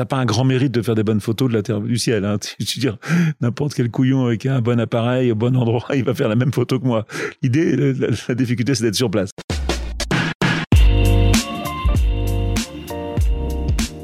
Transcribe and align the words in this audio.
t'as 0.00 0.06
pas 0.06 0.16
un 0.16 0.24
grand 0.24 0.44
mérite 0.44 0.72
de 0.72 0.80
faire 0.80 0.94
des 0.94 1.02
bonnes 1.02 1.20
photos 1.20 1.50
de 1.50 1.54
la 1.54 1.62
Terre 1.62 1.78
du 1.78 1.98
ciel. 1.98 2.24
Hein. 2.24 2.38
Tu, 2.58 2.78
veux 2.78 2.80
dire, 2.80 2.96
n'importe 3.42 3.74
quel 3.74 3.90
couillon 3.90 4.24
avec 4.24 4.46
un 4.46 4.62
bon 4.62 4.80
appareil 4.80 5.30
au 5.30 5.34
bon 5.34 5.54
endroit, 5.54 5.84
il 5.94 6.04
va 6.04 6.14
faire 6.14 6.30
la 6.30 6.36
même 6.36 6.54
photo 6.54 6.80
que 6.80 6.86
moi. 6.86 7.04
L'idée, 7.42 7.94
la 8.28 8.34
difficulté, 8.34 8.74
c'est 8.74 8.84
d'être 8.84 8.94
sur 8.94 9.10
place. 9.10 9.28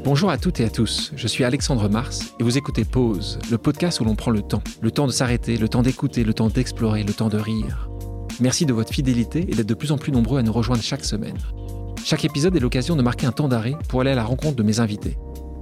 Bonjour 0.03 0.29
à 0.29 0.37
toutes 0.37 0.59
et 0.59 0.65
à 0.65 0.69
tous, 0.69 1.13
je 1.15 1.27
suis 1.27 1.43
Alexandre 1.43 1.89
Mars 1.89 2.35
et 2.39 2.43
vous 2.43 2.59
écoutez 2.59 2.85
Pause, 2.85 3.39
le 3.49 3.57
podcast 3.57 3.99
où 3.99 4.05
l'on 4.05 4.15
prend 4.15 4.29
le 4.29 4.43
temps. 4.43 4.61
Le 4.81 4.91
temps 4.91 5.07
de 5.07 5.11
s'arrêter, 5.11 5.57
le 5.57 5.67
temps 5.67 5.81
d'écouter, 5.81 6.23
le 6.23 6.35
temps 6.35 6.49
d'explorer, 6.49 7.03
le 7.03 7.13
temps 7.13 7.29
de 7.29 7.39
rire. 7.39 7.89
Merci 8.39 8.67
de 8.67 8.73
votre 8.73 8.93
fidélité 8.93 9.47
et 9.49 9.55
d'être 9.55 9.67
de 9.67 9.73
plus 9.73 9.91
en 9.91 9.97
plus 9.97 10.11
nombreux 10.11 10.37
à 10.37 10.43
nous 10.43 10.53
rejoindre 10.53 10.83
chaque 10.83 11.05
semaine. 11.05 11.37
Chaque 12.05 12.23
épisode 12.23 12.55
est 12.55 12.59
l'occasion 12.59 12.95
de 12.95 13.01
marquer 13.01 13.25
un 13.25 13.31
temps 13.31 13.47
d'arrêt 13.47 13.75
pour 13.89 14.01
aller 14.01 14.11
à 14.11 14.15
la 14.15 14.23
rencontre 14.23 14.55
de 14.55 14.63
mes 14.63 14.79
invités. 14.79 15.17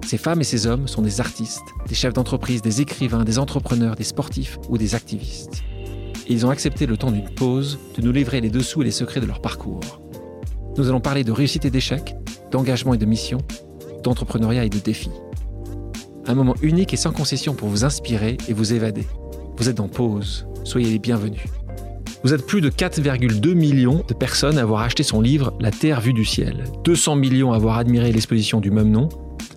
Ces 0.06 0.20
femmes 0.20 0.42
et 0.42 0.44
ces 0.44 0.68
hommes 0.68 0.88
sont 0.88 1.02
des 1.02 1.20
artistes, 1.20 1.64
des 1.88 1.96
chefs 1.96 2.14
d'entreprise, 2.14 2.62
des 2.62 2.80
écrivains, 2.80 3.24
des 3.24 3.40
entrepreneurs, 3.40 3.96
des 3.96 4.04
sportifs 4.04 4.60
ou 4.70 4.78
des 4.78 4.94
activistes. 4.94 5.64
Ils 6.30 6.46
ont 6.46 6.52
accepté 6.52 6.86
le 6.86 6.96
temps 6.96 7.10
d'une 7.10 7.28
pause 7.28 7.80
de 7.98 8.04
nous 8.04 8.12
livrer 8.12 8.40
les 8.40 8.52
dessous 8.52 8.84
et 8.84 8.86
les 8.86 8.92
secrets 8.92 9.20
de 9.20 9.26
leur 9.26 9.42
parcours. 9.42 10.02
Nous 10.78 10.88
allons 10.90 11.00
parler 11.00 11.24
de 11.24 11.32
réussite 11.32 11.66
et 11.66 11.72
d'échec, 11.72 12.16
d'engagement 12.52 12.94
et 12.94 13.00
de 13.00 13.06
mission, 13.06 13.40
d'entrepreneuriat 14.04 14.66
et 14.66 14.70
de 14.70 14.78
défis. 14.78 15.10
Un 16.28 16.36
moment 16.36 16.56
unique 16.62 16.94
et 16.94 16.98
sans 16.98 17.12
concession 17.12 17.56
pour 17.56 17.70
vous 17.70 17.84
inspirer 17.84 18.38
et 18.48 18.54
vous 18.54 18.74
évader. 18.74 19.08
Vous 19.58 19.70
êtes 19.70 19.80
en 19.80 19.88
pause, 19.88 20.46
soyez 20.66 20.92
les 20.92 21.00
bienvenus. 21.00 21.46
Vous 22.24 22.34
êtes 22.34 22.46
plus 22.46 22.62
de 22.62 22.70
4,2 22.70 23.56
millions 23.56 24.04
de 24.08 24.14
personnes 24.14 24.60
à 24.60 24.62
avoir 24.62 24.82
acheté 24.82 25.02
son 25.02 25.22
livre 25.22 25.54
La 25.60 25.72
Terre 25.72 26.00
vue 26.00 26.14
du 26.14 26.26
ciel, 26.26 26.64
200 26.84 27.16
millions 27.16 27.54
à 27.54 27.56
avoir 27.56 27.78
admiré 27.78 28.12
l'exposition 28.12 28.60
du 28.60 28.70
même 28.70 28.92
nom, 28.92 29.10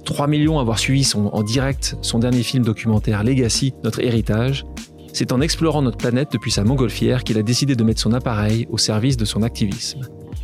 3 0.04 0.26
millions 0.26 0.58
à 0.58 0.62
avoir 0.62 0.78
suivi 0.78 1.10
en 1.14 1.42
direct 1.42 1.96
son 2.02 2.18
dernier 2.18 2.42
film 2.42 2.64
documentaire 2.64 3.24
Legacy, 3.24 3.74
notre 3.84 4.02
héritage. 4.02 4.64
C'est 5.12 5.32
en 5.32 5.40
explorant 5.40 5.82
notre 5.82 5.98
planète 5.98 6.30
depuis 6.32 6.50
sa 6.50 6.64
montgolfière 6.64 7.24
qu'il 7.24 7.38
a 7.38 7.42
décidé 7.42 7.74
de 7.76 7.84
mettre 7.84 8.00
son 8.00 8.12
appareil 8.12 8.66
au 8.70 8.78
service 8.78 9.16
de 9.16 9.24
son 9.24 9.42
activisme. 9.42 10.00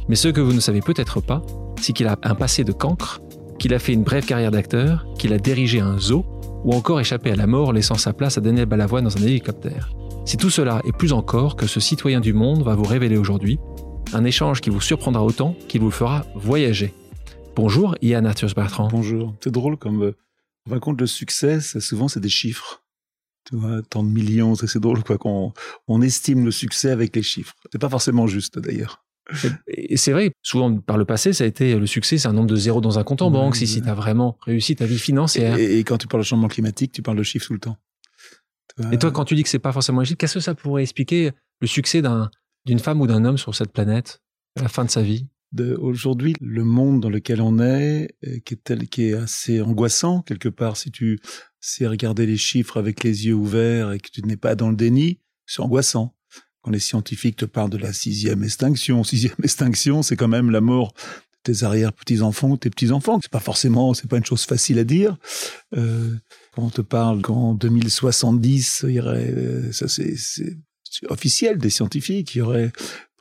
Mais 0.08 0.16
ce 0.16 0.28
que 0.28 0.40
vous 0.40 0.52
ne 0.52 0.60
savez 0.60 0.80
peut-être 0.80 1.20
pas, 1.20 1.42
c'est 1.80 1.92
qu'il 1.92 2.06
a 2.06 2.18
un 2.22 2.34
passé 2.34 2.64
de 2.64 2.72
cancre 2.72 3.20
qu'il 3.58 3.72
a 3.74 3.78
fait 3.78 3.92
une 3.92 4.02
brève 4.02 4.26
carrière 4.26 4.50
d'acteur, 4.50 5.06
qu'il 5.18 5.32
a 5.32 5.38
dirigé 5.38 5.80
un 5.80 5.98
zoo, 5.98 6.24
ou 6.64 6.72
encore 6.72 7.00
échappé 7.00 7.30
à 7.30 7.36
la 7.36 7.46
mort 7.46 7.72
laissant 7.72 7.94
sa 7.94 8.12
place 8.12 8.38
à 8.38 8.40
Daniel 8.40 8.66
Balavoine 8.66 9.04
dans 9.04 9.16
un 9.16 9.22
hélicoptère. 9.22 9.90
C'est 10.24 10.38
tout 10.38 10.50
cela 10.50 10.80
et 10.84 10.92
plus 10.92 11.12
encore 11.12 11.56
que 11.56 11.66
ce 11.66 11.80
citoyen 11.80 12.20
du 12.20 12.32
monde 12.32 12.62
va 12.62 12.74
vous 12.74 12.84
révéler 12.84 13.16
aujourd'hui, 13.16 13.58
un 14.12 14.24
échange 14.24 14.60
qui 14.60 14.70
vous 14.70 14.80
surprendra 14.80 15.22
autant 15.22 15.54
qu'il 15.68 15.80
vous 15.80 15.90
fera 15.90 16.24
voyager. 16.34 16.94
Bonjour 17.56 17.94
Yann 18.02 18.26
Arthur 18.26 18.52
Bertrand. 18.54 18.88
Bonjour. 18.88 19.34
C'est 19.42 19.52
drôle 19.52 19.76
comme 19.76 20.02
euh, 20.02 20.16
on 20.70 20.80
compte 20.80 21.00
le 21.00 21.06
succès, 21.06 21.60
souvent 21.60 22.08
c'est 22.08 22.20
des 22.20 22.28
chiffres. 22.28 22.82
Tu 23.48 23.56
vois, 23.56 23.82
tant 23.82 24.02
de 24.02 24.08
millions, 24.08 24.54
c'est 24.54 24.80
drôle 24.80 25.04
quoi 25.04 25.18
qu'on 25.18 25.52
on 25.86 26.02
estime 26.02 26.44
le 26.44 26.50
succès 26.50 26.90
avec 26.90 27.14
les 27.14 27.22
chiffres. 27.22 27.54
C'est 27.70 27.78
pas 27.78 27.90
forcément 27.90 28.26
juste 28.26 28.58
d'ailleurs. 28.58 29.04
Et 29.68 29.96
c'est 29.96 30.12
vrai, 30.12 30.32
souvent 30.42 30.76
par 30.78 30.98
le 30.98 31.04
passé, 31.04 31.32
ça 31.32 31.44
a 31.44 31.46
été 31.46 31.78
le 31.78 31.86
succès, 31.86 32.18
c'est 32.18 32.28
un 32.28 32.32
nombre 32.32 32.48
de 32.48 32.56
zéros 32.56 32.80
dans 32.80 32.98
un 32.98 33.04
compte 33.04 33.22
en 33.22 33.30
banque, 33.30 33.56
si, 33.56 33.66
si 33.66 33.80
tu 33.80 33.88
as 33.88 33.94
vraiment 33.94 34.36
réussi 34.40 34.76
ta 34.76 34.84
vie 34.84 34.98
financière. 34.98 35.56
Et, 35.56 35.82
quand 35.84 35.96
tu 35.96 36.06
parles 36.08 36.22
de 36.22 36.26
changement 36.26 36.48
climatique, 36.48 36.92
tu 36.92 37.02
parles 37.02 37.16
de 37.16 37.22
chiffres 37.22 37.46
tout 37.46 37.54
le 37.54 37.60
temps. 37.60 37.78
Et 38.92 38.98
toi, 38.98 39.12
quand 39.12 39.24
tu 39.24 39.34
dis 39.34 39.42
que 39.42 39.48
c'est 39.48 39.58
pas 39.58 39.72
forcément 39.72 40.00
logique, 40.00 40.18
qu'est-ce 40.18 40.34
que 40.34 40.40
ça 40.40 40.54
pourrait 40.54 40.82
expliquer 40.82 41.30
le 41.60 41.66
succès 41.66 42.02
d'une 42.66 42.78
femme 42.80 43.00
ou 43.00 43.06
d'un 43.06 43.24
homme 43.24 43.38
sur 43.38 43.54
cette 43.54 43.72
planète 43.72 44.20
à 44.58 44.62
la 44.62 44.68
fin 44.68 44.84
de 44.84 44.90
sa 44.90 45.02
vie? 45.02 45.26
Aujourd'hui, 45.78 46.34
le 46.40 46.64
monde 46.64 47.00
dans 47.00 47.10
lequel 47.10 47.40
on 47.40 47.60
est, 47.60 48.14
euh, 48.26 48.38
qui 48.44 48.54
est, 48.54 48.60
tel, 48.62 48.88
qui 48.88 49.10
est 49.10 49.14
assez 49.14 49.60
angoissant 49.60 50.22
quelque 50.22 50.48
part, 50.48 50.76
si 50.76 50.90
tu 50.90 51.20
sais 51.60 51.86
regarder 51.86 52.26
les 52.26 52.36
chiffres 52.36 52.76
avec 52.76 53.04
les 53.04 53.26
yeux 53.26 53.34
ouverts 53.34 53.92
et 53.92 54.00
que 54.00 54.10
tu 54.10 54.22
n'es 54.22 54.36
pas 54.36 54.54
dans 54.54 54.70
le 54.70 54.76
déni, 54.76 55.20
c'est 55.46 55.60
angoissant 55.60 56.14
quand 56.64 56.70
les 56.70 56.80
scientifiques 56.80 57.36
te 57.36 57.44
parlent 57.44 57.70
de 57.70 57.78
la 57.78 57.92
sixième 57.92 58.42
extinction, 58.42 59.04
sixième 59.04 59.36
extinction, 59.42 60.02
c'est 60.02 60.16
quand 60.16 60.28
même 60.28 60.50
la 60.50 60.60
mort 60.60 60.94
de 60.94 61.52
tes 61.52 61.62
arrière-petits-enfants 61.62 62.56
tes 62.56 62.70
petits-enfants. 62.70 63.20
C'est 63.22 63.30
pas 63.30 63.38
forcément, 63.38 63.92
c'est 63.92 64.08
pas 64.08 64.16
une 64.16 64.24
chose 64.24 64.44
facile 64.44 64.78
à 64.78 64.84
dire. 64.84 65.16
Euh, 65.76 66.14
quand 66.52 66.62
on 66.62 66.70
te 66.70 66.80
parle 66.80 67.20
qu'en 67.20 67.54
2070, 67.54 68.86
il 68.88 68.94
y 68.94 69.00
aurait, 69.00 69.30
euh, 69.30 69.72
ça 69.72 69.88
c'est 69.88 70.16
officiel 71.08 71.58
des 71.58 71.70
scientifiques, 71.70 72.34
il 72.34 72.38
y 72.38 72.40
aurait 72.40 72.72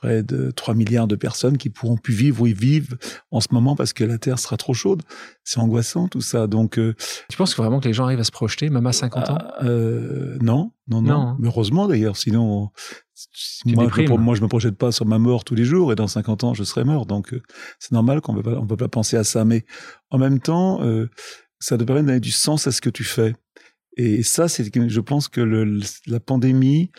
près 0.03 0.22
de 0.22 0.52
3 0.52 0.74
milliards 0.74 1.08
de 1.08 1.16
personnes 1.16 1.58
qui 1.58 1.69
pourront 1.69 1.96
plus 1.96 2.14
vivre 2.14 2.41
où 2.41 2.47
ils 2.47 2.53
vivent 2.53 2.97
en 3.31 3.40
ce 3.40 3.47
moment 3.52 3.75
parce 3.75 3.94
que 3.94 4.03
la 4.03 4.18
Terre 4.18 4.38
sera 4.38 4.58
trop 4.58 4.74
chaude. 4.74 5.02
C'est 5.46 5.59
angoissant 5.59 6.09
tout 6.09 6.19
ça. 6.19 6.47
Donc, 6.47 6.78
euh, 6.78 6.94
tu 7.30 7.38
penses 7.38 7.56
vraiment 7.56 7.80
que 7.80 7.88
les 7.88 7.94
gens 7.94 8.03
arrivent 8.03 8.19
à 8.19 8.25
se 8.25 8.31
projeter, 8.31 8.69
même 8.69 8.86
à 8.86 8.92
50 8.92 9.30
ans? 9.30 9.38
ah, 9.40 9.63
euh, 9.63 10.38
non, 10.42 10.72
non, 10.88 11.02
non, 11.02 11.38
Mais 11.40 11.47
heureusement 11.47 11.88
d'ailleurs, 11.88 12.18
sinon, 12.18 12.69
moi, 13.66 13.90
je 13.96 14.02
me, 14.02 14.18
moi, 14.18 14.36
je 14.36 14.42
me 14.42 14.47
projette 14.47 14.78
pas 14.78 14.92
sur 14.92 15.06
ma 15.06 15.19
mort 15.19 15.46
tous 15.46 15.56
les 15.56 15.63
jours 15.63 15.94
et 15.94 15.96
dans 15.96 16.08
50 16.08 16.44
ans, 16.44 16.53
je 16.53 16.66
serai 16.66 16.84
mort. 16.84 17.06
Donc, 17.06 17.34
euh, 17.34 17.42
c'est 17.80 17.94
normal 17.94 18.19
qu'on 18.19 18.34
ne 18.34 18.42
on 18.42 18.68
peut 18.68 18.78
pas 18.78 18.90
penser 18.90 19.16
à 19.16 19.24
ça. 19.24 19.46
Mais 19.46 19.66
en 20.09 20.18
même 20.18 20.40
temps, 20.40 20.81
ça 21.59 21.78
te 21.78 21.84
permet 21.86 22.02
de 22.02 22.08
donner 22.08 22.19
du 22.19 22.31
sens 22.31 22.68
à 22.68 22.72
ce 22.74 22.81
que 22.81 22.90
tu 22.90 23.06
fais. 23.06 23.34
Et 23.96 24.24
ça, 24.24 24.50
c'est 24.50 24.66
je 24.90 25.00
pense 25.00 25.30
que 25.30 25.40
le, 25.40 25.80
la 26.08 26.19
pandémie, 26.19 26.92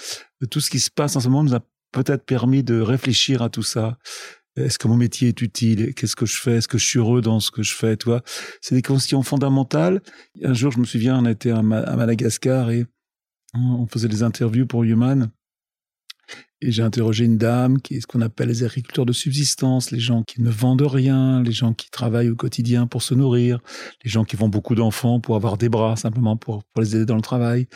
tout 0.50 0.60
ce 0.60 0.70
qui 0.70 0.81
se 0.81 0.91
passe 0.91 1.16
en 1.16 1.20
ce 1.20 1.28
moment 1.28 1.43
nous 1.43 1.54
a 1.54 1.60
peut-être 1.94 2.27
permis 2.27 2.62
de 2.62 2.81
réfléchir 2.81 3.41
à 3.41 3.49
tout 3.49 3.62
ça. 3.62 3.97
Est-ce 4.56 4.78
que 4.78 4.88
mon 4.88 4.97
métier 4.97 5.28
est 5.28 5.41
utile? 5.43 5.94
Qu'est-ce 5.94 6.16
que 6.16 6.27
je 6.27 6.38
fais? 6.41 6.56
Est-ce 6.56 6.69
que 6.69 6.78
je 6.78 6.84
suis 6.87 6.99
heureux 6.99 7.21
dans 7.21 7.41
ce 7.41 7.50
que 7.50 7.62
je 7.62 7.75
fais? 7.75 7.97
Tu 7.97 8.06
vois, 8.06 8.22
c'est 8.60 8.75
des 8.75 8.82
questions 8.82 9.22
fondamentales. 9.22 10.00
Un 10.43 10.55
jour, 10.55 10.71
je 10.72 10.78
me 10.78 10.84
souviens, 10.84 11.19
on 11.19 11.27
était 11.27 11.50
à, 11.50 11.62
Madagascar 11.62 12.71
et 12.71 12.87
on 13.55 13.87
faisait 13.87 14.09
des 14.09 14.22
interviews 14.22 14.66
pour 14.66 14.84
Human. 14.84 15.31
Et 16.60 16.72
j'ai 16.72 16.82
interrogé 16.82 17.25
une 17.25 17.37
dame 17.37 17.81
qui 17.81 17.94
est 17.94 18.00
ce 18.00 18.06
qu'on 18.06 18.20
appelle 18.20 18.48
les 18.48 18.62
agriculteurs 18.62 19.04
de 19.04 19.12
subsistance, 19.12 19.91
les 19.91 19.98
gens 19.98 20.22
qui 20.22 20.41
ne 20.41 20.50
vendent 20.50 20.82
rien, 20.82 21.42
les 21.42 21.53
gens 21.53 21.75
qui 21.75 21.91
travaillent 21.91 22.31
au 22.31 22.37
quotidien 22.37 22.87
pour 22.87 23.03
se 23.03 23.15
nourrir, 23.15 23.60
les 24.04 24.10
gens 24.10 24.25
qui 24.25 24.37
font 24.37 24.48
beaucoup 24.48 24.75
d'enfants 24.75 25.20
pour 25.20 25.37
avoir 25.37 25.59
des 25.59 25.69
bras 25.69 25.97
simplement 25.97 26.37
pour, 26.37 26.62
les 26.78 26.97
aider 26.97 27.06
dans 27.06 27.16
le 27.16 27.22
travail, 27.22 27.66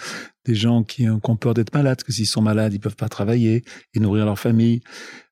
des 0.45 0.55
gens 0.55 0.85
qui, 0.85 1.09
ont 1.09 1.19
peur 1.37 1.55
d'être 1.55 1.75
malades, 1.75 2.03
que 2.03 2.13
s'ils 2.13 2.27
sont 2.27 2.43
malades, 2.43 2.73
ils 2.73 2.81
peuvent 2.81 2.97
pas 2.97 3.09
travailler 3.09 3.65
et 3.95 4.01
nourrir 4.01 4.25
leur 4.25 4.39
famille, 4.39 4.81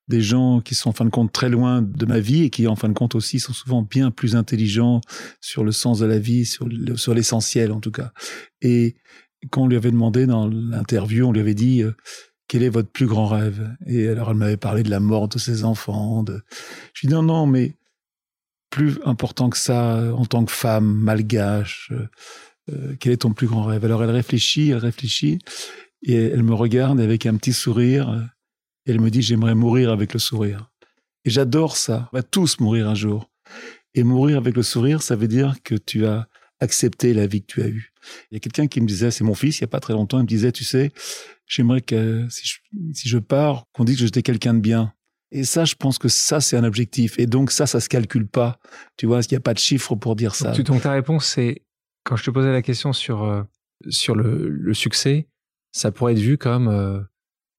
des 0.09 0.21
gens 0.21 0.61
qui 0.61 0.75
sont 0.75 0.91
en 0.91 0.93
fin 0.93 1.05
de 1.05 1.11
compte 1.11 1.33
très 1.33 1.49
loin 1.49 1.83
de 1.83 2.07
ma 2.07 2.21
vie 2.21 2.43
et 2.43 2.51
qui 2.51 2.67
en 2.67 2.77
fin 2.77 2.89
de 2.89 2.95
compte 2.95 3.15
aussi 3.15 3.41
sont 3.41 3.53
souvent 3.53 3.83
bien 3.83 4.11
plus 4.11 4.37
intelligents 4.37 5.01
sur 5.41 5.65
le 5.65 5.73
sens 5.73 5.99
de 5.99 6.07
la 6.07 6.19
vie, 6.19 6.45
sur, 6.45 6.69
sur 6.97 7.15
l'essentiel 7.15 7.73
en 7.73 7.81
tout 7.81 7.91
cas. 7.91 8.13
Et 8.61 8.97
quand 9.51 9.63
on 9.63 9.67
lui 9.69 9.77
avait 9.77 9.91
demandé 9.91 10.27
dans 10.27 10.47
l'interview, 10.49 11.27
on 11.27 11.33
lui 11.33 11.41
avait 11.41 11.55
dit 11.55 11.83
euh, 11.83 11.93
quel 12.49 12.63
est 12.63 12.69
votre 12.69 12.89
plus 12.89 13.07
grand 13.07 13.27
rêve? 13.27 13.77
Et 13.87 14.09
alors 14.09 14.31
elle 14.31 14.37
m'avait 14.37 14.57
parlé 14.57 14.83
de 14.83 14.91
la 14.91 15.01
mort 15.01 15.29
de 15.29 15.39
ses 15.39 15.65
enfants. 15.65 16.23
De... 16.23 16.41
Je 16.95 17.03
lui 17.03 17.09
dis 17.09 17.15
non, 17.15 17.23
non, 17.23 17.47
mais 17.47 17.75
plus 18.71 18.99
important 19.05 19.49
que 19.51 19.59
ça, 19.59 20.15
en 20.15 20.25
tant 20.27 20.45
que 20.45 20.53
femme 20.53 20.87
malgache, 20.87 21.91
euh, 21.93 22.09
euh, 22.73 22.97
quel 22.99 23.13
est 23.13 23.19
ton 23.19 23.33
plus 23.33 23.47
grand 23.47 23.65
rêve? 23.65 23.85
Alors 23.85 24.03
elle 24.03 24.11
réfléchit, 24.11 24.71
elle 24.71 24.79
réfléchit, 24.79 25.39
et 26.03 26.15
elle 26.15 26.43
me 26.43 26.55
regarde 26.55 27.01
avec 27.01 27.27
un 27.27 27.37
petit 27.37 27.53
sourire, 27.53 28.29
et 28.85 28.91
elle 28.91 29.01
me 29.01 29.11
dit 29.11 29.23
j'aimerais 29.23 29.55
mourir 29.55 29.91
avec 29.91 30.13
le 30.13 30.19
sourire. 30.19 30.71
Et 31.25 31.31
j'adore 31.31 31.77
ça. 31.77 32.09
On 32.13 32.17
va 32.17 32.23
tous 32.23 32.61
mourir 32.61 32.89
un 32.89 32.95
jour. 32.95 33.31
Et 33.95 34.05
mourir 34.05 34.37
avec 34.39 34.57
le 34.57 34.63
sourire, 34.63 35.03
ça 35.03 35.17
veut 35.17 35.29
dire 35.29 35.57
que 35.65 35.75
tu 35.75 36.07
as 36.07 36.29
accepté 36.61 37.15
la 37.15 37.27
vie 37.27 37.43
que 37.43 37.47
tu 37.47 37.63
as 37.63 37.69
eue. 37.69 37.93
Il 38.31 38.35
y 38.35 38.37
a 38.37 38.41
quelqu'un 38.41 38.67
qui 38.67 38.81
me 38.81 38.87
disait, 38.87 39.11
c'est 39.11 39.25
mon 39.25 39.35
fils, 39.35 39.59
il 39.59 39.63
y 39.63 39.65
a 39.65 39.69
pas 39.69 39.81
très 39.81 39.93
longtemps, 39.93 40.19
il 40.19 40.23
me 40.23 40.29
disait, 40.29 40.53
tu 40.53 40.65
sais, 40.65 40.93
j'aimerais 41.47 41.81
que 41.81 42.27
si 42.31 42.47
je, 42.47 42.59
si 42.93 43.09
je 43.09 43.19
pars, 43.19 43.65
qu'on 43.73 43.85
dise 43.85 43.97
que 43.97 44.05
j'étais 44.05 44.23
quelqu'un 44.23 44.55
de 44.55 44.61
bien. 44.61 44.93
Et 45.33 45.45
ça, 45.45 45.65
je 45.65 45.75
pense 45.75 45.99
que 45.99 46.09
ça, 46.09 46.41
c'est 46.41 46.57
un 46.57 46.65
objectif. 46.65 47.19
Et 47.19 47.27
donc, 47.27 47.51
ça, 47.51 47.67
ça 47.67 47.81
se 47.81 47.89
calcule 47.89 48.29
pas. 48.29 48.59
Tu 48.97 49.07
vois, 49.07 49.21
il 49.21 49.29
n'y 49.33 49.37
a 49.37 49.41
pas 49.41 49.55
de 49.55 49.59
chiffre 49.59 49.97
pour 49.97 50.15
dire 50.15 50.35
ça. 50.35 50.53
Donc, 50.53 50.83
ta 50.83 50.93
réponse, 50.93 51.27
c'est, 51.27 51.63
quand 52.05 52.17
je 52.17 52.25
te 52.25 52.31
posais 52.31 52.53
la 52.53 52.63
question 52.63 52.93
sur, 52.93 53.25
euh, 53.25 53.43
sur 53.89 54.15
le, 54.15 54.49
le, 54.49 54.75
succès, 54.75 55.29
ça 55.73 55.91
pourrait 55.91 56.13
être 56.13 56.21
vu 56.21 56.39
comme 56.39 56.69
euh, 56.69 57.01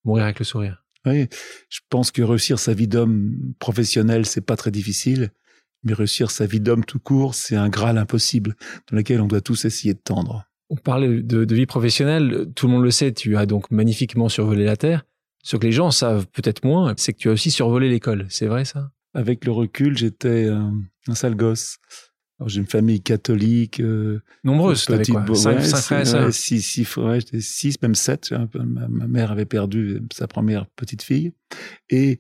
mourir 0.06 0.24
avec 0.24 0.40
le 0.40 0.46
sourire. 0.46 0.86
Oui, 1.06 1.28
je 1.70 1.80
pense 1.90 2.12
que 2.12 2.22
réussir 2.22 2.58
sa 2.60 2.74
vie 2.74 2.88
d'homme 2.88 3.54
professionnel, 3.60 4.26
c'est 4.26 4.42
pas 4.42 4.56
très 4.56 4.72
difficile. 4.72 5.32
Mais 5.88 5.94
réussir 5.94 6.32
sa 6.32 6.46
vie 6.46 6.60
d'homme 6.60 6.84
tout 6.84 7.00
court, 7.00 7.34
c'est 7.34 7.56
un 7.56 7.70
graal 7.70 7.98
impossible 7.98 8.56
dans 8.92 8.98
lequel 8.98 9.22
on 9.22 9.28
doit 9.28 9.42
tous 9.42 9.64
essayer 9.64 9.94
de 9.94 10.00
tendre. 10.00 10.44
On 10.70 10.76
parle 10.76 11.24
de, 11.26 11.56
vie 11.56 11.66
professionnelle, 11.66 12.48
tout 12.54 12.68
le 12.68 12.74
monde 12.74 12.84
le 12.84 12.92
sait, 12.92 13.14
tu 13.14 13.38
as 13.38 13.46
donc 13.46 13.72
magnifiquement 13.72 14.28
survolé 14.28 14.66
la 14.66 14.76
Terre. 14.76 15.06
Ce 15.42 15.56
que 15.56 15.66
les 15.66 15.72
gens 15.72 15.92
savent 15.92 16.28
peut-être 16.28 16.66
moins, 16.66 16.94
c'est 16.98 17.14
que 17.14 17.20
tu 17.20 17.30
as 17.30 17.32
aussi 17.32 17.52
survolé 17.52 17.90
l'école, 17.90 18.26
c'est 18.28 18.48
vrai 18.48 18.66
ça? 18.66 18.92
Avec 19.14 19.46
le 19.46 19.54
recul, 19.54 19.98
j'étais 19.98 20.50
un 20.50 21.16
sale 21.16 21.36
gosse. 21.36 21.78
J'ai 22.46 22.60
une 22.60 22.68
famille 22.68 23.02
catholique. 23.02 23.80
Euh, 23.80 24.22
Nombreuse, 24.44 24.86
petite, 24.86 25.14
quoi? 25.14 25.36
Cinq, 25.36 25.60
frères 25.62 26.34
Six, 26.34 26.62
six 26.62 26.86
frères, 26.86 27.22
six, 27.40 27.82
même 27.82 27.96
sept. 27.96 28.32
Ma, 28.54 28.88
ma, 28.88 29.08
mère 29.08 29.32
avait 29.32 29.46
perdu 29.46 30.02
sa 30.14 30.28
première 30.28 30.68
petite 30.68 31.02
fille. 31.02 31.34
Et, 31.90 32.20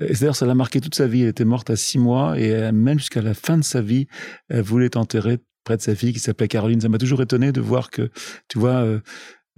et 0.00 0.12
d'ailleurs, 0.12 0.36
ça 0.36 0.46
l'a 0.46 0.54
marqué 0.54 0.80
toute 0.80 0.94
sa 0.94 1.06
vie. 1.06 1.22
Elle 1.22 1.28
était 1.28 1.44
morte 1.44 1.70
à 1.70 1.76
six 1.76 1.98
mois 1.98 2.38
et 2.38 2.72
même 2.72 2.98
jusqu'à 2.98 3.22
la 3.22 3.34
fin 3.34 3.56
de 3.58 3.64
sa 3.64 3.80
vie, 3.80 4.06
elle 4.48 4.62
voulait 4.62 4.96
enterrer 4.96 5.38
près 5.64 5.76
de 5.76 5.82
sa 5.82 5.94
fille 5.94 6.12
qui 6.12 6.20
s'appelait 6.20 6.48
Caroline. 6.48 6.80
Ça 6.80 6.88
m'a 6.88 6.98
toujours 6.98 7.20
étonné 7.20 7.52
de 7.52 7.60
voir 7.60 7.90
que, 7.90 8.10
tu 8.48 8.58
vois, 8.58 8.82
euh, 8.82 9.00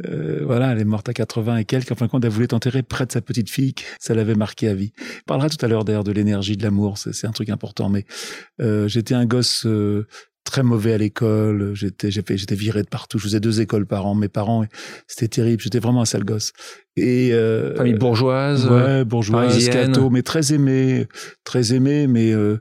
euh, 0.07 0.45
voilà, 0.45 0.73
elle 0.73 0.79
est 0.79 0.85
morte 0.85 1.09
à 1.09 1.13
80 1.13 1.59
et 1.59 1.65
quelques. 1.65 1.93
En 1.93 1.95
fin 1.95 2.07
de 2.07 2.11
compte, 2.11 2.25
elle 2.25 2.31
voulait 2.31 2.49
t'enterrer 2.49 2.83
près 2.83 3.07
de 3.07 3.13
sa 3.13 3.21
petite 3.21 3.51
fille. 3.51 3.75
Ça 4.01 4.15
l'avait 4.15 4.35
marqué 4.35 4.69
à 4.69 4.75
vie. 4.75 4.93
On 4.99 5.27
parlera 5.27 5.49
tout 5.49 5.65
à 5.65 5.69
l'heure 5.69 5.85
d'ailleurs 5.85 6.05
de 6.05 6.13
l'énergie, 6.13 6.57
de 6.57 6.63
l'amour. 6.63 6.99
C'est 6.99 7.27
un 7.27 7.33
truc 7.33 7.51
important. 7.51 7.89
Mais 7.89 8.05
euh, 8.61 8.89
j'étais 8.89 9.15
un 9.15 9.27
gosse 9.27 9.67
euh, 9.67 10.07
très 10.49 10.63
mauvais 10.63 10.95
à 10.95 10.99
l'école. 10.99 11.75
J'étais, 11.75 12.11
j'étais 12.11 12.55
viré 12.55 12.83
de 12.83 12.89
partout. 12.89 13.19
Je 13.19 13.25
faisais 13.25 13.41
deux 13.41 13.61
écoles 13.61 13.87
par 13.87 14.07
an. 14.07 14.15
Mes 14.15 14.29
parents, 14.29 14.65
c'était 15.07 15.29
terrible. 15.29 15.63
J'étais 15.63 15.79
vraiment 15.79 16.01
un 16.01 16.07
sale 16.07 16.25
gosse. 16.25 16.53
Et 16.97 17.33
euh, 17.33 17.77
famille 17.77 17.95
bourgeoise, 17.95 18.67
ouais, 18.67 19.05
bourgeoise, 19.05 19.71
mais 20.11 20.23
très 20.23 20.53
aimé, 20.53 21.07
très 21.45 21.75
aimé, 21.75 22.07
mais 22.07 22.33
euh, 22.33 22.61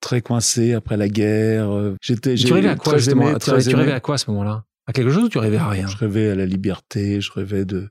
très 0.00 0.20
coincé 0.22 0.72
après 0.72 0.96
la 0.96 1.08
guerre. 1.08 1.70
J'étais. 2.00 2.34
Tu 2.34 2.52
rêvais 2.52 2.70
à 2.70 2.76
quoi 2.76 2.96
justement? 2.96 3.38
Tu 3.38 3.50
rêvais 3.50 3.92
à 3.92 4.00
quoi 4.00 4.14
à 4.14 4.18
ce 4.18 4.30
moment-là? 4.30 4.64
À 4.86 4.92
quelque 4.92 5.10
chose 5.10 5.24
ou 5.24 5.28
tu 5.28 5.38
rêvais 5.38 5.58
à 5.58 5.68
rien? 5.68 5.86
Je 5.86 5.98
rêvais 5.98 6.30
à 6.30 6.34
la 6.34 6.46
liberté, 6.46 7.20
je 7.20 7.30
rêvais 7.30 7.66
de, 7.66 7.90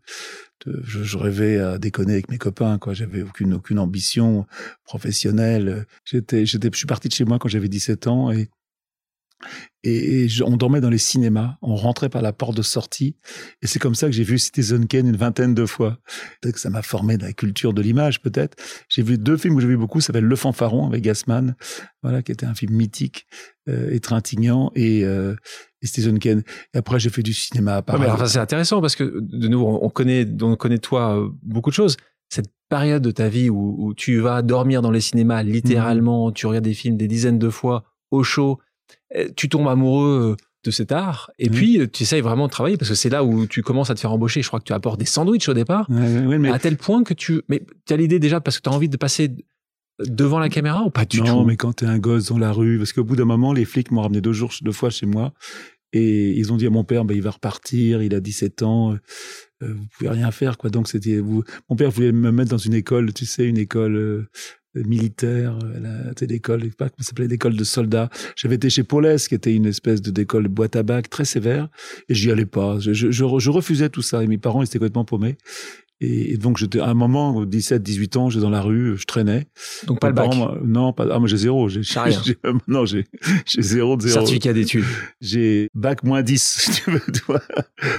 de 0.66 0.82
je, 0.84 1.04
je, 1.04 1.18
rêvais 1.18 1.60
à 1.60 1.78
déconner 1.78 2.14
avec 2.14 2.32
mes 2.32 2.40
copains 2.40 2.80
quoi, 2.80 2.94
j'avais 2.94 3.22
aucune 3.22 3.54
aucune 3.54 3.78
ambition 3.78 4.48
professionnelle. 4.84 5.86
J'étais 6.06 6.48
j'étais 6.48 6.70
je 6.72 6.78
suis 6.78 6.88
parti 6.88 7.08
de 7.08 7.14
chez 7.14 7.24
moi 7.24 7.38
quand 7.38 7.50
j'avais 7.50 7.70
17 7.70 8.08
ans 8.08 8.32
et 8.32 8.50
et, 9.84 10.28
on 10.44 10.58
dormait 10.58 10.82
dans 10.82 10.90
les 10.90 10.98
cinémas, 10.98 11.58
on 11.62 11.76
rentrait 11.76 12.10
par 12.10 12.22
la 12.22 12.34
porte 12.34 12.58
de 12.58 12.62
sortie, 12.62 13.16
et 13.62 13.68
c'est 13.68 13.80
comme 13.80 13.96
ça 13.96 14.08
que 14.08 14.12
j'ai 14.12 14.24
vu 14.24 14.38
Citizen 14.38 14.88
Kane 14.88 15.08
une 15.08 15.16
vingtaine 15.16 15.54
de 15.54 15.66
fois. 15.66 16.00
Peut-être 16.42 16.56
que 16.56 16.62
ça 16.62 16.70
m'a 16.70 16.82
formé 16.82 17.18
dans 17.18 17.26
la 17.26 17.34
culture 17.34 17.74
de 17.74 17.82
l'image, 17.82 18.22
peut-être. 18.22 18.58
J'ai 18.90 19.04
vu 19.04 19.18
deux 19.18 19.38
films 19.38 19.56
que 19.56 19.62
j'ai 19.62 19.68
vu 19.68 19.78
beaucoup, 19.78 20.02
ça 20.02 20.08
s'appelle 20.08 20.26
Le 20.26 20.36
Fanfaron 20.36 20.88
avec 20.88 21.04
Gassman, 21.04 21.56
voilà, 22.04 22.22
qui 22.22 22.32
était 22.32 22.46
un 22.46 22.56
film 22.56 22.74
mythique 22.74 23.28
euh, 23.70 23.92
et 23.92 24.00
trintignant, 24.00 24.72
et, 24.76 25.04
euh, 25.06 25.36
et 25.82 25.88
Citizen 25.88 26.20
Kane. 26.20 26.44
Et 26.74 26.78
après, 26.78 27.00
j'ai 27.00 27.10
fait 27.10 27.24
du 27.24 27.34
cinéma 27.34 27.78
à 27.78 27.82
Paris. 27.82 28.04
enfin, 28.10 28.26
c'est 28.26 28.40
intéressant 28.40 28.82
parce 28.82 28.96
que 28.96 29.20
de 29.22 29.48
nouveau, 29.48 29.80
on 29.82 29.90
connaît, 29.90 30.28
on 30.42 30.56
connaît 30.56 30.80
toi 30.80 31.18
euh, 31.18 31.30
beaucoup 31.44 31.70
de 31.70 31.76
choses. 31.76 31.98
Cette 32.30 32.52
période 32.68 33.04
de 33.04 33.12
ta 33.12 33.30
vie 33.30 33.50
où, 33.50 33.76
où 33.78 33.94
tu 33.94 34.20
vas 34.20 34.42
dormir 34.42 34.82
dans 34.82 34.92
les 34.92 35.00
cinémas, 35.00 35.44
littéralement, 35.44 36.30
mmh. 36.30 36.34
tu 36.34 36.48
regardes 36.48 36.66
des 36.66 36.74
films 36.74 36.98
des 36.98 37.08
dizaines 37.08 37.40
de 37.40 37.50
fois 37.50 37.86
au 38.12 38.24
chaud 38.24 38.60
tu 39.36 39.50
tombes 39.50 39.68
amoureux 39.68 40.38
euh, 40.40 40.46
de 40.64 40.72
cet 40.72 40.92
art 40.92 41.32
et 41.40 41.50
mmh. 41.50 41.54
puis 41.54 41.80
euh, 41.80 41.88
tu 41.88 42.04
essayes 42.04 42.22
vraiment 42.22 42.48
de 42.48 42.52
travailler 42.52 42.78
parce 42.78 42.90
que 42.90 42.96
c'est 42.96 43.10
là 43.10 43.24
où 43.24 43.48
tu 43.48 43.62
commences 43.62 43.90
à 43.90 43.96
te 43.96 44.00
faire 44.00 44.12
embaucher. 44.12 44.42
Je 44.42 44.48
crois 44.48 44.60
que 44.60 44.66
tu 44.66 44.74
apportes 44.74 45.00
des 45.00 45.06
sandwichs 45.06 45.48
au 45.50 45.54
départ, 45.54 45.88
à 45.90 46.60
tel 46.60 46.78
point 46.78 47.04
que 47.04 47.14
tu... 47.14 47.42
Mais 47.48 47.64
tu 47.86 47.94
as 47.94 47.98
l'idée 47.98 48.20
déjà 48.20 48.42
parce 48.42 48.58
que 48.58 48.64
tu 48.64 48.70
as 48.70 48.74
envie 48.74 48.90
de 48.90 48.98
passer 48.98 49.32
devant 50.00 50.40
la 50.40 50.50
caméra 50.50 50.84
ou 50.84 50.90
pas 50.90 51.06
du 51.06 51.20
tout? 51.20 51.26
Non, 51.26 51.44
mais 51.46 51.56
quand 51.56 51.78
tu 51.78 51.86
es 51.86 51.88
un 51.88 52.00
gosse 52.00 52.28
dans 52.28 52.38
la 52.38 52.52
rue, 52.52 52.78
parce 52.78 52.94
qu'au 52.94 53.04
bout 53.04 53.16
d'un 53.16 53.26
moment, 53.26 53.54
les 53.54 53.66
flics 53.66 53.92
m'ont 53.92 54.02
ramené 54.02 54.22
deux 54.22 54.34
jours, 54.34 54.54
deux 54.62 54.72
fois 54.72 54.90
chez 54.90 55.06
moi 55.06 55.34
et 55.94 56.32
ils 56.32 56.52
ont 56.52 56.58
dit 56.58 56.68
à 56.68 56.70
mon 56.70 56.84
père, 56.84 57.06
bah, 57.06 57.14
il 57.14 57.22
va 57.22 57.32
repartir, 57.32 58.04
il 58.04 58.14
a 58.14 58.20
17 58.20 58.62
ans, 58.62 58.98
vous 59.62 59.88
pouvez 59.98 60.10
rien 60.10 60.30
faire, 60.32 60.58
quoi. 60.58 60.70
Donc 60.70 60.90
c'était, 60.90 61.20
vous... 61.20 61.44
mon 61.70 61.76
père 61.76 61.90
voulait 61.90 62.12
me 62.12 62.32
mettre 62.32 62.52
dans 62.52 62.58
une 62.58 62.74
école, 62.74 63.14
tu 63.14 63.26
sais, 63.26 63.46
une 63.46 63.58
école 63.58 64.28
militaire, 64.86 65.58
c'était 66.10 66.34
l'école, 66.34 66.70
pas 66.72 66.90
comment 66.90 67.04
s'appelait, 67.04 67.28
l'école 67.28 67.56
de 67.56 67.64
soldats. 67.64 68.10
J'avais 68.36 68.56
été 68.56 68.70
chez 68.70 68.84
Paulès, 68.84 69.28
qui 69.28 69.36
était 69.36 69.54
une 69.54 69.66
espèce 69.66 70.02
de 70.02 70.12
d'école 70.12 70.48
boîte 70.48 70.76
à 70.76 70.84
bac 70.84 71.10
très 71.10 71.26
sévère, 71.26 71.70
et 72.10 72.16
j'y 72.16 72.32
allais 72.32 72.46
pas. 72.46 72.80
Je, 72.80 72.94
je, 72.94 73.12
je, 73.12 73.50
refusais 73.50 73.90
tout 73.90 74.02
ça, 74.02 74.24
et 74.24 74.28
mes 74.28 74.38
parents 74.38 74.62
ils 74.62 74.66
étaient 74.66 74.80
complètement 74.80 75.06
paumés. 75.06 75.38
Et, 76.00 76.38
donc, 76.38 76.58
j'étais, 76.58 76.80
à 76.80 76.88
un 76.88 76.94
moment, 76.94 77.44
17, 77.46 77.82
18 77.82 78.18
ans, 78.18 78.30
j'étais 78.30 78.44
dans 78.44 78.52
la 78.52 78.62
rue, 78.62 78.98
je 78.98 79.06
traînais. 79.06 79.48
Donc, 79.88 80.00
pas 80.00 80.10
le 80.10 80.14
bac? 80.14 80.32
non, 80.64 80.94
pas, 80.94 81.08
ah, 81.12 81.20
moi, 81.20 81.28
j'ai 81.28 81.38
zéro. 81.38 81.70
J'ai, 81.70 81.82
rien. 82.00 82.22
non, 82.68 82.86
j'ai, 82.86 83.06
j'ai 83.46 83.62
zéro 83.62 83.98
de 83.98 84.04
zéro. 84.04 84.14
Certificat 84.14 84.54
d'études. 84.54 84.86
J'ai 85.22 85.70
bac 85.74 86.04
moins 86.04 86.22
10, 86.22 86.42
si 86.60 86.84
tu 86.84 86.92
veux, 86.92 87.02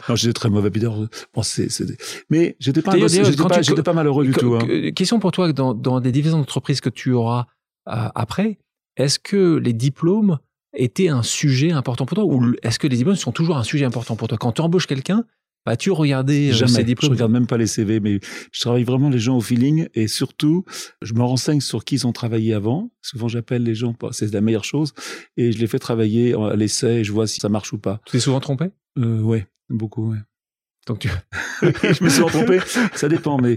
Non, 0.09 0.15
j'étais 0.15 0.33
très 0.33 0.49
mauvais 0.49 0.71
bideur. 0.71 1.09
Bon, 1.35 1.43
c'est, 1.43 1.71
c'est, 1.71 1.87
mais 2.31 2.57
j'étais 2.61 2.83
pas, 2.83 2.97
j'étais 2.97 3.43
pas, 3.43 3.63
j'étais 3.63 3.83
pas 3.83 3.93
malheureux 3.93 4.25
du 4.25 4.33
tout, 4.33 4.55
hein. 4.55 4.91
Question 4.95 5.19
pour 5.19 5.33
toi, 5.33 5.53
dans, 5.53 5.75
dans 5.75 6.01
des 6.01 6.13
divisions 6.13 6.39
d'entreprise 6.39 6.81
que 6.81 6.91
tu 6.91 7.13
auras 7.13 7.47
euh, 7.89 8.09
après, 8.15 8.59
est-ce 8.97 9.19
que 9.19 9.57
les 9.57 9.73
diplômes 9.73 10.39
étaient 10.75 11.09
un 11.09 11.23
sujet 11.23 11.73
important 11.73 12.07
pour 12.07 12.15
toi 12.17 12.25
ou 12.25 12.55
est-ce 12.63 12.79
que 12.79 12.87
les 12.87 12.97
diplômes 12.97 13.17
sont 13.17 13.33
toujours 13.33 13.57
un 13.57 13.65
sujet 13.65 13.85
important 13.85 14.17
pour 14.17 14.29
toi? 14.29 14.39
Quand 14.39 14.53
tu 14.53 14.61
embauches 14.61 14.87
quelqu'un, 14.87 15.25
As-tu 15.69 15.91
regardé 15.91 16.51
euh, 16.51 16.53
Jamais. 16.55 16.85
diplômes 16.85 17.11
Je 17.11 17.15
regarde 17.15 17.33
même 17.33 17.47
pas 17.47 17.57
les 17.57 17.67
CV, 17.67 18.01
mais 18.01 18.21
je 18.53 18.61
travaille 18.61 18.85
vraiment 18.85 19.09
les 19.09 19.19
gens 19.19 19.37
au 19.37 19.41
feeling 19.41 19.89
et 19.95 20.09
surtout, 20.09 20.65
je 21.03 21.15
me 21.15 21.23
renseigne 21.23 21.61
sur 21.61 21.85
qui 21.85 21.97
ils 21.97 22.07
ont 22.07 22.13
travaillé 22.13 22.55
avant. 22.55 22.91
Souvent, 23.03 23.29
j'appelle 23.29 23.63
les 23.63 23.75
gens, 23.75 23.95
c'est 24.13 24.33
la 24.33 24.41
meilleure 24.41 24.65
chose, 24.65 24.93
et 25.37 25.53
je 25.53 25.59
les 25.59 25.67
fais 25.67 25.79
travailler 25.79 26.35
à 26.35 26.57
l'essai 26.57 26.97
et 26.99 27.05
je 27.05 27.13
vois 27.13 27.27
si 27.27 27.41
ça 27.41 27.49
marche 27.49 27.73
ou 27.73 27.79
pas. 27.79 28.01
Tu 28.07 28.13
t'es 28.13 28.21
souvent 28.21 28.41
trompé? 28.41 28.67
Euh, 28.99 29.21
Ouais, 29.21 29.47
beaucoup, 29.69 30.11
ouais. 30.11 30.19
Donc 30.87 31.01
tu... 31.01 31.11
je 31.63 32.03
me 32.03 32.09
suis 32.09 32.25
trompé, 32.25 32.61
ça 32.95 33.09
dépend, 33.09 33.37
mais 33.39 33.57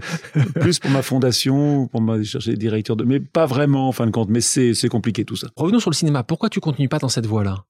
plus 0.60 0.78
pour 0.78 0.90
ma 0.90 1.00
fondation, 1.00 1.86
pour 1.88 2.02
ma 2.02 2.22
chercher 2.22 2.56
directeur 2.56 2.94
de, 2.94 3.04
mais 3.04 3.20
pas 3.20 3.46
vraiment 3.46 3.88
en 3.88 3.92
fin 3.92 4.04
de 4.04 4.10
compte. 4.10 4.28
Mais 4.28 4.42
c'est 4.42 4.74
c'est 4.74 4.90
compliqué 4.90 5.24
tout 5.24 5.36
ça. 5.36 5.48
Revenons 5.56 5.80
sur 5.80 5.90
le 5.90 5.94
cinéma. 5.94 6.24
Pourquoi 6.24 6.50
tu 6.50 6.60
continues 6.60 6.90
pas 6.90 6.98
dans 6.98 7.08
cette 7.08 7.26
voie-là? 7.26 7.64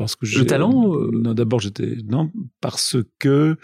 Parce 0.00 0.16
que 0.16 0.24
le 0.24 0.46
talent 0.46 0.94
euh, 0.94 1.10
non 1.12 1.34
d'abord 1.34 1.60
j'étais 1.60 1.98
non 2.08 2.30
parce 2.62 2.96
que 3.18 3.58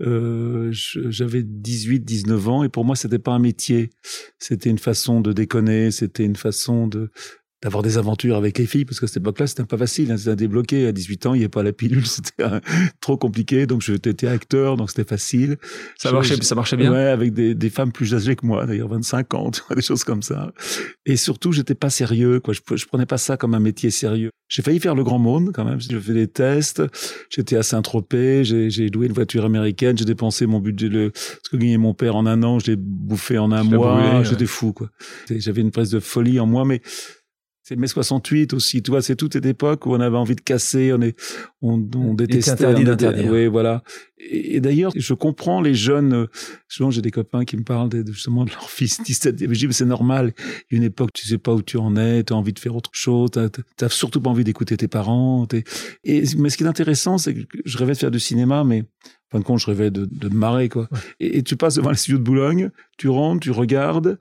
euh, 0.00 0.68
j'avais 0.70 1.42
18 1.42 2.04
19 2.04 2.48
ans 2.48 2.62
et 2.62 2.68
pour 2.68 2.84
moi 2.84 2.94
c'était 2.94 3.18
pas 3.18 3.32
un 3.32 3.40
métier. 3.40 3.90
C'était 4.38 4.70
une 4.70 4.78
façon 4.78 5.20
de 5.20 5.32
déconner 5.32 5.90
c'était 5.90 6.24
une 6.24 6.36
façon 6.36 6.86
de 6.86 7.10
d'avoir 7.62 7.82
des 7.82 7.98
aventures 7.98 8.36
avec 8.36 8.58
les 8.58 8.66
filles 8.66 8.84
parce 8.84 9.00
que 9.00 9.06
cette 9.06 9.18
époque-là 9.18 9.46
c'était 9.46 9.64
pas 9.64 9.76
facile 9.76 10.10
hein, 10.10 10.16
c'était 10.16 10.30
à 10.30 10.36
débloquer 10.36 10.86
à 10.86 10.92
18 10.92 11.26
ans 11.26 11.34
il 11.34 11.38
n'y 11.38 11.44
avait 11.44 11.50
pas 11.50 11.62
la 11.62 11.72
pilule 11.72 12.06
c'était 12.06 12.44
trop 13.00 13.16
compliqué. 13.16 13.66
Donc 13.66 13.82
j'étais 13.82 14.26
acteur 14.26 14.76
donc 14.76 14.90
c'était 14.90 15.08
facile. 15.08 15.56
Ça 15.98 16.12
marchait 16.12 16.40
ça 16.42 16.54
marchait 16.54 16.76
bien. 16.76 16.92
Ouais 16.92 16.98
avec 16.98 17.32
des, 17.32 17.54
des 17.54 17.70
femmes 17.70 17.92
plus 17.92 18.14
âgées 18.14 18.36
que 18.36 18.46
moi 18.46 18.66
d'ailleurs 18.66 18.88
25 18.88 19.34
ans 19.34 19.50
des 19.74 19.82
choses 19.82 20.04
comme 20.04 20.22
ça. 20.22 20.52
Et 21.06 21.16
surtout 21.16 21.52
j'étais 21.52 21.74
pas 21.74 21.90
sérieux 21.90 22.40
quoi. 22.40 22.54
Je, 22.54 22.60
je 22.76 22.86
prenais 22.86 23.06
pas 23.06 23.18
ça 23.18 23.36
comme 23.36 23.54
un 23.54 23.60
métier 23.60 23.90
sérieux. 23.90 24.30
J'ai 24.50 24.62
failli 24.62 24.80
faire 24.80 24.96
le 24.96 25.04
grand 25.04 25.20
monde 25.20 25.52
quand 25.54 25.64
même. 25.64 25.80
J'ai 25.80 25.98
fait 26.00 26.12
des 26.12 26.26
tests. 26.26 26.82
J'étais 27.30 27.56
à 27.56 27.62
Saint-Tropez. 27.62 28.42
J'ai 28.44 28.88
loué 28.88 29.06
une 29.06 29.12
voiture 29.12 29.44
américaine. 29.44 29.96
J'ai 29.96 30.04
dépensé 30.04 30.46
mon 30.46 30.58
budget 30.58 30.88
le 30.88 31.12
ce 31.14 31.50
que 31.50 31.56
gagnait 31.56 31.78
mon 31.78 31.94
père 31.94 32.16
en 32.16 32.26
un 32.26 32.42
an. 32.42 32.58
Je 32.58 32.72
l'ai 32.72 32.76
bouffé 32.76 33.38
en 33.38 33.52
un 33.52 33.62
mois. 33.62 34.24
j'étais 34.24 34.46
fou 34.46 34.72
quoi. 34.72 34.90
J'avais 35.30 35.60
une 35.60 35.70
presse 35.70 35.90
de 35.90 36.00
folie 36.00 36.40
en 36.40 36.46
moi 36.46 36.64
mais 36.64 36.82
c'est 37.70 37.76
mai 37.76 37.86
68 37.86 38.52
aussi, 38.52 38.82
tu 38.82 38.90
vois, 38.90 39.00
c'est 39.00 39.14
toute 39.14 39.34
cette 39.34 39.46
époque 39.46 39.86
où 39.86 39.92
on 39.94 40.00
avait 40.00 40.16
envie 40.16 40.34
de 40.34 40.40
casser, 40.40 40.92
on 40.92 41.00
est, 41.00 41.16
on, 41.62 41.80
on 41.94 42.14
détestait. 42.14 42.50
interdit 42.50 42.82
d'interdire. 42.82 43.30
Oui, 43.30 43.46
voilà. 43.46 43.84
Et, 44.18 44.58
d'ailleurs, 44.58 44.90
je 44.96 45.14
comprends 45.14 45.60
les 45.60 45.76
jeunes, 45.76 46.12
euh, 46.12 46.26
souvent 46.66 46.90
j'ai 46.90 47.00
des 47.00 47.12
copains 47.12 47.44
qui 47.44 47.56
me 47.56 47.62
parlent 47.62 47.88
de, 47.88 48.04
justement 48.12 48.44
de 48.44 48.50
leur 48.50 48.68
fils 48.68 49.00
17, 49.00 49.38
je 49.38 49.46
dis, 49.46 49.68
mais 49.68 49.72
c'est 49.72 49.84
normal, 49.84 50.34
il 50.68 50.72
y 50.72 50.74
a 50.74 50.76
une 50.78 50.82
époque, 50.82 51.12
tu 51.12 51.28
sais 51.28 51.38
pas 51.38 51.54
où 51.54 51.62
tu 51.62 51.76
en 51.76 51.94
es, 51.94 52.24
tu 52.24 52.32
as 52.32 52.36
envie 52.36 52.52
de 52.52 52.58
faire 52.58 52.74
autre 52.74 52.90
chose, 52.92 53.30
tu 53.30 53.62
t'as 53.76 53.88
surtout 53.88 54.20
pas 54.20 54.30
envie 54.30 54.42
d'écouter 54.42 54.76
tes 54.76 54.88
parents. 54.88 55.46
Et, 56.02 56.24
mais 56.38 56.50
ce 56.50 56.56
qui 56.56 56.64
est 56.64 56.68
intéressant, 56.68 57.18
c'est 57.18 57.34
que 57.34 57.40
je 57.64 57.78
rêvais 57.78 57.92
de 57.92 57.98
faire 57.98 58.10
du 58.10 58.18
cinéma, 58.18 58.64
mais 58.64 58.80
en 58.80 59.36
fin 59.36 59.38
de 59.38 59.44
compte, 59.44 59.60
je 59.60 59.66
rêvais 59.66 59.92
de, 59.92 60.08
de 60.10 60.28
me 60.28 60.34
marrer, 60.34 60.68
quoi. 60.68 60.88
Et, 61.20 61.38
et, 61.38 61.42
tu 61.44 61.54
passes 61.54 61.76
devant 61.76 61.90
les 61.90 61.96
studios 61.96 62.18
de 62.18 62.24
Boulogne, 62.24 62.70
tu 62.98 63.08
rentres, 63.08 63.38
tu 63.38 63.52
regardes, 63.52 64.18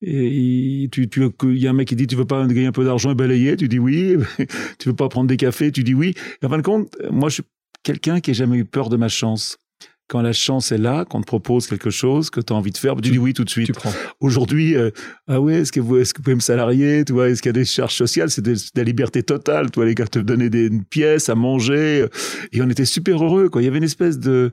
et 0.00 0.88
tu, 0.92 1.08
tu, 1.08 1.22
il 1.44 1.58
y 1.58 1.66
a 1.66 1.70
un 1.70 1.72
mec 1.72 1.88
qui 1.88 1.96
dit 1.96 2.06
tu 2.06 2.16
veux 2.16 2.24
pas 2.24 2.46
gagner 2.46 2.66
un 2.66 2.72
peu 2.72 2.84
d'argent 2.84 3.10
et 3.10 3.14
balayer, 3.14 3.56
tu 3.56 3.68
dis 3.68 3.78
oui. 3.78 4.16
tu 4.78 4.88
veux 4.88 4.94
pas 4.94 5.08
prendre 5.08 5.28
des 5.28 5.36
cafés, 5.36 5.72
tu 5.72 5.82
dis 5.82 5.94
oui. 5.94 6.14
Et 6.42 6.46
en 6.46 6.48
fin 6.48 6.58
de 6.58 6.62
compte, 6.62 6.96
moi 7.10 7.28
je 7.28 7.34
suis 7.34 7.42
quelqu'un 7.82 8.20
qui 8.20 8.30
a 8.30 8.34
jamais 8.34 8.58
eu 8.58 8.64
peur 8.64 8.88
de 8.90 8.96
ma 8.96 9.08
chance. 9.08 9.58
Quand 10.06 10.22
la 10.22 10.32
chance 10.32 10.72
est 10.72 10.78
là, 10.78 11.04
qu'on 11.04 11.20
te 11.20 11.26
propose 11.26 11.66
quelque 11.66 11.90
chose 11.90 12.30
que 12.30 12.40
tu 12.40 12.54
as 12.54 12.56
envie 12.56 12.70
de 12.70 12.78
faire, 12.78 12.96
tu, 12.96 13.10
dis 13.10 13.18
oui 13.18 13.34
tout 13.34 13.44
de 13.44 13.50
suite. 13.50 13.72
Aujourd'hui, 14.20 14.74
euh, 14.74 14.90
ah 15.26 15.38
ouais, 15.38 15.56
est-ce 15.56 15.72
que 15.72 15.80
vous, 15.80 15.98
est-ce 15.98 16.14
que 16.14 16.20
vous 16.20 16.22
pouvez 16.24 16.34
me 16.34 16.40
salarier, 16.40 17.04
tu 17.04 17.12
vois, 17.12 17.28
est-ce 17.28 17.42
qu'il 17.42 17.50
y 17.50 17.54
a 17.56 17.60
des 17.60 17.66
charges 17.66 17.94
sociales, 17.94 18.30
c'est 18.30 18.40
de, 18.40 18.54
la 18.74 18.84
liberté 18.84 19.22
totale, 19.22 19.70
toi 19.70 19.84
les 19.84 19.94
gars 19.94 20.06
te 20.06 20.18
donnaient 20.18 20.48
des 20.48 20.70
pièces 20.88 21.28
à 21.28 21.34
manger, 21.34 22.06
et 22.52 22.62
on 22.62 22.70
était 22.70 22.86
super 22.86 23.22
heureux, 23.22 23.50
quoi. 23.50 23.60
Il 23.60 23.66
y 23.66 23.68
avait 23.68 23.76
une 23.76 23.84
espèce 23.84 24.18
de, 24.18 24.52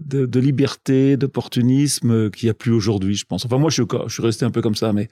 de, 0.00 0.26
de 0.26 0.40
liberté, 0.40 1.16
d'opportunisme 1.16 2.30
qu'il 2.30 2.46
n'y 2.46 2.50
a 2.50 2.54
plus 2.54 2.72
aujourd'hui, 2.72 3.14
je 3.14 3.24
pense. 3.24 3.44
Enfin, 3.44 3.58
moi, 3.58 3.70
je, 3.70 3.82
je 4.06 4.12
suis 4.12 4.22
resté 4.22 4.44
un 4.44 4.50
peu 4.50 4.62
comme 4.62 4.74
ça, 4.74 4.92
mais 4.92 5.08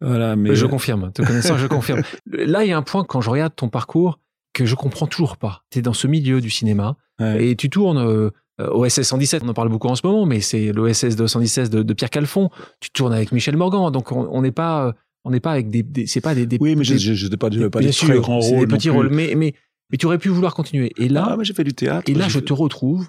voilà. 0.00 0.36
Mais 0.36 0.54
je 0.54 0.66
confirme. 0.66 1.12
Te 1.12 1.22
connaissant, 1.22 1.58
je 1.58 1.66
confirme. 1.66 2.02
Là, 2.26 2.64
il 2.64 2.70
y 2.70 2.72
a 2.72 2.76
un 2.76 2.82
point 2.82 3.04
quand 3.04 3.20
je 3.20 3.30
regarde 3.30 3.54
ton 3.54 3.68
parcours 3.68 4.18
que 4.52 4.66
je 4.66 4.74
comprends 4.74 5.06
toujours 5.06 5.36
pas. 5.36 5.62
Tu 5.70 5.78
es 5.78 5.82
dans 5.82 5.94
ce 5.94 6.06
milieu 6.06 6.40
du 6.40 6.50
cinéma 6.50 6.96
et 7.20 7.54
tu 7.54 7.70
tournes 7.70 7.98
euh, 7.98 8.30
OSS 8.58 9.02
117. 9.02 9.42
On 9.44 9.48
en 9.48 9.54
parle 9.54 9.68
beaucoup 9.68 9.88
en 9.88 9.94
ce 9.94 10.06
moment, 10.06 10.26
mais 10.26 10.40
c'est 10.40 10.72
l'OSS 10.72 11.16
217 11.16 11.70
de, 11.70 11.82
de 11.82 11.92
Pierre 11.94 12.10
Calfon. 12.10 12.50
Tu 12.80 12.90
tournes 12.90 13.12
avec 13.12 13.32
Michel 13.32 13.56
Morgan, 13.56 13.90
donc 13.90 14.12
on 14.12 14.42
n'est 14.42 14.52
pas, 14.52 14.94
on 15.24 15.30
n'est 15.30 15.40
pas 15.40 15.52
avec 15.52 15.70
des, 15.70 16.06
c'est 16.06 16.20
pas 16.20 16.34
des, 16.34 16.46
des, 16.46 16.58
oui, 16.60 16.76
mais 16.76 16.84
je 16.84 17.28
n'ai 17.28 17.36
pas, 17.36 17.50
des, 17.50 17.70
pas 17.70 17.80
des 17.80 17.90
très 17.90 18.18
grands 18.18 18.40
rôles, 18.40 18.66
des 18.66 18.66
petits 18.66 18.90
rôles, 18.90 19.08
mais 19.10 19.34
mais 19.36 19.54
mais 19.90 19.98
tu 19.98 20.06
aurais 20.06 20.18
pu 20.18 20.30
vouloir 20.30 20.54
continuer. 20.54 20.92
Et 20.96 21.08
là, 21.08 21.36
ah, 21.38 21.42
j'ai 21.42 21.52
fait 21.52 21.64
du 21.64 21.74
théâtre. 21.74 22.10
Et 22.10 22.14
là, 22.14 22.28
je 22.28 22.40
te 22.40 22.52
retrouve 22.52 23.08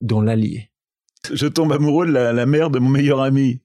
dans 0.00 0.20
l'Allier. 0.20 0.70
Je 1.32 1.46
tombe 1.46 1.72
amoureux 1.72 2.06
de 2.06 2.12
la, 2.12 2.46
mère 2.46 2.70
de 2.70 2.78
mon 2.78 2.88
meilleur 2.88 3.20
ami. 3.20 3.60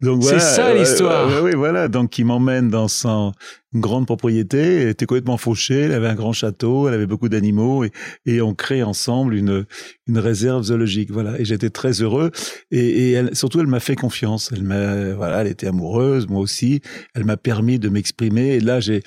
Donc 0.00 0.24
c'est 0.24 0.40
ça 0.40 0.74
l'histoire. 0.74 1.42
oui, 1.42 1.52
voilà. 1.54 1.88
Donc 1.88 2.18
il 2.18 2.24
m'emmène 2.24 2.68
dans 2.68 2.88
son 2.88 3.32
une 3.76 3.82
grande 3.82 4.06
propriété, 4.06 4.58
elle 4.58 4.88
était 4.88 5.04
complètement 5.04 5.36
fauchée, 5.36 5.80
elle 5.80 5.92
avait 5.92 6.08
un 6.08 6.14
grand 6.14 6.32
château, 6.32 6.88
elle 6.88 6.94
avait 6.94 7.06
beaucoup 7.06 7.28
d'animaux 7.28 7.84
et, 7.84 7.92
et 8.24 8.40
on 8.40 8.54
crée 8.54 8.82
ensemble 8.82 9.34
une, 9.34 9.66
une 10.06 10.18
réserve 10.18 10.62
zoologique. 10.64 11.10
Voilà. 11.10 11.38
Et 11.38 11.44
j'étais 11.44 11.68
très 11.68 12.00
heureux 12.00 12.30
et, 12.70 12.78
et 12.78 13.12
elle, 13.12 13.36
surtout 13.36 13.60
elle 13.60 13.66
m'a 13.66 13.80
fait 13.80 13.94
confiance. 13.94 14.50
Elle 14.52 14.62
m'a, 14.62 15.12
voilà, 15.12 15.42
elle 15.42 15.48
était 15.48 15.66
amoureuse, 15.66 16.26
moi 16.26 16.40
aussi. 16.40 16.80
Elle 17.14 17.24
m'a 17.24 17.36
permis 17.36 17.78
de 17.78 17.90
m'exprimer. 17.90 18.54
Et 18.54 18.60
là, 18.60 18.80
j'ai, 18.80 19.02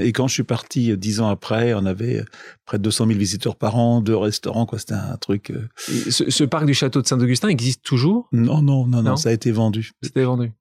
et 0.00 0.12
quand 0.12 0.28
je 0.28 0.34
suis 0.34 0.44
parti 0.44 0.96
dix 0.96 1.20
ans 1.20 1.28
après, 1.28 1.74
on 1.74 1.84
avait 1.84 2.22
près 2.64 2.78
de 2.78 2.84
200 2.84 3.06
000 3.08 3.18
visiteurs 3.18 3.56
par 3.56 3.76
an, 3.76 4.00
deux 4.00 4.16
restaurants, 4.16 4.66
quoi. 4.66 4.78
C'était 4.78 4.94
un 4.94 5.16
truc. 5.16 5.50
Euh, 5.50 5.68
ce, 6.10 6.30
ce, 6.30 6.44
parc 6.44 6.66
du 6.66 6.74
château 6.74 7.02
de 7.02 7.06
Saint-Augustin 7.08 7.48
existe 7.48 7.82
toujours? 7.82 8.28
Non, 8.30 8.62
non, 8.62 8.86
non, 8.86 9.02
non, 9.02 9.16
ça 9.16 9.30
a 9.30 9.32
été 9.32 9.50
vendu. 9.50 9.90
C'était 10.02 10.22
vendu. 10.22 10.52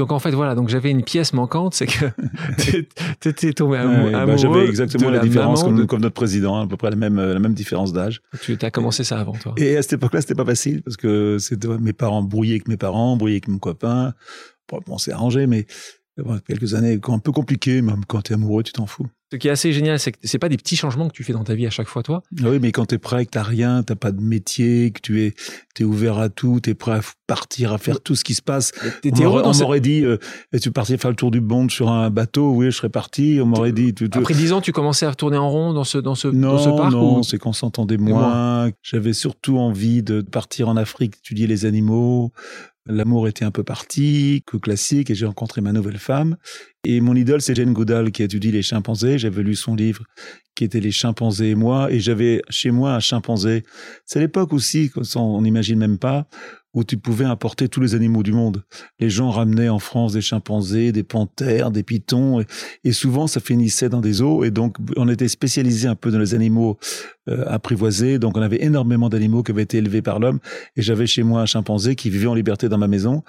Donc 0.00 0.12
en 0.12 0.18
fait 0.18 0.30
voilà, 0.30 0.54
donc 0.54 0.70
j'avais 0.70 0.90
une 0.90 1.02
pièce 1.02 1.34
manquante, 1.34 1.74
c'est 1.74 1.86
que 1.86 2.06
tu 3.20 3.28
étais 3.28 3.52
tombé 3.52 3.76
amoureux. 3.76 4.12
Bah, 4.12 4.34
j'avais 4.34 4.64
exactement 4.64 5.10
la, 5.10 5.18
différence 5.18 5.62
comme, 5.62 6.00
notre 6.00 6.14
président, 6.14 6.58
à 6.58 6.66
peu 6.66 6.78
près 6.78 6.88
la 6.88 6.96
même 6.96 7.20
la 7.20 7.38
même 7.38 7.52
différence 7.52 7.92
d'âge. 7.92 8.22
Tu 8.40 8.56
as 8.62 8.70
commencé 8.70 9.04
ça 9.04 9.20
avant 9.20 9.34
toi. 9.34 9.52
Et 9.58 9.76
à 9.76 9.82
cette 9.82 9.92
époque-là, 9.92 10.22
c'était 10.22 10.34
pas 10.34 10.46
facile 10.46 10.80
parce 10.82 10.96
que 10.96 11.36
c'était 11.38 11.68
mes 11.68 11.92
parents 11.92 12.22
brouillés 12.22 12.54
avec 12.54 12.66
mes 12.66 12.78
parents, 12.78 13.14
brouillés 13.18 13.34
avec 13.34 13.48
mon 13.48 13.58
copain. 13.58 14.14
Bon, 14.70 14.80
on 14.88 14.96
s'est 14.96 15.12
arrangé, 15.12 15.46
mais 15.46 15.66
quelques 16.46 16.74
années 16.74 16.98
un 17.08 17.18
peu 17.18 17.32
compliquées, 17.32 17.82
même 17.82 18.04
quand 18.06 18.22
tu 18.22 18.32
es 18.32 18.34
amoureux, 18.34 18.62
tu 18.62 18.72
t'en 18.72 18.86
fous. 18.86 19.06
Ce 19.32 19.36
qui 19.36 19.46
est 19.46 19.52
assez 19.52 19.72
génial, 19.72 19.96
c'est 20.00 20.10
que 20.10 20.18
c'est 20.24 20.40
pas 20.40 20.48
des 20.48 20.56
petits 20.56 20.74
changements 20.74 21.06
que 21.06 21.12
tu 21.12 21.22
fais 21.22 21.32
dans 21.32 21.44
ta 21.44 21.54
vie 21.54 21.64
à 21.64 21.70
chaque 21.70 21.86
fois, 21.86 22.02
toi. 22.02 22.24
Oui, 22.42 22.58
mais 22.60 22.72
quand 22.72 22.86
tu 22.86 22.96
es 22.96 22.98
prêt, 22.98 23.24
que 23.26 23.30
t'as 23.30 23.44
rien, 23.44 23.84
t'as 23.84 23.94
pas 23.94 24.10
de 24.10 24.20
métier, 24.20 24.90
que 24.90 25.00
tu 25.00 25.22
es, 25.22 25.34
es 25.78 25.84
ouvert 25.84 26.18
à 26.18 26.28
tout, 26.28 26.58
tu 26.60 26.70
es 26.70 26.74
prêt 26.74 26.94
à 26.94 27.00
partir, 27.28 27.72
à 27.72 27.78
faire 27.78 28.00
tout 28.00 28.16
ce 28.16 28.24
qui 28.24 28.34
se 28.34 28.42
passe. 28.42 28.72
on 29.04 29.52
m'aurait 29.54 29.78
dit, 29.78 30.04
euh, 30.04 30.18
tu 30.60 30.72
partais 30.72 30.96
faire 30.96 31.10
le 31.10 31.16
tour 31.16 31.30
du 31.30 31.40
monde 31.40 31.70
sur 31.70 31.90
un 31.90 32.10
bateau, 32.10 32.50
oui, 32.50 32.66
je 32.66 32.70
serais 32.72 32.88
parti. 32.88 33.38
On 33.40 33.46
m'aurait 33.46 33.70
dit. 33.70 33.94
Après 34.14 34.34
dix 34.34 34.52
ans, 34.52 34.60
tu 34.60 34.72
commençais 34.72 35.06
à 35.06 35.14
tourner 35.14 35.36
en 35.36 35.48
rond 35.48 35.72
dans 35.72 35.84
ce 35.84 35.98
dans 35.98 36.16
ce, 36.16 36.26
non, 36.26 36.58
ce 36.58 36.68
parc. 36.70 36.90
Non, 36.90 37.22
c'est 37.22 37.38
qu'on 37.38 37.52
s'entendait 37.52 37.98
moins. 37.98 38.72
J'avais 38.82 39.12
surtout 39.12 39.58
envie 39.58 40.02
de 40.02 40.22
partir 40.22 40.68
en 40.68 40.76
Afrique, 40.76 41.18
étudier 41.18 41.46
les 41.46 41.66
animaux, 41.66 42.32
L'amour 42.86 43.28
était 43.28 43.44
un 43.44 43.50
peu 43.50 43.62
parti, 43.62 44.42
que 44.46 44.56
classique, 44.56 45.10
et 45.10 45.14
j'ai 45.14 45.26
rencontré 45.26 45.60
ma 45.60 45.72
nouvelle 45.72 45.98
femme. 45.98 46.36
Et 46.84 47.00
mon 47.00 47.14
idole, 47.14 47.42
c'est 47.42 47.54
Jane 47.54 47.72
Goodall, 47.72 48.10
qui 48.10 48.22
étudie 48.22 48.50
les 48.50 48.62
chimpanzés. 48.62 49.18
J'avais 49.18 49.42
lu 49.42 49.54
son 49.54 49.74
livre, 49.74 50.04
qui 50.54 50.64
était 50.64 50.80
Les 50.80 50.90
chimpanzés 50.90 51.50
et 51.50 51.54
moi, 51.54 51.92
et 51.92 52.00
j'avais 52.00 52.42
chez 52.48 52.70
moi 52.70 52.94
un 52.94 53.00
chimpanzé. 53.00 53.64
C'est 54.06 54.18
l'époque 54.18 54.52
aussi, 54.52 54.90
on 55.14 55.42
n'imagine 55.42 55.78
même 55.78 55.98
pas, 55.98 56.26
où 56.72 56.84
tu 56.84 56.96
pouvais 56.96 57.24
importer 57.24 57.68
tous 57.68 57.80
les 57.80 57.94
animaux 57.94 58.22
du 58.22 58.32
monde. 58.32 58.62
Les 59.00 59.10
gens 59.10 59.30
ramenaient 59.30 59.68
en 59.68 59.78
France 59.78 60.12
des 60.12 60.20
chimpanzés, 60.20 60.92
des 60.92 61.02
panthères, 61.02 61.70
des 61.70 61.82
pitons, 61.82 62.44
et, 62.84 62.92
souvent 62.92 63.26
ça 63.26 63.40
finissait 63.40 63.88
dans 63.88 64.00
des 64.00 64.22
eaux. 64.22 64.44
Et 64.44 64.50
donc 64.50 64.76
on 64.96 65.08
était 65.08 65.28
spécialisé 65.28 65.88
un 65.88 65.96
peu 65.96 66.10
dans 66.10 66.18
les 66.18 66.34
animaux 66.34 66.78
euh. 67.30 68.18
Donc 68.18 68.36
on 68.36 68.42
avait 68.42 68.62
énormément 68.62 69.08
d'animaux 69.08 69.42
qui 69.42 69.52
avaient 69.52 69.62
été 69.62 69.78
élevés 69.78 70.02
par 70.02 70.18
l'homme. 70.18 70.40
Et 70.76 70.82
j'avais 70.82 71.06
chez 71.06 71.22
moi 71.22 71.42
un 71.42 71.46
chimpanzé 71.46 71.94
qui 71.94 72.10
vivait 72.10 72.26
en 72.26 72.34
liberté 72.34 72.68
dans 72.68 72.78
ma 72.78 72.88
maison. 72.88 73.22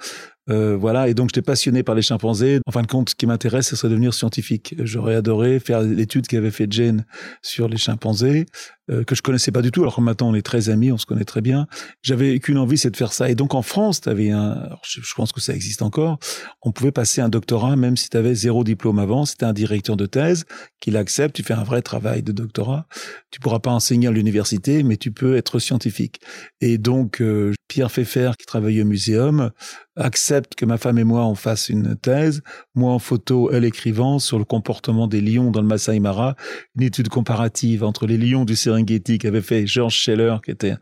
Euh, 0.50 0.76
voilà, 0.76 1.08
et 1.08 1.14
donc 1.14 1.28
j'étais 1.28 1.42
passionné 1.42 1.82
par 1.82 1.94
les 1.94 2.02
chimpanzés. 2.02 2.58
En 2.66 2.72
fin 2.72 2.82
de 2.82 2.88
compte, 2.88 3.10
ce 3.10 3.14
qui 3.14 3.26
m'intéresse, 3.26 3.68
ce 3.68 3.76
serait 3.76 3.90
devenir 3.90 4.12
scientifique. 4.12 4.74
J'aurais 4.78 5.14
adoré 5.14 5.60
faire 5.60 5.82
l'étude 5.82 6.26
qu'avait 6.26 6.50
fait 6.50 6.70
Jane 6.70 7.04
sur 7.42 7.68
les 7.68 7.76
chimpanzés, 7.76 8.46
euh, 8.90 9.04
que 9.04 9.14
je 9.14 9.22
connaissais 9.22 9.52
pas 9.52 9.62
du 9.62 9.70
tout, 9.70 9.82
alors 9.82 9.94
que 9.94 10.00
maintenant 10.00 10.30
on 10.30 10.34
est 10.34 10.42
très 10.42 10.68
amis, 10.68 10.90
on 10.90 10.98
se 10.98 11.06
connaît 11.06 11.24
très 11.24 11.42
bien. 11.42 11.68
J'avais 12.02 12.40
qu'une 12.40 12.58
envie, 12.58 12.76
c'est 12.76 12.90
de 12.90 12.96
faire 12.96 13.12
ça. 13.12 13.30
Et 13.30 13.36
donc 13.36 13.54
en 13.54 13.62
France, 13.62 14.00
tu 14.00 14.08
avais 14.08 14.30
un, 14.30 14.68
je, 14.82 15.00
pense 15.14 15.30
que 15.30 15.40
ça 15.40 15.54
existe 15.54 15.80
encore, 15.80 16.18
on 16.62 16.72
pouvait 16.72 16.92
passer 16.92 17.20
un 17.20 17.28
doctorat 17.28 17.76
même 17.76 17.96
si 17.96 18.10
tu 18.10 18.16
avais 18.16 18.34
zéro 18.34 18.64
diplôme 18.64 18.98
avant. 18.98 19.24
C'était 19.26 19.44
un 19.44 19.52
directeur 19.52 19.96
de 19.96 20.06
thèse 20.06 20.44
qui 20.80 20.90
l'accepte, 20.90 21.36
tu 21.36 21.44
fais 21.44 21.54
un 21.54 21.62
vrai 21.62 21.82
travail 21.82 22.24
de 22.24 22.32
doctorat. 22.32 22.86
Tu 23.30 23.38
pourras 23.38 23.60
pas 23.60 23.70
enseigner 23.70 23.91
à 23.92 24.10
l'université, 24.10 24.82
mais 24.82 24.96
tu 24.96 25.12
peux 25.12 25.36
être 25.36 25.58
scientifique. 25.58 26.20
Et 26.60 26.78
donc 26.78 27.20
euh, 27.20 27.52
Pierre 27.68 27.90
Pfeffer, 27.90 28.32
qui 28.38 28.46
travaille 28.46 28.80
au 28.80 28.84
muséum, 28.84 29.50
accepte 29.96 30.54
que 30.54 30.64
ma 30.64 30.78
femme 30.78 30.98
et 30.98 31.04
moi 31.04 31.26
on 31.26 31.34
fasse 31.34 31.68
une 31.68 31.96
thèse, 31.96 32.42
moi 32.74 32.92
en 32.92 32.98
photo, 32.98 33.50
elle 33.52 33.64
écrivant 33.64 34.18
sur 34.18 34.38
le 34.38 34.44
comportement 34.44 35.06
des 35.06 35.20
lions 35.20 35.50
dans 35.50 35.60
le 35.60 35.66
Masai 35.66 36.00
Mara, 36.00 36.34
une 36.76 36.82
étude 36.82 37.08
comparative 37.08 37.84
entre 37.84 38.06
les 38.06 38.16
lions 38.16 38.44
du 38.44 38.56
Serengeti 38.56 39.18
qu'avait 39.18 39.42
fait 39.42 39.66
George 39.66 39.94
Scheller, 39.94 40.36
qui 40.44 40.50
était 40.50 40.74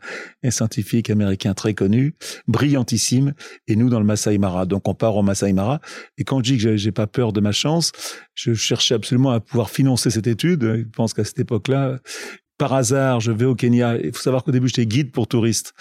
un 0.43 0.51
scientifique 0.51 1.09
américain 1.09 1.53
très 1.53 1.73
connu, 1.73 2.15
brillantissime, 2.47 3.33
et 3.67 3.75
nous 3.75 3.89
dans 3.89 3.99
le 3.99 4.05
Masai 4.05 4.37
Mara. 4.37 4.65
Donc 4.65 4.87
on 4.87 4.93
part 4.93 5.17
au 5.17 5.23
Masai 5.23 5.51
Mara, 5.51 5.81
et 6.17 6.23
quand 6.23 6.37
je 6.37 6.53
dis 6.53 6.57
que 6.57 6.77
j'ai 6.77 6.91
pas 6.91 7.07
peur 7.07 7.33
de 7.33 7.41
ma 7.41 7.51
chance, 7.51 7.91
je 8.33 8.53
cherchais 8.53 8.95
absolument 8.95 9.31
à 9.31 9.39
pouvoir 9.39 9.69
financer 9.69 10.09
cette 10.09 10.27
étude. 10.27 10.63
Je 10.63 10.83
pense 10.95 11.13
qu'à 11.13 11.25
cette 11.25 11.39
époque-là, 11.39 11.99
par 12.61 12.73
hasard, 12.73 13.21
je 13.21 13.31
vais 13.31 13.45
au 13.45 13.55
Kenya. 13.55 13.97
Il 13.97 14.13
faut 14.13 14.21
savoir 14.21 14.43
qu'au 14.43 14.51
début, 14.51 14.67
j'étais 14.67 14.85
guide 14.85 15.11
pour 15.11 15.27
touristes. 15.27 15.73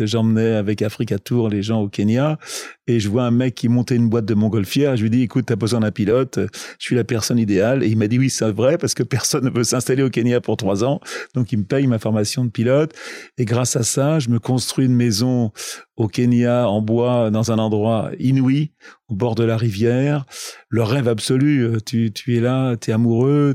J'emmenais 0.00 0.54
avec 0.54 0.82
Africa 0.82 1.16
Tour 1.16 1.48
les 1.48 1.62
gens 1.62 1.80
au 1.80 1.88
Kenya 1.88 2.40
et 2.88 2.98
je 2.98 3.08
vois 3.08 3.22
un 3.22 3.30
mec 3.30 3.54
qui 3.54 3.68
montait 3.68 3.94
une 3.94 4.08
boîte 4.08 4.24
de 4.24 4.34
montgolfière. 4.34 4.96
Je 4.96 5.02
lui 5.02 5.10
dis, 5.10 5.22
écoute, 5.22 5.46
t'as 5.46 5.54
besoin 5.54 5.78
d'un 5.78 5.92
pilote. 5.92 6.40
Je 6.80 6.84
suis 6.84 6.96
la 6.96 7.04
personne 7.04 7.38
idéale. 7.38 7.84
Et 7.84 7.86
il 7.86 7.96
m'a 7.96 8.08
dit, 8.08 8.18
oui, 8.18 8.30
c'est 8.30 8.50
vrai 8.50 8.78
parce 8.78 8.94
que 8.94 9.04
personne 9.04 9.44
ne 9.44 9.50
veut 9.50 9.62
s'installer 9.62 10.02
au 10.02 10.10
Kenya 10.10 10.40
pour 10.40 10.56
trois 10.56 10.82
ans. 10.82 10.98
Donc, 11.36 11.52
il 11.52 11.58
me 11.60 11.64
paye 11.64 11.86
ma 11.86 12.00
formation 12.00 12.44
de 12.44 12.50
pilote. 12.50 12.92
Et 13.38 13.44
grâce 13.44 13.76
à 13.76 13.84
ça, 13.84 14.18
je 14.18 14.28
me 14.28 14.40
construis 14.40 14.86
une 14.86 14.96
maison 14.96 15.52
au 15.96 16.08
Kenya 16.08 16.68
en 16.68 16.80
bois 16.80 17.30
dans 17.30 17.52
un 17.52 17.58
endroit 17.58 18.10
inouï 18.18 18.72
au 19.08 19.14
bord 19.14 19.34
de 19.34 19.44
la 19.44 19.56
rivière 19.56 20.26
le 20.68 20.82
rêve 20.82 21.08
absolu 21.08 21.68
tu, 21.86 22.12
tu 22.12 22.36
es 22.36 22.40
là 22.40 22.76
tu 22.76 22.90
es 22.90 22.92
amoureux 22.92 23.54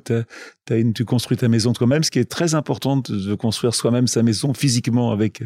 tu 0.96 1.05
construis 1.05 1.38
ta 1.38 1.50
maison 1.50 1.74
toi-même 1.74 2.03
ce 2.03 2.12
qui 2.12 2.19
est 2.19 2.29
très 2.29 2.55
important 2.55 2.98
de 2.98 3.36
construire 3.36 3.75
soi-même 3.75 4.08
sa 4.08 4.24
maison 4.24 4.53
physiquement 4.53 5.12
avec 5.12 5.43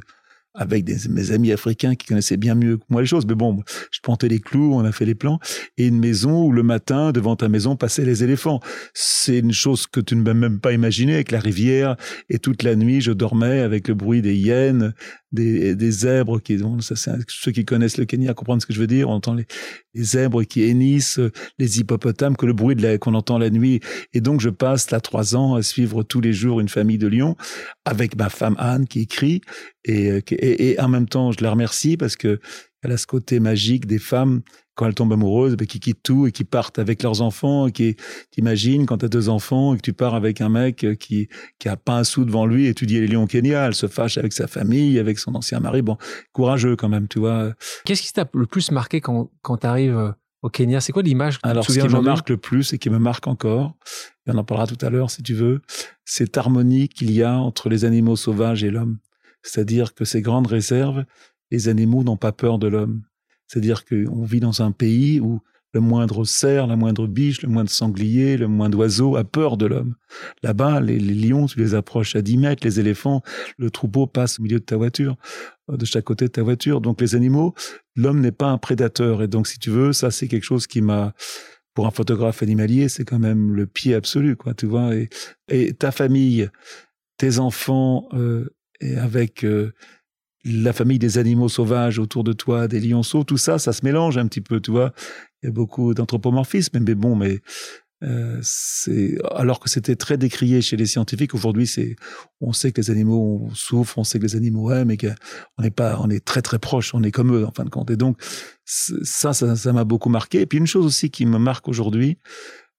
avec 0.55 0.87
mes 1.09 1.31
amis 1.31 1.51
africains 1.51 1.95
qui 1.95 2.07
connaissaient 2.07 2.37
bien 2.37 2.53
mieux 2.53 2.77
que 2.77 2.83
moi 2.89 3.01
les 3.01 3.07
choses. 3.07 3.25
Mais 3.25 3.35
bon, 3.35 3.63
je 3.91 3.99
plantais 4.01 4.27
les 4.27 4.39
clous, 4.39 4.73
on 4.73 4.85
a 4.85 4.91
fait 4.91 5.05
les 5.05 5.15
plans. 5.15 5.39
Et 5.77 5.87
une 5.87 5.99
maison 5.99 6.45
où 6.45 6.51
le 6.51 6.63
matin, 6.63 7.11
devant 7.11 7.35
ta 7.35 7.49
maison, 7.49 7.75
passaient 7.75 8.05
les 8.05 8.23
éléphants. 8.23 8.59
C'est 8.93 9.39
une 9.39 9.51
chose 9.51 9.87
que 9.87 9.99
tu 9.99 10.15
ne 10.15 10.23
peux 10.23 10.33
même 10.33 10.59
pas 10.59 10.73
imaginer 10.73 11.15
avec 11.15 11.31
la 11.31 11.39
rivière. 11.39 11.95
Et 12.29 12.37
toute 12.37 12.61
la 12.63 12.75
nuit, 12.75 13.01
je 13.01 13.11
dormais 13.11 13.61
avec 13.61 13.87
le 13.87 13.95
bruit 13.95 14.21
des 14.21 14.35
hyènes, 14.35 14.93
des, 15.33 15.75
des 15.75 15.91
zèbres 15.91 16.39
qui, 16.39 16.57
bon, 16.57 16.79
ça, 16.79 16.95
c'est, 16.95 17.11
ceux 17.27 17.51
qui 17.51 17.65
connaissent 17.65 17.97
le 17.97 18.05
Kenya 18.05 18.33
comprennent 18.33 18.59
ce 18.59 18.65
que 18.65 18.73
je 18.73 18.79
veux 18.79 18.87
dire. 18.87 19.09
On 19.09 19.13
entend 19.13 19.33
les, 19.33 19.45
les 19.93 20.03
zèbres 20.03 20.43
qui 20.43 20.63
hennissent, 20.63 21.19
les 21.59 21.79
hippopotames, 21.79 22.37
que 22.37 22.45
le 22.45 22.53
bruit 22.53 22.75
de 22.75 22.97
qu'on 22.97 23.15
entend 23.15 23.37
la 23.37 23.49
nuit. 23.49 23.81
Et 24.13 24.21
donc, 24.21 24.39
je 24.39 24.49
passe 24.49 24.91
là 24.91 25.01
trois 25.01 25.35
ans 25.35 25.55
à 25.55 25.63
suivre 25.63 26.03
tous 26.03 26.21
les 26.21 26.33
jours 26.33 26.59
une 26.59 26.69
famille 26.69 26.97
de 26.97 27.07
lions 27.07 27.35
avec 27.85 28.15
ma 28.15 28.29
femme 28.29 28.55
Anne 28.59 28.87
qui 28.87 29.01
écrit 29.01 29.41
et, 29.85 30.21
et, 30.31 30.71
et 30.71 30.79
en 30.79 30.87
même 30.87 31.07
temps, 31.07 31.31
je 31.31 31.43
la 31.43 31.51
remercie 31.51 31.97
parce 31.97 32.15
que 32.15 32.39
elle 32.83 32.91
a 32.91 32.97
ce 32.97 33.07
côté 33.07 33.39
magique 33.39 33.85
des 33.85 33.99
femmes 33.99 34.41
quand 34.75 34.87
elles 34.87 34.95
tombent 34.95 35.13
amoureuses, 35.13 35.55
ben, 35.55 35.67
qui 35.67 35.79
quittent 35.79 36.03
tout 36.03 36.27
et 36.27 36.31
qui 36.31 36.43
partent 36.43 36.79
avec 36.79 37.03
leurs 37.03 37.21
enfants, 37.21 37.67
et 37.67 37.71
qui 37.71 37.95
t'imagines 38.31 38.85
quand 38.85 38.99
tu 38.99 39.05
as 39.05 39.09
deux 39.09 39.29
enfants 39.29 39.73
et 39.73 39.77
que 39.77 39.81
tu 39.81 39.93
pars 39.93 40.15
avec 40.15 40.41
un 40.41 40.49
mec 40.49 40.85
qui 40.99 41.27
qui 41.59 41.69
a 41.69 41.77
pas 41.77 41.97
un 41.97 42.03
sou 42.03 42.25
devant 42.25 42.45
lui 42.45 42.67
étudier 42.67 43.01
les 43.01 43.07
lions 43.07 43.27
Kenya, 43.27 43.67
elle 43.67 43.75
se 43.75 43.87
fâche 43.87 44.17
avec 44.17 44.33
sa 44.33 44.47
famille, 44.47 44.99
avec 44.99 45.19
son 45.19 45.35
ancien 45.35 45.59
mari, 45.59 45.81
bon, 45.81 45.97
courageux 46.31 46.75
quand 46.75 46.89
même, 46.89 47.07
tu 47.07 47.19
vois. 47.19 47.53
Qu'est-ce 47.85 48.01
qui 48.01 48.13
t'a 48.13 48.27
le 48.33 48.45
plus 48.45 48.71
marqué 48.71 49.01
quand 49.01 49.31
quand 49.41 49.57
tu 49.57 49.67
arrives 49.67 49.97
euh, 49.97 50.11
au 50.41 50.49
Kenya? 50.49 50.81
C'est 50.81 50.91
quoi 50.91 51.03
l'image 51.03 51.39
Alors, 51.43 51.65
ce 51.65 51.79
qui 51.79 51.87
me 51.87 52.01
marque 52.01 52.29
le 52.29 52.37
plus 52.37 52.73
et 52.73 52.77
qui 52.77 52.89
me 52.89 52.99
marque 52.99 53.27
encore, 53.27 53.75
et 54.27 54.31
on 54.31 54.37
en 54.37 54.43
parlera 54.43 54.67
tout 54.67 54.83
à 54.85 54.89
l'heure 54.89 55.11
si 55.11 55.21
tu 55.21 55.33
veux, 55.33 55.61
cette 56.05 56.37
harmonie 56.37 56.89
qu'il 56.89 57.11
y 57.11 57.23
a 57.23 57.37
entre 57.37 57.69
les 57.69 57.85
animaux 57.85 58.15
sauvages 58.15 58.63
et 58.63 58.71
l'homme. 58.71 58.99
C'est-à-dire 59.43 59.93
que 59.93 60.05
ces 60.05 60.21
grandes 60.21 60.47
réserves, 60.47 61.05
les 61.51 61.67
animaux 61.67 62.03
n'ont 62.03 62.17
pas 62.17 62.31
peur 62.31 62.57
de 62.57 62.67
l'homme. 62.67 63.03
C'est-à-dire 63.47 63.85
qu'on 63.85 64.23
vit 64.23 64.39
dans 64.39 64.61
un 64.61 64.71
pays 64.71 65.19
où 65.19 65.41
le 65.73 65.79
moindre 65.79 66.23
cerf, 66.23 66.67
la 66.67 66.75
moindre 66.75 67.07
biche, 67.07 67.41
le 67.41 67.49
moindre 67.49 67.69
sanglier, 67.69 68.37
le 68.37 68.47
moindre 68.47 68.77
oiseau 68.77 69.15
a 69.15 69.23
peur 69.23 69.57
de 69.57 69.65
l'homme. 69.65 69.95
Là-bas, 70.43 70.79
les, 70.79 70.99
lions, 70.99 71.47
tu 71.47 71.57
les 71.57 71.73
approches 71.73 72.15
à 72.15 72.21
10 72.21 72.37
mètres, 72.37 72.63
les 72.63 72.79
éléphants, 72.79 73.23
le 73.57 73.71
troupeau 73.71 74.05
passe 74.05 74.39
au 74.39 74.43
milieu 74.43 74.59
de 74.59 74.63
ta 74.63 74.77
voiture, 74.77 75.15
euh, 75.71 75.77
de 75.77 75.85
chaque 75.85 76.03
côté 76.03 76.25
de 76.25 76.31
ta 76.31 76.43
voiture. 76.43 76.79
Donc 76.79 77.01
les 77.01 77.15
animaux, 77.15 77.55
l'homme 77.95 78.21
n'est 78.21 78.31
pas 78.31 78.49
un 78.49 78.59
prédateur. 78.59 79.23
Et 79.23 79.27
donc, 79.27 79.47
si 79.47 79.57
tu 79.57 79.71
veux, 79.71 79.93
ça, 79.93 80.11
c'est 80.11 80.27
quelque 80.27 80.43
chose 80.43 80.67
qui 80.67 80.81
m'a, 80.81 81.13
pour 81.73 81.87
un 81.87 81.91
photographe 81.91 82.43
animalier, 82.43 82.87
c'est 82.87 83.03
quand 83.03 83.19
même 83.19 83.53
le 83.53 83.65
pied 83.65 83.95
absolu, 83.95 84.35
quoi, 84.35 84.53
tu 84.53 84.67
vois. 84.67 84.91
Et, 85.47 85.73
ta 85.73 85.91
famille, 85.91 86.49
tes 87.17 87.39
enfants, 87.39 88.07
euh, 88.13 88.53
et 88.79 88.95
avec 88.97 89.43
euh, 89.43 89.73
la 90.45 90.73
famille 90.73 90.99
des 90.99 91.17
animaux 91.17 91.49
sauvages 91.49 91.99
autour 91.99 92.23
de 92.23 92.33
toi, 92.33 92.67
des 92.67 92.79
lionceaux, 92.79 93.23
tout 93.23 93.37
ça, 93.37 93.59
ça 93.59 93.71
se 93.71 93.85
mélange 93.85 94.17
un 94.17 94.27
petit 94.27 94.41
peu, 94.41 94.59
tu 94.59 94.71
vois. 94.71 94.93
Il 95.41 95.47
y 95.47 95.49
a 95.49 95.51
beaucoup 95.51 95.93
d'anthropomorphisme, 95.93 96.79
mais 96.79 96.95
bon, 96.95 97.15
mais 97.15 97.41
euh, 98.03 98.37
c'est 98.41 99.17
alors 99.33 99.59
que 99.59 99.69
c'était 99.69 99.95
très 99.95 100.17
décrié 100.17 100.61
chez 100.61 100.75
les 100.75 100.85
scientifiques. 100.85 101.33
Aujourd'hui, 101.33 101.65
c'est 101.67 101.95
on 102.41 102.51
sait 102.51 102.71
que 102.71 102.81
les 102.81 102.91
animaux 102.91 103.49
souffrent, 103.53 103.97
on 103.97 104.03
sait 104.03 104.19
que 104.19 104.25
les 104.25 104.35
animaux 104.35 104.71
aiment, 104.71 104.91
et 104.91 104.97
qu'on 104.97 105.61
n'est 105.61 105.71
pas, 105.71 105.97
on 106.01 106.09
est 106.09 106.23
très 106.23 106.41
très 106.41 106.59
proche, 106.59 106.93
on 106.93 107.03
est 107.03 107.11
comme 107.11 107.33
eux 107.33 107.45
en 107.45 107.51
fin 107.51 107.63
de 107.63 107.69
compte. 107.69 107.89
Et 107.91 107.95
donc 107.95 108.21
ça, 108.65 109.33
ça, 109.33 109.73
m'a 109.73 109.83
beaucoup 109.85 110.09
marqué. 110.09 110.41
Et 110.41 110.45
puis 110.45 110.57
une 110.57 110.67
chose 110.67 110.85
aussi 110.85 111.09
qui 111.09 111.25
me 111.25 111.37
marque 111.37 111.69
aujourd'hui, 111.69 112.17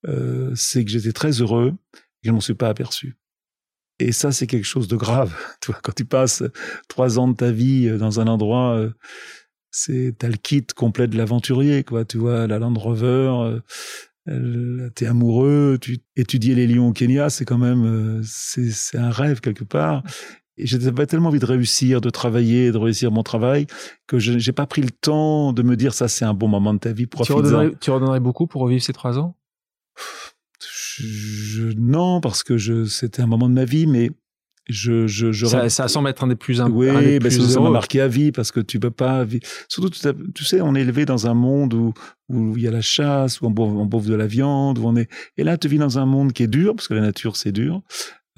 euh, 0.06 0.52
c'est 0.54 0.84
que 0.84 0.90
j'étais 0.90 1.12
très 1.12 1.30
heureux 1.40 1.72
et 1.94 2.28
je 2.28 2.32
m'en 2.32 2.40
suis 2.40 2.54
pas 2.54 2.68
aperçu. 2.68 3.16
Et 4.04 4.12
ça, 4.12 4.32
c'est 4.32 4.46
quelque 4.46 4.66
chose 4.66 4.86
de 4.86 4.96
grave. 4.96 5.34
Tu 5.60 5.72
vois, 5.72 5.80
quand 5.82 5.94
tu 5.94 6.04
passes 6.04 6.42
trois 6.88 7.18
ans 7.18 7.26
de 7.26 7.34
ta 7.34 7.50
vie 7.50 7.88
euh, 7.88 7.96
dans 7.96 8.20
un 8.20 8.26
endroit, 8.26 8.76
euh, 8.76 8.90
c'est 9.70 10.14
t'as 10.18 10.28
le 10.28 10.36
kit 10.36 10.66
complet 10.76 11.08
de 11.08 11.16
l'aventurier, 11.16 11.84
quoi. 11.84 12.04
Tu 12.04 12.18
vois, 12.18 12.46
la 12.46 12.58
Land 12.58 12.74
Rover, 12.74 13.60
euh, 14.28 14.90
t'es 14.94 15.06
amoureux, 15.06 15.78
tu 15.80 16.00
étudier 16.16 16.54
les 16.54 16.66
lions 16.66 16.88
au 16.88 16.92
Kenya, 16.92 17.30
c'est 17.30 17.46
quand 17.46 17.58
même, 17.58 18.22
c'est 18.24 18.98
un 18.98 19.10
rêve 19.10 19.40
quelque 19.40 19.64
part. 19.64 20.02
Et 20.56 20.66
j'avais 20.66 21.06
tellement 21.06 21.30
envie 21.30 21.40
de 21.40 21.46
réussir, 21.46 22.00
de 22.00 22.10
travailler, 22.10 22.70
de 22.70 22.78
réussir 22.78 23.10
mon 23.10 23.22
travail, 23.24 23.66
que 24.06 24.18
je 24.18 24.32
n'ai 24.32 24.52
pas 24.52 24.66
pris 24.66 24.82
le 24.82 24.90
temps 24.90 25.52
de 25.52 25.62
me 25.62 25.76
dire 25.76 25.94
ça, 25.94 26.08
c'est 26.08 26.24
un 26.24 26.34
bon 26.34 26.46
moment 26.46 26.74
de 26.74 26.78
ta 26.78 26.92
vie. 26.92 27.08
Tu 27.08 27.32
redonnerais, 27.32 27.72
tu 27.80 27.90
redonnerais 27.90 28.20
beaucoup 28.20 28.46
pour 28.46 28.62
revivre 28.62 28.82
ces 28.82 28.92
trois 28.92 29.18
ans? 29.18 29.34
Je, 30.98 31.72
Non, 31.78 32.20
parce 32.20 32.42
que 32.42 32.56
je, 32.56 32.84
c'était 32.84 33.22
un 33.22 33.26
moment 33.26 33.48
de 33.48 33.54
ma 33.54 33.64
vie, 33.64 33.86
mais 33.86 34.10
je, 34.68 35.06
je, 35.06 35.30
je 35.30 35.46
ça, 35.46 35.68
ça 35.68 35.88
semble 35.88 36.08
être 36.08 36.24
un 36.24 36.28
des 36.28 36.36
plus 36.36 36.62
oui 36.62 36.88
mais 36.90 37.18
ben, 37.18 37.30
ça 37.30 37.60
m'a 37.60 37.68
marqué 37.68 38.00
à 38.00 38.08
vie 38.08 38.32
parce 38.32 38.50
que 38.50 38.60
tu 38.60 38.80
peux 38.80 38.90
pas 38.90 39.26
surtout 39.68 39.90
tu, 39.90 40.44
sais 40.46 40.62
on 40.62 40.74
est 40.74 40.80
élevé 40.80 41.04
dans 41.04 41.26
un 41.26 41.34
monde 41.34 41.74
où 41.74 41.92
où 42.30 42.56
il 42.56 42.62
y 42.62 42.66
a 42.66 42.70
la 42.70 42.80
chasse 42.80 43.42
où 43.42 43.46
on 43.46 43.50
bouffe, 43.50 43.74
on 43.74 43.84
bouffe 43.84 44.06
de 44.06 44.14
la 44.14 44.26
viande 44.26 44.78
où 44.78 44.86
on 44.86 44.96
est 44.96 45.10
et 45.36 45.44
là 45.44 45.58
tu 45.58 45.68
vis 45.68 45.76
dans 45.76 45.98
un 45.98 46.06
monde 46.06 46.32
qui 46.32 46.44
est 46.44 46.48
dur 46.48 46.74
parce 46.74 46.88
que 46.88 46.94
la 46.94 47.02
nature 47.02 47.36
c'est 47.36 47.52
dur 47.52 47.82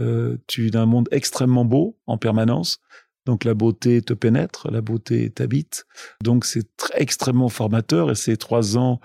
euh, 0.00 0.36
tu 0.46 0.62
vis 0.62 0.70
dans 0.70 0.80
un 0.80 0.86
monde 0.86 1.08
extrêmement 1.10 1.64
beau 1.64 1.98
en 2.06 2.18
permanence. 2.18 2.80
Donc 3.24 3.42
la 3.42 3.54
beauté 3.54 4.02
te 4.02 4.12
pénètre, 4.12 4.70
la 4.70 4.80
beauté 4.80 5.30
t'habite. 5.30 5.84
Donc 6.22 6.44
c'est 6.44 6.68
extrêmement 6.94 7.48
formateur 7.48 8.10
et 8.10 8.14
ces 8.14 8.36
trois 8.36 8.76
ans 8.78 9.00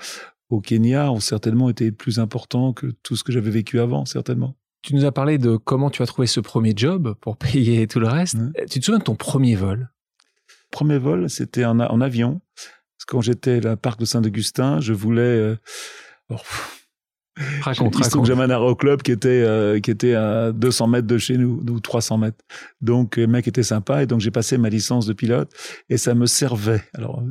au 0.52 0.60
Kenya 0.60 1.12
ont 1.12 1.20
certainement 1.20 1.70
été 1.70 1.92
plus 1.92 2.20
importants 2.20 2.74
que 2.74 2.88
tout 3.04 3.16
ce 3.16 3.24
que 3.24 3.32
j'avais 3.32 3.50
vécu 3.50 3.80
avant, 3.80 4.06
certainement. 4.06 4.56
Tu 4.82 4.96
nous 4.96 5.06
as 5.06 5.12
parlé 5.12 5.38
de 5.38 5.56
comment 5.58 5.90
tu 5.90 6.02
as 6.02 6.06
trouvé 6.06 6.28
ce 6.28 6.40
premier 6.40 6.74
job 6.76 7.16
pour 7.22 7.38
payer 7.38 7.88
tout 7.88 8.00
le 8.00 8.08
reste. 8.08 8.38
Tu 8.70 8.80
te 8.80 8.86
souviens 8.86 9.00
de 9.00 9.04
ton 9.04 9.16
premier 9.16 9.56
vol? 9.56 9.90
Premier 10.70 10.98
vol, 10.98 11.30
c'était 11.30 11.66
en, 11.66 11.80
en, 11.80 12.02
avion. 12.02 12.42
Parce 12.56 13.06
que 13.06 13.12
quand 13.12 13.22
j'étais 13.22 13.58
à 13.58 13.70
la 13.70 13.78
parc 13.78 14.00
de 14.00 14.06
Saint-Augustin, 14.06 14.80
je 14.80 14.94
voulais... 14.94 15.22
Euh, 15.22 15.58
Raconte, 17.62 17.96
il 17.98 18.04
se 18.04 18.10
trouve 18.10 18.24
que 18.24 18.28
j'avais 18.28 18.44
un 18.44 18.50
aéroclub 18.50 19.02
qui 19.02 19.12
était 19.12 19.30
euh, 19.30 19.80
qui 19.80 19.90
était 19.90 20.16
à 20.16 20.52
200 20.52 20.88
mètres 20.88 21.08
de 21.08 21.18
chez 21.18 21.38
nous, 21.38 21.64
ou 21.70 21.80
300 21.80 22.18
mètres. 22.18 22.38
Donc 22.82 23.16
le 23.16 23.26
mec 23.26 23.48
était 23.48 23.64
sympa 23.64 24.04
et 24.04 24.06
donc 24.06 24.20
j'ai 24.20 24.32
passé 24.32 24.58
ma 24.58 24.68
licence 24.68 25.06
de 25.06 25.14
pilote 25.14 25.50
et 25.90 25.98
ça 25.98 26.14
me 26.14 26.26
servait. 26.26 26.84
Alors 26.94 27.24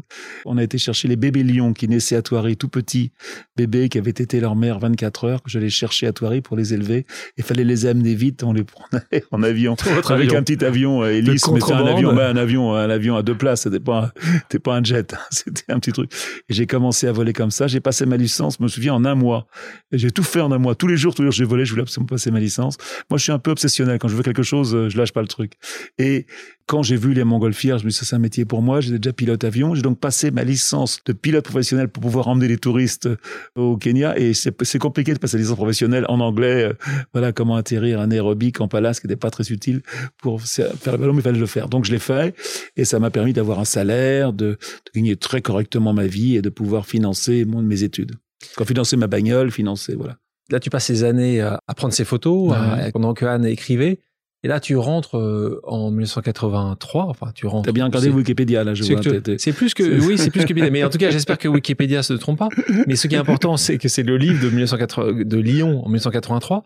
on 0.46 0.56
a 0.56 0.62
été 0.62 0.78
chercher 0.78 1.06
les 1.06 1.16
bébés 1.16 1.42
lions 1.42 1.74
qui 1.74 1.86
naissaient 1.86 2.16
à 2.16 2.22
Thoiry, 2.22 2.56
tout 2.56 2.68
petits 2.68 3.12
bébés 3.56 3.90
qui 3.90 3.98
avaient 3.98 4.10
été 4.10 4.40
leur 4.40 4.56
mère 4.56 4.78
24 4.78 5.24
heures 5.24 5.42
que 5.42 5.50
j'allais 5.50 5.68
chercher 5.68 6.06
à 6.06 6.12
Thoiry 6.12 6.40
pour 6.40 6.56
les 6.56 6.72
élever. 6.72 7.04
Il 7.36 7.44
fallait 7.44 7.64
les 7.64 7.84
amener 7.84 8.14
vite, 8.14 8.42
on 8.42 8.54
les 8.54 8.64
prenait 8.64 9.24
en 9.30 9.42
avion 9.42 9.76
avec 10.08 10.32
un 10.32 10.42
petit 10.42 10.64
avion 10.64 11.02
euh, 11.02 11.12
hélice, 11.12 11.46
mais 11.50 11.62
un 11.72 11.86
avion, 11.86 12.10
un 12.10 12.36
avion, 12.36 12.74
un 12.74 12.88
avion 12.88 13.16
à 13.16 13.22
deux 13.22 13.36
places. 13.36 13.62
C'était 13.62 13.80
pas 13.80 14.14
c'était 14.42 14.60
pas 14.60 14.76
un 14.76 14.82
jet, 14.82 15.14
c'était 15.30 15.70
un 15.70 15.78
petit 15.78 15.92
truc. 15.92 16.10
Et 16.48 16.54
j'ai 16.54 16.66
commencé 16.66 17.06
à 17.06 17.12
voler 17.12 17.34
comme 17.34 17.50
ça. 17.50 17.66
J'ai 17.66 17.80
passé 17.80 18.06
ma 18.06 18.16
licence, 18.16 18.56
je 18.58 18.62
me 18.62 18.68
souviens 18.68 18.94
en 18.94 19.04
un 19.04 19.14
mois. 19.14 19.46
J'ai 19.92 20.10
tout 20.12 20.22
fait 20.22 20.40
en 20.40 20.52
un 20.52 20.58
mois. 20.58 20.76
Tous 20.76 20.86
les 20.86 20.96
jours, 20.96 21.14
tous 21.14 21.22
les 21.22 21.26
jours, 21.26 21.32
j'ai 21.32 21.44
volé. 21.44 21.64
Je 21.64 21.70
voulais 21.70 21.82
absolument 21.82 22.06
passer 22.06 22.30
ma 22.30 22.38
licence. 22.38 22.76
Moi, 23.10 23.18
je 23.18 23.24
suis 23.24 23.32
un 23.32 23.40
peu 23.40 23.50
obsessionnel. 23.50 23.98
Quand 23.98 24.08
je 24.08 24.14
veux 24.14 24.22
quelque 24.22 24.44
chose, 24.44 24.74
euh, 24.74 24.88
je 24.88 24.96
lâche 24.96 25.12
pas 25.12 25.22
le 25.22 25.28
truc. 25.28 25.54
Et 25.98 26.26
quand 26.66 26.84
j'ai 26.84 26.96
vu 26.96 27.12
les 27.12 27.24
montgolfières, 27.24 27.78
je 27.78 27.84
me 27.84 27.90
suis 27.90 28.04
dit, 28.04 28.06
c'est 28.06 28.14
un 28.14 28.20
métier 28.20 28.44
pour 28.44 28.62
moi. 28.62 28.80
J'étais 28.80 29.00
déjà 29.00 29.12
pilote 29.12 29.42
avion. 29.42 29.74
J'ai 29.74 29.82
donc 29.82 29.98
passé 29.98 30.30
ma 30.30 30.44
licence 30.44 31.00
de 31.04 31.12
pilote 31.12 31.44
professionnel 31.44 31.88
pour 31.88 32.02
pouvoir 32.02 32.28
emmener 32.28 32.46
les 32.46 32.58
touristes 32.58 33.06
euh, 33.06 33.16
au 33.56 33.76
Kenya. 33.76 34.16
Et 34.16 34.32
c'est 34.32 34.78
compliqué 34.78 35.12
de 35.12 35.18
passer 35.18 35.36
la 35.38 35.42
licence 35.42 35.56
professionnelle 35.56 36.06
en 36.08 36.20
anglais. 36.20 36.64
Euh, 36.64 36.72
voilà 37.12 37.32
comment 37.32 37.56
atterrir 37.56 38.00
un 38.00 38.12
aérobic 38.12 38.60
en 38.60 38.68
palace 38.68 39.00
qui 39.00 39.08
n'était 39.08 39.18
pas 39.18 39.30
très 39.30 39.50
utile 39.50 39.82
pour 40.18 40.40
faire 40.40 40.70
le 40.86 40.98
ballon, 40.98 41.14
mais 41.14 41.20
il 41.20 41.24
fallait 41.24 41.38
le 41.40 41.46
faire. 41.46 41.68
Donc, 41.68 41.84
je 41.84 41.90
l'ai 41.90 41.98
fait. 41.98 42.36
Et 42.76 42.84
ça 42.84 43.00
m'a 43.00 43.10
permis 43.10 43.32
d'avoir 43.32 43.58
un 43.58 43.64
salaire, 43.64 44.32
de, 44.32 44.50
de, 44.50 44.58
gagner 44.94 45.16
très 45.16 45.42
correctement 45.42 45.92
ma 45.92 46.06
vie 46.06 46.36
et 46.36 46.42
de 46.42 46.48
pouvoir 46.48 46.86
financer 46.86 47.44
mon, 47.44 47.60
mes 47.62 47.82
études. 47.82 48.12
Quand 48.56 48.64
financer 48.64 48.96
ma 48.96 49.06
bagnole, 49.06 49.50
financer, 49.50 49.94
voilà. 49.94 50.16
Là, 50.50 50.58
tu 50.58 50.70
passes 50.70 50.86
ces 50.86 51.04
années 51.04 51.40
à, 51.40 51.60
prendre 51.76 51.94
ces 51.94 52.04
photos 52.04 52.54
pendant 52.92 53.14
que 53.14 53.24
Anne 53.24 53.46
écrivait. 53.46 54.00
Et 54.42 54.48
là, 54.48 54.58
tu 54.58 54.76
rentres 54.76 55.18
euh, 55.18 55.60
en 55.64 55.90
1983. 55.90 57.04
Enfin, 57.04 57.30
tu 57.34 57.46
rentres. 57.46 57.66
T'as 57.66 57.72
bien 57.72 57.84
regardé 57.84 58.08
Wikipédia 58.08 58.64
là, 58.64 58.72
je 58.72 58.84
vois. 58.84 59.02
C'est 59.38 59.52
plus 59.52 59.74
que 59.74 59.82
oui, 59.82 60.16
c'est 60.16 60.30
plus 60.30 60.40
que 60.40 60.44
Wikipédia. 60.44 60.70
Mais 60.70 60.82
en 60.82 60.88
tout 60.88 60.98
cas, 60.98 61.10
j'espère 61.10 61.38
que 61.38 61.46
Wikipédia 61.46 62.02
se 62.02 62.14
trompe 62.14 62.38
pas. 62.38 62.48
Mais 62.86 62.96
ce 62.96 63.06
qui 63.06 63.14
est 63.14 63.18
important, 63.18 63.56
c'est 63.58 63.76
que 63.76 63.88
c'est 63.88 64.02
le 64.02 64.16
livre 64.16 64.42
de 64.42 64.48
1980, 64.48 65.24
de 65.24 65.38
Lyon 65.38 65.84
en 65.84 65.88
1983 65.88 66.64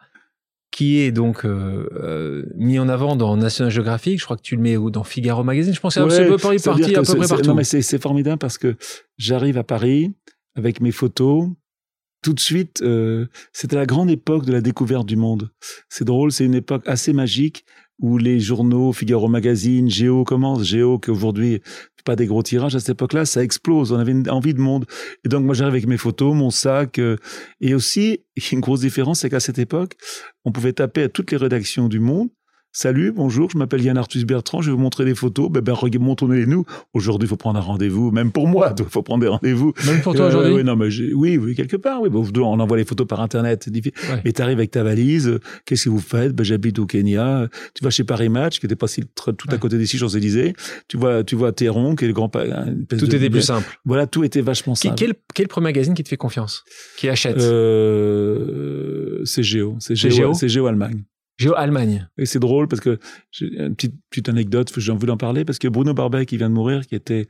qui 0.70 0.98
est 0.98 1.12
donc 1.12 1.44
euh, 1.44 1.88
euh, 2.02 2.42
mis 2.56 2.80
en 2.80 2.88
avant 2.88 3.14
dans 3.14 3.36
National 3.36 3.70
Geographic. 3.70 4.18
Je 4.18 4.24
crois 4.24 4.36
que 4.36 4.42
tu 4.42 4.56
le 4.56 4.62
mets 4.62 4.76
dans 4.90 5.04
Figaro 5.04 5.44
Magazine. 5.44 5.72
Je 5.72 5.78
pense 5.78 5.94
que 5.94 6.10
c'est 6.10 6.26
parti 6.64 6.96
à 6.96 7.02
peu 7.02 7.14
près 7.14 7.28
partout. 7.28 7.46
Non, 7.46 7.54
mais 7.54 7.62
c'est 7.62 8.02
formidable 8.02 8.38
parce 8.38 8.58
que 8.58 8.74
j'arrive 9.16 9.56
à 9.56 9.62
Paris 9.62 10.12
avec 10.56 10.80
mes 10.80 10.90
photos 10.90 11.48
tout 12.24 12.32
de 12.32 12.40
suite, 12.40 12.82
euh, 12.82 13.26
c'était 13.52 13.76
la 13.76 13.86
grande 13.86 14.10
époque 14.10 14.44
de 14.46 14.52
la 14.52 14.60
découverte 14.60 15.06
du 15.06 15.16
monde. 15.16 15.50
C'est 15.88 16.04
drôle, 16.04 16.32
c'est 16.32 16.44
une 16.44 16.54
époque 16.54 16.82
assez 16.86 17.12
magique 17.12 17.64
où 18.00 18.18
les 18.18 18.40
journaux, 18.40 18.92
Figaro 18.92 19.28
Magazine, 19.28 19.88
Géo 19.88 20.24
commence, 20.24 20.64
Géo 20.64 20.98
qu'aujourd'hui 20.98 21.60
pas 22.04 22.16
des 22.16 22.26
gros 22.26 22.42
tirages 22.42 22.76
à 22.76 22.80
cette 22.80 22.90
époque-là, 22.90 23.24
ça 23.24 23.42
explose. 23.42 23.90
On 23.92 23.98
avait 23.98 24.12
une 24.12 24.28
envie 24.30 24.54
de 24.54 24.60
monde. 24.60 24.84
Et 25.24 25.28
donc 25.28 25.44
moi 25.44 25.54
j'arrive 25.54 25.74
avec 25.74 25.86
mes 25.86 25.96
photos, 25.96 26.34
mon 26.34 26.50
sac. 26.50 26.98
Euh, 26.98 27.16
et 27.60 27.74
aussi, 27.74 28.20
une 28.52 28.60
grosse 28.60 28.80
différence, 28.80 29.20
c'est 29.20 29.30
qu'à 29.30 29.40
cette 29.40 29.58
époque, 29.58 29.96
on 30.44 30.52
pouvait 30.52 30.74
taper 30.74 31.04
à 31.04 31.08
toutes 31.08 31.32
les 31.32 31.38
rédactions 31.38 31.88
du 31.88 32.00
monde 32.00 32.28
Salut, 32.76 33.12
bonjour, 33.12 33.48
je 33.50 33.56
m'appelle 33.56 33.84
Yann 33.84 33.96
Arthus 33.96 34.24
Bertrand, 34.24 34.60
je 34.60 34.72
vais 34.72 34.76
vous 34.76 34.82
montrer 34.82 35.04
des 35.04 35.14
photos. 35.14 35.48
Ben, 35.48 35.60
ben 35.60 35.76
montrez-les 36.00 36.44
nous. 36.44 36.64
Aujourd'hui, 36.92 37.26
il 37.26 37.28
faut 37.28 37.36
prendre 37.36 37.56
un 37.56 37.62
rendez-vous, 37.62 38.10
même 38.10 38.32
pour 38.32 38.48
moi, 38.48 38.74
il 38.76 38.84
faut 38.86 39.04
prendre 39.04 39.22
des 39.22 39.28
rendez-vous. 39.28 39.72
Même 39.86 40.00
pour 40.02 40.12
toi 40.16 40.26
aujourd'hui 40.26 40.54
oui, 40.54 40.64
non, 40.64 40.74
mais 40.74 40.88
oui, 41.14 41.38
oui, 41.38 41.54
quelque 41.54 41.76
part. 41.76 42.02
Oui, 42.02 42.08
bon, 42.10 42.28
on 42.42 42.58
envoie 42.58 42.76
les 42.76 42.84
photos 42.84 43.06
par 43.06 43.20
Internet. 43.20 43.68
Mais 44.24 44.32
tu 44.32 44.42
arrives 44.42 44.58
avec 44.58 44.72
ta 44.72 44.82
valise, 44.82 45.38
qu'est-ce 45.66 45.84
que 45.84 45.88
vous 45.88 46.00
faites? 46.00 46.32
Ben, 46.32 46.42
J'habite 46.42 46.80
au 46.80 46.86
Kenya. 46.86 47.48
Tu 47.74 47.84
vas 47.84 47.90
chez 47.90 48.02
Paris 48.02 48.28
Match, 48.28 48.58
qui 48.58 48.66
était 48.66 48.74
pas 48.74 48.88
si, 48.88 49.02
tout 49.04 49.32
à 49.50 49.58
côté 49.58 49.78
d'ici, 49.78 49.96
Champs-Élysées. 49.96 50.54
Tu 50.88 50.96
vois, 50.96 51.22
tu 51.22 51.36
vois 51.36 51.52
Théron, 51.52 51.94
qui 51.94 52.06
est 52.06 52.08
le 52.08 52.12
grand... 52.12 52.28
Tout 52.28 53.14
était 53.14 53.30
plus 53.30 53.42
simple. 53.42 53.78
Voilà, 53.84 54.08
tout 54.08 54.24
était 54.24 54.40
vachement 54.40 54.74
simple. 54.74 54.96
Quel, 54.98 55.14
quel 55.32 55.46
premier 55.46 55.66
magazine 55.66 55.94
qui 55.94 56.02
te 56.02 56.08
fait 56.08 56.16
confiance? 56.16 56.64
Qui 56.96 57.08
achète? 57.08 57.38
Euh, 57.38 59.20
C'est 59.24 59.44
Géo. 59.44 59.76
C'est 59.78 59.94
Géo, 59.94 60.34
c'est 60.34 60.48
Géo 60.48 60.66
Allemagne. 60.66 61.04
Géo-Allemagne. 61.36 62.08
Et 62.16 62.26
c'est 62.26 62.38
drôle 62.38 62.68
parce 62.68 62.80
que 62.80 62.98
j'ai 63.32 63.46
une 63.46 63.74
petite, 63.74 63.94
petite 64.08 64.28
anecdote, 64.28 64.72
j'ai 64.76 64.92
envie 64.92 65.06
d'en 65.06 65.16
parler 65.16 65.44
parce 65.44 65.58
que 65.58 65.66
Bruno 65.66 65.92
Barbet 65.92 66.26
qui 66.26 66.36
vient 66.36 66.48
de 66.48 66.54
mourir, 66.54 66.86
qui 66.86 66.94
était 66.94 67.26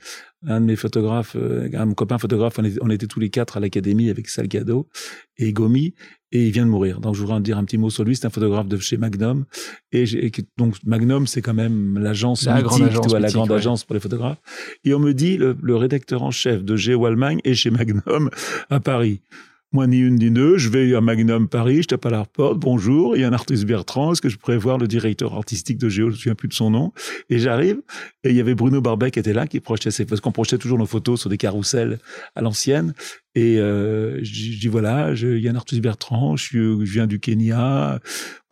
un 0.47 0.61
de 0.61 0.67
mes 0.67 0.77
photographes, 0.77 1.37
euh, 1.37 1.71
un 1.73 1.95
copain 1.95 2.19
photographe, 2.19 2.59
on 2.83 2.91
était, 2.91 3.07
tous 3.07 3.21
les 3.21 3.31
quatre 3.31 3.57
à 3.57 3.61
l'académie 3.61 4.11
avec 4.11 4.29
Salgado 4.29 4.89
et 5.39 5.53
Gomi, 5.55 5.95
et 6.33 6.47
il 6.47 6.53
vient 6.53 6.67
de 6.67 6.71
mourir. 6.71 7.01
Donc 7.01 7.15
je 7.15 7.21
voudrais 7.21 7.37
en 7.37 7.41
dire 7.41 7.57
un 7.57 7.65
petit 7.65 7.79
mot 7.79 7.89
sur 7.89 8.05
lui. 8.05 8.15
C'est 8.15 8.27
un 8.27 8.31
photographe 8.31 8.69
de 8.69 8.77
chez 8.77 8.99
Magnum, 8.99 9.47
et, 9.93 10.05
donc 10.59 10.77
Magnum 10.85 11.27
c'est 11.27 11.41
quand 11.41 11.55
même 11.55 11.99
l'agence 11.99 12.45
la 12.45 12.61
grande 12.61 12.83
agence, 12.83 13.13
la 13.13 13.31
grande 13.31 13.53
agence 13.53 13.85
pour 13.85 13.95
les 13.95 14.01
photographes. 14.01 14.41
Et 14.85 14.93
on 14.93 14.99
me 14.99 15.15
dit 15.15 15.39
le, 15.39 15.57
le 15.63 15.77
rédacteur 15.77 16.23
en 16.23 16.31
chef 16.31 16.63
de 16.63 16.77
Géo 16.77 17.07
Allemagne 17.07 17.41
est 17.45 17.55
chez 17.55 17.71
Magnum 17.71 18.29
à 18.69 18.81
Paris. 18.81 19.23
Moi, 19.75 19.89
ni 19.89 19.99
une 19.99 20.15
ni 20.15 20.31
deux, 20.31 20.57
je 20.57 20.69
vais 20.69 20.95
à 20.95 21.01
Magnum 21.01 21.49
Paris, 21.49 21.83
je 21.83 21.89
tape 21.89 22.07
à 22.07 22.11
la 22.11 22.25
porte, 22.25 22.61
bonjour, 22.61 23.17
il 23.17 23.23
y 23.23 23.25
a 23.25 23.29
un 23.29 23.33
artiste 23.33 23.65
Bertrand, 23.65 24.13
est-ce 24.13 24.23
que 24.23 24.29
je 24.29 24.37
pourrais 24.37 24.57
voir 24.57 24.79
le 24.79 24.87
directeur 24.87 25.35
artistique 25.35 25.79
de 25.79 25.89
Géo, 25.89 26.05
je 26.05 26.11
ne 26.11 26.13
me 26.13 26.17
souviens 26.17 26.35
plus 26.37 26.47
de 26.47 26.55
son 26.55 26.71
nom. 26.71 26.93
Et 27.29 27.41
j'arrive, 27.41 27.79
et 28.23 28.31
il 28.31 28.37
y 28.37 28.41
avait 28.41 28.55
Bruno 28.55 28.81
Barbet 28.81 29.11
qui 29.11 29.19
était 29.19 29.33
là, 29.33 29.49
qui 29.49 29.59
projetait 29.59 29.91
ses, 29.91 30.05
parce 30.05 30.21
qu'on 30.21 30.31
projetait 30.31 30.59
toujours 30.59 30.79
nos 30.79 30.87
photos 30.87 31.23
sur 31.23 31.29
des 31.29 31.39
carousels 31.39 31.99
à 32.37 32.41
l'ancienne. 32.41 32.95
Et 33.35 33.59
euh, 33.59 34.23
je 34.23 34.61
dis 34.61 34.69
voilà, 34.69 35.11
il 35.13 35.41
y 35.41 35.49
a 35.49 35.51
un 35.51 35.57
artiste 35.57 35.83
Bertrand, 35.83 36.37
je, 36.37 36.81
viens 36.85 37.09
du 37.09 37.19
Kenya, 37.19 37.99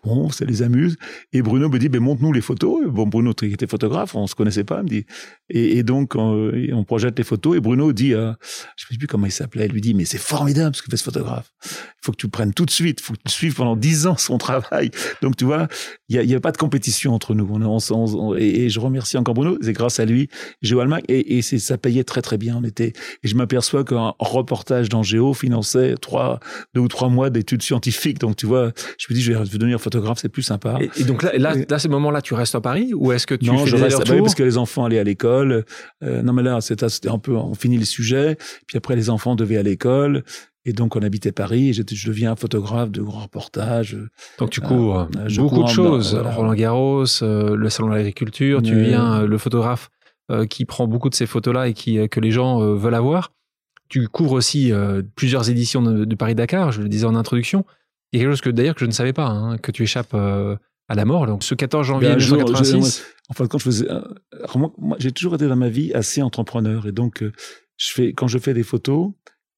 Bon, 0.05 0.31
ça 0.31 0.45
les 0.45 0.62
amuse. 0.62 0.97
Et 1.33 1.43
Bruno 1.43 1.69
me 1.69 1.79
dit, 1.79 1.88
ben, 1.88 2.01
montre-nous 2.01 2.33
les 2.33 2.41
photos. 2.41 2.85
Bon, 2.88 3.07
Bruno, 3.07 3.33
était 3.43 3.69
photographe, 3.69 4.17
on 4.17 4.27
se 4.27 4.35
connaissait 4.35 4.65
pas, 4.65 4.83
me 4.83 4.88
dit. 4.88 5.07
Et, 5.49 5.85
donc, 5.85 6.15
on, 6.17 6.85
projette 6.85 7.17
les 7.19 7.25
photos. 7.25 7.57
Et 7.57 7.61
Bruno 7.61 7.93
dit, 7.93 8.12
euh, 8.12 8.33
je 8.77 8.85
sais 8.88 8.99
plus 8.99 9.07
comment 9.07 9.27
il 9.27 9.33
s'appelait, 9.33 9.69
lui 9.69 9.81
dit, 9.81 9.95
mais 9.95 10.05
c'est 10.05 10.19
formidable 10.19 10.75
ce 10.75 10.83
que 10.83 10.91
fait 10.91 10.97
ce 10.97 11.05
photographe. 11.05 11.53
Il 11.65 12.07
faut 12.07 12.12
que 12.12 12.17
tu 12.17 12.29
prennes 12.29 12.53
tout 12.53 12.67
de 12.67 12.71
suite. 12.73 13.01
Il 13.01 13.05
faut 13.05 13.12
que 13.12 13.21
tu 13.25 13.33
suives 13.33 13.55
pendant 13.55 13.77
dix 13.77 14.09
ans 14.09 14.17
son 14.17 14.38
travail. 14.38 14.91
Donc, 15.23 15.37
tu 15.37 15.45
vois, 15.45 15.69
il 16.12 16.27
n'y 16.27 16.35
a, 16.35 16.37
a, 16.37 16.40
pas 16.40 16.53
de 16.53 16.57
compétition 16.57 17.14
entre 17.14 17.35
nous. 17.35 17.48
On, 17.51 17.79
on, 17.90 18.35
et, 18.37 18.68
je 18.68 18.81
remercie 18.81 19.16
encore 19.16 19.35
Bruno. 19.35 19.57
C'est 19.61 19.72
grâce 19.72 20.01
à 20.01 20.05
lui, 20.05 20.29
Géo 20.61 20.81
Allemagne. 20.81 21.03
Et, 21.09 21.38
et 21.38 21.42
ça 21.42 21.79
payait 21.79 22.05
très, 22.05 22.22
très 22.22 22.38
bien. 22.38 22.59
On 22.61 22.64
était, 22.64 22.92
et 23.22 23.29
je 23.29 23.35
m'aperçois 23.37 23.85
qu'un 23.85 24.14
reportage 24.18 24.88
dans 24.88 25.03
Géo 25.03 25.35
finançait 25.35 25.94
trois, 26.01 26.40
deux 26.75 26.81
ou 26.81 26.88
trois 26.88 27.09
mois 27.09 27.31
d'études 27.31 27.62
scientifiques. 27.62 28.18
Donc, 28.18 28.37
tu 28.37 28.46
vois, 28.46 28.72
je 28.98 29.07
me 29.11 29.14
dis, 29.14 29.22
je 29.22 29.33
vais 29.33 29.44
devenir 29.44 29.81
photographe 29.81 30.18
c'est 30.20 30.29
plus 30.29 30.42
sympa. 30.42 30.79
Et, 30.96 31.05
donc 31.05 31.22
là, 31.22 31.37
là, 31.37 31.55
là, 31.68 31.79
ce 31.79 31.88
moment-là, 31.88 32.22
tu 32.22 32.35
restes 32.35 32.55
à 32.55 32.61
Paris 32.61 32.92
ou 32.94 33.12
est-ce 33.12 33.27
que 33.27 33.35
tu 33.35 33.46
non, 33.46 33.64
fais 33.64 33.70
je 33.70 33.77
des 33.77 33.83
reste 33.83 34.01
à 34.01 34.05
Paris 34.05 34.20
parce 34.20 34.35
que 34.35 34.42
les 34.42 34.59
enfants 34.59 34.85
allaient 34.85 34.98
à 34.98 35.05
l'école. 35.05 35.64
Euh, 36.03 36.22
non, 36.22 36.33
mais 36.33 36.42
là, 36.42 36.61
c'était 36.61 37.09
un 37.09 37.18
peu, 37.18 37.37
on 37.37 37.55
finit 37.55 37.79
le 37.79 37.85
sujet. 37.85 38.37
Puis 38.66 38.77
après, 38.77 38.96
les 38.96 39.11
enfants 39.11 39.35
devaient 39.35 39.57
à 39.57 39.62
l'école. 39.62 40.25
Et 40.64 40.72
donc, 40.72 40.94
on 40.94 41.01
habitait 41.01 41.33
Paris 41.33 41.70
et 41.70 41.72
je 41.72 41.83
deviens 41.83 42.37
photographe 42.37 42.90
de 42.90 43.03
grands 43.03 43.22
reportages. 43.22 43.96
Donc, 44.38 44.51
tu 44.51 44.61
cours 44.61 45.09
beaucoup 45.37 45.64
de 45.64 45.68
choses. 45.68 46.14
Roland 46.14 46.55
Garros, 46.55 47.05
le 47.22 47.68
Salon 47.68 47.88
de 47.88 47.94
l'Agriculture, 47.94 48.62
tu 48.62 48.81
viens 48.81 49.25
le 49.25 49.38
photographe 49.38 49.90
qui 50.48 50.64
prend 50.64 50.87
beaucoup 50.87 51.11
de 51.11 51.14
ces 51.14 51.27
photos-là 51.27 51.68
et 51.68 51.75
qui, 51.75 52.09
que 52.09 52.20
les 52.20 52.31
gens 52.31 52.61
veulent 52.75 52.94
avoir. 52.94 53.33
Tu 53.88 54.09
couvres 54.09 54.33
aussi 54.33 54.72
plusieurs 55.16 55.51
éditions 55.51 55.83
de, 55.83 56.14
Paris-Dakar, 56.14 56.72
je 56.72 56.81
le 56.81 56.88
disais 56.88 57.07
en 57.07 57.16
introduction. 57.16 57.64
Il 58.12 58.18
y 58.18 58.20
a 58.20 58.25
quelque 58.25 58.33
chose 58.33 58.40
que 58.42 58.51
d'ailleurs 58.51 58.75
que 58.75 58.81
je 58.81 58.87
ne 58.87 58.92
savais 58.92 59.12
pas, 59.12 59.27
hein, 59.27 59.59
que 59.59 59.72
tu 59.72 59.83
échappes 59.83 60.14
à 60.14 60.94
la 60.94 61.05
mort. 61.05 61.27
Donc 61.27 61.42
ce 61.42 61.55
14 61.55 61.87
janvier 61.87 62.16
1986. 62.16 63.05
en 63.29 63.35
fait, 63.35 63.48
quand 63.48 63.59
je 63.59 63.64
faisais, 63.64 63.88
moi, 64.55 64.96
j'ai 64.98 65.11
toujours 65.11 65.35
été 65.35 65.48
dans 65.48 65.57
ma 65.57 65.70
vie 65.70 65.92
assez 65.92 66.22
entrepreneur 66.22 66.87
et 66.87 66.92
donc 66.92 67.25
je 67.77 67.92
fais 67.92 68.12
quand 68.12 68.29
je 68.29 68.38
fais 68.38 68.55
des 68.55 68.62
photos, 68.62 69.11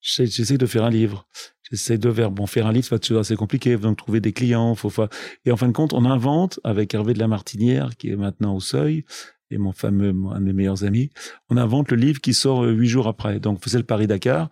j'essaie 0.05 0.59
de 0.59 0.67
faire 0.67 0.85
un 0.85 0.91
livre. 0.91 1.27
J'essaie 1.71 1.97
de 1.97 2.13
faire, 2.13 2.31
bon, 2.31 2.47
faire 2.47 2.67
un 2.67 2.73
livre, 2.73 2.87
c'est 2.87 3.17
assez 3.17 3.37
compliqué, 3.37 3.77
donc 3.77 3.97
trouver 3.97 4.21
des 4.21 4.33
clients, 4.33 4.75
faut, 4.75 4.91
faut, 4.91 5.07
et 5.47 5.51
en 5.51 5.57
fin 5.57 5.67
de 5.67 5.73
compte, 5.73 5.95
on 5.95 6.05
invente 6.05 6.61
avec 6.63 6.93
Hervé 6.93 7.15
de 7.15 7.19
la 7.19 7.27
Martinière, 7.27 7.97
qui 7.97 8.11
est 8.11 8.17
maintenant 8.17 8.55
au 8.55 8.61
seuil, 8.61 9.05
et 9.51 9.57
mon 9.59 9.73
fameux, 9.73 10.15
un 10.33 10.41
de 10.41 10.45
mes 10.45 10.53
meilleurs 10.53 10.85
amis, 10.85 11.11
on 11.49 11.57
invente 11.57 11.91
le 11.91 11.97
livre 11.97 12.21
qui 12.21 12.35
sort 12.35 12.65
euh, 12.65 12.73
huit 12.73 12.89
jours 12.89 13.09
après. 13.09 13.41
Donc, 13.41 13.59
on 13.59 13.61
faisait 13.61 13.79
le 13.79 13.85
Paris-Dakar, 13.85 14.51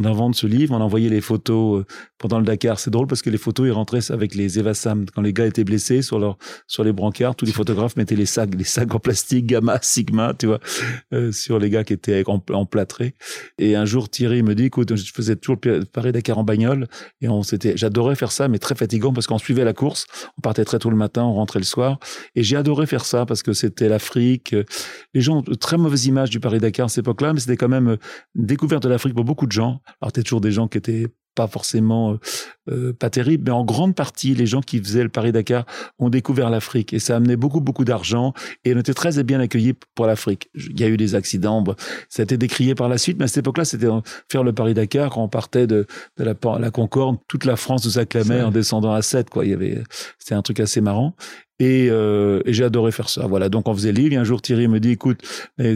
on 0.00 0.04
invente 0.06 0.34
ce 0.34 0.46
livre, 0.46 0.74
on 0.74 0.80
envoyait 0.80 1.10
les 1.10 1.20
photos 1.20 1.80
euh, 1.80 1.84
pendant 2.16 2.38
le 2.38 2.46
Dakar. 2.46 2.78
C'est 2.78 2.90
drôle 2.90 3.06
parce 3.06 3.20
que 3.20 3.28
les 3.28 3.36
photos, 3.36 3.66
ils 3.66 3.72
rentraient 3.72 4.10
avec 4.10 4.34
les 4.34 4.58
Evasam. 4.58 5.04
Quand 5.14 5.20
les 5.20 5.34
gars 5.34 5.46
étaient 5.46 5.64
blessés 5.64 6.00
sur 6.00 6.18
leur, 6.18 6.38
sur 6.66 6.82
les 6.82 6.92
brancards, 6.92 7.36
tous 7.36 7.44
les 7.44 7.52
photographes 7.52 7.96
mettaient 7.96 8.16
les 8.16 8.24
sacs, 8.24 8.54
les 8.54 8.64
sacs 8.64 8.94
en 8.94 9.00
plastique, 9.00 9.46
gamma, 9.46 9.78
sigma, 9.82 10.32
tu 10.38 10.46
vois, 10.46 10.60
euh, 11.12 11.30
sur 11.30 11.58
les 11.58 11.68
gars 11.68 11.84
qui 11.84 11.92
étaient 11.92 12.24
emplâtrés. 12.26 13.14
Et 13.58 13.76
un 13.76 13.84
jour, 13.84 14.08
Thierry 14.08 14.42
me 14.42 14.54
dit, 14.54 14.64
écoute, 14.64 14.96
je 14.96 15.12
faisais 15.12 15.36
toujours 15.36 15.60
le 15.64 15.84
Paris-Dakar 15.84 16.38
en 16.38 16.44
bagnole 16.44 16.88
et 17.20 17.28
on 17.28 17.42
s'était, 17.42 17.76
j'adorais 17.76 18.14
faire 18.14 18.32
ça, 18.32 18.48
mais 18.48 18.58
très 18.58 18.74
fatigant 18.74 19.12
parce 19.12 19.26
qu'on 19.26 19.38
suivait 19.38 19.64
la 19.64 19.74
course. 19.74 20.06
On 20.38 20.40
partait 20.40 20.64
très 20.64 20.78
tôt 20.78 20.88
le 20.88 20.96
matin, 20.96 21.24
on 21.24 21.34
rentrait 21.34 21.58
le 21.60 21.66
soir. 21.66 21.98
Et 22.34 22.42
j'ai 22.42 22.56
adoré 22.56 22.86
faire 22.86 23.04
ça 23.04 23.26
parce 23.26 23.42
que 23.42 23.52
c'était 23.52 23.90
l'Afrique. 23.90 24.56
Les 25.12 25.20
gens, 25.20 25.42
très 25.42 25.76
mauvaise 25.76 26.06
image 26.06 26.30
du 26.30 26.40
Paris-Dakar 26.40 26.86
à 26.86 26.88
cette 26.88 27.04
époque-là, 27.04 27.34
mais 27.34 27.40
c'était 27.40 27.58
quand 27.58 27.68
même 27.68 27.98
une 28.34 28.46
découverte 28.46 28.82
de 28.82 28.88
l'Afrique 28.88 29.14
pour 29.14 29.24
beaucoup 29.24 29.46
de 29.46 29.52
gens. 29.52 29.81
Alors, 30.00 30.12
t'es 30.12 30.22
toujours 30.22 30.40
des 30.40 30.52
gens 30.52 30.68
qui 30.68 30.78
étaient 30.78 31.08
pas 31.34 31.46
forcément 31.46 32.12
euh, 32.12 32.18
euh, 32.70 32.92
pas 32.92 33.10
terribles, 33.10 33.44
mais 33.46 33.50
en 33.50 33.64
grande 33.64 33.94
partie, 33.94 34.34
les 34.34 34.46
gens 34.46 34.60
qui 34.60 34.78
faisaient 34.78 35.02
le 35.02 35.08
Paris-Dakar 35.08 35.64
ont 35.98 36.10
découvert 36.10 36.50
l'Afrique 36.50 36.92
et 36.92 36.98
ça 36.98 37.14
a 37.14 37.16
amené 37.16 37.36
beaucoup, 37.36 37.60
beaucoup 37.60 37.84
d'argent 37.84 38.34
et 38.64 38.74
on 38.74 38.78
était 38.78 38.94
très 38.94 39.22
bien 39.24 39.40
accueillis 39.40 39.74
pour 39.94 40.06
l'Afrique. 40.06 40.50
Il 40.54 40.78
y 40.78 40.84
a 40.84 40.88
eu 40.88 40.96
des 40.96 41.14
accidents, 41.14 41.64
ça 42.08 42.22
a 42.22 42.24
été 42.24 42.36
décrié 42.36 42.74
par 42.74 42.88
la 42.88 42.98
suite, 42.98 43.18
mais 43.18 43.24
à 43.24 43.28
cette 43.28 43.38
époque-là, 43.38 43.64
c'était 43.64 43.88
faire 44.30 44.44
le 44.44 44.52
Paris-Dakar 44.52 45.10
quand 45.10 45.22
on 45.22 45.28
partait 45.28 45.66
de, 45.66 45.86
de 46.18 46.24
la, 46.24 46.34
la, 46.58 46.70
Concorde, 46.70 47.18
toute 47.28 47.44
la 47.44 47.56
France 47.56 47.84
nous 47.84 47.98
acclamait 47.98 48.42
en 48.42 48.50
descendant 48.50 48.92
à 48.92 49.02
7, 49.02 49.30
quoi. 49.30 49.44
Il 49.44 49.50
y 49.50 49.54
avait, 49.54 49.82
c'était 50.18 50.34
un 50.34 50.42
truc 50.42 50.60
assez 50.60 50.80
marrant. 50.80 51.14
Et, 51.62 51.86
euh, 51.90 52.40
et 52.44 52.52
j'ai 52.52 52.64
adoré 52.64 52.90
faire 52.90 53.08
ça. 53.08 53.24
Voilà. 53.28 53.48
Donc 53.48 53.68
on 53.68 53.74
faisait 53.74 53.92
livre. 53.92 54.14
Et 54.14 54.16
un 54.16 54.24
jour 54.24 54.42
Thierry 54.42 54.66
me 54.66 54.80
dit, 54.80 54.90
écoute, 54.90 55.20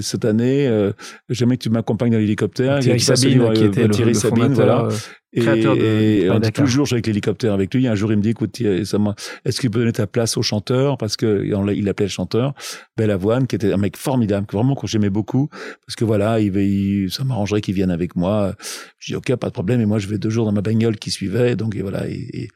cette 0.01 0.25
année, 0.25 0.67
euh, 0.67 0.91
j'aimerais 1.29 1.59
que 1.59 1.63
tu 1.63 1.71
m'accompagnes 1.71 2.11
dans 2.11 2.19
l'hélicoptère. 2.19 2.81
Thierry 2.81 2.99
Sabine, 2.99 3.53
qui 3.53 3.65
était 3.65 3.89
Thierry 3.89 4.13
le, 4.13 4.19
Sabine, 4.19 4.53
voilà. 4.53 4.89
Et, 5.37 6.23
et 6.23 6.31
on 6.31 6.39
dit 6.39 6.51
toujours 6.51 6.89
avec 6.91 7.07
l'hélicoptère 7.07 7.53
avec 7.53 7.73
lui. 7.75 7.87
Un 7.87 7.95
jour, 7.95 8.11
il 8.11 8.17
me 8.17 8.23
dit, 8.23 8.31
écoute, 8.31 8.61
est-ce 8.61 9.61
qu'il 9.61 9.71
peut 9.71 9.81
donner 9.81 9.93
ta 9.93 10.07
place 10.07 10.37
au 10.37 10.43
chanteur? 10.43 10.97
Parce 10.97 11.17
que 11.17 11.45
il 11.45 11.89
appelait 11.89 12.07
le 12.07 12.11
chanteur 12.11 12.55
Belle 12.97 13.11
Avoine, 13.11 13.47
qui 13.47 13.57
était 13.57 13.73
un 13.73 13.77
mec 13.77 13.97
formidable, 13.97 14.47
que 14.47 14.57
vraiment 14.57 14.75
que 14.75 14.87
j'aimais 14.87 15.11
beaucoup. 15.11 15.49
Parce 15.87 15.97
que 15.97 16.05
voilà, 16.05 16.41
il, 16.41 16.57
il 16.57 17.11
ça 17.11 17.25
m'arrangerait 17.25 17.61
qu'il 17.61 17.75
vienne 17.75 17.91
avec 17.91 18.17
moi. 18.17 18.55
Je 18.99 19.13
dis, 19.13 19.17
ok, 19.17 19.37
pas 19.37 19.49
de 19.49 19.53
problème. 19.53 19.81
Et 19.81 19.87
moi, 19.87 19.99
je 19.99 20.09
vais 20.09 20.19
deux 20.19 20.31
jours 20.31 20.47
dans 20.47 20.53
ma 20.53 20.63
bagnole 20.63 20.97
qui 20.97 21.11
suivait. 21.11 21.55
Donc 21.55 21.77
et 21.77 21.83
voilà. 21.83 22.09
Et, 22.09 22.49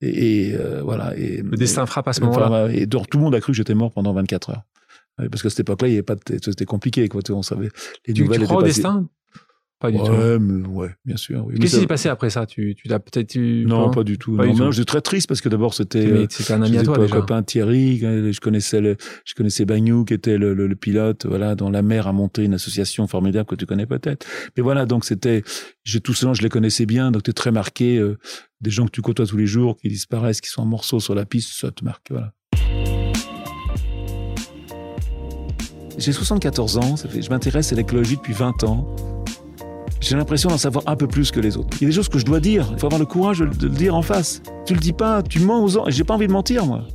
et, 0.00 0.54
euh, 0.54 0.82
voilà. 0.82 1.16
Et, 1.16 1.42
le 1.42 1.56
destin 1.56 1.86
frappe 1.86 2.08
à 2.08 2.12
ce 2.12 2.22
moment-là. 2.22 2.68
Et 2.72 2.86
tout 2.86 3.18
le 3.18 3.20
monde 3.20 3.34
a 3.34 3.40
cru 3.40 3.52
que 3.52 3.56
j'étais 3.56 3.74
mort 3.74 3.92
pendant 3.92 4.12
24 4.14 4.50
heures. 4.50 4.62
Parce 5.16 5.42
qu'à 5.42 5.50
cette 5.50 5.60
époque-là, 5.60 5.88
il 5.88 5.92
y 5.92 5.94
avait 5.94 6.02
pas, 6.02 6.16
c'était 6.26 6.64
compliqué, 6.64 7.08
quoi. 7.08 7.20
On 7.30 7.42
savait. 7.42 7.68
Les 8.06 8.14
tu, 8.14 8.22
nouvelles 8.22 8.40
tu 8.40 8.46
crois 8.46 8.62
au 8.62 8.62
destin? 8.62 9.08
Pas 9.82 9.90
du 9.90 9.98
tout. 9.98 10.12
Mais, 10.40 10.66
ouais, 10.68 10.90
bien 11.04 11.16
sûr. 11.16 11.48
Qu'est-ce 11.48 11.74
qui 11.74 11.80
s'est 11.80 11.86
passé 11.86 12.08
après 12.08 12.30
ça? 12.30 12.46
Tu, 12.46 12.76
tu 12.76 12.86
l'as 12.86 13.00
peut-être 13.00 13.34
eu 13.34 13.64
Non, 13.66 13.90
pas 13.90 14.04
du 14.04 14.16
tout. 14.16 14.36
non, 14.36 14.70
j'étais 14.70 14.84
très 14.84 15.00
triste 15.00 15.28
parce 15.28 15.40
que 15.40 15.48
d'abord 15.48 15.74
c'était. 15.74 16.26
C'était 16.30 16.52
un 16.52 16.62
ami 16.62 16.78
à 16.78 16.82
toi 16.84 16.98
déjà. 16.98 17.16
copain 17.16 17.42
Thierry. 17.42 17.98
Je 17.98 18.40
connaissais 18.40 18.80
le, 18.80 18.96
je 19.24 19.34
connaissais 19.34 19.64
Bagnou 19.64 20.04
qui 20.04 20.14
était 20.14 20.38
le, 20.38 20.54
le, 20.54 20.76
pilote, 20.76 21.26
voilà, 21.26 21.54
dont 21.54 21.70
la 21.70 21.82
mère 21.82 22.06
a 22.06 22.12
monté 22.12 22.44
une 22.44 22.54
association 22.54 23.06
formidable 23.08 23.46
que 23.46 23.56
tu 23.56 23.66
connais 23.66 23.86
peut-être. 23.86 24.26
Mais 24.56 24.62
voilà, 24.62 24.86
donc 24.86 25.04
c'était, 25.04 25.42
j'ai 25.84 26.00
tout 26.00 26.14
cela, 26.14 26.32
je 26.32 26.42
les 26.42 26.48
connaissais 26.48 26.86
bien, 26.86 27.10
donc 27.10 27.24
tu 27.24 27.30
es 27.30 27.34
très 27.34 27.50
marqué. 27.50 27.98
Euh, 27.98 28.18
des 28.60 28.70
gens 28.70 28.86
que 28.86 28.92
tu 28.92 29.02
côtoies 29.02 29.26
tous 29.26 29.36
les 29.36 29.46
jours, 29.46 29.76
qui 29.76 29.88
disparaissent, 29.88 30.40
qui 30.40 30.48
sont 30.48 30.62
en 30.62 30.66
morceaux 30.66 31.00
sur 31.00 31.16
la 31.16 31.26
piste, 31.26 31.52
ça 31.52 31.72
te 31.72 31.84
marque, 31.84 32.06
voilà. 32.10 32.32
J'ai 35.98 36.12
74 36.12 36.78
ans, 36.78 36.96
ça 36.96 37.08
fait, 37.08 37.22
je 37.22 37.30
m'intéresse 37.30 37.72
à 37.72 37.76
l'écologie 37.76 38.16
depuis 38.16 38.32
20 38.32 38.62
ans 38.64 38.94
j'ai 40.02 40.16
l'impression 40.16 40.50
d'en 40.50 40.58
savoir 40.58 40.84
un 40.88 40.96
peu 40.96 41.06
plus 41.06 41.30
que 41.30 41.40
les 41.40 41.56
autres. 41.56 41.76
Il 41.80 41.82
y 41.82 41.84
a 41.86 41.88
des 41.88 41.94
choses 41.94 42.08
que 42.08 42.18
je 42.18 42.24
dois 42.24 42.40
dire, 42.40 42.68
il 42.72 42.78
faut 42.78 42.86
avoir 42.86 42.98
le 42.98 43.06
courage 43.06 43.38
de, 43.38 43.44
le 43.44 43.68
dire 43.68 43.94
en 43.94 44.02
face. 44.02 44.42
Tu 44.66 44.74
le 44.74 44.80
dis 44.80 44.92
pas, 44.92 45.22
tu 45.22 45.40
mens 45.40 45.64
aux 45.64 45.88
et 45.88 45.92
j'ai 45.92 46.04
pas 46.04 46.14
envie 46.14 46.26
de 46.26 46.32
mentir, 46.32 46.66
moi. 46.66 46.86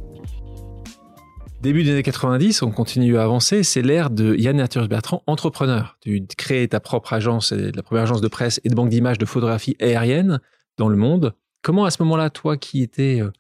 Début 1.62 1.84
des 1.84 1.92
années 1.92 2.04
90, 2.04 2.62
on 2.62 2.72
continue 2.72 3.18
à 3.18 3.24
avancer, 3.24 3.64
c'est 3.64 3.82
l'ère 3.82 4.10
de 4.10 4.36
Yann 4.36 4.60
Arthur 4.60 4.88
Bertrand, 4.88 5.24
entrepreneur. 5.26 5.98
Tu 6.02 6.24
crées 6.38 6.68
ta 6.68 6.80
propre 6.80 7.14
agence, 7.14 7.52
la 7.52 7.82
première 7.82 8.04
agence 8.04 8.22
de 8.22 8.28
presse 8.28 8.62
et 8.64 8.70
de 8.70 8.76
banque 8.76 8.90
d'images 8.90 9.18
de 9.18 9.26
photographie 9.26 9.76
aérienne 9.80 10.40
dans 10.78 10.90
le 10.90 10.98
monde. 10.98 11.34
Comment 11.64 11.86
à 11.86 11.92
ce 11.92 12.04
moment-là, 12.04 12.30
toi 12.30 12.58
qui 12.58 12.84
étais 12.84 13.22
euh, 13.22 13.32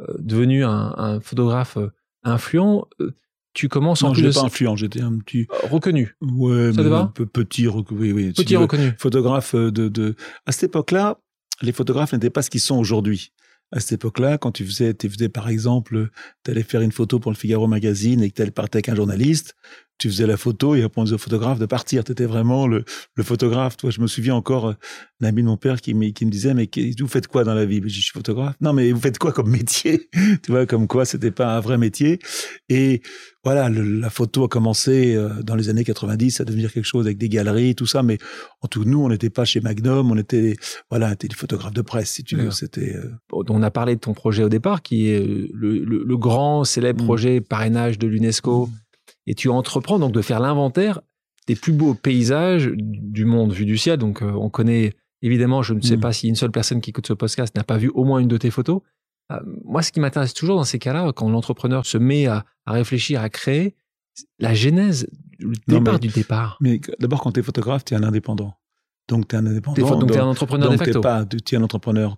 euh, 0.00 0.14
devenu 0.18 0.64
un, 0.64 1.20
photographe 1.20 1.76
euh, 1.76 1.92
influent, 2.22 2.88
tu 3.56 3.68
commenses 3.68 4.02
en 4.02 4.12
plus 4.12 4.22
de 4.22 4.30
pas 4.30 4.42
influent, 4.42 4.76
j'étais 4.76 5.00
un 5.00 5.16
petit 5.16 5.46
euh, 5.50 5.68
reconnu. 5.68 6.14
Ouais, 6.20 6.72
ça 6.74 6.82
mais 6.82 6.92
un 6.92 7.06
peu 7.06 7.24
petit, 7.24 7.66
oui, 7.66 8.12
oui. 8.12 8.32
Petit 8.32 8.54
reconnu. 8.54 8.92
Photographe 8.98 9.54
euh, 9.54 9.70
de, 9.70 9.88
de. 9.88 10.14
À 10.44 10.52
cette 10.52 10.64
époque-là, 10.64 11.18
les 11.62 11.72
photographes 11.72 12.12
n'étaient 12.12 12.28
pas 12.28 12.42
ce 12.42 12.50
qu'ils 12.50 12.60
sont 12.60 12.76
aujourd'hui. 12.76 13.32
À 13.72 13.80
cette 13.80 13.92
époque-là, 13.92 14.36
quand 14.36 14.52
tu 14.52 14.64
faisais, 14.64 14.92
tu 14.92 15.08
faisais 15.08 15.30
par 15.30 15.48
exemple, 15.48 16.10
tu 16.44 16.50
allais 16.50 16.62
faire 16.62 16.82
une 16.82 16.92
photo 16.92 17.18
pour 17.18 17.32
le 17.32 17.36
Figaro 17.36 17.66
magazine 17.66 18.22
et 18.22 18.28
que 18.28 18.34
tu 18.34 18.42
allais 18.42 18.50
partir 18.50 18.76
avec 18.76 18.90
un 18.90 18.94
journaliste, 18.94 19.56
tu 19.98 20.08
faisais 20.08 20.26
la 20.26 20.36
photo 20.36 20.74
et 20.74 20.86
on 20.96 21.04
au 21.04 21.18
photographe 21.18 21.58
de 21.58 21.66
partir. 21.66 22.04
Tu 22.04 22.12
étais 22.12 22.26
vraiment 22.26 22.66
le, 22.66 22.84
le, 23.14 23.22
photographe. 23.22 23.76
Toi, 23.76 23.90
je 23.90 24.00
me 24.00 24.06
souviens 24.06 24.34
encore 24.34 24.74
d'un 25.20 25.28
ami 25.28 25.42
de 25.42 25.46
mon 25.46 25.56
père 25.56 25.80
qui, 25.80 25.92
qui 26.12 26.26
me 26.26 26.30
disait 26.30 26.54
mais 26.54 26.68
vous 26.98 27.08
faites 27.08 27.28
quoi 27.28 27.44
dans 27.44 27.54
la 27.54 27.64
vie? 27.64 27.80
Je 27.84 28.00
suis 28.00 28.12
photographe. 28.12 28.54
Non, 28.60 28.72
mais 28.72 28.92
vous 28.92 29.00
faites 29.00 29.18
quoi 29.18 29.32
comme 29.32 29.50
métier? 29.50 30.08
Tu 30.42 30.52
vois, 30.52 30.66
comme 30.66 30.86
quoi 30.86 31.04
c'était 31.04 31.30
pas 31.30 31.56
un 31.56 31.60
vrai 31.60 31.78
métier. 31.78 32.18
Et 32.68 33.02
voilà, 33.44 33.68
la 33.70 34.10
photo 34.10 34.44
a 34.44 34.48
commencé 34.48 35.14
euh, 35.14 35.42
dans 35.42 35.54
les 35.54 35.68
années 35.68 35.84
90 35.84 36.40
à 36.40 36.44
devenir 36.44 36.72
quelque 36.72 36.84
chose 36.84 37.06
avec 37.06 37.16
des 37.16 37.28
galeries, 37.28 37.74
tout 37.74 37.86
ça. 37.86 38.02
Mais 38.02 38.18
en 38.60 38.68
tout, 38.68 38.84
nous, 38.84 39.02
on 39.02 39.08
n'était 39.08 39.30
pas 39.30 39.44
chez 39.44 39.60
Magnum, 39.60 40.10
on 40.10 40.16
était 40.16 40.56
voilà, 40.90 41.08
on 41.08 41.12
était 41.12 41.28
des 41.28 41.36
photographes 41.36 41.72
de 41.72 41.82
presse, 41.82 42.10
si 42.10 42.24
tu 42.24 42.36
veux. 42.36 42.50
C'était. 42.50 42.96
Euh, 42.96 43.12
on 43.30 43.62
a 43.62 43.70
parlé 43.70 43.94
de 43.94 44.00
ton 44.00 44.14
projet 44.14 44.42
au 44.42 44.48
départ, 44.48 44.82
qui 44.82 45.10
est 45.10 45.20
euh, 45.20 45.48
le, 45.54 45.84
le, 45.84 46.16
grand 46.16 46.64
célèbre 46.64 47.02
mmh. 47.02 47.06
projet 47.06 47.40
parrainage 47.40 47.98
de 47.98 48.06
l'UNESCO. 48.08 48.66
Mmh 48.66 48.85
et 49.26 49.34
tu 49.34 49.48
entreprends 49.48 49.98
donc 49.98 50.12
de 50.12 50.22
faire 50.22 50.40
l'inventaire 50.40 51.00
des 51.46 51.56
plus 51.56 51.72
beaux 51.72 51.94
paysages 51.94 52.70
du 52.74 53.24
monde 53.24 53.52
vu 53.52 53.64
du 53.64 53.78
ciel. 53.78 53.98
Donc, 53.98 54.22
euh, 54.22 54.32
on 54.32 54.50
connaît 54.50 54.94
évidemment, 55.22 55.62
je 55.62 55.74
ne 55.74 55.80
sais 55.80 55.96
mm. 55.96 56.00
pas 56.00 56.12
si 56.12 56.28
une 56.28 56.34
seule 56.34 56.50
personne 56.50 56.80
qui 56.80 56.90
écoute 56.90 57.06
ce 57.06 57.12
podcast 57.12 57.56
n'a 57.56 57.64
pas 57.64 57.76
vu 57.76 57.88
au 57.94 58.04
moins 58.04 58.18
une 58.18 58.28
de 58.28 58.36
tes 58.36 58.50
photos. 58.50 58.80
Euh, 59.32 59.38
moi, 59.64 59.82
ce 59.82 59.92
qui 59.92 60.00
m'intéresse 60.00 60.34
toujours 60.34 60.56
dans 60.56 60.64
ces 60.64 60.78
cas-là, 60.78 61.12
quand 61.12 61.28
l'entrepreneur 61.28 61.86
se 61.86 61.98
met 61.98 62.26
à, 62.26 62.44
réfléchir, 62.66 63.20
à 63.20 63.28
créer, 63.28 63.74
la 64.38 64.54
genèse, 64.54 65.08
le 65.38 65.54
départ 65.66 65.98
du 65.98 66.08
départ. 66.08 66.56
Mais 66.60 66.80
d'abord, 66.98 67.22
quand 67.22 67.32
tu 67.32 67.40
es 67.40 67.42
photographe, 67.42 67.84
tu 67.84 67.94
es 67.94 67.96
un 67.96 68.02
indépendant. 68.02 68.54
Donc, 69.08 69.28
tu 69.28 69.36
es 69.36 69.38
un 69.38 69.46
indépendant. 69.46 69.98
donc, 69.98 70.10
tu 70.10 70.16
es 70.16 70.20
un 70.20 70.26
entrepreneur. 70.26 70.74
Pas, 71.00 71.24
tu 71.26 71.54
es 71.54 71.58
un 71.58 71.62
entrepreneur. 71.62 72.16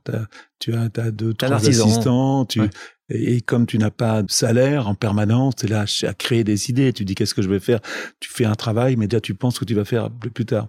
tu 0.59 0.75
as, 0.75 0.89
as 0.97 1.11
deux, 1.11 1.35
trois 1.35 1.55
assistants. 1.55 2.45
Tu, 2.47 2.61
et, 3.09 3.41
comme 3.41 3.67
tu 3.67 3.79
n'as 3.79 3.91
pas 3.91 4.23
de 4.23 4.31
salaire 4.31 4.89
en 4.89 4.95
permanence, 4.95 5.57
tu 5.57 5.67
es 5.67 5.69
là 5.69 5.85
à 6.03 6.15
créer 6.15 6.45
des 6.45 6.71
idées. 6.71 6.93
Tu 6.93 7.05
dis 7.05 7.15
qu'est-ce 7.15 7.35
que 7.35 7.43
je 7.43 7.49
vais 7.49 7.61
faire? 7.61 7.81
Tu 8.21 8.31
fais 8.31 8.45
un 8.45 8.55
travail, 8.55 8.97
mais 8.97 9.07
déjà 9.09 9.21
tu 9.21 9.35
penses 9.35 9.55
ce 9.55 9.61
que 9.61 9.65
tu 9.65 9.75
vas 9.75 9.85
faire 9.85 10.11
plus 10.11 10.45
tard. 10.45 10.69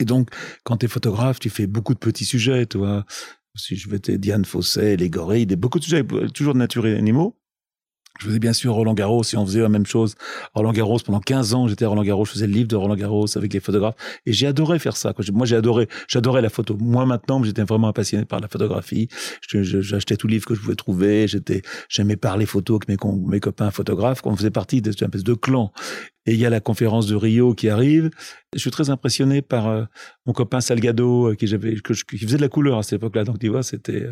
Et 0.00 0.04
donc, 0.04 0.30
quand 0.64 0.78
tu 0.78 0.86
es 0.86 0.88
photographe, 0.88 1.38
tu 1.38 1.50
fais 1.50 1.66
beaucoup 1.66 1.94
de 1.94 1.98
petits 1.98 2.24
sujets, 2.24 2.66
tu 2.66 2.78
vois. 2.78 3.04
Si 3.56 3.76
je 3.76 3.88
vais 3.88 4.00
Diane 4.00 4.44
Fosset, 4.44 4.96
les 4.96 5.08
gorilles, 5.08 5.46
des, 5.46 5.54
beaucoup 5.54 5.78
de 5.78 5.84
sujets, 5.84 6.04
toujours 6.34 6.54
de 6.54 6.58
nature 6.58 6.86
et 6.86 6.96
animaux. 6.96 7.36
Je 8.20 8.26
faisais 8.26 8.38
bien 8.38 8.52
sûr 8.52 8.74
Roland 8.74 8.94
Garros 8.94 9.22
et 9.24 9.36
on 9.36 9.44
faisait 9.44 9.60
la 9.60 9.68
même 9.68 9.86
chose. 9.86 10.14
Roland 10.54 10.72
Garros, 10.72 10.98
pendant 11.04 11.20
15 11.20 11.54
ans, 11.54 11.66
j'étais 11.66 11.84
à 11.84 11.88
Roland 11.88 12.04
Garros, 12.04 12.24
je 12.24 12.32
faisais 12.32 12.46
le 12.46 12.52
livre 12.52 12.68
de 12.68 12.76
Roland 12.76 12.94
Garros 12.94 13.26
avec 13.36 13.52
les 13.52 13.60
photographes. 13.60 13.96
Et 14.24 14.32
j'ai 14.32 14.46
adoré 14.46 14.78
faire 14.78 14.96
ça. 14.96 15.12
Moi, 15.32 15.46
j'ai 15.46 15.56
adoré, 15.56 15.88
j'adorais 16.06 16.40
la 16.40 16.48
photo. 16.48 16.76
Moi, 16.78 17.06
maintenant, 17.06 17.42
j'étais 17.42 17.64
vraiment 17.64 17.92
passionné 17.92 18.24
par 18.24 18.40
la 18.40 18.46
photographie. 18.46 19.08
J'achetais 19.50 20.16
tout 20.16 20.28
livre 20.28 20.46
que 20.46 20.54
je 20.54 20.60
pouvais 20.60 20.76
trouver. 20.76 21.26
J'étais, 21.26 21.62
j'aimais 21.88 22.16
parler 22.16 22.46
photo 22.46 22.76
avec 22.76 22.88
mes, 22.88 22.96
mes 23.26 23.40
copains 23.40 23.70
photographes. 23.72 24.20
On 24.24 24.36
faisait 24.36 24.50
partie 24.50 24.80
d'une 24.80 24.92
espèce 24.92 25.24
de 25.24 25.34
clan. 25.34 25.72
Et 26.26 26.32
il 26.32 26.38
y 26.38 26.46
a 26.46 26.50
la 26.50 26.60
conférence 26.60 27.06
de 27.06 27.16
Rio 27.16 27.54
qui 27.54 27.68
arrive. 27.68 28.10
Je 28.54 28.58
suis 28.58 28.70
très 28.70 28.90
impressionné 28.90 29.42
par 29.42 29.68
euh, 29.68 29.84
mon 30.26 30.32
copain 30.32 30.60
Salgado 30.60 31.30
euh, 31.30 31.34
qui, 31.34 31.46
qui 31.46 32.18
faisait 32.18 32.36
de 32.36 32.42
la 32.42 32.48
couleur 32.48 32.78
à 32.78 32.82
cette 32.82 32.94
époque-là. 32.94 33.24
Donc 33.24 33.38
tu 33.38 33.48
vois, 33.48 33.62
c'était 33.62 34.06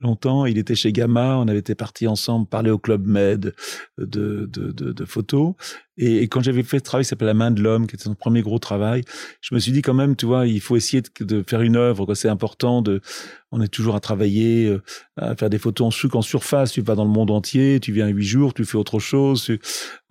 longtemps. 0.00 0.46
Il 0.46 0.58
était 0.58 0.74
chez 0.74 0.92
Gamma. 0.92 1.36
On 1.36 1.48
avait 1.48 1.58
été 1.58 1.74
partis 1.74 2.06
ensemble 2.06 2.46
parler 2.46 2.70
au 2.70 2.78
Club 2.78 3.06
Med 3.06 3.54
de, 3.98 4.46
de, 4.46 4.46
de, 4.46 4.92
de 4.92 5.04
photos. 5.04 5.54
Et, 5.98 6.28
quand 6.28 6.40
j'avais 6.40 6.62
fait 6.62 6.78
ce 6.78 6.84
travail 6.84 7.04
qui 7.04 7.08
s'appelle 7.08 7.26
La 7.26 7.34
main 7.34 7.50
de 7.50 7.60
l'homme, 7.60 7.86
qui 7.86 7.96
était 7.96 8.04
son 8.04 8.14
premier 8.14 8.40
gros 8.40 8.58
travail, 8.58 9.02
je 9.40 9.54
me 9.54 9.60
suis 9.60 9.72
dit 9.72 9.82
quand 9.82 9.94
même, 9.94 10.16
tu 10.16 10.26
vois, 10.26 10.46
il 10.46 10.60
faut 10.60 10.76
essayer 10.76 11.02
de, 11.20 11.42
faire 11.46 11.60
une 11.60 11.76
œuvre. 11.76 12.14
C'est 12.14 12.28
important 12.28 12.82
de, 12.82 13.00
on 13.50 13.60
est 13.60 13.68
toujours 13.68 13.96
à 13.96 14.00
travailler, 14.00 14.66
euh, 14.66 14.82
à 15.16 15.34
faire 15.34 15.50
des 15.50 15.58
photos 15.58 15.86
en, 15.86 16.18
en 16.18 16.22
surface. 16.22 16.72
Tu 16.72 16.82
vas 16.82 16.94
dans 16.94 17.04
le 17.04 17.10
monde 17.10 17.30
entier, 17.30 17.80
tu 17.80 17.92
viens 17.92 18.06
huit 18.06 18.24
jours, 18.24 18.54
tu 18.54 18.64
fais 18.64 18.76
autre 18.76 19.00
chose. 19.00 19.50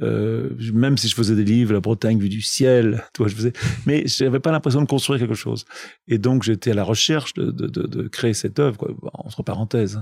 euh, 0.01 0.49
même 0.73 0.97
si 0.97 1.07
je 1.07 1.15
faisais 1.15 1.35
des 1.35 1.45
livres, 1.45 1.73
la 1.73 1.79
Bretagne 1.79 2.19
vue 2.19 2.29
du 2.29 2.41
ciel, 2.41 3.03
tu 3.13 3.21
vois, 3.21 3.29
je 3.29 3.35
faisais. 3.35 3.53
Mais 3.85 4.03
j'avais 4.05 4.39
pas 4.39 4.51
l'impression 4.51 4.81
de 4.81 4.87
construire 4.87 5.19
quelque 5.19 5.35
chose. 5.35 5.65
Et 6.07 6.17
donc 6.17 6.43
j'étais 6.43 6.71
à 6.71 6.75
la 6.75 6.83
recherche 6.83 7.33
de, 7.33 7.51
de, 7.51 7.67
de, 7.67 8.07
créer 8.07 8.33
cette 8.33 8.59
œuvre, 8.59 8.77
quoi, 8.77 8.89
entre 9.13 9.43
parenthèses. 9.43 10.01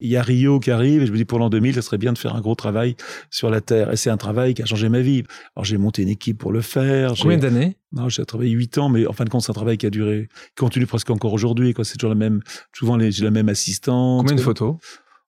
Il 0.00 0.10
y 0.10 0.16
a 0.16 0.22
Rio 0.22 0.60
qui 0.60 0.70
arrive 0.70 1.02
et 1.02 1.06
je 1.06 1.12
me 1.12 1.16
dis 1.16 1.24
pour 1.24 1.38
l'an 1.38 1.48
2000, 1.50 1.74
ça 1.74 1.82
serait 1.82 1.98
bien 1.98 2.12
de 2.12 2.18
faire 2.18 2.36
un 2.36 2.40
gros 2.40 2.54
travail 2.54 2.96
sur 3.30 3.50
la 3.50 3.60
Terre. 3.60 3.92
Et 3.92 3.96
c'est 3.96 4.10
un 4.10 4.16
travail 4.16 4.54
qui 4.54 4.62
a 4.62 4.66
changé 4.66 4.88
ma 4.88 5.00
vie. 5.00 5.23
Alors 5.56 5.64
j'ai 5.64 5.78
monté 5.78 6.02
une 6.02 6.08
équipe 6.08 6.38
pour 6.38 6.52
le 6.52 6.60
faire. 6.60 7.14
Combien 7.20 7.38
d'années? 7.38 7.76
Non, 7.92 8.08
j'ai 8.08 8.24
travaillé 8.24 8.50
huit 8.50 8.78
ans, 8.78 8.88
mais 8.88 9.06
en 9.06 9.12
fin 9.12 9.24
de 9.24 9.30
compte, 9.30 9.42
c'est 9.42 9.50
un 9.50 9.54
travail 9.54 9.78
qui 9.78 9.86
a 9.86 9.90
duré, 9.90 10.28
qui 10.56 10.60
continue 10.60 10.86
presque 10.86 11.10
encore 11.10 11.32
aujourd'hui. 11.32 11.74
C'est 11.82 11.96
toujours 11.96 12.10
la 12.10 12.16
même. 12.16 12.40
Souvent, 12.72 12.98
j'ai 12.98 13.24
la 13.24 13.30
même 13.30 13.48
assistante. 13.48 14.22
Combien 14.22 14.36
de 14.36 14.40
photos? 14.40 14.76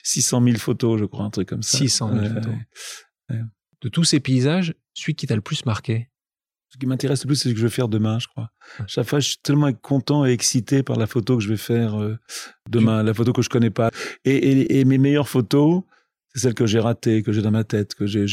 600 0.02 0.42
000 0.44 0.56
photos, 0.58 1.00
je 1.00 1.04
crois, 1.04 1.24
un 1.24 1.30
truc 1.30 1.48
comme 1.48 1.62
ça. 1.62 1.78
600 1.78 2.10
000 2.12 2.34
photos. 2.34 2.54
De 3.82 3.88
tous 3.88 4.04
ces 4.04 4.20
paysages, 4.20 4.74
celui 4.94 5.14
qui 5.14 5.26
t'a 5.26 5.34
le 5.34 5.40
plus 5.40 5.66
marqué? 5.66 6.08
Ce 6.68 6.78
qui 6.78 6.86
m'intéresse 6.86 7.22
le 7.24 7.28
plus, 7.28 7.36
c'est 7.36 7.48
ce 7.48 7.54
que 7.54 7.60
je 7.60 7.66
vais 7.66 7.70
faire 7.70 7.88
demain, 7.88 8.18
je 8.18 8.26
crois. 8.26 8.50
Chaque 8.86 9.06
fois, 9.06 9.20
je 9.20 9.28
suis 9.28 9.38
tellement 9.42 9.72
content 9.72 10.24
et 10.26 10.30
excité 10.30 10.82
par 10.82 10.96
la 10.96 11.06
photo 11.06 11.36
que 11.36 11.42
je 11.42 11.48
vais 11.48 11.56
faire 11.56 12.00
euh, 12.00 12.18
demain, 12.68 13.02
la 13.02 13.14
photo 13.14 13.32
que 13.32 13.42
je 13.42 13.48
connais 13.48 13.70
pas. 13.70 13.90
Et, 14.24 14.36
et, 14.36 14.78
et 14.78 14.84
mes 14.84 14.98
meilleures 14.98 15.28
photos, 15.28 15.82
celle 16.38 16.54
que 16.54 16.66
j'ai 16.66 16.78
ratée, 16.78 17.22
que 17.22 17.32
j'ai 17.32 17.42
dans 17.42 17.50
ma 17.50 17.64
tête, 17.64 17.94
que 17.94 18.06
j'ai. 18.06 18.26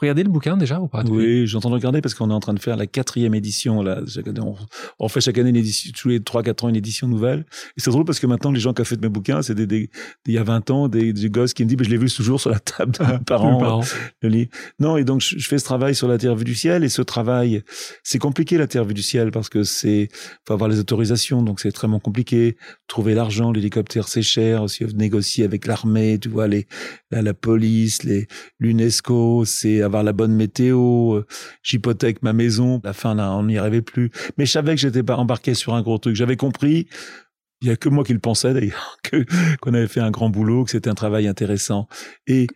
regardé 0.00 0.22
le 0.22 0.28
bouquin 0.28 0.56
déjà 0.56 0.80
ou 0.80 0.88
pas 0.88 1.04
Oui, 1.04 1.46
j'entends 1.46 1.70
regarder 1.70 2.00
parce 2.00 2.14
qu'on 2.14 2.30
est 2.30 2.34
en 2.34 2.40
train 2.40 2.54
de 2.54 2.60
faire 2.60 2.76
la 2.76 2.86
quatrième 2.86 3.34
édition. 3.34 3.82
Là, 3.82 4.00
on, 4.40 4.54
on 4.98 5.08
fait 5.08 5.20
chaque 5.20 5.38
année 5.38 5.50
une 5.50 5.56
édition, 5.56 5.92
tous 5.96 6.08
les 6.08 6.20
trois 6.20 6.42
quatre 6.42 6.64
ans 6.64 6.68
une 6.68 6.76
édition 6.76 7.08
nouvelle. 7.08 7.46
Et 7.76 7.80
c'est 7.80 7.90
drôle 7.90 8.04
parce 8.04 8.20
que 8.20 8.26
maintenant 8.26 8.50
les 8.50 8.60
gens 8.60 8.72
qui 8.72 8.82
ont 8.82 8.84
fait 8.84 8.96
de 8.96 9.02
mes 9.02 9.08
bouquins, 9.08 9.42
c'est 9.42 9.54
des, 9.54 9.66
des, 9.66 9.90
il 10.26 10.34
y 10.34 10.38
a 10.38 10.42
20 10.42 10.70
ans, 10.70 10.88
des, 10.88 11.12
des 11.12 11.30
gosses 11.30 11.54
qui 11.54 11.64
me 11.64 11.68
disent, 11.68 11.78
bah, 11.78 11.84
je 11.84 11.90
l'ai 11.90 11.96
vu 11.96 12.10
toujours 12.10 12.40
sur 12.40 12.50
la 12.50 12.58
table 12.58 12.92
de 12.92 13.04
mes 13.04 13.18
parents. 13.18 13.82
le 14.22 14.28
lit. 14.28 14.48
Non, 14.78 14.96
et 14.96 15.04
donc 15.04 15.20
je, 15.20 15.46
fais 15.46 15.58
ce 15.58 15.64
travail 15.64 15.94
sur 15.94 16.08
la 16.08 16.18
Terre 16.18 16.34
vue 16.34 16.44
du 16.44 16.54
ciel 16.54 16.84
et 16.84 16.88
ce 16.88 17.02
travail, 17.02 17.62
c'est 18.02 18.18
compliqué 18.18 18.58
la 18.58 18.66
Terre 18.66 18.84
vue 18.84 18.94
du 18.94 19.02
ciel 19.02 19.30
parce 19.30 19.48
que 19.48 19.62
c'est, 19.62 20.08
faut 20.46 20.54
avoir 20.54 20.68
les 20.68 20.78
autorisations, 20.78 21.42
donc 21.42 21.60
c'est 21.60 21.68
extrêmement 21.68 22.00
compliqué. 22.00 22.56
Trouver 22.88 23.14
l'argent, 23.14 23.52
l'hélicoptère 23.52 24.08
c'est 24.08 24.22
cher, 24.22 24.62
aussi 24.62 24.84
négocier 24.94 25.44
avec 25.44 25.66
l'armée, 25.66 26.18
tu 26.18 26.28
vois 26.28 26.48
les 26.48 26.66
la, 27.10 27.22
la 27.22 27.34
police, 27.34 28.02
les 28.02 28.26
l'UNESCO, 28.58 29.44
c'est 29.44 29.82
avoir 29.82 30.02
la 30.02 30.12
bonne 30.12 30.34
météo. 30.34 31.16
Euh, 31.16 31.26
j'hypothèque 31.62 32.22
ma 32.22 32.32
maison. 32.32 32.80
La 32.84 32.92
fin, 32.92 33.14
là, 33.14 33.32
on 33.32 33.44
n'y 33.44 33.58
arrivait 33.58 33.82
plus. 33.82 34.10
Mais 34.38 34.46
je 34.46 34.52
savais 34.52 34.74
que 34.74 34.80
j'étais 34.80 35.02
pas 35.02 35.16
embarqué 35.16 35.54
sur 35.54 35.74
un 35.74 35.82
gros 35.82 35.98
truc. 35.98 36.16
J'avais 36.16 36.36
compris. 36.36 36.88
Il 37.62 37.68
y 37.68 37.70
a 37.70 37.76
que 37.76 37.88
moi 37.88 38.04
qui 38.04 38.12
le 38.12 38.18
pensais 38.18 38.52
d'ailleurs, 38.52 38.98
que 39.02 39.24
qu'on 39.60 39.74
avait 39.74 39.88
fait 39.88 40.00
un 40.00 40.10
grand 40.10 40.28
boulot, 40.28 40.64
que 40.64 40.70
c'était 40.70 40.90
un 40.90 40.94
travail 40.94 41.26
intéressant. 41.26 41.88
Et 42.26 42.46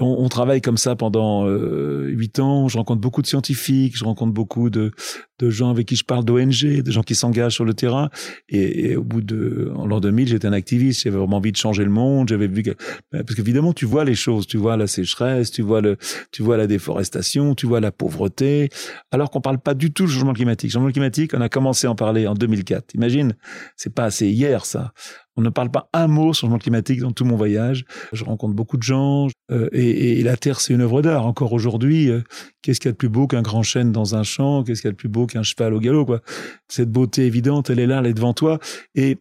on, 0.00 0.28
travaille 0.28 0.60
comme 0.60 0.76
ça 0.76 0.96
pendant 0.96 1.46
euh, 1.46 2.08
huit 2.08 2.38
ans. 2.38 2.68
Je 2.68 2.76
rencontre 2.78 3.00
beaucoup 3.00 3.22
de 3.22 3.26
scientifiques, 3.26 3.96
je 3.96 4.04
rencontre 4.04 4.32
beaucoup 4.32 4.70
de, 4.70 4.92
de 5.38 5.50
gens 5.50 5.70
avec 5.70 5.86
qui 5.86 5.96
je 5.96 6.04
parle 6.04 6.24
d'ONG, 6.24 6.82
de 6.82 6.90
gens 6.90 7.02
qui 7.02 7.14
s'engagent 7.14 7.54
sur 7.54 7.64
le 7.64 7.74
terrain. 7.74 8.10
Et, 8.48 8.96
au 8.96 9.02
bout 9.02 9.20
de, 9.20 9.72
l'an 9.86 10.00
2000, 10.00 10.28
j'étais 10.28 10.46
un 10.46 10.52
activiste. 10.52 11.02
J'avais 11.02 11.16
vraiment 11.16 11.38
envie 11.38 11.52
de 11.52 11.56
changer 11.56 11.84
le 11.84 11.90
monde. 11.90 12.28
J'avais 12.28 12.46
vu 12.46 12.62
que, 12.62 12.70
ben, 13.12 13.24
parce 13.24 13.34
qu'évidemment, 13.34 13.72
tu 13.72 13.86
vois 13.86 14.04
les 14.04 14.14
choses. 14.14 14.46
Tu 14.46 14.56
vois 14.56 14.76
la 14.76 14.86
sécheresse, 14.86 15.50
tu 15.50 15.62
vois 15.62 15.80
le, 15.80 15.96
tu 16.32 16.42
vois 16.42 16.56
la 16.56 16.66
déforestation, 16.66 17.54
tu 17.54 17.66
vois 17.66 17.80
la 17.80 17.92
pauvreté. 17.92 18.68
Alors 19.10 19.30
qu'on 19.30 19.40
parle 19.40 19.58
pas 19.58 19.74
du 19.74 19.92
tout 19.92 20.06
du 20.06 20.12
changement 20.12 20.32
climatique. 20.32 20.70
Le 20.70 20.74
changement 20.74 20.92
climatique, 20.92 21.32
on 21.34 21.40
a 21.40 21.48
commencé 21.48 21.86
à 21.86 21.90
en 21.90 21.94
parler 21.94 22.26
en 22.26 22.34
2004. 22.34 22.94
Imagine, 22.94 23.34
c'est 23.76 23.94
pas 23.94 24.04
assez 24.04 24.28
hier, 24.28 24.64
ça. 24.64 24.92
On 25.36 25.42
ne 25.42 25.50
parle 25.50 25.70
pas 25.70 25.88
un 25.92 26.06
mot 26.06 26.32
changement 26.32 26.58
climatique 26.58 27.00
dans 27.00 27.12
tout 27.12 27.24
mon 27.24 27.36
voyage. 27.36 27.84
Je 28.12 28.24
rencontre 28.24 28.54
beaucoup 28.54 28.76
de 28.76 28.82
gens 28.82 29.28
euh, 29.50 29.68
et, 29.72 30.18
et, 30.18 30.22
la 30.22 30.36
Terre, 30.36 30.60
c'est 30.60 30.74
une 30.74 30.80
œuvre 30.80 31.02
d'art. 31.02 31.26
Encore 31.26 31.52
aujourd'hui, 31.52 32.10
euh, 32.10 32.22
qu'est-ce 32.62 32.80
qu'il 32.80 32.88
y 32.88 32.90
a 32.90 32.92
de 32.92 32.96
plus 32.96 33.08
beau 33.08 33.26
qu'un 33.26 33.42
grand 33.42 33.62
chêne 33.62 33.92
dans 33.92 34.14
un 34.14 34.22
champ? 34.22 34.64
Qu'est-ce 34.64 34.82
qu'il 34.82 34.88
y 34.88 34.90
a 34.90 34.92
de 34.92 34.96
plus 34.96 35.08
beau 35.08 35.26
qu'un 35.26 35.42
cheval 35.42 35.74
au 35.74 35.80
galop 35.80 36.04
quoi? 36.04 36.20
Cette 36.68 36.90
beauté 36.90 37.26
évidente, 37.26 37.70
elle 37.70 37.78
est 37.78 37.86
là, 37.86 38.00
elle 38.00 38.06
est 38.06 38.14
devant 38.14 38.34
toi. 38.34 38.58
Et 38.94 39.18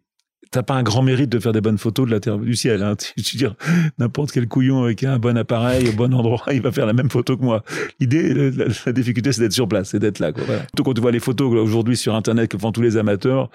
t'as 0.51 0.63
pas 0.63 0.75
un 0.75 0.83
grand 0.83 1.01
mérite 1.01 1.29
de 1.29 1.39
faire 1.39 1.51
des 1.51 1.61
bonnes 1.61 1.77
photos 1.77 2.07
de 2.07 2.11
la 2.11 2.19
terre 2.19 2.37
du 2.37 2.55
ciel. 2.55 2.83
Hein. 2.83 2.95
Tu, 3.15 3.37
veux 3.37 3.37
dire, 3.37 3.55
n'importe 3.97 4.31
quel 4.31 4.47
couillon 4.47 4.83
avec 4.83 5.03
un 5.03 5.19
bon 5.19 5.37
appareil 5.37 5.89
au 5.89 5.93
bon 5.93 6.13
endroit, 6.13 6.43
il 6.51 6.61
va 6.61 6.71
faire 6.71 6.85
la 6.85 6.93
même 6.93 7.09
photo 7.09 7.37
que 7.37 7.43
moi. 7.43 7.63
L'idée, 7.99 8.51
la, 8.51 8.91
difficulté, 8.91 9.31
c'est 9.31 9.41
d'être 9.41 9.53
sur 9.53 9.67
place, 9.67 9.89
c'est 9.89 9.99
d'être 9.99 10.19
là. 10.19 10.31
Quoi. 10.31 10.43
Voilà. 10.45 10.61
Surtout 10.61 10.83
quand 10.83 10.93
tu 10.93 11.01
vois 11.01 11.11
les 11.11 11.19
photos 11.19 11.53
aujourd'hui 11.53 11.97
sur 11.97 12.15
Internet 12.15 12.49
que 12.49 12.57
font 12.57 12.71
tous 12.71 12.81
les 12.81 12.97
amateurs, 12.97 13.49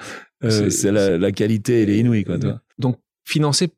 euh, 0.45 0.71
c'est 0.71 0.93
la, 0.93 1.19
la, 1.19 1.33
qualité, 1.33 1.83
elle 1.83 1.91
est 1.91 1.99
inouïe. 1.99 2.25
Quoi, 2.25 2.39
toi. 2.39 2.61
Donc, 2.79 2.99
financé 3.25 3.71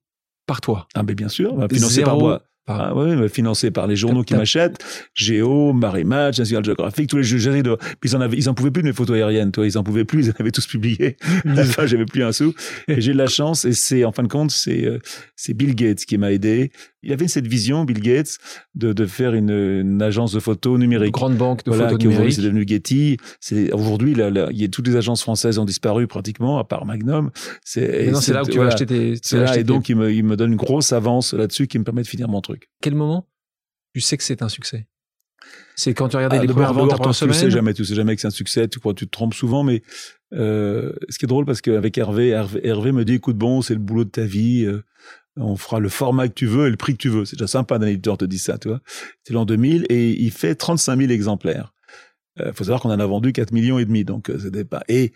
par 0.46 0.60
toi. 0.60 0.86
Ah, 0.94 1.02
mais 1.02 1.14
bien 1.14 1.28
sûr, 1.28 1.54
bah, 1.54 1.68
financé 1.70 2.02
par 2.02 2.18
moi. 2.18 2.42
Ah 2.68 2.94
ouais, 2.96 3.28
financé 3.28 3.70
par 3.70 3.86
les 3.86 3.94
journaux 3.94 4.24
qui 4.24 4.34
m'achètent, 4.34 4.84
Géo, 5.14 5.72
Marie 5.72 6.04
Match, 6.04 6.38
National 6.38 6.64
Geographic, 6.64 7.08
tous 7.08 7.18
les 7.18 7.22
jeux 7.22 7.62
de. 7.62 7.76
Ils 8.02 8.16
en 8.16 8.20
avaient, 8.20 8.36
ils 8.36 8.48
en 8.48 8.54
pouvaient 8.54 8.72
plus 8.72 8.82
de 8.82 8.88
mes 8.88 8.92
photos 8.92 9.16
aériennes, 9.16 9.52
toi, 9.52 9.64
ils 9.64 9.78
en 9.78 9.84
pouvaient 9.84 10.04
plus, 10.04 10.26
ils 10.26 10.30
en 10.30 10.34
avaient 10.40 10.50
tous 10.50 10.66
publié. 10.66 11.16
À 11.44 11.54
la 11.54 11.64
fin, 11.64 11.86
j'avais 11.86 12.06
plus 12.06 12.24
un 12.24 12.32
sou. 12.32 12.54
Et 12.88 13.00
j'ai 13.00 13.12
de 13.12 13.18
la 13.18 13.28
chance, 13.28 13.64
et 13.64 13.72
c'est 13.72 14.04
en 14.04 14.10
fin 14.10 14.24
de 14.24 14.28
compte, 14.28 14.50
c'est 14.50 14.84
euh, 14.84 14.98
c'est 15.36 15.54
Bill 15.54 15.76
Gates 15.76 16.04
qui 16.04 16.18
m'a 16.18 16.32
aidé 16.32 16.72
il 17.06 17.12
avait 17.12 17.28
cette 17.28 17.46
vision, 17.46 17.84
Bill 17.84 18.00
Gates, 18.00 18.38
de, 18.74 18.92
de 18.92 19.06
faire 19.06 19.34
une, 19.34 19.50
une, 19.50 20.02
agence 20.02 20.32
de 20.32 20.40
photos 20.40 20.76
numérique. 20.76 21.06
Une 21.06 21.12
grande 21.12 21.36
banque 21.36 21.64
de 21.64 21.70
voilà, 21.70 21.84
photos 21.84 22.00
qui 22.00 22.08
numériques. 22.08 22.34
C'est 22.34 22.42
devenu 22.42 22.64
Getty. 22.66 23.16
C'est 23.38 23.72
aujourd'hui, 23.72 24.14
là, 24.14 24.28
là, 24.28 24.48
il 24.50 24.60
y 24.60 24.64
a 24.64 24.68
toutes 24.68 24.88
les 24.88 24.96
agences 24.96 25.22
françaises 25.22 25.58
ont 25.58 25.64
disparu 25.64 26.08
pratiquement, 26.08 26.58
à 26.58 26.64
part 26.64 26.84
Magnum. 26.84 27.30
C'est 27.64 28.12
c'est 28.14 28.32
là 28.32 28.42
où 28.42 28.46
tu 28.46 28.58
vas 28.58 28.66
acheter 28.66 28.86
tes. 28.86 29.14
C'est 29.22 29.38
là, 29.38 29.56
et 29.56 29.62
donc 29.62 29.88
il 29.88 29.94
me, 29.94 30.12
il 30.12 30.24
me 30.24 30.36
donne 30.36 30.50
une 30.50 30.56
grosse 30.56 30.92
avance 30.92 31.32
là-dessus 31.32 31.68
qui 31.68 31.78
me 31.78 31.84
permet 31.84 32.02
de 32.02 32.08
finir 32.08 32.28
mon 32.28 32.40
truc. 32.40 32.70
Quel 32.82 32.96
moment 32.96 33.28
tu 33.94 34.00
sais 34.00 34.16
que 34.16 34.24
c'est 34.24 34.42
un 34.42 34.48
succès? 34.48 34.88
C'est 35.76 35.94
quand 35.94 36.08
tu 36.08 36.16
regardais 36.16 36.38
ah, 36.38 36.42
les 36.42 36.48
premières 36.48 36.74
ventes 36.74 36.92
après 36.92 37.12
semaine. 37.12 37.34
Tu 37.34 37.40
sais 37.40 37.50
jamais, 37.50 37.72
tu 37.72 37.84
sais 37.84 37.94
jamais 37.94 38.16
que 38.16 38.20
c'est 38.20 38.26
un 38.26 38.30
succès. 38.30 38.66
Tu 38.66 38.80
crois, 38.80 38.94
tu 38.94 39.06
te 39.06 39.10
trompes 39.12 39.34
souvent, 39.34 39.62
mais 39.62 39.82
euh, 40.32 40.92
ce 41.08 41.18
qui 41.18 41.26
est 41.26 41.28
drôle 41.28 41.44
parce 41.44 41.60
qu'avec 41.60 41.96
Hervé, 41.98 42.30
Hervé, 42.30 42.66
Hervé, 42.66 42.90
me 42.90 43.04
dit, 43.04 43.14
écoute, 43.14 43.36
bon, 43.36 43.62
c'est 43.62 43.74
le 43.74 43.80
boulot 43.80 44.04
de 44.04 44.10
ta 44.10 44.24
vie. 44.24 44.64
Euh, 44.64 44.82
on 45.36 45.56
fera 45.56 45.80
le 45.80 45.88
format 45.88 46.28
que 46.28 46.34
tu 46.34 46.46
veux 46.46 46.66
et 46.66 46.70
le 46.70 46.76
prix 46.76 46.92
que 46.92 46.98
tu 46.98 47.08
veux. 47.08 47.24
C'est 47.24 47.36
déjà 47.36 47.46
sympa 47.46 47.78
d'un 47.78 47.86
éditeur 47.86 48.18
te 48.18 48.24
dit 48.24 48.38
ça, 48.38 48.58
tu 48.58 48.68
vois. 48.68 48.80
C'est 49.24 49.34
l'an 49.34 49.44
2000 49.44 49.86
et 49.88 50.10
il 50.10 50.30
fait 50.30 50.54
35 50.54 50.98
000 50.98 51.10
exemplaires. 51.10 51.74
Il 52.38 52.46
euh, 52.46 52.52
faut 52.52 52.64
savoir 52.64 52.80
qu'on 52.80 52.90
en 52.90 53.00
a 53.00 53.06
vendu 53.06 53.32
4 53.32 53.52
millions 53.52 53.78
et 53.78 53.84
demi, 53.84 54.04
donc 54.04 54.30
euh, 54.30 54.38
c'était 54.38 54.64
pas. 54.64 54.82
Et 54.88 55.12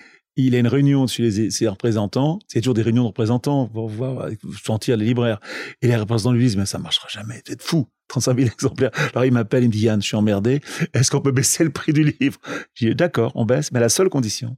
il 0.46 0.54
a 0.54 0.58
une 0.58 0.68
réunion 0.68 1.06
chez 1.06 1.50
ses 1.50 1.68
représentants. 1.68 2.38
C'est 2.48 2.60
toujours 2.60 2.74
des 2.74 2.82
réunions 2.82 3.02
de 3.02 3.08
représentants 3.08 3.66
pour 3.66 3.88
voir, 3.88 4.28
sentir 4.62 4.96
les 4.96 5.04
libraires. 5.04 5.40
Et 5.82 5.88
les 5.88 5.96
représentants 5.96 6.32
lui 6.32 6.44
disent, 6.44 6.56
mais 6.56 6.66
ça 6.66 6.78
marchera 6.78 7.08
jamais. 7.08 7.42
Vous 7.46 7.52
êtes 7.52 7.62
fou. 7.62 7.86
35 8.10 8.36
000 8.38 8.48
exemplaires. 8.52 8.90
Alors 9.14 9.24
il 9.24 9.32
m'appelle, 9.32 9.62
il 9.62 9.68
me 9.68 9.72
dit 9.72 9.80
Yann, 9.80 10.02
je 10.02 10.06
suis 10.06 10.16
emmerdé. 10.16 10.60
Est-ce 10.92 11.10
qu'on 11.10 11.20
peut 11.20 11.32
baisser 11.32 11.64
le 11.64 11.70
prix 11.70 11.92
du 11.92 12.04
livre? 12.20 12.38
Je 12.74 12.88
dis 12.88 12.94
d'accord, 12.94 13.32
on 13.36 13.46
baisse, 13.46 13.72
mais 13.72 13.80
la 13.80 13.88
seule 13.88 14.10
condition, 14.10 14.56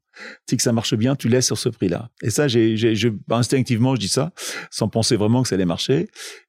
c'est 0.48 0.56
que 0.56 0.62
ça 0.62 0.72
marche 0.72 0.94
bien, 0.94 1.14
tu 1.14 1.28
laisses 1.28 1.46
sur 1.46 1.58
ce 1.58 1.68
prix-là. 1.68 2.08
Et 2.22 2.30
ça, 2.30 2.48
j'ai, 2.48 2.76
je, 2.76 3.08
instinctivement, 3.30 3.94
je 3.94 4.00
dis 4.00 4.08
ça, 4.08 4.32
sans 4.70 4.88
penser 4.88 5.16
vraiment 5.16 5.42
que 5.42 5.48
ça 5.48 5.54
allait 5.54 5.66
marcher. 5.66 6.08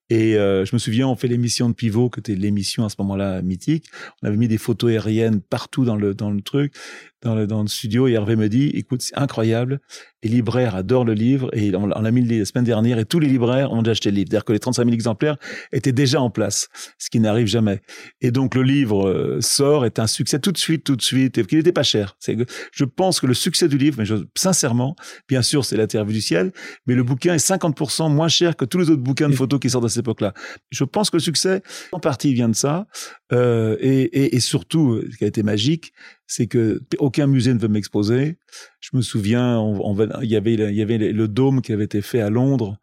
Et 0.10 0.36
euh, 0.36 0.66
je 0.66 0.76
me 0.76 0.80
souviens, 0.80 1.08
on 1.08 1.16
fait 1.16 1.28
l'émission 1.28 1.70
de 1.70 1.74
Pivot, 1.74 2.10
que 2.10 2.20
c'était 2.20 2.36
l'émission 2.36 2.86
à 2.86 2.90
ce 2.90 2.96
moment-là 3.00 3.42
mythique. 3.42 3.86
On 4.22 4.28
avait 4.28 4.38
mis 4.38 4.48
des 4.48 4.58
photos 4.58 4.92
aériennes 4.92 5.42
partout 5.42 5.86
dans 5.86 5.96
le 5.96 6.14
dans 6.14 6.30
le 6.30 6.42
truc, 6.42 6.74
dans 7.24 7.36
le 7.36 7.48
dans 7.48 7.62
le 7.62 7.68
studio. 7.68 8.08
Et 8.08 8.14
Hervé 8.14 8.36
me 8.36 8.50
dit, 8.50 8.68
écoute, 8.74 9.02
c'est 9.02 9.18
incroyable. 9.18 9.80
Les 10.24 10.30
libraires 10.30 10.76
adorent 10.76 11.04
le 11.04 11.14
livre 11.14 11.50
et 11.54 11.76
on, 11.76 11.88
l'a 11.88 12.12
mis 12.12 12.24
la 12.24 12.46
semaine 12.46 12.64
dernière 12.64 12.98
et 12.98 13.06
tous 13.06 13.20
les 13.20 13.28
libraires 13.28 13.74
ont 13.74 13.82
déjà 13.82 13.92
acheté 13.92 14.10
le 14.10 14.16
livre. 14.16 14.28
C'est-à-dire 14.30 14.46
que 14.46 14.54
les 14.54 14.60
35 14.60 14.84
000 14.84 14.94
exemplaires 14.94 15.36
étaient 15.74 15.92
déjà 15.92 16.22
en 16.22 16.30
place, 16.30 16.70
ce 16.98 17.10
qui 17.10 17.20
n'arrive 17.20 17.48
jamais. 17.48 17.82
Et 18.22 18.32
donc 18.32 18.56
le 18.56 18.64
livre 18.64 19.08
euh, 19.08 19.42
sort, 19.42 19.86
est 19.86 20.00
un 20.00 20.08
succès 20.08 20.40
tout 20.40 20.54
de 20.54 20.58
suite, 20.58 20.86
tout 20.86 20.96
de 20.96 21.02
suite, 21.02 21.38
et 21.38 21.46
qu'il 21.46 21.58
n'était 21.58 21.74
pas 21.74 21.84
cher. 21.84 22.16
C'est, 22.20 22.38
je 22.72 22.86
pense 22.86 23.20
que 23.20 23.28
le 23.28 23.34
succès 23.34 23.68
du 23.68 23.78
livre, 23.78 23.98
mais 23.98 24.06
je, 24.06 24.16
sincèrement, 24.38 24.96
bien 25.28 25.42
sûr, 25.42 25.66
c'est 25.66 25.76
La 25.76 25.88
Terre 25.88 26.06
vue 26.06 26.14
du 26.14 26.22
ciel, 26.22 26.54
mais 26.88 26.96
le 26.96 27.04
bouquin 27.04 27.34
est 27.34 27.46
50% 27.46 28.10
moins 28.12 28.30
cher 28.30 28.56
que 28.56 28.66
tous 28.66 28.78
les 28.78 28.90
autres 28.90 29.02
bouquins 29.02 29.30
de 29.30 29.36
photos 29.36 29.60
qui 29.60 29.70
sortent 29.70 29.86
à 29.86 29.90
cette 29.90 30.04
époque-là. 30.04 30.34
Je 30.72 30.86
pense 30.86 31.10
que 31.10 31.18
le 31.18 31.22
succès, 31.22 31.62
en 31.92 32.00
partie, 32.00 32.34
vient 32.34 32.50
de 32.50 32.56
ça. 32.56 32.88
Euh, 33.34 33.76
et, 33.80 34.04
et, 34.04 34.36
et, 34.36 34.40
surtout, 34.40 35.02
ce 35.12 35.18
qui 35.18 35.24
a 35.26 35.28
été 35.28 35.44
magique, 35.44 35.94
c'est 36.28 36.48
que 36.48 36.82
aucun 37.00 37.28
musée 37.28 37.54
ne 37.54 37.60
veut 37.60 37.68
m'exposer. 37.68 38.38
Je 38.80 38.90
me 38.94 39.02
souviens, 39.02 39.60
on, 39.60 39.98
on, 39.98 40.22
il 40.22 40.30
y 40.30 40.36
avait 40.36 40.54
il 40.54 40.76
y 40.76 40.82
avait 40.82 40.98
le 40.98 41.28
dôme 41.28 41.62
qui 41.62 41.74
avait 41.74 41.86
été 41.86 42.02
fait 42.02 42.22
à 42.22 42.30
Londres 42.30 42.78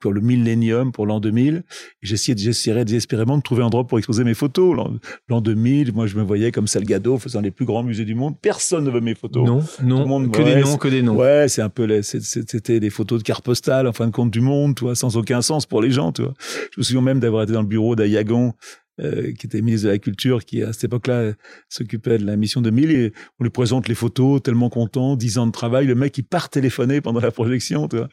pour 0.00 0.12
le 0.12 0.20
millénium, 0.20 0.92
pour 0.92 1.06
l'an 1.06 1.20
2000. 1.20 1.62
J'essaierais 2.00 2.84
désespérément 2.84 3.36
de 3.36 3.42
trouver 3.42 3.62
un 3.62 3.66
endroit 3.66 3.86
pour 3.86 3.98
exposer 3.98 4.24
mes 4.24 4.34
photos. 4.34 4.76
L'an 5.28 5.40
2000, 5.40 5.92
moi, 5.92 6.06
je 6.06 6.16
me 6.16 6.22
voyais 6.22 6.50
comme 6.52 6.66
Salgado 6.66 7.18
faisant 7.18 7.40
les 7.40 7.50
plus 7.50 7.66
grands 7.66 7.82
musées 7.82 8.04
du 8.04 8.14
monde. 8.14 8.34
Personne 8.40 8.84
ne 8.84 8.90
veut 8.90 9.00
mes 9.00 9.14
photos. 9.14 9.44
Non, 9.44 9.62
non, 9.82 10.28
que 10.28 10.42
des 10.42 10.60
noms, 10.60 10.76
que 10.76 10.88
des 10.88 11.02
noms. 11.02 11.16
Ouais, 11.16 11.48
c'est 11.48 11.62
un 11.62 11.68
peu, 11.68 12.00
c'était 12.02 12.80
des 12.80 12.90
photos 12.90 13.18
de 13.18 13.24
carte 13.24 13.44
postale, 13.44 13.86
en 13.86 13.92
fin 13.92 14.06
de 14.06 14.12
compte, 14.12 14.30
du 14.30 14.40
monde, 14.40 14.74
toi, 14.74 14.94
sans 14.94 15.16
aucun 15.16 15.42
sens 15.42 15.66
pour 15.66 15.82
les 15.82 15.90
gens, 15.90 16.12
toi. 16.12 16.32
Je 16.72 16.80
me 16.80 16.82
souviens 16.82 17.02
même 17.02 17.20
d'avoir 17.20 17.42
été 17.42 17.52
dans 17.52 17.62
le 17.62 17.68
bureau 17.68 17.94
d'Ayagon 17.94 18.54
euh, 19.00 19.32
qui 19.32 19.46
était 19.46 19.62
ministre 19.62 19.86
de 19.86 19.92
la 19.92 19.98
Culture, 19.98 20.44
qui 20.44 20.62
à 20.62 20.72
cette 20.72 20.84
époque-là 20.84 21.32
s'occupait 21.68 22.18
de 22.18 22.26
la 22.26 22.36
mission 22.36 22.60
de 22.60 22.70
Mille, 22.70 22.90
et 22.90 23.12
on 23.40 23.44
lui 23.44 23.50
présente 23.50 23.88
les 23.88 23.94
photos, 23.94 24.42
tellement 24.42 24.68
content, 24.68 25.16
dix 25.16 25.38
ans 25.38 25.46
de 25.46 25.52
travail, 25.52 25.86
le 25.86 25.94
mec 25.94 26.16
il 26.18 26.24
part 26.24 26.50
téléphoner 26.50 27.00
pendant 27.00 27.20
la 27.20 27.30
projection. 27.30 27.88
Tu 27.88 27.96
vois. 27.96 28.08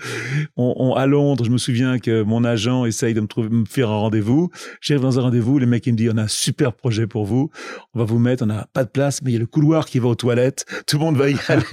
On, 0.56 0.94
à 0.94 1.06
Londres, 1.06 1.44
je 1.44 1.50
me 1.50 1.58
souviens 1.58 2.00
que 2.00 2.24
mon 2.24 2.44
agent 2.44 2.86
essaye 2.86 3.14
de 3.14 3.22
me, 3.22 3.66
faire 3.66 3.90
un 3.90 3.98
rendez-vous. 3.98 4.50
J'arrive 4.82 5.04
dans 5.04 5.20
un 5.20 5.24
rendez-vous, 5.24 5.60
le 5.60 5.66
mec 5.66 5.86
il 5.88 5.94
me 5.94 5.98
dit 5.98 6.10
on 6.10 6.18
a 6.18 6.24
un 6.24 6.28
super 6.28 6.74
projet 6.74 7.08
pour 7.08 7.26
vous, 7.26 7.50
on 7.94 8.00
va 8.00 8.06
vous 8.06 8.20
mettre, 8.20 8.44
on 8.44 8.48
n'a 8.48 8.68
pas 8.74 8.84
de 8.84 8.90
place, 8.90 9.22
mais 9.22 9.32
il 9.32 9.34
y 9.34 9.38
a 9.38 9.40
le 9.40 9.48
couloir 9.48 9.86
qui 9.86 10.00
va 10.00 10.08
aux 10.08 10.16
toilettes, 10.16 10.66
tout 10.88 10.98
le 10.98 11.04
monde 11.04 11.18
va 11.18 11.30
y 11.30 11.36
aller, 11.48 11.64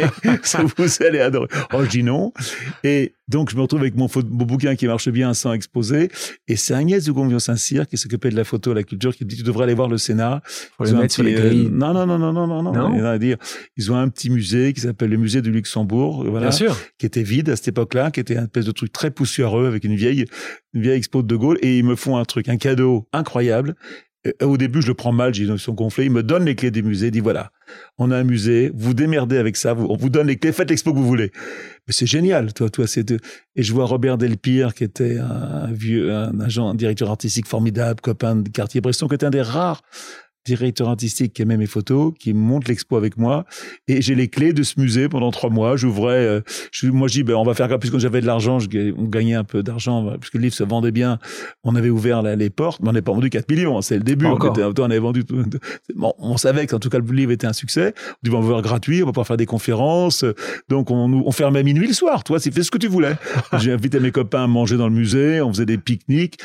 vous 0.76 1.04
allez 1.04 1.20
adorer. 1.20 1.48
Oh 1.72 1.84
je 1.84 1.88
dis 1.88 2.02
non. 2.02 2.32
Et 2.82 3.14
donc, 3.28 3.50
je 3.50 3.56
me 3.56 3.62
retrouve 3.62 3.80
avec 3.80 3.96
mon, 3.96 4.06
bouquin 4.06 4.76
qui 4.76 4.86
marche 4.86 5.08
bien 5.08 5.34
sans 5.34 5.52
exposer. 5.52 6.10
Et 6.46 6.54
c'est 6.54 6.74
Agnès 6.74 7.04
de 7.04 7.10
Gonvion 7.10 7.40
Saint-Cyr 7.40 7.88
qui 7.88 7.96
s'occupait 7.96 8.30
de 8.30 8.36
la 8.36 8.44
photo, 8.44 8.72
la 8.72 8.84
culture, 8.84 8.95
qui 8.98 9.24
me 9.24 9.28
dit, 9.28 9.36
tu 9.36 9.42
devrais 9.42 9.64
aller 9.64 9.74
voir 9.74 9.88
le 9.88 9.98
Sénat. 9.98 10.42
Pour 10.76 10.86
mettre 10.86 11.14
sur 11.14 11.22
les 11.22 11.34
grilles. 11.34 11.68
non, 11.70 11.92
non, 11.92 12.06
non, 12.06 12.18
non, 12.18 12.32
non, 12.32 12.62
non, 12.62 12.72
non. 12.72 13.16
dire, 13.18 13.36
ils 13.76 13.92
ont 13.92 13.96
un 13.96 14.08
petit 14.08 14.30
musée 14.30 14.72
qui 14.72 14.80
s'appelle 14.80 15.10
le 15.10 15.16
musée 15.16 15.42
du 15.42 15.50
Luxembourg. 15.50 16.24
Voilà. 16.24 16.48
Bien 16.48 16.56
sûr. 16.56 16.76
Qui 16.98 17.06
était 17.06 17.22
vide 17.22 17.50
à 17.50 17.56
cette 17.56 17.68
époque-là, 17.68 18.10
qui 18.10 18.20
était 18.20 18.36
un 18.36 18.44
espèce 18.44 18.64
de 18.64 18.72
truc 18.72 18.92
très 18.92 19.10
poussiéreux 19.10 19.66
avec 19.66 19.84
une 19.84 19.94
vieille, 19.94 20.26
une 20.74 20.82
vieille 20.82 20.98
expo 20.98 21.22
de 21.22 21.26
De 21.26 21.36
Gaulle. 21.36 21.58
Et 21.62 21.78
ils 21.78 21.84
me 21.84 21.96
font 21.96 22.16
un 22.16 22.24
truc, 22.24 22.48
un 22.48 22.56
cadeau 22.56 23.08
incroyable. 23.12 23.76
Au 24.42 24.56
début, 24.56 24.82
je 24.82 24.88
le 24.88 24.94
prends 24.94 25.12
mal, 25.12 25.36
ils 25.36 25.58
sont 25.58 25.72
gonflés. 25.72 26.04
Ils 26.04 26.10
me 26.10 26.22
donnent 26.22 26.44
les 26.44 26.54
clés 26.54 26.70
des 26.70 26.82
musées, 26.82 27.10
dit 27.10 27.20
voilà, 27.20 27.50
on 27.98 28.10
a 28.10 28.16
un 28.16 28.24
musée, 28.24 28.70
vous 28.74 28.94
démerdez 28.94 29.38
avec 29.38 29.56
ça, 29.56 29.74
on 29.76 29.96
vous 29.96 30.08
donne 30.08 30.26
les 30.28 30.36
clés, 30.36 30.52
faites 30.52 30.70
l'expo 30.70 30.92
que 30.92 30.98
vous 30.98 31.06
voulez. 31.06 31.32
Mais 31.86 31.92
c'est 31.92 32.06
génial, 32.06 32.52
toi, 32.52 32.70
toi, 32.70 32.86
c'est 32.86 33.10
Et 33.10 33.62
je 33.62 33.72
vois 33.72 33.86
Robert 33.86 34.18
Delpire, 34.18 34.74
qui 34.74 34.84
était 34.84 35.18
un 35.18 35.70
vieux, 35.72 36.14
un 36.14 36.40
agent, 36.40 36.68
un 36.68 36.74
directeur 36.74 37.10
artistique 37.10 37.46
formidable, 37.46 38.00
copain 38.00 38.36
de 38.36 38.48
Cartier-Bresson, 38.48 39.08
qui 39.08 39.14
était 39.14 39.26
un 39.26 39.30
des 39.30 39.42
rares 39.42 39.82
directeur 40.46 40.88
artistique 40.88 41.34
qui 41.34 41.42
aimait 41.42 41.56
mes 41.56 41.66
photos, 41.66 42.12
qui 42.18 42.32
monte 42.32 42.68
l'expo 42.68 42.96
avec 42.96 43.18
moi. 43.18 43.44
Et 43.88 44.00
j'ai 44.00 44.14
les 44.14 44.28
clés 44.28 44.52
de 44.52 44.62
ce 44.62 44.80
musée 44.80 45.08
pendant 45.08 45.30
trois 45.30 45.50
mois. 45.50 45.76
J'ouvrais, 45.76 46.24
euh, 46.24 46.40
je, 46.72 46.86
moi 46.88 47.08
je 47.08 47.14
dis, 47.14 47.22
ben, 47.22 47.34
on 47.34 47.44
va 47.44 47.54
faire 47.54 47.68
comme, 47.68 47.78
puisque 47.78 47.98
j'avais 47.98 48.20
de 48.20 48.26
l'argent, 48.26 48.58
on 48.96 49.04
gagnait 49.04 49.34
un 49.34 49.44
peu 49.44 49.62
d'argent, 49.62 50.16
puisque 50.18 50.34
le 50.34 50.40
livre 50.40 50.54
se 50.54 50.64
vendait 50.64 50.92
bien. 50.92 51.18
On 51.64 51.76
avait 51.76 51.90
ouvert 51.90 52.22
les 52.22 52.50
portes, 52.50 52.80
mais 52.82 52.88
on 52.88 52.92
n'a 52.92 53.02
pas 53.02 53.12
vendu 53.12 53.30
4 53.30 53.50
millions. 53.50 53.78
Hein, 53.78 53.82
c'est 53.82 53.96
le 53.96 54.04
début. 54.04 54.26
On, 54.26 54.36
était, 54.36 54.62
on 54.62 54.84
avait 54.84 54.98
vendu 54.98 55.24
bon, 55.94 56.12
on 56.18 56.36
savait 56.36 56.66
qu'en 56.66 56.78
tout 56.78 56.88
cas 56.88 56.98
le 56.98 57.12
livre 57.12 57.32
était 57.32 57.46
un 57.46 57.52
succès. 57.52 57.94
On 57.96 58.14
dit, 58.22 58.30
ben, 58.30 58.38
on 58.38 58.40
va 58.40 58.48
voir 58.48 58.62
gratuit, 58.62 59.02
on 59.02 59.06
va 59.06 59.12
pas 59.12 59.24
faire 59.24 59.36
des 59.36 59.46
conférences. 59.46 60.24
Donc 60.68 60.90
on, 60.90 61.12
on 61.12 61.32
fermait 61.32 61.60
à 61.60 61.62
minuit 61.62 61.86
le 61.86 61.94
soir. 61.94 62.24
Toi, 62.24 62.40
c'est 62.40 62.50
fais 62.52 62.62
ce 62.62 62.70
que 62.70 62.78
tu 62.78 62.88
voulais. 62.88 63.16
j'ai 63.58 63.72
invité 63.72 64.00
mes 64.00 64.12
copains 64.12 64.44
à 64.44 64.46
manger 64.46 64.76
dans 64.76 64.88
le 64.88 64.94
musée. 64.94 65.40
On 65.40 65.52
faisait 65.52 65.66
des 65.66 65.78
pique-niques. 65.78 66.38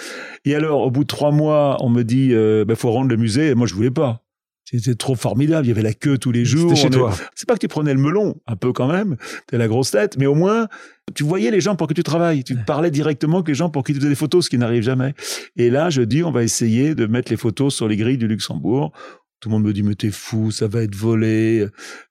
Et 0.45 0.55
alors, 0.55 0.81
au 0.81 0.91
bout 0.91 1.03
de 1.03 1.07
trois 1.07 1.31
mois, 1.31 1.77
on 1.79 1.89
me 1.89 2.03
dit, 2.03 2.29
euh, 2.31 2.65
ben, 2.65 2.75
faut 2.75 2.91
rendre 2.91 3.09
le 3.09 3.17
musée. 3.17 3.49
Et 3.49 3.55
moi, 3.55 3.67
je 3.67 3.73
voulais 3.73 3.90
pas. 3.91 4.23
C'était 4.63 4.95
trop 4.95 5.15
formidable. 5.15 5.65
Il 5.65 5.69
y 5.69 5.71
avait 5.71 5.81
la 5.81 5.93
queue 5.93 6.17
tous 6.17 6.31
les 6.31 6.45
jours. 6.45 6.69
C'était 6.69 6.81
chez 6.83 6.89
toi. 6.89 7.13
C'est 7.35 7.47
pas 7.47 7.55
que 7.55 7.59
tu 7.59 7.67
prenais 7.67 7.93
le 7.93 7.99
melon, 7.99 8.39
un 8.47 8.55
peu 8.55 8.71
quand 8.71 8.87
même. 8.87 9.17
T'es 9.47 9.57
la 9.57 9.67
grosse 9.67 9.91
tête, 9.91 10.17
mais 10.17 10.27
au 10.27 10.35
moins, 10.35 10.67
tu 11.13 11.23
voyais 11.23 11.51
les 11.51 11.59
gens 11.59 11.75
pour 11.75 11.87
que 11.87 11.93
tu 11.93 12.03
travailles. 12.03 12.43
Tu 12.43 12.55
parlais 12.55 12.91
directement 12.91 13.37
avec 13.37 13.49
les 13.49 13.53
gens 13.53 13.69
pour 13.69 13.83
qu'ils 13.83 13.95
te 13.95 13.99
faisaient 13.99 14.09
des 14.09 14.15
photos, 14.15 14.45
ce 14.45 14.49
qui 14.49 14.57
n'arrive 14.57 14.83
jamais. 14.83 15.13
Et 15.57 15.69
là, 15.69 15.89
je 15.89 16.01
dis, 16.01 16.23
on 16.23 16.31
va 16.31 16.43
essayer 16.43 16.95
de 16.95 17.05
mettre 17.05 17.31
les 17.31 17.37
photos 17.37 17.75
sur 17.75 17.87
les 17.87 17.97
grilles 17.97 18.17
du 18.17 18.27
Luxembourg. 18.27 18.93
Tout 19.41 19.49
le 19.49 19.55
monde 19.55 19.63
me 19.63 19.73
dit 19.73 19.81
mais 19.81 19.95
t'es 19.95 20.11
fou, 20.11 20.51
ça 20.51 20.67
va 20.67 20.83
être 20.83 20.93
volé, 20.93 21.65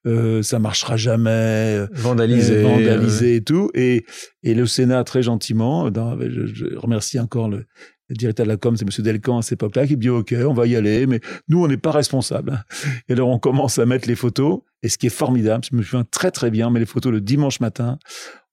euh, 0.04 0.42
ça 0.42 0.58
marchera 0.58 0.96
jamais, 0.96 1.86
vandalisé, 1.92 2.56
euh, 2.56 2.62
vandalisé 2.62 3.36
et 3.36 3.44
tout. 3.44 3.70
Et, 3.72 4.04
et 4.42 4.52
le 4.52 4.66
Sénat 4.66 5.04
très 5.04 5.22
gentiment, 5.22 5.92
dans, 5.92 6.18
je, 6.18 6.46
je, 6.46 6.76
remercie 6.76 7.20
encore 7.20 7.48
le 7.48 7.66
directeur 8.10 8.46
de 8.46 8.50
la 8.50 8.56
com, 8.56 8.76
c'est 8.76 8.84
M. 8.84 9.04
Delcan 9.04 9.38
à 9.38 9.42
cette 9.42 9.54
époque-là, 9.54 9.86
qui 9.86 9.96
dit 9.96 10.08
OK, 10.08 10.34
on 10.46 10.52
va 10.52 10.66
y 10.66 10.76
aller, 10.76 11.06
mais 11.06 11.20
nous, 11.48 11.62
on 11.62 11.68
n'est 11.68 11.76
pas 11.76 11.92
responsables. 11.92 12.64
Et 13.08 13.12
alors, 13.12 13.28
on 13.28 13.38
commence 13.38 13.78
à 13.78 13.86
mettre 13.86 14.08
les 14.08 14.16
photos. 14.16 14.60
Et 14.82 14.88
ce 14.88 14.98
qui 14.98 15.06
est 15.06 15.10
formidable, 15.10 15.64
je 15.70 15.76
me 15.76 15.82
souviens 15.82 16.04
très 16.04 16.30
très 16.30 16.50
bien, 16.50 16.70
mais 16.70 16.80
les 16.80 16.86
photos 16.86 17.12
le 17.12 17.20
dimanche 17.20 17.60
matin, 17.60 17.98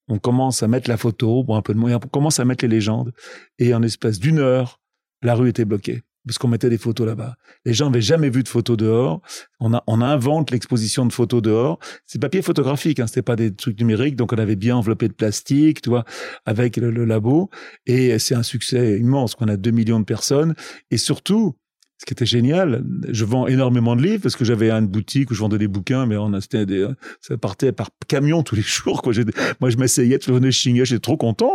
on 0.08 0.20
commence 0.20 0.64
à 0.64 0.68
mettre 0.68 0.90
la 0.90 0.98
photo, 0.98 1.44
bon, 1.44 1.56
un 1.56 1.62
peu 1.62 1.74
de 1.74 1.80
moyens, 1.80 2.02
on 2.04 2.08
commence 2.08 2.40
à 2.40 2.46
mettre 2.46 2.64
les 2.64 2.70
légendes. 2.70 3.14
Et 3.60 3.74
en 3.74 3.84
espace 3.84 4.20
d'une 4.20 4.40
heure, 4.40 4.80
la 5.22 5.36
rue 5.36 5.50
était 5.50 5.66
bloquée 5.66 6.02
parce 6.28 6.38
qu'on 6.38 6.48
mettait 6.48 6.70
des 6.70 6.78
photos 6.78 7.08
là-bas. 7.08 7.36
Les 7.66 7.74
gens 7.74 7.86
n'avaient 7.86 8.02
jamais 8.02 8.30
vu 8.30 8.44
de 8.44 8.48
photos 8.48 8.78
dehors. 8.78 9.22
On, 9.60 9.74
a, 9.74 9.84
on 9.88 10.02
invente 10.02 10.52
l'exposition 10.52 11.06
de 11.06 11.14
photos 11.14 11.42
dehors. 11.42 11.80
C'est 12.06 12.20
papier 12.20 12.42
photographique, 12.42 13.00
hein, 13.00 13.08
c'était 13.08 13.22
pas 13.22 13.36
des 13.36 13.54
trucs 13.56 13.80
numériques, 13.80 14.16
donc 14.16 14.34
on 14.34 14.38
avait 14.38 14.56
bien 14.56 14.76
enveloppé 14.76 15.08
de 15.08 15.14
plastique, 15.14 15.82
tu 15.82 15.90
vois, 15.90 16.06
avec 16.46 16.78
le, 16.78 16.92
le 16.92 17.06
labo. 17.06 17.50
Et 17.86 18.20
c'est 18.20 18.36
un 18.36 18.44
succès 18.44 19.00
immense, 19.00 19.36
qu'on 19.36 19.48
a 19.48 19.58
2 19.58 19.72
millions 19.72 20.00
de 20.00 20.06
personnes. 20.06 20.54
Et 20.92 20.98
surtout, 20.98 21.56
ce 21.98 22.06
qui 22.06 22.14
était 22.14 22.28
génial, 22.28 22.84
je 23.10 23.26
vends 23.26 23.48
énormément 23.48 23.96
de 23.96 24.04
livres 24.04 24.22
parce 24.22 24.36
que 24.36 24.46
j'avais 24.46 24.70
une 24.70 24.88
boutique 24.88 25.32
où 25.32 25.34
je 25.34 25.40
vendais 25.40 25.58
des 25.58 25.68
bouquins, 25.68 26.06
mais 26.06 26.16
on 26.16 26.32
a, 26.34 26.66
des, 26.66 26.88
ça 27.22 27.38
partait 27.38 27.72
par 27.72 27.90
camion 28.08 28.44
tous 28.44 28.56
les 28.56 28.62
jours. 28.64 29.02
Quoi. 29.02 29.14
Moi, 29.60 29.72
je 29.72 29.78
m'essayais, 29.78 30.20
je 30.22 30.32
venais 30.32 30.52
chinguer, 30.52 30.86
j'étais 30.86 31.00
trop 31.00 31.18
content. 31.18 31.54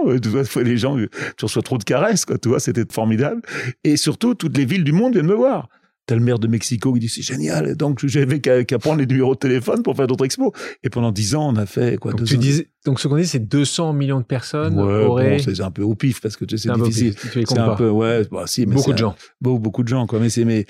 Les 0.57 0.76
gens, 0.76 0.96
tu 1.37 1.44
reçois 1.44 1.62
trop 1.62 1.78
de 1.78 1.85
caresses, 1.85 2.24
quoi. 2.24 2.38
Tu 2.38 2.48
vois, 2.48 2.59
c'était 2.59 2.85
formidable. 2.90 3.40
Et 3.85 3.96
surtout, 3.96 4.35
toutes 4.35 4.57
les 4.57 4.64
villes 4.64 4.85
du 4.85 4.92
monde 4.92 5.12
viennent 5.12 5.26
me 5.26 5.35
voir. 5.35 5.68
T'as 6.06 6.16
le 6.16 6.20
maire 6.20 6.40
de 6.40 6.48
Mexico 6.48 6.92
qui 6.92 7.00
dit 7.00 7.08
c'est 7.08 7.22
génial. 7.22 7.76
Donc 7.76 8.04
j'avais 8.04 8.40
qu'à 8.40 8.78
prendre 8.78 8.98
les 8.98 9.06
numéros 9.06 9.34
de 9.34 9.38
téléphone 9.38 9.82
pour 9.82 9.96
faire 9.96 10.06
d'autres 10.08 10.24
expos. 10.24 10.50
Et 10.82 10.90
pendant 10.90 11.12
dix 11.12 11.34
ans, 11.36 11.52
on 11.52 11.56
a 11.56 11.66
fait 11.66 11.96
quoi 11.96 12.12
Donc, 12.12 12.26
tu 12.26 12.38
disais, 12.38 12.70
donc 12.84 12.98
ce 12.98 13.06
qu'on 13.06 13.16
dit, 13.16 13.26
c'est 13.26 13.38
200 13.38 13.92
millions 13.92 14.18
de 14.18 14.24
personnes 14.24 14.78
auraient. 14.80 15.38
c'est 15.38 15.60
un 15.60 15.70
peu 15.70 15.82
au 15.82 15.94
pif 15.94 16.20
parce 16.20 16.36
que 16.36 16.44
c'est 16.56 16.72
difficile. 16.72 17.14
C'est 17.32 17.58
un 17.58 17.74
peu 17.74 17.88
ouais. 17.88 18.24
Bah, 18.30 18.44
si, 18.46 18.66
mais 18.66 18.74
beaucoup 18.74 18.92
de 18.92 18.98
gens. 18.98 19.14
Beaucoup, 19.40 19.60
beaucoup 19.60 19.82
de 19.82 19.88
gens 19.88 20.06
quoi. 20.06 20.18
Mais 20.18 20.28
c'est 20.28 20.44
mais 20.44 20.66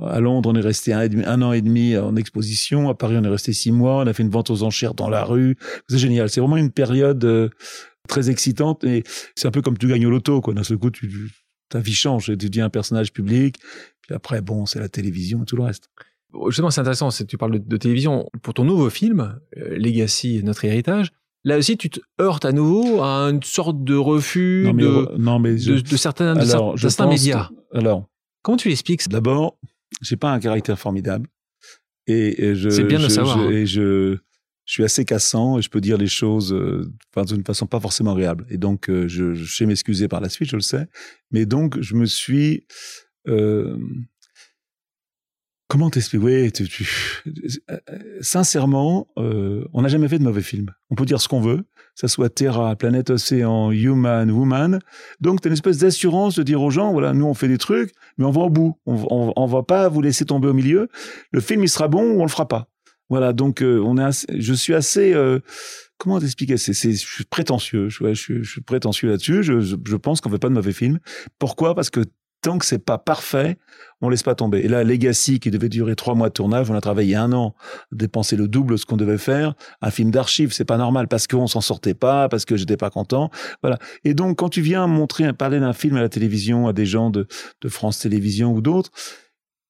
à 0.00 0.20
Londres, 0.20 0.50
on 0.52 0.56
est 0.56 0.60
resté 0.60 0.92
un, 0.92 1.08
un, 1.24 1.42
an 1.42 1.52
et 1.52 1.62
demi 1.62 1.96
en 1.96 2.16
exposition. 2.16 2.88
À 2.88 2.94
Paris, 2.94 3.16
on 3.18 3.24
est 3.24 3.28
resté 3.28 3.52
six 3.52 3.70
mois. 3.70 4.02
On 4.02 4.06
a 4.06 4.12
fait 4.12 4.22
une 4.22 4.30
vente 4.30 4.50
aux 4.50 4.62
enchères 4.64 4.94
dans 4.94 5.08
la 5.08 5.24
rue. 5.24 5.56
C'est 5.88 5.98
génial. 5.98 6.28
C'est 6.28 6.40
vraiment 6.40 6.56
une 6.56 6.72
période 6.72 7.24
euh, 7.24 7.48
très 8.08 8.28
excitante. 8.28 8.82
Et 8.84 9.04
c'est 9.36 9.46
un 9.46 9.52
peu 9.52 9.62
comme 9.62 9.78
tu 9.78 9.86
gagnes 9.86 10.06
au 10.06 10.10
loto, 10.10 10.40
quoi. 10.40 10.52
D'un 10.52 10.64
seul 10.64 10.78
coup, 10.78 10.90
tu, 10.90 11.30
ta 11.68 11.78
vie 11.78 11.94
change. 11.94 12.26
Tu 12.26 12.48
deviens 12.48 12.66
un 12.66 12.70
personnage 12.70 13.12
public. 13.12 13.56
Puis 14.06 14.14
après, 14.14 14.40
bon, 14.42 14.66
c'est 14.66 14.80
la 14.80 14.88
télévision 14.88 15.42
et 15.42 15.46
tout 15.46 15.56
le 15.56 15.62
reste. 15.62 15.90
Justement, 16.48 16.70
c'est 16.70 16.80
intéressant, 16.80 17.10
tu 17.10 17.38
parles 17.38 17.60
de, 17.64 17.76
télévision. 17.76 18.28
Pour 18.42 18.54
ton 18.54 18.64
nouveau 18.64 18.90
film, 18.90 19.38
euh, 19.56 19.76
Legacy, 19.78 20.42
notre 20.42 20.64
héritage, 20.64 21.12
là 21.44 21.58
aussi, 21.58 21.76
tu 21.76 21.90
te 21.90 22.00
heurtes 22.20 22.44
à 22.44 22.52
nouveau 22.52 23.02
à 23.02 23.30
une 23.30 23.42
sorte 23.42 23.84
de 23.84 23.94
refus 23.94 24.64
de, 24.74 25.16
non, 25.16 25.38
mais 25.38 25.54
de, 25.54 25.96
certains, 25.96 26.34
médias. 26.34 27.48
alors, 27.72 28.08
comment 28.42 28.56
tu 28.56 28.68
l'expliques 28.68 29.08
D'abord, 29.08 29.58
j'ai 30.02 30.16
pas 30.16 30.32
un 30.32 30.40
caractère 30.40 30.78
formidable. 30.78 31.28
Et, 32.06 32.54
je, 32.54 32.68
c'est 32.68 32.84
bien 32.84 32.98
de 32.98 33.08
savoir. 33.08 33.38
Je, 33.38 33.44
hein. 33.44 33.50
Et 33.50 33.66
je, 33.66 34.18
je 34.64 34.72
suis 34.72 34.84
assez 34.84 35.04
cassant 35.04 35.58
et 35.58 35.62
je 35.62 35.68
peux 35.68 35.80
dire 35.80 35.98
les 35.98 36.06
choses 36.06 36.52
euh, 36.52 36.90
d'une 37.26 37.44
façon 37.44 37.66
pas 37.66 37.80
forcément 37.80 38.12
agréable. 38.12 38.46
Et 38.50 38.58
donc, 38.58 38.88
euh, 38.88 39.08
je, 39.08 39.34
je 39.34 39.56
sais 39.56 39.66
m'excuser 39.66 40.08
par 40.08 40.20
la 40.20 40.28
suite, 40.28 40.50
je 40.50 40.56
le 40.56 40.62
sais. 40.62 40.86
Mais 41.30 41.46
donc, 41.46 41.80
je 41.80 41.94
me 41.94 42.06
suis 42.06 42.66
euh, 43.28 43.78
comment 45.68 45.90
t'expliquer 45.90 46.24
Oui, 46.24 46.52
tu, 46.52 46.88
euh, 47.70 47.78
sincèrement, 48.20 49.08
euh, 49.18 49.64
on 49.72 49.82
n'a 49.82 49.88
jamais 49.88 50.08
fait 50.08 50.18
de 50.18 50.24
mauvais 50.24 50.42
film. 50.42 50.70
On 50.90 50.94
peut 50.94 51.04
dire 51.04 51.20
ce 51.20 51.28
qu'on 51.28 51.40
veut, 51.40 51.64
ça 51.94 52.08
soit 52.08 52.28
Terra, 52.28 52.76
Planète 52.76 53.10
Océan, 53.10 53.70
Human, 53.70 54.30
Woman. 54.30 54.78
Donc, 55.20 55.40
tu 55.40 55.48
as 55.48 55.50
une 55.50 55.54
espèce 55.54 55.78
d'assurance 55.78 56.36
de 56.36 56.42
dire 56.42 56.62
aux 56.62 56.70
gens, 56.70 56.92
voilà, 56.92 57.12
nous 57.12 57.26
on 57.26 57.34
fait 57.34 57.48
des 57.48 57.58
trucs, 57.58 57.92
mais 58.18 58.24
on 58.24 58.30
va 58.30 58.42
au 58.42 58.50
bout. 58.50 58.78
On, 58.86 59.32
on, 59.36 59.46
va 59.46 59.62
pas 59.62 59.88
vous 59.88 60.02
laisser 60.02 60.24
tomber 60.24 60.48
au 60.48 60.54
milieu. 60.54 60.88
Le 61.32 61.40
film, 61.40 61.62
il 61.62 61.68
sera 61.68 61.88
bon 61.88 62.02
ou 62.12 62.20
on 62.20 62.24
le 62.24 62.30
fera 62.30 62.48
pas. 62.48 62.68
Voilà, 63.10 63.32
donc 63.32 63.62
on 63.62 63.98
est 63.98 64.26
je 64.38 64.54
suis 64.54 64.74
assez... 64.74 65.14
comment 65.98 66.18
t'expliquer? 66.20 66.56
C'est, 66.56 66.72
je 66.72 66.96
suis 66.96 67.24
prétentieux, 67.24 67.88
je, 67.90 68.14
suis 68.14 68.60
prétentieux 68.62 69.10
là-dessus. 69.10 69.42
Je, 69.42 69.60
je 69.60 69.96
pense 69.96 70.20
qu'on 70.20 70.30
fait 70.30 70.38
pas 70.38 70.48
de 70.48 70.54
mauvais 70.54 70.72
film. 70.72 70.98
Pourquoi? 71.38 71.74
Parce 71.74 71.90
que 71.90 72.00
tant 72.44 72.58
que 72.58 72.66
c'est 72.66 72.78
pas 72.78 72.98
parfait, 72.98 73.56
on 74.02 74.10
laisse 74.10 74.22
pas 74.22 74.34
tomber. 74.34 74.58
Et 74.60 74.68
là, 74.68 74.84
Legacy, 74.84 75.40
qui 75.40 75.50
devait 75.50 75.70
durer 75.70 75.96
trois 75.96 76.14
mois 76.14 76.28
de 76.28 76.34
tournage, 76.34 76.70
on 76.70 76.74
a 76.74 76.80
travaillé 76.82 77.16
un 77.16 77.32
an, 77.32 77.54
dépensé 77.90 78.36
le 78.36 78.48
double 78.48 78.74
de 78.74 78.76
ce 78.76 78.84
qu'on 78.84 78.98
devait 78.98 79.16
faire. 79.16 79.54
Un 79.80 79.90
film 79.90 80.10
d'archives, 80.10 80.52
c'est 80.52 80.66
pas 80.66 80.76
normal 80.76 81.08
parce 81.08 81.26
qu'on 81.26 81.46
s'en 81.46 81.62
sortait 81.62 81.94
pas, 81.94 82.28
parce 82.28 82.44
que 82.44 82.56
j'étais 82.58 82.76
pas 82.76 82.90
content. 82.90 83.30
Voilà. 83.62 83.78
Et 84.04 84.12
donc, 84.12 84.36
quand 84.36 84.50
tu 84.50 84.60
viens 84.60 84.86
montrer, 84.86 85.32
parler 85.32 85.58
d'un 85.58 85.72
film 85.72 85.96
à 85.96 86.02
la 86.02 86.10
télévision 86.10 86.68
à 86.68 86.74
des 86.74 86.84
gens 86.84 87.08
de, 87.08 87.26
de 87.62 87.68
France 87.70 87.98
Télévisions 87.98 88.52
ou 88.52 88.60
d'autres, 88.60 88.90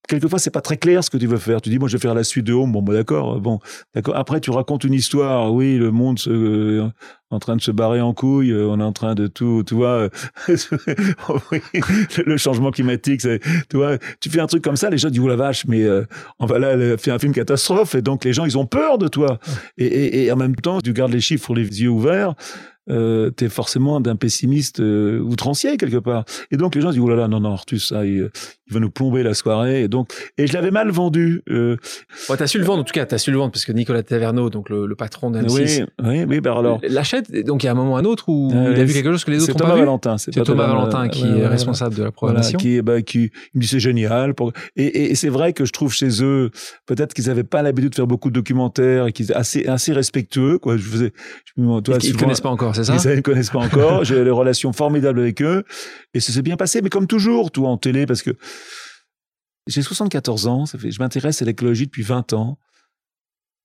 quelquefois 0.08 0.38
c'est 0.38 0.50
pas 0.50 0.60
très 0.60 0.76
clair 0.76 1.02
ce 1.02 1.10
que 1.10 1.16
tu 1.16 1.26
veux 1.26 1.38
faire. 1.38 1.60
Tu 1.60 1.70
dis 1.70 1.78
moi 1.78 1.88
je 1.88 1.96
vais 1.96 2.00
faire 2.00 2.14
la 2.14 2.24
suite 2.24 2.46
de 2.46 2.52
Home. 2.52 2.72
Bon, 2.72 2.82
bah, 2.82 2.92
d'accord, 2.92 3.40
bon, 3.40 3.60
d'accord. 3.94 4.16
Après 4.16 4.40
tu 4.40 4.50
racontes 4.50 4.84
une 4.84 4.94
histoire. 4.94 5.52
Oui, 5.52 5.76
le 5.76 5.90
monde 5.90 6.18
se, 6.18 6.30
euh, 6.30 6.88
en 7.30 7.38
train 7.38 7.56
de 7.56 7.62
se 7.62 7.70
barrer 7.70 8.00
en 8.00 8.12
couille. 8.14 8.50
Euh, 8.50 8.68
on 8.68 8.80
est 8.80 8.84
en 8.84 8.92
train 8.92 9.14
de 9.14 9.26
tout, 9.26 9.62
tu 9.66 9.74
vois, 9.74 10.08
le 12.26 12.36
changement 12.36 12.70
climatique. 12.70 13.22
C'est, 13.22 13.40
tu 13.68 13.76
vois, 13.76 13.98
tu 14.20 14.30
fais 14.30 14.40
un 14.40 14.46
truc 14.46 14.62
comme 14.62 14.76
ça, 14.76 14.90
les 14.90 14.98
gens 14.98 15.10
disent 15.10 15.20
oh 15.20 15.28
la 15.28 15.36
vache, 15.36 15.66
mais 15.66 15.82
euh, 15.82 16.04
on 16.38 16.46
va 16.46 16.58
là 16.58 16.96
faire 16.96 17.14
un 17.14 17.18
film 17.18 17.32
catastrophe 17.32 17.94
et 17.94 18.02
donc 18.02 18.24
les 18.24 18.32
gens 18.32 18.44
ils 18.44 18.58
ont 18.58 18.66
peur 18.66 18.98
de 18.98 19.08
toi. 19.08 19.38
Et, 19.78 19.86
et, 19.86 20.24
et 20.24 20.32
en 20.32 20.36
même 20.36 20.56
temps 20.56 20.80
tu 20.80 20.92
gardes 20.92 21.12
les 21.12 21.20
chiffres 21.20 21.54
les 21.54 21.82
yeux 21.82 21.88
ouverts 21.88 22.34
euh, 22.90 23.30
t'es 23.30 23.48
forcément 23.48 24.00
d'un 24.00 24.16
pessimiste 24.16 24.80
euh, 24.80 25.18
outrancier 25.20 25.76
quelque 25.76 25.96
part. 25.96 26.24
Et 26.50 26.56
donc 26.56 26.74
les 26.74 26.80
gens 26.80 26.90
disent 26.90 27.00
oh 27.00 27.08
là 27.08 27.16
là 27.16 27.28
non 27.28 27.40
non 27.40 27.52
Artus 27.52 27.88
ça 27.88 28.04
il, 28.04 28.30
va 28.70 28.80
nous 28.80 28.90
plomber 28.90 29.22
la 29.22 29.34
soirée. 29.34 29.82
Et 29.82 29.88
donc 29.88 30.12
et 30.36 30.46
je 30.46 30.52
l'avais 30.52 30.70
mal 30.70 30.90
vendu. 30.90 31.42
Euh... 31.48 31.76
Ouais, 32.28 32.36
t'as 32.36 32.46
su 32.46 32.58
le 32.58 32.64
vendre 32.64 32.80
en 32.80 32.84
tout 32.84 32.92
cas 32.92 33.06
t'as 33.06 33.18
su 33.18 33.30
le 33.30 33.38
vendre 33.38 33.52
parce 33.52 33.64
que 33.64 33.72
Nicolas 33.72 34.02
Taverneau 34.02 34.50
donc 34.50 34.68
le, 34.68 34.86
le 34.86 34.94
patron 34.94 35.30
d'un 35.30 35.46
oui 35.48 35.82
oui 36.02 36.24
oui 36.28 36.40
ben 36.40 36.52
alors 36.52 36.78
l'achète 36.82 37.32
donc 37.44 37.62
il 37.62 37.66
y 37.66 37.68
a 37.68 37.72
un 37.72 37.74
moment 37.74 37.94
ou 37.94 37.96
un 37.96 38.04
autre 38.04 38.28
où 38.28 38.50
euh, 38.52 38.72
il 38.74 38.80
a 38.80 38.84
vu 38.84 38.92
quelque 38.92 39.10
chose 39.10 39.24
que 39.24 39.30
les 39.30 39.42
autres 39.42 39.54
ont 39.54 39.68
pas 39.68 39.74
vu. 39.74 39.80
Valentin, 39.80 40.18
c'est 40.18 40.30
Thomas 40.32 40.66
Valentin 40.66 41.08
qui 41.08 41.24
est 41.24 41.46
responsable 41.46 41.94
de 41.94 42.02
la 42.02 42.12
programmation. 42.12 42.58
qui 42.58 42.80
bah, 42.82 43.02
qui 43.02 43.30
il 43.54 43.58
me 43.58 43.60
dit 43.60 43.68
c'est 43.68 43.80
génial 43.80 44.34
pour... 44.34 44.52
et, 44.76 45.10
et, 45.10 45.14
c'est 45.14 45.28
vrai 45.28 45.52
que 45.52 45.64
je 45.64 45.72
trouve 45.72 45.92
chez 45.92 46.22
eux 46.22 46.50
peut-être 46.86 47.14
qu'ils 47.14 47.30
avaient 47.30 47.44
pas 47.44 47.62
l'habitude 47.62 47.90
de 47.90 47.94
faire 47.94 48.06
beaucoup 48.06 48.28
de 48.28 48.34
documentaires 48.34 49.06
et 49.06 49.12
qu'ils 49.12 49.32
assez 49.32 49.66
assez 49.66 49.92
respectueux 49.92 50.58
quoi. 50.58 50.76
Je 50.76 50.82
faisais 50.82 51.12
je, 51.56 51.80
toi, 51.80 51.98
ils, 52.02 52.16
connaissent 52.16 52.40
pas 52.40 52.50
encore 52.50 52.73
Ils 52.82 53.16
ne 53.16 53.20
connaissent 53.20 53.50
pas 53.50 53.60
encore. 53.60 54.04
J'ai 54.04 54.22
des 54.24 54.30
relations 54.30 54.72
formidables 54.72 55.20
avec 55.20 55.42
eux. 55.42 55.64
Et 56.12 56.20
ça 56.20 56.32
s'est 56.32 56.42
bien 56.42 56.56
passé. 56.56 56.82
Mais 56.82 56.90
comme 56.90 57.06
toujours, 57.06 57.50
tout 57.50 57.66
en 57.66 57.76
télé, 57.76 58.06
parce 58.06 58.22
que 58.22 58.30
j'ai 59.66 59.82
74 59.82 60.46
ans, 60.46 60.66
ça 60.66 60.78
fait, 60.78 60.90
je 60.90 60.98
m'intéresse 60.98 61.40
à 61.42 61.44
l'écologie 61.44 61.86
depuis 61.86 62.02
20 62.02 62.32
ans. 62.32 62.58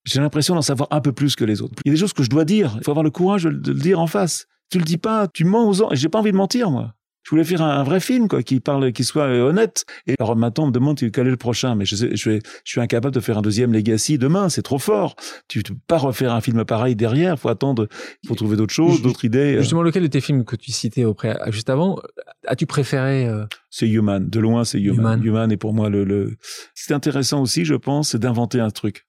J'ai 0.06 0.22
l'impression 0.22 0.56
d'en 0.56 0.62
savoir 0.62 0.88
un 0.92 1.02
peu 1.02 1.12
plus 1.12 1.36
que 1.36 1.44
les 1.44 1.62
autres. 1.62 1.76
Il 1.84 1.90
y 1.90 1.92
a 1.92 1.94
des 1.94 2.00
choses 2.00 2.14
que 2.14 2.24
je 2.24 2.30
dois 2.30 2.46
dire. 2.46 2.76
Il 2.78 2.84
faut 2.84 2.92
avoir 2.92 3.04
le 3.04 3.12
courage 3.12 3.44
de, 3.44 3.50
le 3.50 3.80
dire 3.80 4.00
en 4.00 4.08
face. 4.08 4.48
Tu 4.70 4.78
le 4.78 4.86
dis 4.86 4.98
pas, 4.98 5.28
tu 5.28 5.44
mens 5.44 5.68
aux 5.68 5.74
gens. 5.74 5.92
Et 5.92 5.96
j'ai 5.96 6.10
pas 6.10 6.20
envie 6.20 6.32
de 6.32 6.38
mentir, 6.38 6.72
moi 6.72 6.96
je 7.30 7.36
voulais 7.36 7.44
faire 7.44 7.62
un, 7.62 7.84
vrai 7.84 8.00
film 8.00 8.28
quoi 8.28 8.42
qui 8.42 8.60
parle 8.60 8.92
qui 8.92 9.04
soit 9.04 9.26
euh, 9.26 9.50
honnête 9.50 9.86
et 10.08 10.16
alors 10.20 10.36
maintenant 10.36 10.64
on 10.64 10.68
me 10.68 10.72
demande 10.72 10.98
quel 11.12 11.28
est 11.28 11.30
le 11.30 11.38
prochain? 11.38 11.76
Mais 11.76 11.86
je, 11.86 11.96
sais, 11.96 12.16
je, 12.16 12.32
je 12.32 12.40
suis 12.64 12.82
incapable 12.82 13.14
de 13.14 13.20
faire 13.20 13.38
un 13.38 13.44
deuxième 13.44 13.72
Legacy 13.72 14.18
demain 14.18 14.50
c'est 14.50 14.64
trop 14.64 14.80
fort 14.80 15.16
tu 15.48 15.60
ne 15.60 15.64
peux 15.64 15.76
pas 15.86 16.00
refaire 16.00 16.34
un 16.34 16.42
film 16.42 16.66
pareil 16.66 16.96
derrière 16.96 17.38
faut 17.38 17.50
attendre 17.50 17.88
faut 18.28 18.34
trouver 18.34 18.58
d'autres 18.58 18.74
choses 18.74 19.04
d'autres 19.04 19.26
idées 19.26 19.58
euh. 19.58 19.62
justement 19.62 19.84
lequel 19.84 20.02
de 20.02 20.08
tes 20.08 20.22
films 20.22 20.44
que 20.44 20.56
tu 20.56 20.72
citais 20.72 21.06
auprès 21.06 21.38
juste 21.52 21.70
avant 21.70 22.00
as-tu 22.48 22.66
préféré 22.66 23.28
euh? 23.28 23.46
c'est 23.70 23.88
Human 23.88 24.28
de 24.28 24.40
loin 24.40 24.64
c'est 24.64 24.80
Human. 24.80 25.24
Human 25.24 25.52
est 25.52 25.58
pour 25.58 25.74
moi 25.74 25.90
le, 25.90 26.04
le... 26.06 26.36
c'est 26.74 26.96
intéressant 26.96 27.44
aussi 27.44 27.64
je 27.64 27.76
pense 27.76 28.10
c'est 28.10 28.20
d'inventer 28.20 28.60
un 28.60 28.72
truc 28.72 29.06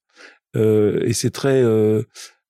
euh, 0.57 1.01
et 1.05 1.13
c'est 1.13 1.31
très 1.31 1.63
euh, 1.63 2.03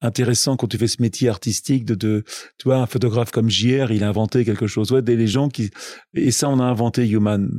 intéressant 0.03 0.57
quand 0.57 0.67
tu 0.67 0.79
fais 0.79 0.87
ce 0.87 1.01
métier 1.01 1.29
artistique 1.29 1.85
de, 1.85 1.95
de 1.95 2.25
tu 2.59 2.65
vois 2.65 2.79
un 2.79 2.87
photographe 2.87 3.31
comme 3.31 3.51
JR 3.51 3.91
il 3.91 4.03
a 4.05 4.09
inventé 4.09 4.45
quelque 4.45 4.67
chose 4.67 4.93
ouais 4.93 5.03
des 5.03 5.27
gens 5.27 5.49
qui 5.49 5.71
et 6.15 6.31
ça 6.31 6.49
on 6.49 6.59
a 6.59 6.65
inventé 6.65 7.07
Human 7.09 7.51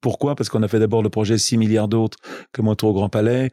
pourquoi? 0.00 0.36
Parce 0.36 0.48
qu'on 0.48 0.62
a 0.62 0.68
fait 0.68 0.78
d'abord 0.78 1.02
le 1.02 1.08
projet 1.08 1.38
6 1.38 1.56
milliards 1.56 1.88
d'autres 1.88 2.18
comme 2.52 2.66
Montreau 2.66 2.90
au 2.90 2.94
Grand 2.94 3.08
Palais 3.08 3.50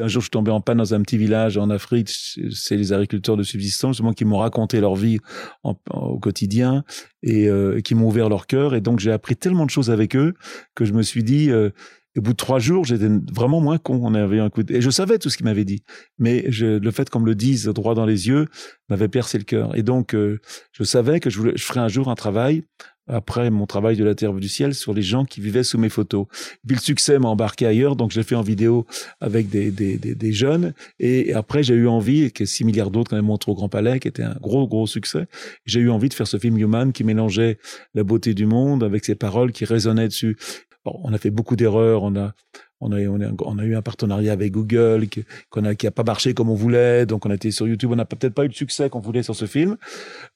un 0.00 0.08
jour, 0.08 0.20
je 0.20 0.26
suis 0.26 0.30
tombé 0.30 0.50
en 0.50 0.60
panne 0.60 0.78
dans 0.78 0.94
un 0.94 1.02
petit 1.02 1.18
village 1.18 1.58
en 1.58 1.70
Afrique. 1.70 2.08
C'est 2.08 2.76
les 2.76 2.92
agriculteurs 2.92 3.36
de 3.36 3.42
subsistance, 3.42 3.96
justement, 3.96 4.12
qui 4.12 4.24
m'ont 4.24 4.38
raconté 4.38 4.80
leur 4.80 4.94
vie 4.94 5.18
au 5.62 6.18
quotidien 6.18 6.84
et 7.22 7.48
euh, 7.48 7.80
qui 7.80 7.94
m'ont 7.94 8.06
ouvert 8.06 8.28
leur 8.28 8.46
cœur. 8.46 8.74
Et 8.74 8.80
donc, 8.80 9.00
j'ai 9.00 9.12
appris 9.12 9.36
tellement 9.36 9.66
de 9.66 9.70
choses 9.70 9.90
avec 9.90 10.16
eux 10.16 10.34
que 10.74 10.84
je 10.84 10.92
me 10.92 11.02
suis 11.02 11.22
dit, 11.22 11.50
euh, 11.50 11.70
au 12.16 12.22
bout 12.22 12.32
de 12.32 12.36
trois 12.36 12.58
jours, 12.58 12.84
j'étais 12.84 13.08
vraiment 13.32 13.60
moins 13.60 13.78
con. 13.78 14.00
On 14.02 14.14
avait 14.14 14.40
un 14.40 14.50
coup 14.50 14.62
Et 14.68 14.80
je 14.80 14.90
savais 14.90 15.18
tout 15.18 15.30
ce 15.30 15.36
qu'il 15.36 15.46
m'avait 15.46 15.64
dit. 15.64 15.82
Mais 16.18 16.44
je, 16.48 16.66
le 16.78 16.90
fait 16.90 17.08
qu'on 17.08 17.20
me 17.20 17.26
le 17.26 17.36
dise 17.36 17.66
droit 17.66 17.94
dans 17.94 18.06
les 18.06 18.28
yeux 18.28 18.46
m'avait 18.88 19.08
percé 19.08 19.38
le 19.38 19.44
cœur. 19.44 19.76
Et 19.76 19.82
donc, 19.82 20.14
euh, 20.14 20.40
je 20.72 20.82
savais 20.82 21.20
que 21.20 21.30
je, 21.30 21.38
voulais, 21.38 21.52
je 21.54 21.64
ferais 21.64 21.80
un 21.80 21.88
jour 21.88 22.08
un 22.08 22.16
travail, 22.16 22.64
après 23.06 23.50
mon 23.50 23.66
travail 23.66 23.96
de 23.96 24.04
la 24.04 24.14
Terre 24.14 24.32
du 24.32 24.48
ciel, 24.48 24.74
sur 24.74 24.92
les 24.92 25.02
gens 25.02 25.24
qui 25.24 25.40
vivaient 25.40 25.62
sous 25.62 25.78
mes 25.78 25.88
photos. 25.88 26.26
Puis 26.66 26.76
le 26.76 26.80
succès 26.80 27.18
m'a 27.18 27.28
embarqué 27.28 27.66
ailleurs, 27.66 27.96
donc 27.96 28.10
j'ai 28.10 28.22
fait 28.22 28.34
en 28.34 28.42
vidéo 28.42 28.86
avec 29.20 29.48
des, 29.48 29.70
des, 29.70 29.96
des, 29.96 30.14
des 30.14 30.32
jeunes. 30.32 30.74
Et, 30.98 31.32
après, 31.32 31.62
j'ai 31.62 31.74
eu 31.74 31.88
envie, 31.88 32.32
que 32.32 32.44
6 32.44 32.64
milliards 32.64 32.90
d'autres 32.90 33.10
quand 33.10 33.16
même 33.16 33.26
montré 33.26 33.52
au 33.52 33.54
Grand 33.54 33.68
Palais, 33.68 34.00
qui 34.00 34.08
était 34.08 34.22
un 34.22 34.36
gros, 34.40 34.66
gros 34.66 34.86
succès. 34.86 35.26
J'ai 35.64 35.80
eu 35.80 35.90
envie 35.90 36.08
de 36.08 36.14
faire 36.14 36.26
ce 36.26 36.38
film 36.38 36.58
Human 36.58 36.92
qui 36.92 37.04
mélangeait 37.04 37.58
la 37.94 38.02
beauté 38.02 38.34
du 38.34 38.46
monde 38.46 38.82
avec 38.82 39.04
ses 39.04 39.14
paroles 39.14 39.52
qui 39.52 39.64
résonnaient 39.64 40.08
dessus 40.08 40.36
on 40.84 41.12
a 41.12 41.18
fait 41.18 41.30
beaucoup 41.30 41.56
d'erreurs, 41.56 42.02
on 42.02 42.16
a, 42.16 42.32
on 42.80 42.92
a, 42.92 43.00
on 43.00 43.20
a, 43.20 43.30
on 43.44 43.58
a 43.58 43.64
eu 43.64 43.76
un 43.76 43.82
partenariat 43.82 44.32
avec 44.32 44.52
Google 44.52 45.08
qui, 45.08 45.24
qu'on 45.50 45.64
a, 45.64 45.74
qui 45.74 45.86
a 45.86 45.90
pas 45.90 46.04
marché 46.04 46.32
comme 46.32 46.48
on 46.48 46.54
voulait, 46.54 47.06
donc 47.06 47.26
on 47.26 47.30
a 47.30 47.34
été 47.34 47.50
sur 47.50 47.68
YouTube, 47.68 47.90
on 47.92 47.96
n'a 47.96 48.04
peut-être 48.04 48.34
pas 48.34 48.44
eu 48.44 48.48
le 48.48 48.54
succès 48.54 48.88
qu'on 48.88 49.00
voulait 49.00 49.22
sur 49.22 49.36
ce 49.36 49.44
film, 49.44 49.76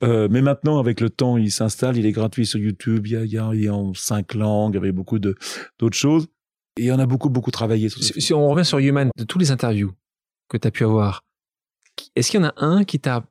euh, 0.02 0.28
mais 0.30 0.42
maintenant 0.42 0.78
avec 0.78 1.00
le 1.00 1.10
temps, 1.10 1.36
il 1.38 1.50
s'installe, 1.50 1.96
il 1.96 2.06
est 2.06 2.12
gratuit 2.12 2.46
sur 2.46 2.60
YouTube, 2.60 3.06
il 3.06 3.12
y 3.12 3.16
a, 3.16 3.24
il 3.24 3.32
y 3.32 3.38
a, 3.38 3.50
il 3.54 3.64
y 3.64 3.68
a 3.68 3.74
en 3.74 3.94
cinq 3.94 4.34
langues, 4.34 4.76
avec 4.76 4.92
beaucoup 4.92 5.18
de 5.18 5.34
d'autres 5.78 5.96
choses, 5.96 6.26
et 6.78 6.92
on 6.92 6.98
a 6.98 7.06
beaucoup 7.06 7.30
beaucoup 7.30 7.50
travaillé 7.50 7.88
sur. 7.88 8.02
Si, 8.02 8.20
si 8.20 8.34
on 8.34 8.48
revient 8.48 8.66
sur 8.66 8.78
Human, 8.78 9.10
de 9.16 9.24
tous 9.24 9.38
les 9.38 9.50
interviews 9.50 9.92
que 10.48 10.58
tu 10.58 10.68
as 10.68 10.70
pu 10.70 10.84
avoir, 10.84 11.22
est-ce 12.16 12.30
qu'il 12.30 12.40
y 12.40 12.44
en 12.44 12.48
a 12.48 12.54
un 12.56 12.84
qui 12.84 13.00
t'a 13.00 13.24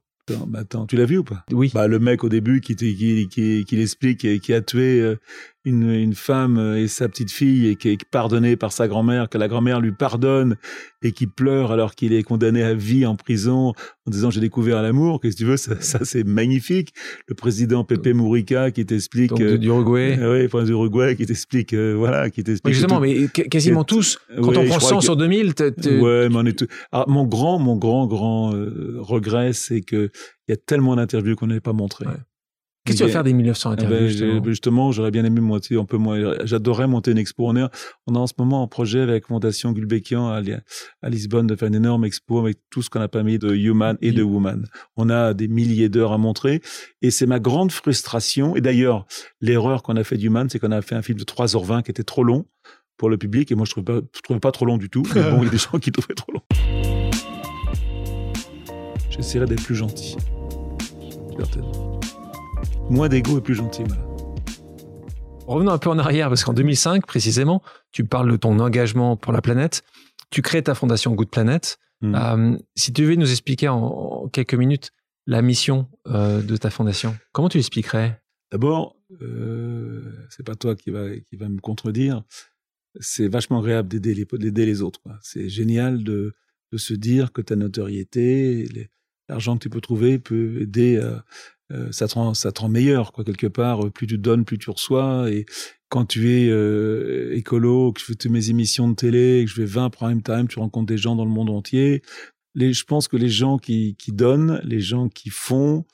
Attends, 0.55 0.86
tu 0.88 0.95
l'as 0.95 1.05
vu 1.05 1.18
ou 1.18 1.24
pas? 1.26 1.43
Oui. 1.51 1.70
Bah 1.74 1.88
le 1.88 1.99
mec 1.99 2.24
au 2.24 2.30
début 2.30 2.61
qui 2.61 2.78
qui 2.78 3.28
qui, 3.28 3.66
qui 3.66 3.76
l'explique 3.76 4.39
qui 4.39 4.53
a 4.53 4.61
tué 4.61 5.01
euh, 5.01 5.20
une, 5.66 5.89
une 5.89 6.14
femme 6.14 6.76
et 6.78 6.88
sa 6.88 7.07
petite 7.07 7.32
fille 7.32 7.68
et 7.68 7.76
qui 7.76 7.89
est 7.89 8.05
pardonné 8.05 8.55
par 8.55 8.72
sa 8.72 8.88
grand-mère, 8.88 9.30
que 9.30 9.38
la 9.38 9.47
grand-mère 9.47 9.80
lui 9.80 9.91
pardonne 9.91 10.57
et 11.01 11.11
qui 11.11 11.28
pleure 11.28 11.72
alors 11.72 11.95
qu'il 11.95 12.14
est 12.14 12.24
condamné 12.24 12.64
à 12.64 12.74
vie 12.74 13.05
en 13.05 13.16
prison 13.16 13.74
en 14.05 14.11
disant 14.11 14.30
j'ai 14.30 14.41
découvert 14.41 14.82
l'amour. 14.82 15.20
Qu'est-ce 15.22 15.36
que 15.36 15.39
tu 15.39 15.45
veux? 15.45 15.57
Ça, 15.57 15.80
ça 15.80 15.99
c'est 16.03 16.24
magnifique. 16.24 16.93
Le 17.28 17.36
président 17.36 17.84
Pepe 17.84 18.07
Mourica 18.07 18.72
qui 18.72 18.86
t'explique 18.86 19.30
Donc, 19.30 19.41
euh, 19.41 19.57
d'Uruguay. 19.57 20.18
Euh, 20.20 20.47
oui, 20.53 20.66
d'Uruguay 20.66 21.16
qui 21.16 21.26
t'explique 21.26 21.74
euh, 21.74 21.93
voilà, 21.97 22.30
qui 22.30 22.43
t'explique. 22.43 22.74
justement, 22.74 22.99
mais 22.99 23.28
quasiment 23.28 23.84
tous. 23.84 24.20
Quand 24.41 24.57
on 24.57 24.66
prend 24.66 24.80
100 24.80 25.01
sur 25.01 25.16
2000, 25.16 25.53
ouais, 25.86 26.30
mais 26.30 26.36
on 26.36 26.45
est 26.45 26.57
tout... 26.57 26.68
Alors, 26.91 27.09
mon 27.09 27.26
grand, 27.26 27.59
mon 27.59 27.78
grand, 27.78 28.07
grand 28.07 28.53
euh, 28.53 28.97
regret, 28.99 29.53
c'est 29.53 29.82
que 29.82 30.09
il 30.47 30.51
y 30.51 30.53
a 30.53 30.57
tellement 30.57 30.95
d'interviews 30.95 31.36
qu'on 31.36 31.47
n'avait 31.47 31.61
pas 31.61 31.74
montré. 31.74 32.05
Qu'est-ce 32.86 32.98
que 32.98 33.04
tu 33.04 33.08
vas 33.08 33.14
faire 33.14 33.24
des 33.24 33.32
1900 33.32 33.72
eh 33.72 33.76
ben, 33.76 33.86
interviews 33.86 34.44
justement, 34.46 34.92
j'aurais 34.92 35.12
bien 35.12 35.24
aimé 35.24 35.40
monter 35.40 35.78
un 35.78 35.86
peu 35.86 35.96
moins. 35.96 36.36
J'adorerais 36.44 36.86
monter 36.86 37.12
une 37.12 37.18
expo. 37.18 37.48
On 37.48 37.56
est, 37.56 37.64
on 38.08 38.16
a 38.16 38.20
en 38.20 38.28
ce 38.28 38.34
moment 38.38 38.62
un 38.62 38.68
projet 38.68 39.00
avec 39.00 39.28
Fondation 39.28 39.72
Gulbenkian 39.72 40.28
à, 40.28 40.42
à, 41.02 41.10
Lisbonne 41.10 41.48
de 41.48 41.56
faire 41.56 41.70
une 41.70 41.76
énorme 41.76 42.04
expo 42.04 42.40
avec 42.40 42.58
tout 42.70 42.82
ce 42.82 42.90
qu'on 42.90 43.00
a 43.00 43.08
pas 43.08 43.24
mis 43.24 43.40
de 43.40 43.54
human 43.56 43.98
et 44.02 44.12
de 44.12 44.22
woman. 44.22 44.68
On 44.98 45.10
a 45.10 45.34
des 45.34 45.48
milliers 45.48 45.88
d'heures 45.88 46.12
à 46.12 46.18
montrer 46.18 46.62
et 47.02 47.10
c'est 47.10 47.26
ma 47.26 47.40
grande 47.40 47.72
frustration. 47.72 48.58
Et 48.58 48.62
d'ailleurs, 48.62 49.06
l'erreur 49.40 49.82
qu'on 49.82 49.96
a 49.96 50.04
fait 50.04 50.18
d'human, 50.18 50.50
c'est 50.50 50.60
qu'on 50.60 50.72
a 50.72 50.82
fait 50.82 50.96
un 50.96 51.02
film 51.02 51.18
de 51.18 51.24
3h20 51.24 51.84
qui 51.84 51.92
était 51.92 52.04
trop 52.04 52.26
long 52.26 52.46
pour 52.98 53.10
le 53.10 53.18
public 53.18 53.50
et 53.50 53.56
moi 53.56 53.66
je 53.66 53.72
trouvais 53.72 54.02
pas, 54.02 54.08
je 54.14 54.22
trouvais 54.22 54.42
pas 54.42 54.52
trop 54.52 54.66
long 54.66 54.78
du 54.78 54.90
tout. 54.90 55.04
Mais 55.16 55.24
bon, 55.32 55.38
il 55.38 55.46
y 55.46 55.48
a 55.48 55.52
des 55.52 55.58
gens 55.72 55.80
qui 55.80 55.94
trouvaient 55.94 56.16
trop 56.16 56.34
long. 56.34 56.42
J'essaierai 59.10 59.46
d'être 59.46 59.64
plus 59.64 59.76
gentil. 59.76 60.18
Certainement 61.38 61.93
moins 62.90 63.10
d'ego 63.10 63.38
et 63.38 63.42
plus 63.42 63.56
gentil. 63.56 63.84
Revenons 65.48 65.72
un 65.72 65.78
peu 65.78 65.90
en 65.90 66.00
arrière, 66.00 66.30
parce 66.30 66.44
qu'en 66.44 66.54
2005, 66.54 67.06
précisément, 67.06 67.62
tu 67.92 68.06
parles 68.06 68.32
de 68.32 68.38
ton 68.38 68.60
engagement 68.60 69.18
pour 69.18 69.34
la 69.34 69.42
planète. 69.42 69.84
Tu 70.30 70.42
crées 70.42 70.64
ta 70.64 70.74
fondation 70.74 71.14
Good 71.14 71.30
Planet. 71.30 71.78
Hmm. 72.02 72.16
Euh, 72.16 72.58
si 72.76 72.94
tu 72.94 73.02
devais 73.02 73.18
nous 73.18 73.30
expliquer 73.30 73.68
en, 73.68 74.28
quelques 74.32 74.54
minutes 74.54 74.92
la 75.28 75.42
mission 75.42 75.88
euh, 76.08 76.42
de 76.42 76.58
ta 76.58 76.70
fondation, 76.70 77.16
comment 77.34 77.50
tu 77.50 77.58
l'expliquerais? 77.58 78.22
D'abord, 78.52 78.96
euh, 79.22 80.02
c'est 80.30 80.46
pas 80.46 80.56
toi 80.56 80.76
qui 80.76 80.92
va, 80.92 81.10
qui 81.16 81.36
va 81.36 81.50
me 81.50 81.60
contredire. 81.60 82.24
C'est 83.00 83.28
vachement 83.28 83.60
agréable 83.60 83.90
d'aider 83.90 84.14
les, 84.14 84.66
les 84.66 84.82
autres. 84.82 85.02
C'est 85.22 85.50
génial 85.50 86.04
de, 86.04 86.36
de 86.72 86.78
se 86.78 86.94
dire 86.94 87.32
que 87.32 87.42
ta 87.42 87.56
notoriété, 87.56 88.90
l'argent 89.28 89.58
que 89.58 89.64
tu 89.64 89.70
peux 89.70 89.82
trouver 89.82 90.20
peut 90.20 90.62
aider 90.62 91.00
à, 91.00 91.24
euh, 91.74 91.91
ça, 91.91 92.07
te 92.07 92.13
rend, 92.15 92.34
ça 92.34 92.51
te 92.51 92.65
meilleur, 92.65 93.11
quoi, 93.11 93.24
quelque 93.24 93.47
part. 93.47 93.86
Euh, 93.86 93.89
plus 93.89 94.07
tu 94.07 94.17
donnes, 94.17 94.45
plus 94.45 94.57
tu 94.57 94.69
reçois. 94.69 95.32
Et 95.32 95.45
quand 95.89 96.05
tu 96.05 96.32
es 96.32 96.49
euh, 96.49 97.36
écolo, 97.36 97.91
que 97.91 98.01
je 98.01 98.05
fais 98.05 98.15
toutes 98.15 98.32
mes 98.32 98.49
émissions 98.49 98.89
de 98.89 98.95
télé, 98.95 99.43
que 99.45 99.51
je 99.51 99.55
fais 99.55 99.65
20 99.65 99.89
prime 99.89 100.21
time, 100.21 100.47
tu 100.47 100.59
rencontres 100.59 100.88
des 100.88 100.97
gens 100.97 101.15
dans 101.15 101.26
le 101.26 101.32
monde 101.32 101.49
entier. 101.49 102.01
Les, 102.55 102.74
je 102.74 102.84
pense 102.86 103.07
que 103.07 103.17
les 103.17 103.30
gens 103.30 103.57
qui, 103.57 103.95
qui 103.97 104.11
donnent, 104.11 104.61
les 104.63 104.80
gens 104.80 105.09
qui 105.09 105.30
font, 105.30 105.86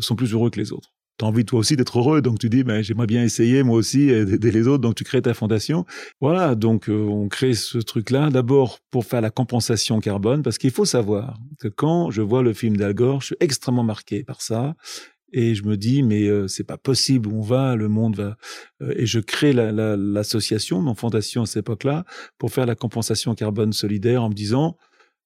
sont 0.00 0.16
plus 0.16 0.32
heureux 0.32 0.50
que 0.50 0.60
les 0.60 0.72
autres 0.72 0.90
tu 1.18 1.26
as 1.26 1.28
envie 1.28 1.44
toi 1.44 1.58
aussi 1.58 1.76
d'être 1.76 1.98
heureux, 1.98 2.22
donc 2.22 2.38
tu 2.38 2.48
dis 2.48 2.64
ben, 2.64 2.82
j'aimerais 2.82 3.06
bien 3.06 3.22
essayer 3.22 3.62
moi 3.62 3.76
aussi 3.76 4.06
d'aider 4.06 4.50
les 4.50 4.66
autres, 4.66 4.80
donc 4.80 4.94
tu 4.94 5.04
crées 5.04 5.20
ta 5.20 5.34
fondation. 5.34 5.84
Voilà, 6.22 6.54
donc 6.54 6.86
on 6.88 7.28
crée 7.28 7.52
ce 7.52 7.76
truc-là 7.76 8.30
d'abord 8.30 8.78
pour 8.90 9.04
faire 9.04 9.20
la 9.20 9.28
compensation 9.28 10.00
carbone, 10.00 10.42
parce 10.42 10.56
qu'il 10.56 10.70
faut 10.70 10.86
savoir 10.86 11.38
que 11.60 11.68
quand 11.68 12.10
je 12.10 12.22
vois 12.22 12.42
le 12.42 12.54
film 12.54 12.78
d'Al 12.78 12.94
Gore, 12.94 13.20
je 13.20 13.26
suis 13.26 13.36
extrêmement 13.40 13.84
marqué 13.84 14.24
par 14.24 14.40
ça 14.40 14.74
et 15.32 15.54
je 15.54 15.64
me 15.64 15.76
dis 15.76 16.02
mais 16.02 16.28
euh, 16.28 16.48
c'est 16.48 16.64
pas 16.64 16.76
possible 16.76 17.28
on 17.32 17.40
va 17.40 17.76
le 17.76 17.88
monde 17.88 18.16
va 18.16 18.36
euh, 18.82 18.94
et 18.96 19.06
je 19.06 19.20
crée 19.20 19.52
l'association 19.52 20.78
la, 20.78 20.82
mon 20.82 20.94
fondation 20.94 21.42
à 21.42 21.46
cette 21.46 21.58
époque-là 21.58 22.04
pour 22.38 22.52
faire 22.52 22.66
la 22.66 22.74
compensation 22.74 23.34
carbone 23.34 23.72
solidaire 23.72 24.22
en 24.22 24.28
me 24.28 24.34
disant 24.34 24.76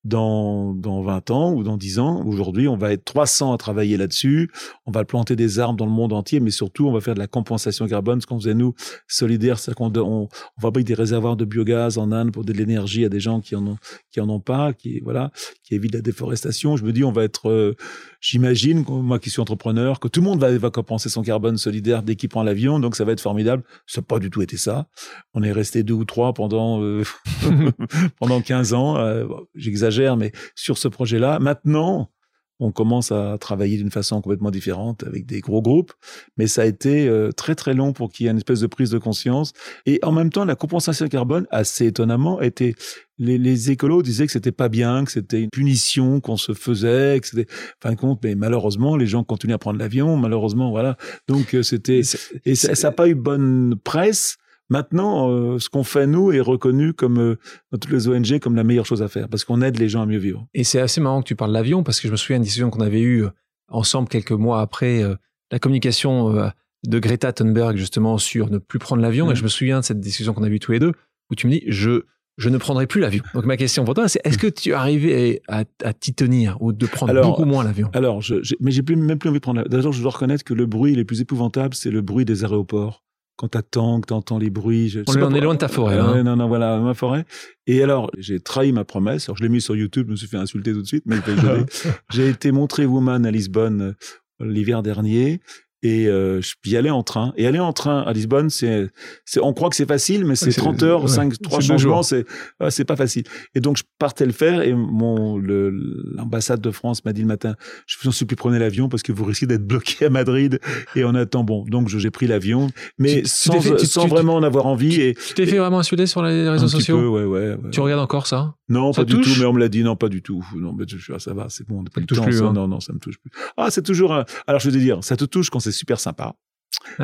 dans, 0.07 0.73
dans 0.73 1.03
20 1.03 1.31
ans 1.31 1.53
ou 1.53 1.65
dans 1.65 1.77
10 1.77 1.99
ans. 1.99 2.25
Aujourd'hui, 2.25 2.69
on 2.69 2.77
va 2.77 2.93
être 2.93 3.05
300 3.05 3.53
à 3.53 3.57
travailler 3.57 3.97
là-dessus. 3.97 4.51
On 4.87 4.93
va 4.93 5.05
planter 5.05 5.35
des 5.35 5.59
arbres 5.59 5.77
dans 5.77 5.85
le 5.85 5.91
monde 5.91 6.13
entier, 6.13 6.39
mais 6.39 6.53
surtout, 6.53 6.87
on 6.87 6.93
va 6.93 7.01
faire 7.01 7.15
de 7.15 7.19
la 7.19 7.27
compensation 7.27 7.87
carbone, 7.89 8.21
ce 8.21 8.27
qu'on 8.27 8.39
faisait 8.39 8.55
nous, 8.55 8.75
solidaire, 9.09 9.59
c'est 9.59 9.75
qu'on 9.75 9.93
on, 9.97 10.29
on 10.57 10.61
fabrique 10.61 10.87
des 10.87 10.95
réservoirs 10.95 11.37
de 11.37 11.45
biogaz 11.45 11.99
en 11.99 12.13
Inde 12.13 12.31
pour 12.33 12.45
de 12.45 12.53
l'énergie 12.53 13.05
à 13.05 13.09
des 13.09 13.19
gens 13.19 13.41
qui 13.41 13.57
en 13.57 13.67
ont, 13.67 13.79
qui 14.13 14.21
en 14.21 14.29
ont 14.29 14.39
pas, 14.41 14.73
qui, 14.73 15.01
voilà, 15.01 15.33
qui 15.65 15.75
évitent 15.75 15.95
la 15.95 16.03
déforestation. 16.03 16.77
Je 16.77 16.85
me 16.85 16.93
dis, 16.93 17.03
on 17.03 17.13
va 17.13 17.25
être, 17.25 17.51
euh, 17.51 17.75
j'imagine, 18.21 18.85
moi 18.89 19.19
qui 19.19 19.31
suis 19.31 19.41
entrepreneur, 19.41 19.99
que 19.99 20.07
tout 20.07 20.21
le 20.21 20.27
monde 20.27 20.41
va, 20.41 20.57
va 20.57 20.71
compenser 20.71 21.09
son 21.09 21.23
carbone 21.23 21.57
solidaire 21.57 22.05
dès 22.05 22.15
qu'il 22.15 22.29
prend 22.29 22.45
l'avion, 22.45 22.79
donc 22.79 22.95
ça 22.95 23.05
va 23.05 23.13
être 23.13 23.21
formidable. 23.21 23.65
Ça 23.87 24.01
n'a 24.01 24.05
pas 24.05 24.21
du 24.21 24.31
tout 24.31 24.43
été 24.43 24.57
ça. 24.57 24.87
On 25.35 25.43
est 25.43 25.53
resté 25.53 25.83
deux 25.83 25.95
ou 25.95 26.05
trois 26.05 26.33
pendant, 26.33 26.81
euh, 26.81 27.03
pendant 28.21 28.41
15 28.41 28.73
ans. 28.73 28.99
Euh, 28.99 29.27
j'exagère 29.57 29.96
mais 30.17 30.33
sur 30.55 30.79
ce 30.79 30.89
projet-là, 30.89 31.39
maintenant, 31.39 32.11
on 32.59 32.73
commence 32.73 33.13
à 33.13 33.37
travailler 33.39 33.77
d'une 33.77 33.91
façon 33.91 34.21
complètement 34.21 34.51
différente 34.51 35.05
avec 35.05 35.27
des 35.27 35.41
gros 35.41 35.61
groupes, 35.61 35.93
mais 36.37 36.47
ça 36.47 36.63
a 36.63 36.65
été 36.65 37.07
euh, 37.07 37.31
très 37.31 37.55
très 37.55 37.75
long 37.75 37.93
pour 37.93 38.11
qu'il 38.11 38.25
y 38.25 38.29
ait 38.29 38.33
une 38.33 38.39
espèce 38.39 38.61
de 38.61 38.67
prise 38.67 38.91
de 38.91 38.99
conscience. 38.99 39.53
Et 39.85 39.99
en 40.03 40.13
même 40.13 40.31
temps, 40.31 40.45
la 40.45 40.55
compensation 40.55 41.07
carbone, 41.09 41.47
assez 41.51 41.87
étonnamment, 41.87 42.41
était 42.41 42.75
les, 43.19 43.39
les 43.39 43.71
écolos 43.71 44.03
disaient 44.03 44.27
que 44.27 44.33
c'était 44.33 44.53
pas 44.53 44.69
bien, 44.69 45.05
que 45.05 45.13
c'était 45.13 45.43
une 45.43 45.51
punition 45.51 46.21
qu'on 46.21 46.37
se 46.37 46.55
faisait, 46.55 47.19
que 47.21 47.27
c'était 47.27 47.47
fin 47.83 47.93
de 47.93 47.97
compte. 47.97 48.21
Mais 48.25 48.35
malheureusement, 48.35 48.97
les 48.97 49.07
gens 49.07 49.25
continuent 49.25 49.55
à 49.55 49.59
prendre 49.59 49.79
l'avion. 49.79 50.17
Malheureusement, 50.17 50.71
voilà. 50.71 50.97
Donc 51.29 51.55
euh, 51.55 51.63
c'était 51.63 52.01
et 52.45 52.55
ça 52.55 52.89
n'a 52.89 52.93
pas 52.93 53.09
eu 53.09 53.15
bonne 53.15 53.77
presse. 53.83 54.39
Maintenant, 54.69 55.31
euh, 55.31 55.59
ce 55.59 55.69
qu'on 55.69 55.85
fait 55.85 56.07
nous 56.07 56.33
est 56.33 56.41
reconnu 56.41 56.93
comme 56.93 57.19
euh, 57.19 57.39
dans 57.71 57.79
toutes 57.79 57.93
les 57.93 58.09
ONG 58.09 58.41
comme 58.41 58.57
la 58.57 58.65
meilleure 58.65 58.87
chose 58.87 59.03
à 59.03 59.09
faire 59.09 59.29
parce 59.29 59.45
qu'on 59.45 59.63
aide 59.63 59.79
les 59.79 59.89
gens 59.89 60.03
à 60.03 60.07
mieux 60.07 60.19
vivre. 60.19 60.47
Et 60.55 60.65
c'est 60.65 60.81
assez 60.81 61.01
marrant 61.01 61.23
que 61.23 61.29
tu 61.29 61.37
parles 61.37 61.51
de 61.51 61.55
l'avion 61.55 61.85
parce 61.85 62.01
que 62.01 62.09
je 62.09 62.13
me 62.13 62.17
souviens 62.17 62.39
d'une 62.39 62.45
discussion 62.45 62.71
qu'on 62.71 62.81
avait 62.81 63.01
eue 63.01 63.25
euh, 63.25 63.31
ensemble 63.69 64.09
quelques 64.09 64.33
mois 64.33 64.61
après 64.61 65.03
la 65.51 65.59
communication 65.59 66.53
de 66.85 66.99
Greta 67.01 67.33
Thunberg 67.33 67.77
justement 67.77 68.17
sur 68.17 68.49
ne 68.49 68.59
plus 68.59 68.79
prendre 68.79 69.03
l'avion. 69.03 69.29
Et 69.33 69.35
je 69.35 69.43
me 69.43 69.49
souviens 69.49 69.81
de 69.81 69.85
cette 69.85 69.99
discussion 69.99 70.35
qu'on 70.35 70.45
a 70.45 70.49
eue 70.49 70.61
tous 70.61 70.71
les 70.71 70.79
deux 70.79 70.93
où 71.31 71.35
tu 71.35 71.49
me 71.49 71.53
dis 71.53 71.65
je 71.67 72.05
je 72.37 72.49
ne 72.49 72.59
prendrai 72.59 72.87
plus 72.87 73.01
l'avion. 73.01 73.25
Donc 73.35 73.45
ma 73.45 73.57
question 73.57 73.85
pour 73.85 73.95
toi, 73.95 74.09
c'est 74.09 74.21
est-ce 74.25 74.39
que 74.39 74.47
tu 74.47 74.71
es 74.71 74.73
arrivé 74.73 75.43
à, 75.49 75.65
à, 75.83 75.93
t'y 75.95 76.15
tenir 76.15 76.59
ou 76.61 76.73
de 76.73 76.87
prendre 76.87 77.19
beaucoup 77.23 77.45
moins 77.45 77.65
l'avion? 77.65 77.91
Alors, 77.95 78.21
je, 78.21 78.37
mais 78.61 78.71
j'ai 78.71 78.83
plus, 78.83 78.95
même 78.95 79.19
plus 79.19 79.31
envie 79.31 79.39
de 79.39 79.43
prendre. 79.43 79.67
D'ailleurs, 79.67 79.93
je 79.93 80.03
dois 80.03 80.13
reconnaître 80.13 80.45
que 80.45 80.53
le 80.53 80.67
bruit 80.67 80.95
le 80.95 81.05
plus 81.05 81.23
épouvantable, 81.23 81.75
c'est 81.75 81.91
le 81.91 82.03
bruit 82.03 82.25
des 82.25 82.45
aéroports 82.45 83.06
quand 83.37 83.49
t'attends, 83.49 84.01
que 84.01 84.07
t'entends 84.07 84.39
les 84.39 84.51
bruits. 84.51 84.89
Je, 84.89 85.01
on, 85.07 85.35
est 85.35 85.41
loin 85.41 85.55
de 85.55 85.59
ta 85.59 85.69
forêt. 85.69 85.99
Hein. 85.99 86.23
non, 86.23 86.37
non, 86.37 86.49
voilà, 86.49 86.79
ma 86.79 86.95
forêt. 86.95 87.25
Et 87.67 87.83
alors, 87.83 88.11
j'ai 88.17 88.41
trahi 88.41 88.73
ma 88.73 88.85
promesse. 88.85 89.29
Alors, 89.29 89.37
je 89.37 89.43
l'ai 89.43 89.49
mis 89.49 89.61
sur 89.61 89.77
YouTube, 89.77 90.07
je 90.07 90.13
me 90.13 90.17
suis 90.17 90.27
fait 90.27 90.39
insulter 90.39 90.73
tout 90.73 90.83
de 90.83 90.87
suite, 90.87 91.05
mais 91.07 91.17
j'ai 92.11 92.29
été 92.29 92.51
montré 92.53 92.87
Woman 92.87 93.27
à 93.27 93.31
Lisbonne 93.31 93.95
euh, 94.41 94.47
l'hiver 94.47 94.83
dernier 94.83 95.41
et 95.83 96.07
euh, 96.07 96.41
je 96.41 96.55
puis 96.61 96.77
aller 96.77 96.91
en 96.91 97.03
train. 97.03 97.33
Et 97.37 97.47
aller 97.47 97.59
en 97.59 97.73
train 97.73 98.01
à 98.03 98.13
Lisbonne, 98.13 98.51
c'est, 98.51 98.89
c'est 99.25 99.41
on 99.41 99.53
croit 99.53 99.71
que 99.71 99.77
c'est 99.77 99.87
facile, 99.87 100.25
mais 100.25 100.37
c'est 100.37 100.53
30 100.53 100.83
heures, 100.83 101.09
5, 101.09 101.41
3 101.43 101.61
changements, 101.61 102.03
c'est, 102.03 102.25
c'est 102.71 102.85
pas 102.85 102.97
facile. 102.97 103.25
Et 103.55 103.61
donc 103.61 103.77
je 103.77 103.85
partais 103.99 104.27
le 104.27 104.33
faire 104.33 104.63
et 104.63 104.75
mon 104.75 105.39
l'ambassade 105.39 106.61
de 106.61 106.71
France 106.71 107.05
m'a 107.05 107.13
dit 107.13 107.23
le 107.23 107.27
matin, 107.27 107.55
je 107.87 107.97
vous 108.01 108.09
en 108.09 108.13
supplie 108.13 108.37
prenez 108.37 108.59
l'avion 108.59 108.89
parce 108.89 109.03
que 109.03 109.13
vous 109.13 109.25
risquez 109.25 109.47
d'être 109.47 109.67
bloqué 109.67 110.07
à 110.07 110.11
Madrid 110.11 110.61
et 110.95 111.05
on 111.05 111.15
attend. 111.15 111.45
Bon, 111.45 111.65
donc 111.65 111.89
j'ai 111.89 112.11
pris 112.11 112.27
l'avion, 112.27 112.69
mais 112.99 113.23
sans, 113.25 113.61
sans 113.61 114.07
vraiment 114.07 114.37
en 114.37 114.43
avoir 114.43 114.67
envie. 114.67 115.01
et 115.01 115.15
tu 115.15 115.35
t'es 115.35 115.47
fait 115.47 115.59
vraiment 115.59 115.79
insulter 115.79 116.07
sur 116.07 116.23
les 116.23 116.49
réseaux 116.49 116.69
sociaux. 116.69 116.99
Peu, 116.99 117.07
ouais, 117.07 117.25
ouais, 117.25 117.57
Tu 117.71 117.81
regardes 117.81 118.03
encore 118.03 118.27
ça? 118.27 118.55
Non, 118.69 118.93
pas 118.93 119.05
du 119.05 119.21
tout. 119.21 119.31
Mais 119.39 119.45
on 119.45 119.53
me 119.53 119.61
l'a 119.61 119.69
dit, 119.69 119.83
non, 119.83 119.97
pas 119.97 120.09
du 120.09 120.23
tout. 120.23 120.45
Non, 120.57 120.73
mais 120.73 120.85
je, 120.89 121.19
ça 121.19 121.35
va, 121.35 121.49
c'est 121.49 121.67
bon. 121.67 121.81
On 121.81 121.85
pas 121.85 122.01
touche 122.01 122.21
plus, 122.21 122.43
hein. 122.43 122.53
Non, 122.53 122.67
non, 122.67 122.81
ça 122.81 122.93
me 122.93 122.99
touche 122.99 123.19
plus. 123.19 123.31
Ah, 123.57 123.71
c'est 123.71 123.83
toujours. 123.83 124.15
Un... 124.15 124.25
Alors 124.47 124.61
je 124.61 124.69
vais 124.69 124.77
te 124.77 124.83
dire, 124.83 125.03
ça 125.03 125.17
te 125.17 125.25
touche 125.25 125.51
quand 125.51 125.61
c'est 125.61 125.73
super 125.73 126.01
sympa. 126.01 126.35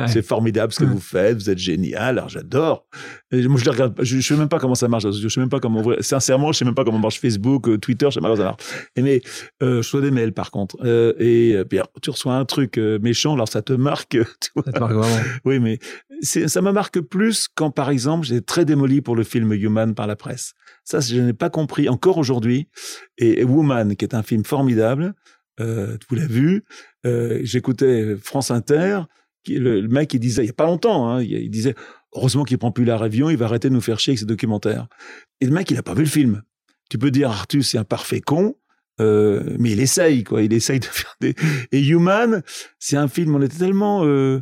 C'est 0.07 0.25
formidable 0.25 0.73
ce 0.73 0.79
que 0.79 0.85
vous 0.85 0.99
faites, 0.99 1.35
vous 1.35 1.49
êtes 1.49 1.57
génial, 1.57 2.17
alors 2.17 2.29
j'adore. 2.29 2.85
Moi 3.31 3.57
je 3.57 3.65
les 3.65 3.71
regarde, 3.71 3.95
je, 4.01 4.15
ne 4.15 4.21
sais 4.21 4.35
même 4.35 4.49
pas 4.49 4.59
comment 4.59 4.75
ça 4.75 4.87
marche, 4.87 5.09
je 5.09 5.27
sais 5.27 5.39
même 5.39 5.49
pas 5.49 5.59
comment 5.59 5.83
sincèrement, 5.99 6.51
je 6.51 6.59
sais 6.59 6.65
même 6.65 6.75
pas 6.75 6.83
comment 6.83 6.99
marche 6.99 7.19
Facebook, 7.19 7.67
euh, 7.67 7.77
Twitter, 7.77 8.07
je 8.09 8.15
sais 8.15 8.19
pas 8.19 8.27
comment 8.27 8.37
ça 8.37 8.43
marche. 8.43 8.63
Et 8.95 9.01
mais 9.01 9.21
euh, 9.61 9.73
je 9.73 9.77
reçois 9.77 10.01
des 10.01 10.11
mails 10.11 10.33
par 10.33 10.51
contre, 10.51 10.77
euh, 10.83 11.13
et 11.19 11.63
puis 11.69 11.79
tu 12.01 12.09
reçois 12.09 12.35
un 12.35 12.45
truc 12.45 12.77
méchant, 12.77 13.33
alors 13.33 13.47
ça 13.47 13.61
te 13.61 13.73
marque. 13.73 14.17
Tu 14.43 14.49
vois. 14.55 14.63
Ça 14.65 14.71
te 14.71 14.79
marque 14.79 14.93
vraiment. 14.93 15.23
Oui, 15.45 15.59
mais 15.59 15.79
ça 16.23 16.61
me 16.61 16.71
marque 16.71 16.99
plus 16.99 17.47
quand 17.53 17.71
par 17.71 17.89
exemple 17.89 18.25
j'ai 18.25 18.41
très 18.41 18.65
démoli 18.65 19.01
pour 19.01 19.15
le 19.15 19.23
film 19.23 19.53
Human 19.53 19.93
par 19.93 20.07
la 20.07 20.15
presse. 20.15 20.53
Ça, 20.83 20.99
je 20.99 21.19
n'ai 21.19 21.33
pas 21.33 21.49
compris 21.49 21.89
encore 21.89 22.17
aujourd'hui. 22.17 22.67
Et, 23.17 23.43
Woman, 23.43 23.95
qui 23.95 24.05
est 24.05 24.15
un 24.15 24.23
film 24.23 24.43
formidable, 24.43 25.13
euh, 25.59 25.97
vous 26.09 26.15
l'avez 26.15 26.33
vu. 26.33 26.65
Euh, 27.05 27.39
J'écoutais 27.43 28.15
France 28.17 28.51
Inter. 28.51 29.01
le, 29.47 29.87
mec, 29.87 30.13
il 30.13 30.19
disait, 30.19 30.43
il 30.43 30.47
y 30.47 30.49
a 30.49 30.53
pas 30.53 30.65
longtemps, 30.65 31.09
hein, 31.09 31.21
il, 31.21 31.49
disait, 31.49 31.75
heureusement 32.13 32.43
qu'il 32.43 32.57
prend 32.57 32.71
plus 32.71 32.85
la 32.85 32.95
avion, 32.95 33.29
il 33.29 33.37
va 33.37 33.45
arrêter 33.45 33.69
de 33.69 33.73
nous 33.73 33.81
faire 33.81 33.99
chier 33.99 34.11
avec 34.11 34.19
ses 34.19 34.25
documentaires. 34.25 34.87
Et 35.41 35.45
le 35.45 35.51
mec, 35.51 35.71
il 35.71 35.77
a 35.77 35.83
pas 35.83 35.93
vu 35.93 36.03
le 36.03 36.09
film. 36.09 36.43
Tu 36.89 36.97
peux 36.97 37.11
dire, 37.11 37.29
Arthur, 37.29 37.63
c'est 37.63 37.77
un 37.77 37.83
parfait 37.83 38.21
con, 38.21 38.55
euh, 39.01 39.55
mais 39.59 39.71
il 39.71 39.79
essaye, 39.79 40.23
quoi. 40.23 40.41
Il 40.41 40.53
essaye 40.53 40.79
de 40.79 40.85
faire 40.85 41.15
des. 41.21 41.35
Et 41.71 41.81
Human, 41.85 42.43
c'est 42.79 42.97
un 42.97 43.07
film. 43.07 43.35
On 43.35 43.41
était 43.41 43.57
tellement. 43.57 44.05
Euh, 44.05 44.41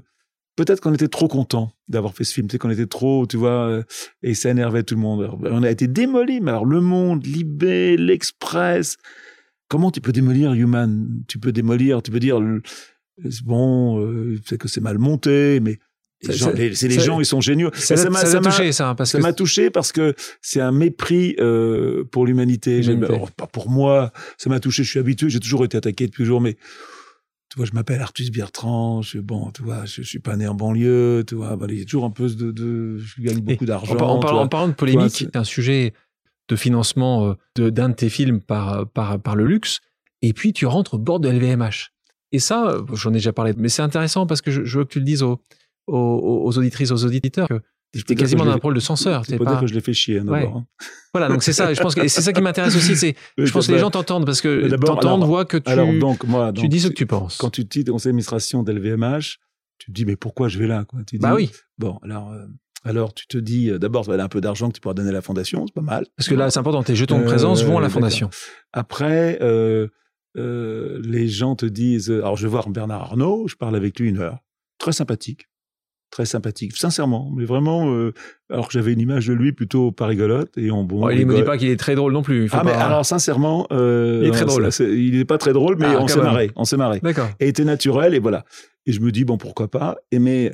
peut-être 0.55 0.81
qu'on 0.81 0.93
était 0.93 1.07
trop 1.07 1.27
content 1.27 1.71
d'avoir 1.87 2.13
fait 2.13 2.23
ce 2.23 2.33
film, 2.33 2.47
tu 2.47 2.53
sais 2.53 2.57
qu'on 2.57 2.69
était 2.69 2.87
trop, 2.87 3.25
tu 3.27 3.37
vois, 3.37 3.67
euh, 3.67 3.83
et 4.23 4.33
ça 4.33 4.49
énervait 4.49 4.83
tout 4.83 4.95
le 4.95 5.01
monde. 5.01 5.37
on 5.43 5.63
a 5.63 5.69
été 5.69 5.87
démoli, 5.87 6.41
mais 6.41 6.51
alors 6.51 6.65
Le 6.65 6.81
Monde, 6.81 7.25
Libé, 7.25 7.97
l'Express, 7.97 8.97
Comment 9.71 9.89
tu 9.89 10.01
peux 10.01 10.11
démolir 10.11 10.51
Human? 10.51 11.23
Tu 11.29 11.39
peux 11.39 11.53
démolir, 11.53 12.01
tu 12.01 12.11
peux 12.11 12.19
dire 12.19 12.41
bon, 13.45 14.01
euh, 14.01 14.37
c'est 14.45 14.57
que 14.57 14.67
c'est 14.67 14.81
mal 14.81 14.97
monté, 14.97 15.61
mais 15.61 15.79
c'est 16.21 16.89
les 16.89 16.99
gens, 16.99 17.21
ils 17.21 17.25
sont 17.25 17.39
géniaux. 17.39 17.71
Ça 17.73 17.95
m'a 18.09 18.21
touché, 18.41 18.73
ça, 18.73 18.93
parce 18.95 19.11
ça 19.11 19.19
m'a 19.19 19.31
touché 19.31 19.69
parce 19.69 19.93
que 19.93 20.13
c'est 20.41 20.59
un 20.59 20.73
mépris 20.73 21.37
euh, 21.39 22.03
pour 22.03 22.25
l'humanité. 22.25 22.81
Pas 23.37 23.47
pour 23.47 23.69
moi, 23.69 24.11
ça 24.37 24.49
m'a 24.49 24.59
touché. 24.59 24.83
Je 24.83 24.89
suis 24.89 24.99
habitué, 24.99 25.29
j'ai 25.29 25.39
toujours 25.39 25.63
été 25.63 25.77
attaqué 25.77 26.05
depuis 26.05 26.23
toujours, 26.23 26.41
mais 26.41 26.57
tu 27.51 27.57
vois, 27.57 27.65
je 27.65 27.73
m'appelle 27.73 27.99
Artus 27.99 28.31
Bertrand. 28.31 29.01
Je, 29.01 29.19
bon, 29.19 29.51
tu 29.51 29.61
vois, 29.61 29.83
je, 29.83 30.01
suis 30.03 30.19
pas 30.19 30.37
né 30.37 30.47
en 30.47 30.55
banlieue. 30.55 31.25
Tu 31.27 31.35
vois, 31.35 31.57
il 31.67 31.79
y 31.79 31.81
a 31.81 31.83
toujours 31.83 32.05
un 32.05 32.09
peu 32.09 32.29
de, 32.29 32.51
de 32.51 32.97
je 32.97 33.21
gagne 33.21 33.41
beaucoup 33.41 33.65
d'argent. 33.65 33.97
En, 33.97 34.23
en, 34.23 34.47
parlant 34.47 34.69
de 34.69 34.73
polémique, 34.73 35.11
c'est 35.11 35.35
un 35.35 35.43
sujet 35.43 35.93
de 36.47 36.55
financement 36.55 37.35
euh, 37.59 37.69
d'un 37.69 37.89
de, 37.89 37.93
tes 37.93 38.09
films 38.09 38.39
par, 38.39 38.87
par, 38.87 39.19
par 39.19 39.35
le 39.35 39.45
luxe, 39.45 39.81
et 40.21 40.31
puis 40.31 40.53
tu 40.53 40.65
rentres 40.65 40.93
au 40.93 40.97
bord 40.97 41.19
de 41.19 41.29
LVMH. 41.29 41.91
Et 42.31 42.39
ça, 42.39 42.69
euh, 42.69 42.85
j'en 42.93 43.09
ai 43.09 43.15
déjà 43.15 43.33
parlé, 43.33 43.53
mais 43.57 43.67
c'est 43.67 43.81
intéressant 43.81 44.25
parce 44.25 44.41
que 44.41 44.51
je, 44.51 44.77
veux 44.77 44.85
que 44.85 44.93
tu 44.93 44.99
le 44.99 45.05
dises 45.05 45.21
aux, 45.21 45.41
aux, 45.87 46.57
auditrices, 46.57 46.91
aux 46.91 47.05
auditeurs, 47.05 47.49
que 47.49 47.61
tu 47.93 48.13
es 48.13 48.15
quasiment 48.15 48.45
dans 48.45 48.51
un 48.51 48.57
rôle 48.57 48.73
de 48.73 48.79
censeur. 48.79 49.25
C'est 49.25 49.37
pas 49.37 49.45
dire 49.45 49.59
que 49.59 49.67
je 49.67 49.73
l'ai 49.73 49.81
fait 49.81 49.93
chier 49.93 50.19
hein, 50.19 50.25
d'abord. 50.25 50.57
Hein. 50.57 50.65
Voilà, 51.13 51.27
donc 51.27 51.43
c'est 51.43 51.53
ça. 51.53 51.73
Je 51.73 51.81
pense 51.81 51.95
que 51.95 52.07
c'est 52.07 52.21
ça 52.21 52.33
qui 52.33 52.41
m'intéresse 52.41 52.75
aussi. 52.75 52.95
C'est, 52.95 53.15
je 53.37 53.51
pense 53.51 53.67
que 53.67 53.71
les 53.73 53.79
gens 53.79 53.91
t'entendent 53.91 54.25
parce 54.25 54.41
que 54.41 54.73
t'entendent, 54.77 55.23
voient 55.23 55.45
que 55.45 55.57
tu, 55.57 55.69
alors 55.69 55.91
donc, 55.93 56.23
moi, 56.25 56.53
tu 56.53 56.67
dis 56.69 56.79
ce 56.79 56.87
que 56.87 56.93
tu 56.93 57.05
penses. 57.05 57.37
Quand 57.37 57.49
tu 57.49 57.63
dis 57.63 57.83
conseil 57.83 58.09
d'administration 58.09 58.63
d'LVMH, 58.63 59.37
tu 59.77 59.87
te 59.87 59.91
dis 59.91 60.05
mais 60.05 60.15
pourquoi 60.15 60.47
je 60.47 60.59
vais 60.59 60.67
là 60.67 60.85
quoi? 60.85 60.99
Tu 61.05 61.17
Bah 61.17 61.33
oui. 61.33 61.51
Bon, 61.77 61.99
alors 62.03 62.31
euh, 62.31 62.45
alors, 62.83 63.13
tu 63.13 63.27
te 63.27 63.37
dis, 63.37 63.69
euh, 63.69 63.77
d'abord, 63.77 64.05
tu 64.05 64.11
as 64.11 64.23
un 64.23 64.27
peu 64.27 64.41
d'argent 64.41 64.69
que 64.69 64.73
tu 64.73 64.81
pourras 64.81 64.95
donner 64.95 65.09
à 65.09 65.13
la 65.13 65.21
fondation, 65.21 65.65
c'est 65.67 65.73
pas 65.73 65.81
mal. 65.81 66.05
Parce 66.17 66.27
que 66.27 66.35
là, 66.35 66.49
c'est 66.49 66.59
important, 66.59 66.81
tes 66.81 66.95
jetons 66.95 67.19
de 67.19 67.25
présence 67.25 67.63
vont 67.63 67.77
à 67.77 67.81
la 67.81 67.87
euh, 67.87 67.89
fondation. 67.91 68.29
Après, 68.73 69.37
euh, 69.41 69.87
euh, 70.37 70.99
les 71.03 71.27
gens 71.27 71.55
te 71.55 71.65
disent, 71.65 72.09
alors 72.09 72.37
je 72.37 72.43
vais 72.43 72.49
voir 72.49 72.69
Bernard 72.69 73.03
Arnault, 73.03 73.47
je 73.47 73.55
parle 73.55 73.75
avec 73.75 73.99
lui 73.99 74.09
une 74.09 74.17
heure. 74.17 74.39
Très 74.79 74.93
sympathique, 74.93 75.47
très 76.11 76.25
sympathique, 76.25 76.75
sincèrement, 76.77 77.31
mais 77.35 77.45
vraiment, 77.45 77.91
euh, 77.93 78.13
alors 78.49 78.67
que 78.67 78.73
j'avais 78.73 78.93
une 78.93 78.99
image 78.99 79.27
de 79.27 79.33
lui 79.33 79.53
plutôt 79.53 79.91
pas 79.91 80.05
rigolote. 80.05 80.55
Et 80.57 80.69
on, 80.69 80.83
bon, 80.83 81.09
il 81.09 81.21
ne 81.21 81.25
me 81.25 81.35
dit 81.35 81.43
pas 81.43 81.57
qu'il 81.57 81.69
est 81.69 81.79
très 81.79 81.95
drôle 81.95 82.13
non 82.13 82.21
plus. 82.21 82.49
ah, 82.51 82.63
mais 82.63 82.73
alors 82.73 83.05
sincèrement, 83.05 83.65
il 83.71 84.25
est 84.25 84.31
très 84.31 84.45
drôle. 84.45 84.69
il 84.79 85.17
n'est 85.17 85.25
pas 85.25 85.37
très 85.37 85.53
drôle, 85.53 85.77
mais 85.79 85.87
ah, 85.87 86.01
on 86.01 86.07
s'est 86.07 86.21
marré, 86.21 86.51
on 86.55 86.65
s'est 86.65 86.77
marré. 86.77 86.99
D'accord. 87.01 87.29
Et 87.39 87.47
était 87.47 87.63
naturel, 87.63 88.13
et 88.13 88.19
voilà. 88.19 88.45
Et 88.85 88.91
je 88.91 88.99
me 88.99 89.11
dis, 89.11 89.25
bon, 89.25 89.37
pourquoi 89.37 89.69
pas? 89.69 89.97
Et 90.11 90.19
mais 90.19 90.53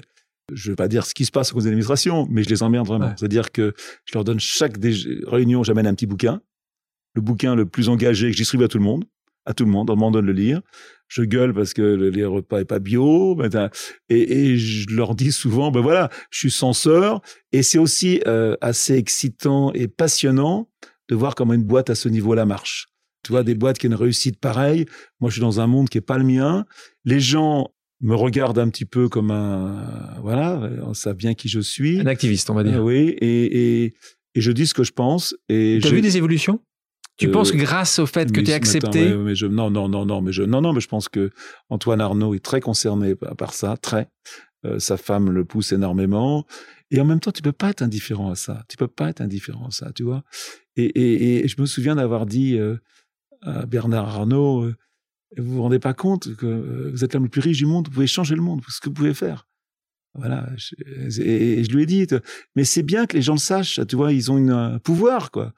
je 0.53 0.67
ne 0.67 0.71
veux 0.71 0.75
pas 0.75 0.87
dire 0.87 1.05
ce 1.05 1.13
qui 1.13 1.25
se 1.25 1.31
passe 1.31 1.51
au 1.51 1.55
conseil 1.55 1.71
d'administration, 1.71 2.27
mais 2.29 2.43
je 2.43 2.49
les 2.49 2.63
emmerde 2.63 2.87
vraiment. 2.87 3.13
C'est-à-dire 3.17 3.51
que 3.51 3.73
je 4.05 4.13
leur 4.13 4.23
donne 4.23 4.39
chaque 4.39 4.77
réunion, 5.25 5.63
j'amène 5.63 5.87
un 5.87 5.93
petit 5.93 6.05
bouquin, 6.05 6.41
le 7.15 7.21
bouquin 7.21 7.55
le 7.55 7.65
plus 7.65 7.89
engagé 7.89 8.27
que 8.27 8.33
je 8.33 8.37
distribue 8.37 8.63
à 8.63 8.67
tout 8.67 8.77
le 8.77 8.83
monde, 8.83 9.03
à 9.47 9.53
tout 9.53 9.65
le 9.65 9.71
monde, 9.71 9.89
on 9.89 9.95
m'en 9.95 10.11
donne 10.11 10.25
le 10.25 10.33
lire. 10.33 10.61
Je 11.07 11.23
gueule 11.23 11.53
parce 11.53 11.73
que 11.73 11.81
les 11.81 12.25
repas 12.25 12.59
est 12.59 12.65
pas 12.65 12.79
bio, 12.79 13.41
et, 14.09 14.15
et, 14.15 14.57
je 14.57 14.93
leur 14.93 15.15
dis 15.15 15.31
souvent, 15.31 15.71
ben 15.71 15.79
voilà, 15.79 16.09
je 16.31 16.39
suis 16.39 16.51
censeur, 16.51 17.21
et 17.53 17.63
c'est 17.63 17.77
aussi 17.77 18.21
euh, 18.27 18.57
assez 18.59 18.95
excitant 18.95 19.71
et 19.73 19.87
passionnant 19.87 20.69
de 21.07 21.15
voir 21.15 21.33
comment 21.33 21.53
une 21.53 21.63
boîte 21.63 21.89
à 21.89 21.95
ce 21.95 22.09
niveau-là 22.09 22.45
marche. 22.45 22.87
Tu 23.23 23.31
vois, 23.31 23.43
des 23.43 23.55
boîtes 23.55 23.77
qui 23.77 23.87
ont 23.87 23.91
une 23.91 23.95
réussite 23.95 24.37
pareille. 24.39 24.85
Moi, 25.21 25.29
je 25.29 25.35
suis 25.35 25.41
dans 25.41 25.61
un 25.61 25.67
monde 25.67 25.87
qui 25.87 25.97
est 25.97 26.01
pas 26.01 26.17
le 26.17 26.25
mien. 26.25 26.65
Les 27.05 27.21
gens 27.21 27.69
me 28.01 28.13
regarde 28.13 28.59
un 28.59 28.69
petit 28.69 28.85
peu 28.85 29.07
comme 29.07 29.31
un 29.31 30.19
voilà, 30.21 30.69
on 30.83 30.93
sait 30.93 31.13
bien 31.13 31.33
qui 31.33 31.47
je 31.47 31.61
suis. 31.61 31.99
Un 31.99 32.05
activiste, 32.05 32.49
on 32.49 32.53
va 32.53 32.63
dire. 32.63 32.83
oui, 32.83 33.15
et, 33.21 33.83
et, 33.83 33.95
et, 34.35 34.41
je 34.41 34.51
dis 34.51 34.67
ce 34.67 34.73
que 34.73 34.83
je 34.83 34.91
pense. 34.91 35.35
Et 35.47 35.79
as 35.83 35.89
vu 35.89 36.01
des 36.01 36.17
évolutions? 36.17 36.59
Tu 37.17 37.31
penses 37.31 37.51
que 37.51 37.57
grâce 37.57 37.99
au 37.99 38.05
fait 38.05 38.31
que 38.31 38.41
tu 38.41 38.51
es 38.51 38.53
accepté 38.53 39.15
mais 39.15 39.35
je, 39.35 39.47
Non, 39.47 39.69
non, 39.69 39.89
non, 39.89 40.05
non, 40.05 40.21
mais 40.21 40.31
je, 40.31 40.43
non, 40.43 40.61
non, 40.61 40.73
mais 40.73 40.79
je 40.79 40.87
pense 40.87 41.09
que 41.09 41.31
Antoine 41.69 42.01
Arnaud 42.01 42.35
est 42.35 42.43
très 42.43 42.61
concerné 42.61 43.15
par 43.15 43.53
ça, 43.53 43.77
très. 43.77 44.09
Euh, 44.65 44.79
sa 44.79 44.97
femme 44.97 45.29
le 45.29 45.45
pousse 45.45 45.71
énormément. 45.71 46.45
Et 46.89 46.99
en 46.99 47.05
même 47.05 47.19
temps, 47.19 47.31
tu 47.31 47.41
peux 47.41 47.51
pas 47.51 47.69
être 47.69 47.81
indifférent 47.81 48.31
à 48.31 48.35
ça. 48.35 48.63
Tu 48.69 48.77
peux 48.77 48.87
pas 48.87 49.09
être 49.09 49.21
indifférent 49.21 49.67
à 49.67 49.71
ça, 49.71 49.91
tu 49.93 50.03
vois. 50.03 50.23
Et, 50.75 50.85
et, 50.85 51.45
et 51.45 51.47
je 51.47 51.61
me 51.61 51.65
souviens 51.65 51.95
d'avoir 51.95 52.25
dit 52.25 52.57
euh, 52.57 52.77
à 53.41 53.65
Bernard 53.65 54.07
Arnault, 54.07 54.63
euh, 54.63 54.75
vous 55.37 55.55
vous 55.55 55.61
rendez 55.61 55.79
pas 55.79 55.93
compte 55.93 56.35
que 56.35 56.89
vous 56.91 57.03
êtes 57.03 57.13
l'homme 57.13 57.23
le 57.23 57.29
plus 57.29 57.41
riche 57.41 57.57
du 57.57 57.65
monde, 57.65 57.87
vous 57.87 57.93
pouvez 57.93 58.07
changer 58.07 58.35
le 58.35 58.41
monde, 58.41 58.61
ce 58.67 58.79
que 58.79 58.89
vous 58.89 58.95
pouvez 58.95 59.13
faire. 59.13 59.47
Voilà. 60.15 60.49
et, 61.19 61.63
je 61.63 61.75
lui 61.75 61.83
ai 61.83 61.85
dit, 61.85 62.07
mais 62.55 62.63
c'est 62.63 62.81
bien 62.81 63.05
que 63.05 63.15
les 63.15 63.21
gens 63.21 63.33
le 63.33 63.39
sachent, 63.39 63.79
tu 63.87 63.95
vois, 63.95 64.13
ils 64.13 64.31
ont 64.31 64.49
un 64.49 64.79
pouvoir, 64.79 65.29
quoi 65.29 65.53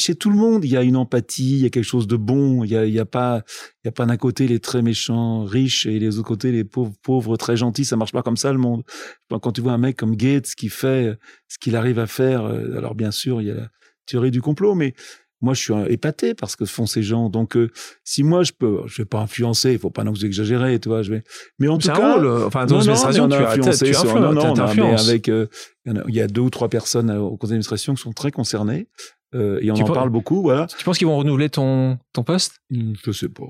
chez 0.00 0.14
tout 0.16 0.30
le 0.30 0.36
monde, 0.36 0.64
il 0.64 0.70
y 0.70 0.76
a 0.76 0.82
une 0.82 0.96
empathie, 0.96 1.58
il 1.58 1.62
y 1.62 1.66
a 1.66 1.70
quelque 1.70 1.84
chose 1.84 2.06
de 2.06 2.16
bon. 2.16 2.64
Il 2.64 2.70
y 2.70 2.76
a, 2.76 2.84
il 2.84 2.92
y 2.92 2.98
a 2.98 3.04
pas, 3.04 3.42
il 3.84 3.86
y 3.86 3.88
a 3.88 3.92
pas 3.92 4.06
d'un 4.06 4.16
côté 4.16 4.48
les 4.48 4.58
très 4.58 4.82
méchants, 4.82 5.44
riches, 5.44 5.86
et 5.86 5.98
les 5.98 6.18
autres 6.18 6.28
côtés 6.28 6.50
les 6.50 6.64
pauvres, 6.64 6.92
pauvres, 7.02 7.36
très 7.36 7.56
gentils. 7.56 7.84
Ça 7.84 7.96
marche 7.96 8.12
pas 8.12 8.22
comme 8.22 8.36
ça 8.36 8.52
le 8.52 8.58
monde. 8.58 8.82
Quand 9.28 9.52
tu 9.52 9.60
vois 9.60 9.72
un 9.72 9.78
mec 9.78 9.96
comme 9.96 10.16
Gates 10.16 10.54
qui 10.56 10.68
fait 10.68 11.16
ce 11.48 11.58
qu'il 11.58 11.76
arrive 11.76 11.98
à 11.98 12.06
faire, 12.06 12.44
euh, 12.44 12.76
alors 12.76 12.94
bien 12.94 13.10
sûr, 13.10 13.40
il 13.40 13.48
y 13.48 13.50
a 13.50 13.54
la 13.54 13.68
théorie 14.06 14.30
du 14.30 14.42
complot, 14.42 14.74
mais 14.74 14.94
moi, 15.42 15.54
je 15.54 15.60
suis 15.60 15.72
épaté 15.88 16.34
par 16.34 16.50
ce 16.50 16.56
que 16.56 16.66
font 16.66 16.84
ces 16.84 17.02
gens. 17.02 17.30
Donc, 17.30 17.56
euh, 17.56 17.70
si 18.04 18.22
moi 18.22 18.42
je 18.42 18.52
peux, 18.52 18.80
je 18.86 19.02
vais 19.02 19.06
pas 19.06 19.20
influencer, 19.20 19.72
il 19.72 19.78
faut 19.78 19.90
pas 19.90 20.04
non 20.04 20.12
plus 20.12 20.26
exagérer, 20.26 20.78
tu 20.78 20.90
vois. 20.90 21.02
Je 21.02 21.14
vais, 21.14 21.22
mais 21.58 21.68
en 21.68 21.78
tout 21.78 21.88
cas, 21.88 22.14
rôle, 22.14 22.26
enfin, 22.44 22.66
dans 22.66 22.76
l'administration, 22.76 23.28
tu 23.28 23.34
as 23.34 23.50
influencé. 23.50 23.92
Non, 23.92 24.32
non, 24.34 24.54
non, 24.54 24.96
avec, 24.96 25.28
euh, 25.28 25.46
il 25.86 26.14
y 26.14 26.20
a 26.20 26.26
deux 26.26 26.42
ou 26.42 26.50
trois 26.50 26.68
personnes 26.68 27.10
au 27.10 27.36
conseil 27.38 27.52
d'administration 27.52 27.94
qui 27.94 28.02
sont 28.02 28.12
très 28.12 28.30
concernées. 28.30 28.88
Euh, 29.34 29.60
et 29.62 29.70
on 29.70 29.74
en 29.74 29.84
parle 29.84 30.10
beaucoup, 30.10 30.42
voilà. 30.42 30.66
Tu 30.66 30.84
penses 30.84 30.98
qu'ils 30.98 31.06
vont 31.06 31.16
renouveler 31.16 31.48
ton, 31.48 31.98
ton 32.12 32.24
poste? 32.24 32.56
Hmm, 32.70 32.94
Je 33.04 33.12
sais 33.12 33.28
pas. 33.28 33.44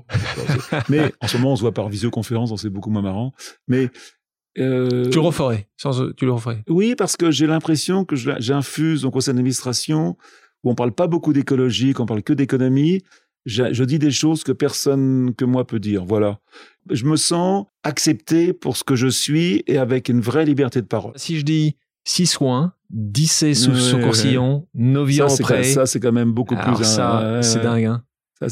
mais 0.89 1.11
en 1.21 1.27
ce 1.27 1.37
moment, 1.37 1.53
on 1.53 1.55
se 1.55 1.61
voit 1.61 1.73
par 1.73 1.89
visioconférence, 1.89 2.55
c'est 2.61 2.69
beaucoup 2.69 2.91
moins 2.91 3.01
marrant. 3.01 3.33
Mais 3.67 3.89
euh, 4.59 5.09
tu 5.09 5.17
le 5.17 5.25
referais, 5.25 5.67
sans, 5.77 6.11
tu 6.13 6.25
le 6.25 6.33
referais. 6.33 6.63
Oui, 6.67 6.95
parce 6.95 7.17
que 7.17 7.31
j'ai 7.31 7.47
l'impression 7.47 8.05
que 8.05 8.15
j'infuse 8.15 9.05
au 9.05 9.11
conseil 9.11 9.33
d'administration 9.33 10.17
où 10.63 10.69
on 10.69 10.75
parle 10.75 10.91
pas 10.91 11.07
beaucoup 11.07 11.33
d'écologie, 11.33 11.93
qu'on 11.93 12.05
parle 12.05 12.23
que 12.23 12.33
d'économie. 12.33 13.01
Je, 13.47 13.73
je, 13.73 13.83
dis 13.83 13.97
des 13.97 14.11
choses 14.11 14.43
que 14.43 14.51
personne 14.51 15.33
que 15.35 15.45
moi 15.45 15.65
peut 15.65 15.79
dire. 15.79 16.05
Voilà. 16.05 16.39
Je 16.91 17.05
me 17.05 17.15
sens 17.15 17.65
accepté 17.81 18.53
pour 18.53 18.77
ce 18.77 18.83
que 18.83 18.95
je 18.95 19.07
suis 19.07 19.63
et 19.65 19.79
avec 19.79 20.09
une 20.09 20.21
vraie 20.21 20.45
liberté 20.45 20.79
de 20.79 20.85
parole. 20.85 21.13
Si 21.15 21.39
je 21.39 21.43
dis 21.43 21.75
six 22.03 22.25
soins, 22.27 22.73
10 22.89 23.53
sous 23.53 23.75
son 23.75 23.99
coursillon, 23.99 24.67
Novi 24.73 25.21
en 25.21 25.27
prêt. 25.37 25.63
Ça, 25.63 25.85
c'est 25.85 25.99
quand 25.99 26.11
même 26.11 26.31
beaucoup 26.31 26.55
plus. 26.55 26.83
Ça, 26.83 27.41
c'est 27.41 27.61
dingue. 27.61 27.85
Hein. 27.85 28.03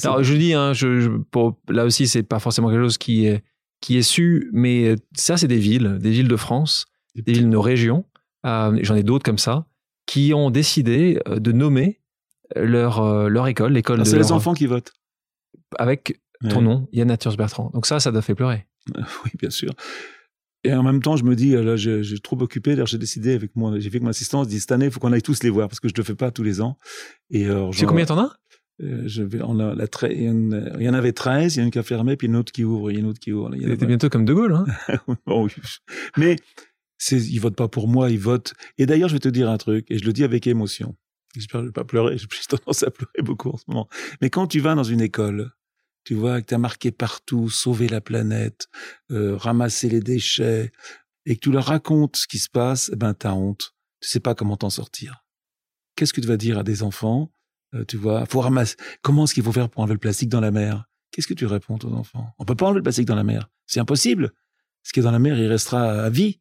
Alors, 0.04 0.24
je 0.24 0.36
dis, 0.36 0.54
hein, 0.54 0.74
je, 0.74 1.20
là 1.70 1.86
aussi, 1.86 2.08
c'est 2.08 2.24
pas 2.24 2.39
forcément 2.39 2.70
quelque 2.70 2.84
chose 2.84 2.97
qui 2.97 3.26
est, 3.26 3.43
qui 3.82 3.97
est 3.97 4.04
su, 4.04 4.50
mais 4.54 4.95
ça, 5.16 5.38
c'est 5.38 5.47
des 5.47 5.58
villes, 5.58 5.97
des 6.00 6.12
villes 6.12 6.28
de 6.28 6.36
France, 6.36 6.86
des 7.16 7.34
villes 7.34 7.45
de 7.45 7.50
nos 7.50 7.62
régions. 7.62 8.06
Euh, 8.45 8.78
J'en 8.84 8.95
ai 8.95 9.04
d'autres 9.04 9.26
comme 9.26 9.38
ça, 9.38 9.66
qui 10.06 10.34
ont 10.34 10.52
décidé 10.52 11.20
euh, 11.28 11.39
de 11.39 11.52
nommer 11.52 12.00
leur, 12.56 13.02
euh, 13.02 13.30
leur 13.30 13.47
école, 13.47 13.74
l'école 13.74 14.02
ah, 14.02 14.06
C'est 14.06 14.18
les 14.18 14.32
enfants 14.32 14.54
qui 14.54 14.66
votent. 14.66 14.91
Avec 15.78 16.20
ton 16.50 16.62
nom, 16.62 16.88
Yann 16.93 17.08
Naturs 17.08 17.36
Bertrand. 17.36 17.70
Donc 17.74 17.86
ça, 17.86 18.00
ça 18.00 18.12
doit 18.12 18.22
faire 18.22 18.36
pleurer. 18.36 18.66
oui, 18.95 19.32
bien 19.38 19.50
sûr. 19.50 19.72
Et 20.64 20.74
en 20.74 20.84
même 20.84 21.01
temps, 21.01 21.16
je 21.16 21.24
me 21.24 21.36
dis, 21.36 21.51
là, 21.51 21.76
j'ai 21.78 22.20
trop 22.20 22.41
occupé. 22.41 22.72
D'ailleurs, 22.72 22.88
j'ai 22.88 22.97
décidé 22.97 23.34
avec 23.34 23.55
moi, 23.55 23.80
j'ai 23.80 23.89
fait 23.89 23.99
que 23.99 24.03
mon 24.03 24.10
assistant, 24.10 24.43
dit 24.43 24.60
cette 24.60 24.72
année, 24.72 24.86
il 24.86 24.91
faut 24.91 24.99
qu'on 24.99 25.14
aille 25.14 25.22
tous 25.22 25.41
les 25.43 25.49
voir 25.49 25.70
parce 25.70 25.80
que 25.80 25.88
je 25.88 25.93
le 25.95 26.03
fais 26.03 26.16
pas 26.16 26.32
tous 26.32 26.43
les 26.43 26.62
ans. 26.62 26.78
Et 27.30 27.45
alors, 27.45 27.74
sais 27.74 27.86
combien 27.86 28.05
t'en 28.05 28.20
as? 28.20 28.34
euh, 28.82 29.03
je 29.05 29.24
vais, 29.24 29.41
on 29.41 29.60
a 29.60 29.76
la 29.76 29.86
il, 30.10 30.24
y 30.80 30.89
en, 30.89 30.93
avait 30.93 31.12
13, 31.12 31.55
il 31.55 31.60
y 31.60 31.62
en 31.62 31.64
a 31.64 31.66
une 31.66 31.72
qui 31.72 31.80
a 31.80 31.84
fermé, 31.84 32.16
puis 32.16 32.28
une 32.28 32.36
autre 32.36 32.51
qui 32.51 32.64
ouvre, 32.64 32.91
il 32.91 32.95
y 32.95 32.97
a 32.97 32.99
une 33.01 33.07
autre 33.07 33.20
qui 33.20 33.32
ouvre. 33.32 33.51
C'était 33.53 33.86
bientôt 33.86 34.10
comme 34.10 34.26
De 34.26 34.34
Gaulle, 34.34 34.53
hein 34.53 34.66
Mais 36.18 36.38
c'est, 36.97 37.18
ils 37.18 37.39
votent 37.39 37.55
pas 37.55 37.68
pour 37.68 37.88
moi, 37.88 38.10
ils 38.10 38.20
votent. 38.20 38.53
Et 38.78 38.86
d'ailleurs, 38.86 39.10
je 39.10 39.14
vais 39.16 39.20
te 39.20 39.30
dire 39.30 39.49
un 39.49 39.57
truc, 39.57 39.86
et 39.89 39.97
je 39.97 40.05
le 40.05 40.14
dis 40.14 40.24
avec 40.24 40.47
émotion. 40.47 40.95
J'espère 41.36 41.62
que 41.62 41.66
je 41.66 41.70
vais 41.70 41.74
pas 41.74 41.84
pleurer, 41.84 42.18
j'ai 42.18 42.28
tendance 42.47 42.84
à 42.84 42.91
pleurer 42.91 43.22
beaucoup 43.22 43.49
en 43.49 43.57
ce 43.57 43.66
moment. 43.68 43.88
Mais 44.22 44.30
quand 44.30 44.47
tu 44.47 44.60
vas 44.60 44.76
dans 44.76 44.84
une 44.84 45.01
école, 45.01 45.51
tu 46.04 46.16
vois, 46.16 46.41
que 46.41 46.47
tu 46.47 46.54
as 46.54 46.60
marqué 46.60 46.91
partout, 46.91 47.50
sauver 47.50 47.88
la 47.88 48.02
planète, 48.02 48.68
euh, 49.12 49.36
ramasser 49.36 49.89
les 49.89 50.00
déchets, 50.00 50.72
et 51.26 51.36
que 51.36 51.41
tu 51.41 51.52
leur 51.52 51.66
racontes 51.66 52.16
ce 52.16 52.28
qui 52.28 52.39
se 52.39 52.50
passe, 52.50 52.89
eh 52.93 52.95
ben 52.95 53.14
t'as 53.14 53.34
honte. 53.34 53.74
Tu 54.02 54.10
sais 54.10 54.20
pas 54.20 54.34
comment 54.34 54.58
t'en 54.58 54.70
sortir. 54.70 55.26
Qu'est-ce 55.95 56.14
que 56.14 56.22
tu 56.22 56.28
vas 56.28 56.38
dire 56.38 56.58
à 56.58 56.64
des 56.64 56.82
enfants 56.82 57.32
euh, 57.76 57.84
Tu 57.86 57.97
vois, 57.97 58.26
faut 58.26 58.41
ramasser. 58.41 58.76
Comment 59.02 59.26
est-ce 59.26 59.34
qu'il 59.34 59.43
faut 59.43 59.52
faire 59.52 59.70
pour 59.70 59.82
enlever 59.82 59.95
le 59.95 60.00
plastique 60.00 60.30
dans 60.30 60.39
la 60.39 60.52
mer? 60.52 60.86
Qu'est-ce 61.12 61.28
que 61.28 61.34
tu 61.34 61.45
réponds 61.45 61.78
aux 61.84 61.93
enfants? 61.93 62.34
On 62.39 62.45
peut 62.45 62.56
pas 62.56 62.66
enlever 62.66 62.80
le 62.80 62.84
plastique 62.84 63.06
dans 63.06 63.16
la 63.16 63.24
mer. 63.24 63.50
C'est 63.68 63.80
impossible. 63.80 64.32
Ce 64.84 64.93
qui 64.93 65.02
est 65.02 65.04
dans 65.04 65.12
la 65.12 65.20
mer, 65.20 65.38
il 65.38 65.47
restera 65.47 66.04
à 66.04 66.10
vie. 66.10 66.39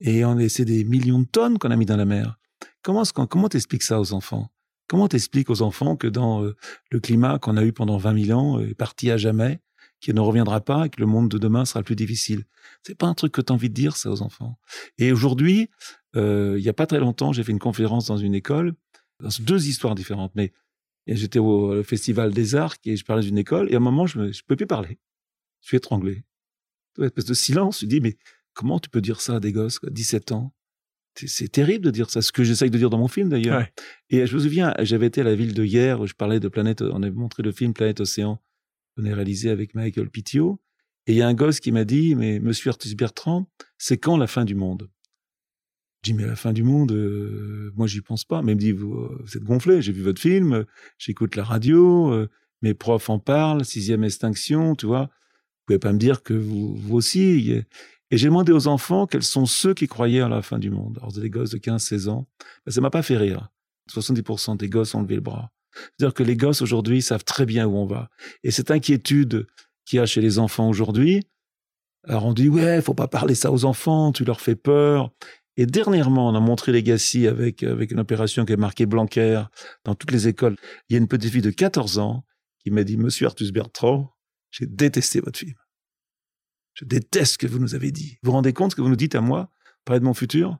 Et 0.00 0.24
on 0.24 0.36
c'est 0.48 0.64
des 0.64 0.84
millions 0.84 1.20
de 1.20 1.26
tonnes 1.26 1.58
qu'on 1.58 1.70
a 1.70 1.76
mis 1.76 1.86
dans 1.86 1.96
la 1.96 2.04
mer. 2.04 2.38
Comment 2.82 3.04
comment 3.04 3.48
t'expliques 3.48 3.82
ça 3.82 4.00
aux 4.00 4.12
enfants? 4.12 4.50
Comment 4.86 5.08
t'expliques 5.08 5.50
aux 5.50 5.62
enfants 5.62 5.96
que 5.96 6.06
dans 6.06 6.42
euh, 6.42 6.56
le 6.90 7.00
climat 7.00 7.38
qu'on 7.38 7.56
a 7.56 7.64
eu 7.64 7.72
pendant 7.72 7.96
20 7.96 8.26
000 8.26 8.38
ans 8.38 8.60
est 8.60 8.74
parti 8.74 9.10
à 9.10 9.16
jamais, 9.16 9.60
qu'il 10.00 10.14
ne 10.14 10.20
reviendra 10.20 10.60
pas 10.60 10.86
et 10.86 10.90
que 10.90 11.00
le 11.00 11.06
monde 11.06 11.30
de 11.30 11.38
demain 11.38 11.64
sera 11.64 11.82
plus 11.82 11.96
difficile? 11.96 12.44
C'est 12.82 12.96
pas 12.96 13.06
un 13.06 13.14
truc 13.14 13.32
que 13.32 13.40
tu 13.40 13.52
as 13.52 13.54
envie 13.54 13.70
de 13.70 13.74
dire 13.74 13.96
ça 13.96 14.10
aux 14.10 14.22
enfants. 14.22 14.58
Et 14.98 15.12
aujourd'hui, 15.12 15.70
euh, 16.16 16.56
il 16.58 16.64
y 16.64 16.68
a 16.68 16.74
pas 16.74 16.86
très 16.86 17.00
longtemps, 17.00 17.32
j'ai 17.32 17.42
fait 17.42 17.52
une 17.52 17.58
conférence 17.58 18.06
dans 18.06 18.18
une 18.18 18.34
école, 18.34 18.74
dans 19.20 19.30
deux 19.40 19.68
histoires 19.68 19.94
différentes, 19.94 20.32
mais 20.34 20.52
j'étais 21.06 21.38
au 21.38 21.82
festival 21.82 22.32
des 22.32 22.54
arts 22.54 22.76
et 22.84 22.96
je 22.96 23.04
parlais 23.04 23.22
d'une 23.22 23.38
école 23.38 23.70
et 23.70 23.74
à 23.74 23.76
un 23.78 23.80
moment 23.80 24.06
je 24.06 24.18
ne 24.18 24.32
peux 24.46 24.56
plus 24.56 24.66
parler. 24.66 24.98
Je 25.62 25.68
suis 25.68 25.76
étranglé. 25.78 26.24
Une 26.98 27.04
espèce 27.04 27.24
de 27.24 27.34
silence. 27.34 27.80
Je 27.80 27.86
dis 27.86 28.00
mais 28.00 28.16
comment 28.52 28.78
tu 28.78 28.90
peux 28.90 29.00
dire 29.00 29.20
ça 29.20 29.36
à 29.36 29.40
des 29.40 29.52
gosses, 29.52 29.80
17 29.82 30.32
ans? 30.32 30.52
C'est 31.14 31.50
terrible 31.50 31.84
de 31.84 31.90
dire 31.90 32.10
ça, 32.10 32.22
ce 32.22 32.32
que 32.32 32.44
j'essaye 32.44 32.70
de 32.70 32.78
dire 32.78 32.90
dans 32.90 32.98
mon 32.98 33.08
film 33.08 33.28
d'ailleurs. 33.28 33.66
Et 34.10 34.26
je 34.26 34.34
me 34.34 34.40
souviens, 34.40 34.74
j'avais 34.80 35.06
été 35.06 35.20
à 35.20 35.24
la 35.24 35.34
ville 35.34 35.54
de 35.54 35.64
hier 35.64 36.00
où 36.00 36.06
je 36.06 36.14
parlais 36.14 36.40
de 36.40 36.48
Planète, 36.48 36.82
on 36.82 37.02
avait 37.02 37.12
montré 37.12 37.42
le 37.42 37.52
film 37.52 37.72
Planète 37.72 38.00
Océan, 38.00 38.40
qu'on 38.96 39.04
a 39.04 39.14
réalisé 39.14 39.50
avec 39.50 39.74
Michael 39.74 40.10
Pitio. 40.10 40.60
Et 41.06 41.12
il 41.12 41.18
y 41.18 41.22
a 41.22 41.28
un 41.28 41.34
gosse 41.34 41.60
qui 41.60 41.70
m'a 41.70 41.84
dit, 41.84 42.14
mais 42.14 42.40
monsieur 42.40 42.70
Artus 42.70 42.94
Bertrand, 42.96 43.48
c'est 43.78 43.98
quand 43.98 44.16
la 44.16 44.26
fin 44.26 44.44
du 44.44 44.54
monde? 44.54 44.88
Je 46.02 46.12
dis, 46.12 46.14
mais 46.14 46.26
la 46.26 46.36
fin 46.36 46.52
du 46.52 46.62
monde, 46.62 46.92
euh, 46.92 47.72
moi 47.76 47.86
j'y 47.86 48.00
pense 48.00 48.24
pas. 48.24 48.42
Mais 48.42 48.52
il 48.52 48.56
me 48.56 48.60
dit, 48.60 48.72
vous, 48.72 48.94
euh, 48.94 49.18
vous 49.22 49.36
êtes 49.36 49.44
gonflé, 49.44 49.82
j'ai 49.82 49.92
vu 49.92 50.02
votre 50.02 50.20
film, 50.20 50.64
j'écoute 50.98 51.36
la 51.36 51.44
radio, 51.44 52.12
euh, 52.12 52.28
mes 52.62 52.74
profs 52.74 53.10
en 53.10 53.18
parlent, 53.18 53.64
sixième 53.64 54.04
extinction, 54.04 54.74
tu 54.74 54.86
vois. 54.86 55.04
Vous 55.04 55.66
pouvez 55.66 55.78
pas 55.78 55.92
me 55.92 55.98
dire 55.98 56.22
que 56.22 56.34
vous, 56.34 56.74
vous 56.76 56.96
aussi. 56.96 57.62
Et 58.14 58.16
j'ai 58.16 58.28
demandé 58.28 58.52
aux 58.52 58.68
enfants 58.68 59.08
quels 59.08 59.24
sont 59.24 59.44
ceux 59.44 59.74
qui 59.74 59.88
croyaient 59.88 60.20
à 60.20 60.28
la 60.28 60.40
fin 60.40 60.60
du 60.60 60.70
monde. 60.70 60.98
Alors, 60.98 61.10
des 61.10 61.30
gosses 61.30 61.50
de 61.50 61.58
15-16 61.58 62.08
ans. 62.08 62.28
Ben, 62.64 62.70
ça 62.70 62.80
m'a 62.80 62.90
pas 62.90 63.02
fait 63.02 63.16
rire. 63.16 63.48
70% 63.90 64.56
des 64.56 64.68
gosses 64.68 64.94
ont 64.94 65.02
levé 65.02 65.16
le 65.16 65.20
bras. 65.20 65.50
C'est-à-dire 65.74 66.14
que 66.14 66.22
les 66.22 66.36
gosses 66.36 66.62
aujourd'hui 66.62 67.02
savent 67.02 67.24
très 67.24 67.44
bien 67.44 67.66
où 67.66 67.76
on 67.76 67.86
va. 67.86 68.10
Et 68.44 68.52
cette 68.52 68.70
inquiétude 68.70 69.48
qu'il 69.84 69.96
y 69.96 70.00
a 70.00 70.06
chez 70.06 70.20
les 70.20 70.38
enfants 70.38 70.68
aujourd'hui, 70.68 71.26
alors 72.04 72.24
on 72.24 72.32
dit 72.32 72.48
ouais, 72.48 72.80
faut 72.82 72.94
pas 72.94 73.08
parler 73.08 73.34
ça 73.34 73.50
aux 73.50 73.64
enfants, 73.64 74.12
tu 74.12 74.24
leur 74.24 74.40
fais 74.40 74.54
peur. 74.54 75.10
Et 75.56 75.66
dernièrement, 75.66 76.28
on 76.28 76.36
a 76.36 76.40
montré 76.40 76.70
Legacy 76.70 77.26
avec 77.26 77.64
avec 77.64 77.90
une 77.90 77.98
opération 77.98 78.44
qui 78.44 78.52
est 78.52 78.56
marquée 78.56 78.86
Blanquer 78.86 79.42
dans 79.82 79.96
toutes 79.96 80.12
les 80.12 80.28
écoles. 80.28 80.54
Il 80.88 80.92
y 80.92 80.96
a 80.96 81.00
une 81.00 81.08
petite 81.08 81.32
fille 81.32 81.42
de 81.42 81.50
14 81.50 81.98
ans 81.98 82.24
qui 82.60 82.70
m'a 82.70 82.84
dit 82.84 82.96
Monsieur 82.96 83.26
Artus 83.26 83.50
Bertrand, 83.50 84.14
j'ai 84.52 84.66
détesté 84.66 85.18
votre 85.18 85.40
film. 85.40 85.56
Je 86.74 86.84
déteste 86.84 87.34
ce 87.34 87.38
que 87.38 87.46
vous 87.46 87.58
nous 87.58 87.74
avez 87.74 87.90
dit. 87.90 88.18
Vous 88.22 88.30
vous 88.30 88.32
rendez 88.32 88.52
compte 88.52 88.72
ce 88.72 88.76
que 88.76 88.82
vous 88.82 88.88
nous 88.88 88.96
dites 88.96 89.14
à 89.14 89.20
moi, 89.20 89.50
parler 89.84 90.00
de 90.00 90.04
mon 90.04 90.14
futur? 90.14 90.58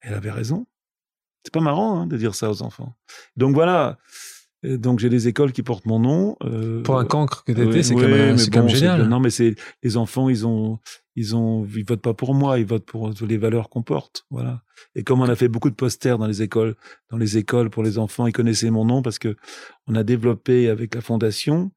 Elle 0.00 0.14
avait 0.14 0.30
raison. 0.30 0.66
C'est 1.44 1.52
pas 1.52 1.60
marrant 1.60 2.00
hein, 2.00 2.06
de 2.06 2.16
dire 2.16 2.34
ça 2.34 2.50
aux 2.50 2.62
enfants. 2.62 2.96
Donc 3.36 3.54
voilà. 3.54 3.98
Donc 4.64 4.98
j'ai 4.98 5.08
des 5.08 5.28
écoles 5.28 5.52
qui 5.52 5.62
portent 5.62 5.86
mon 5.86 6.00
nom. 6.00 6.36
Euh, 6.42 6.82
Pour 6.82 6.98
un 6.98 7.04
cancre 7.04 7.44
que 7.44 7.52
t'étais, 7.52 7.84
c'est 7.84 7.94
quand, 7.94 8.00
même, 8.08 8.68
génial. 8.68 9.06
Non, 9.06 9.20
mais 9.20 9.30
c'est 9.30 9.54
les 9.84 9.96
enfants, 9.96 10.28
ils 10.28 10.46
ont, 10.46 10.80
ils 11.14 11.36
ont, 11.36 11.64
ils 11.76 11.84
votent 11.84 12.02
pas 12.02 12.14
pour 12.14 12.34
moi, 12.34 12.58
ils 12.58 12.66
votent 12.66 12.84
pour 12.84 13.12
les 13.20 13.36
valeurs 13.36 13.68
qu'on 13.68 13.82
porte. 13.82 14.26
Voilà. 14.30 14.62
Et 14.96 15.04
comme 15.04 15.20
on 15.20 15.28
a 15.28 15.36
fait 15.36 15.46
beaucoup 15.46 15.70
de 15.70 15.76
posters 15.76 16.18
dans 16.18 16.26
les 16.26 16.42
écoles, 16.42 16.74
dans 17.10 17.18
les 17.18 17.38
écoles 17.38 17.70
pour 17.70 17.84
les 17.84 17.98
enfants, 17.98 18.26
ils 18.26 18.32
connaissaient 18.32 18.70
mon 18.70 18.84
nom 18.84 19.00
parce 19.00 19.20
que 19.20 19.36
on 19.86 19.94
a 19.94 20.02
développé 20.02 20.68
avec 20.68 20.94
la 20.96 21.02
fondation 21.02 21.70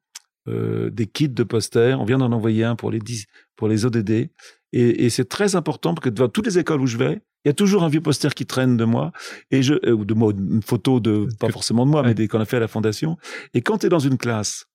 euh, 0.47 0.89
des 0.89 1.07
kits 1.07 1.29
de 1.29 1.43
posters. 1.43 1.99
On 1.99 2.05
vient 2.05 2.17
d'en 2.17 2.31
envoyer 2.31 2.63
un 2.63 2.75
pour 2.75 2.91
les, 2.91 2.99
pour 3.55 3.67
les 3.67 3.85
ODD. 3.85 4.09
Et, 4.09 4.29
et 4.73 5.09
c'est 5.09 5.25
très 5.25 5.55
important 5.55 5.93
parce 5.93 6.05
que 6.05 6.09
dans 6.09 6.29
toutes 6.29 6.45
les 6.45 6.57
écoles 6.57 6.81
où 6.81 6.87
je 6.87 6.97
vais, 6.97 7.21
il 7.43 7.47
y 7.47 7.51
a 7.51 7.53
toujours 7.53 7.83
un 7.83 7.89
vieux 7.89 8.01
poster 8.01 8.33
qui 8.33 8.45
traîne 8.45 8.77
de 8.77 8.85
moi 8.85 9.11
et 9.49 9.63
je 9.63 9.73
euh, 9.85 10.05
de 10.05 10.13
moi 10.13 10.31
une 10.31 10.61
photo 10.61 10.99
de 10.99 11.27
pas 11.39 11.49
forcément 11.49 11.87
de 11.87 11.91
moi 11.91 12.03
mais 12.03 12.27
qu'on 12.27 12.39
a 12.39 12.45
fait 12.45 12.57
à 12.57 12.59
la 12.59 12.67
fondation 12.67 13.17
et 13.55 13.61
quand 13.61 13.79
tu 13.79 13.87
es 13.87 13.89
dans 13.89 13.97
une 13.97 14.19
classe 14.19 14.67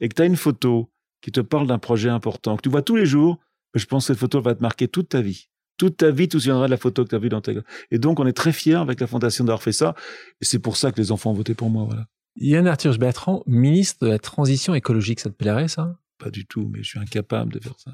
et 0.00 0.08
que 0.08 0.14
tu 0.14 0.22
as 0.22 0.24
une 0.24 0.36
photo 0.36 0.90
qui 1.20 1.32
te 1.32 1.40
parle 1.40 1.66
d'un 1.66 1.78
projet 1.78 2.08
important 2.08 2.56
que 2.56 2.62
tu 2.62 2.70
vois 2.70 2.80
tous 2.80 2.96
les 2.96 3.04
jours 3.04 3.38
je 3.74 3.84
pense 3.86 4.04
que 4.04 4.12
cette 4.12 4.20
photo 4.20 4.40
va 4.40 4.54
te 4.54 4.62
marquer 4.62 4.88
toute 4.88 5.10
ta 5.10 5.20
vie. 5.20 5.48
Toute 5.76 5.96
ta 5.96 6.10
vie, 6.10 6.28
tu 6.28 6.36
te 6.36 6.38
souviendras 6.38 6.66
de 6.66 6.70
la 6.70 6.76
photo 6.76 7.04
que 7.04 7.10
tu 7.10 7.14
as 7.16 7.18
vue 7.18 7.28
dans 7.28 7.40
ta 7.40 7.52
Et 7.90 7.98
donc, 7.98 8.20
on 8.20 8.26
est 8.26 8.32
très 8.32 8.52
fiers 8.52 8.74
avec 8.74 9.00
la 9.00 9.06
Fondation 9.06 9.44
d'avoir 9.44 9.62
fait 9.62 9.72
ça. 9.72 9.94
Et 10.40 10.44
c'est 10.44 10.60
pour 10.60 10.76
ça 10.76 10.92
que 10.92 11.00
les 11.00 11.10
enfants 11.10 11.30
ont 11.30 11.34
voté 11.34 11.54
pour 11.54 11.70
moi. 11.70 11.84
Voilà. 11.84 12.06
Yann 12.36 12.66
Arthur 12.66 12.98
Bertrand, 12.98 13.42
ministre 13.46 14.04
de 14.06 14.10
la 14.10 14.18
Transition 14.18 14.74
écologique, 14.74 15.20
ça 15.20 15.30
te 15.30 15.34
plairait, 15.34 15.68
ça? 15.68 15.98
Pas 16.18 16.30
du 16.30 16.46
tout, 16.46 16.68
mais 16.72 16.82
je 16.82 16.88
suis 16.88 16.98
incapable 16.98 17.52
de 17.52 17.60
faire 17.60 17.78
ça. 17.78 17.92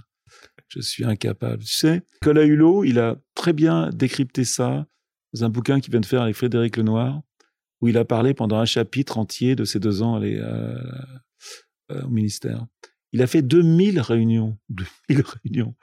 Je 0.68 0.80
suis 0.80 1.04
incapable. 1.04 1.62
Tu 1.64 1.72
sais, 1.72 2.02
Nicolas 2.22 2.44
Hulot, 2.44 2.84
il 2.84 2.98
a 2.98 3.16
très 3.34 3.52
bien 3.52 3.90
décrypté 3.90 4.44
ça 4.44 4.86
dans 5.32 5.44
un 5.44 5.48
bouquin 5.48 5.80
qu'il 5.80 5.90
vient 5.90 6.00
de 6.00 6.06
faire 6.06 6.22
avec 6.22 6.36
Frédéric 6.36 6.76
Lenoir, 6.76 7.22
où 7.80 7.88
il 7.88 7.98
a 7.98 8.04
parlé 8.04 8.34
pendant 8.34 8.58
un 8.58 8.64
chapitre 8.64 9.18
entier 9.18 9.56
de 9.56 9.64
ses 9.64 9.80
deux 9.80 10.02
ans 10.02 10.20
euh, 10.22 10.76
au 11.90 12.08
ministère. 12.08 12.66
Il 13.12 13.22
a 13.22 13.26
fait 13.26 13.42
2000 13.42 14.00
réunions. 14.00 14.58
2000 14.68 15.24
réunions. 15.44 15.74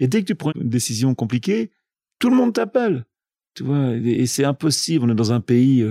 Et 0.00 0.08
dès 0.08 0.22
que 0.22 0.26
tu 0.26 0.34
prends 0.34 0.52
une 0.54 0.68
décision 0.68 1.14
compliquée, 1.14 1.70
tout 2.18 2.30
le 2.30 2.36
monde 2.36 2.52
t'appelle. 2.52 3.04
Tu 3.54 3.62
vois, 3.62 3.94
et, 3.94 4.26
c'est 4.26 4.44
impossible. 4.44 5.04
On 5.04 5.10
est 5.10 5.14
dans 5.14 5.32
un 5.32 5.40
pays. 5.40 5.84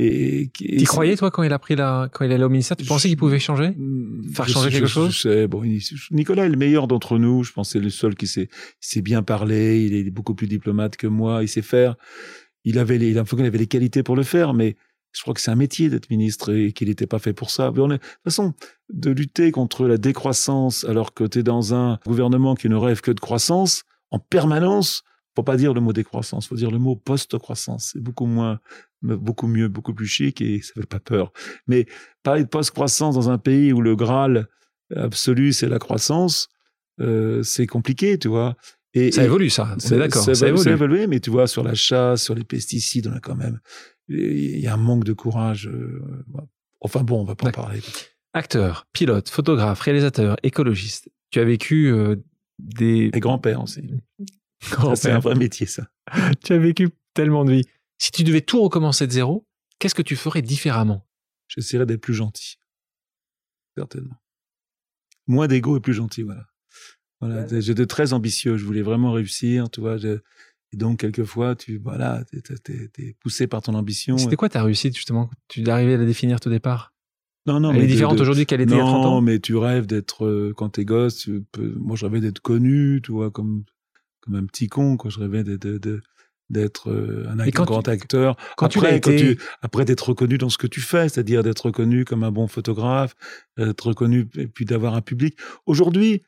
Euh, 0.00 0.44
et, 0.60 0.76
tu 0.78 0.84
croyais 0.84 1.16
toi 1.16 1.30
quand 1.30 1.42
il 1.42 1.52
a 1.52 1.58
pris 1.58 1.76
la, 1.76 2.08
quand 2.12 2.24
il 2.24 2.32
allait 2.32 2.44
au 2.44 2.48
ministère, 2.48 2.76
tu 2.76 2.84
pensais 2.84 3.08
qu'il 3.08 3.16
pouvait 3.16 3.38
changer, 3.38 3.70
mm, 3.76 4.32
faire 4.32 4.48
changer 4.48 4.70
quelque 4.70 4.86
chose? 4.86 5.14
je 5.14 5.20
sais, 5.20 5.46
bon, 5.46 5.62
Nicolas 6.10 6.46
est 6.46 6.48
le 6.48 6.56
meilleur 6.56 6.88
d'entre 6.88 7.18
nous. 7.18 7.44
Je 7.44 7.52
pense 7.52 7.70
c'est 7.70 7.80
le 7.80 7.90
seul 7.90 8.14
qui 8.14 8.26
sait, 8.26 8.48
sait 8.80 9.02
bien 9.02 9.22
parler. 9.22 9.84
Il 9.84 9.94
est 9.94 10.10
beaucoup 10.10 10.34
plus 10.34 10.46
diplomate 10.46 10.96
que 10.96 11.06
moi. 11.06 11.42
Il 11.42 11.48
sait 11.48 11.62
faire. 11.62 11.96
Il 12.64 12.78
avait 12.78 12.98
les, 12.98 13.10
il 13.10 13.18
avait 13.18 13.58
les 13.58 13.66
qualités 13.66 14.02
pour 14.02 14.16
le 14.16 14.22
faire, 14.22 14.54
mais 14.54 14.76
je 15.12 15.22
crois 15.22 15.34
que 15.34 15.40
c'est 15.40 15.50
un 15.50 15.56
métier 15.56 15.90
d'être 15.90 16.10
ministre 16.10 16.54
et 16.54 16.72
qu'il 16.72 16.88
n'était 16.88 17.06
pas 17.06 17.18
fait 17.18 17.32
pour 17.32 17.50
ça. 17.50 17.70
de 17.70 17.96
toute 17.96 18.02
façon, 18.24 18.54
de 18.92 19.10
lutter 19.10 19.50
contre 19.50 19.86
la 19.86 19.96
décroissance 19.96 20.84
alors 20.84 21.14
que 21.14 21.24
tu 21.24 21.40
es 21.40 21.42
dans 21.42 21.74
un 21.74 21.98
gouvernement 22.06 22.54
qui 22.54 22.68
ne 22.68 22.76
rêve 22.76 23.00
que 23.00 23.10
de 23.10 23.20
croissance, 23.20 23.84
en 24.10 24.18
permanence, 24.18 25.02
faut 25.36 25.42
pas 25.42 25.56
dire 25.56 25.72
le 25.74 25.80
mot 25.80 25.92
décroissance, 25.92 26.48
faut 26.48 26.56
dire 26.56 26.70
le 26.70 26.78
mot 26.78 26.96
post-croissance. 26.96 27.90
C'est 27.92 28.02
beaucoup 28.02 28.26
moins, 28.26 28.60
beaucoup 29.02 29.46
mieux, 29.46 29.68
beaucoup 29.68 29.94
plus 29.94 30.06
chic 30.06 30.40
et 30.40 30.60
ça 30.62 30.72
fait 30.74 30.86
pas 30.86 31.00
peur. 31.00 31.32
Mais 31.66 31.86
parler 32.22 32.42
de 32.42 32.48
post-croissance 32.48 33.14
dans 33.14 33.30
un 33.30 33.38
pays 33.38 33.72
où 33.72 33.80
le 33.80 33.96
Graal 33.96 34.48
absolu 34.94 35.52
c'est 35.52 35.68
la 35.68 35.78
croissance, 35.78 36.48
euh, 37.00 37.42
c'est 37.42 37.66
compliqué, 37.66 38.18
tu 38.18 38.28
vois. 38.28 38.56
Et, 38.92 39.12
ça 39.12 39.22
évolue, 39.22 39.50
ça. 39.50 39.76
C'est 39.78 39.96
d'accord. 39.96 40.24
Ça, 40.24 40.34
ça, 40.34 40.48
évolue. 40.48 40.64
ça 40.64 40.70
évolue, 40.70 41.06
mais 41.06 41.20
tu 41.20 41.30
vois, 41.30 41.46
sur 41.46 41.62
la 41.62 41.74
chasse, 41.74 42.24
sur 42.24 42.34
les 42.34 42.42
pesticides, 42.42 43.06
on 43.06 43.12
a 43.12 43.20
quand 43.20 43.36
même 43.36 43.60
il 44.10 44.58
y 44.58 44.66
a 44.66 44.74
un 44.74 44.78
manque 44.78 45.04
de 45.04 45.12
courage. 45.12 45.68
Euh, 45.68 46.24
enfin 46.80 47.02
bon, 47.02 47.20
on 47.20 47.24
va 47.24 47.34
pas 47.34 47.48
en 47.48 47.52
parler. 47.52 47.80
Acteur, 48.32 48.86
pilote, 48.92 49.28
photographe, 49.28 49.80
réalisateur, 49.80 50.36
écologiste. 50.42 51.10
Tu 51.30 51.40
as 51.40 51.44
vécu 51.44 51.92
euh, 51.92 52.16
des... 52.58 53.10
Et 53.12 53.20
grand-père 53.20 53.62
aussi. 53.62 53.82
C'est 54.94 55.10
un 55.10 55.18
vrai 55.18 55.34
métier, 55.34 55.66
ça. 55.66 55.88
tu 56.44 56.52
as 56.52 56.58
vécu 56.58 56.90
tellement 57.14 57.44
de 57.44 57.52
vie. 57.52 57.64
Si 57.98 58.10
tu 58.10 58.24
devais 58.24 58.40
tout 58.40 58.62
recommencer 58.62 59.06
de 59.06 59.12
zéro, 59.12 59.46
qu'est-ce 59.78 59.94
que 59.94 60.02
tu 60.02 60.16
ferais 60.16 60.42
différemment? 60.42 61.06
J'essaierais 61.48 61.86
d'être 61.86 62.00
plus 62.00 62.14
gentil. 62.14 62.58
Certainement. 63.76 64.16
Moins 65.26 65.48
d'ego 65.48 65.76
et 65.76 65.80
plus 65.80 65.94
gentil, 65.94 66.22
voilà. 66.22 66.46
Voilà, 67.20 67.46
j'étais 67.60 67.86
très 67.86 68.14
ambitieux, 68.14 68.56
je 68.56 68.64
voulais 68.64 68.80
vraiment 68.80 69.12
réussir, 69.12 69.68
tu 69.70 69.80
vois, 69.80 69.98
et 70.72 70.76
donc, 70.76 71.00
quelquefois, 71.00 71.56
tu 71.56 71.78
voilà, 71.78 72.22
t'es, 72.24 72.90
es, 72.98 73.16
poussé 73.20 73.46
par 73.46 73.60
ton 73.60 73.74
ambition. 73.74 74.16
C'était 74.18 74.36
quoi 74.36 74.48
ta 74.48 74.62
réussite, 74.62 74.94
justement 74.94 75.28
Tu 75.48 75.68
arrivé 75.68 75.94
à 75.94 75.96
la 75.96 76.04
définir 76.04 76.38
au 76.44 76.48
départ? 76.50 76.94
Non, 77.46 77.58
non. 77.58 77.72
Elle 77.72 77.82
est 77.82 77.86
différente 77.86 78.20
aujourd'hui 78.20 78.46
qu'elle 78.46 78.60
était 78.60 78.74
il 78.74 78.76
y 78.76 78.80
a 78.80 78.84
30 78.84 79.04
ans? 79.04 79.14
Non, 79.14 79.20
mais 79.20 79.40
tu 79.40 79.56
rêves 79.56 79.86
d'être, 79.86 80.26
euh, 80.26 80.52
quand 80.56 80.70
t'es 80.70 80.84
gosse, 80.84 81.16
tu 81.16 81.44
peux, 81.50 81.74
moi, 81.76 81.96
je 81.96 82.04
rêvais 82.04 82.20
d'être 82.20 82.40
connu, 82.40 83.00
tu 83.02 83.10
vois, 83.10 83.30
comme, 83.30 83.64
comme 84.20 84.36
un 84.36 84.46
petit 84.46 84.68
con, 84.68 84.96
quoi. 84.96 85.10
Je 85.10 85.18
rêvais 85.18 85.44
d'être, 85.44 86.02
d'être 86.50 86.90
euh, 86.90 87.26
un, 87.28 87.48
grand 87.48 87.88
acteur. 87.88 88.36
Quand 88.56 88.66
après, 88.66 89.00
tu 89.00 89.16
tu, 89.16 89.38
après 89.62 89.84
d'être 89.84 90.10
reconnu 90.10 90.38
dans 90.38 90.50
ce 90.50 90.58
que 90.58 90.66
tu 90.66 90.80
fais, 90.80 91.08
c'est-à-dire 91.08 91.42
d'être 91.42 91.66
reconnu 91.66 92.04
comme 92.04 92.24
un 92.24 92.32
bon 92.32 92.46
photographe, 92.46 93.14
d'être 93.56 93.88
reconnu 93.88 94.28
et 94.36 94.46
puis 94.46 94.64
d'avoir 94.64 94.94
un 94.94 95.00
public. 95.00 95.36
Aujourd'hui, 95.66 96.22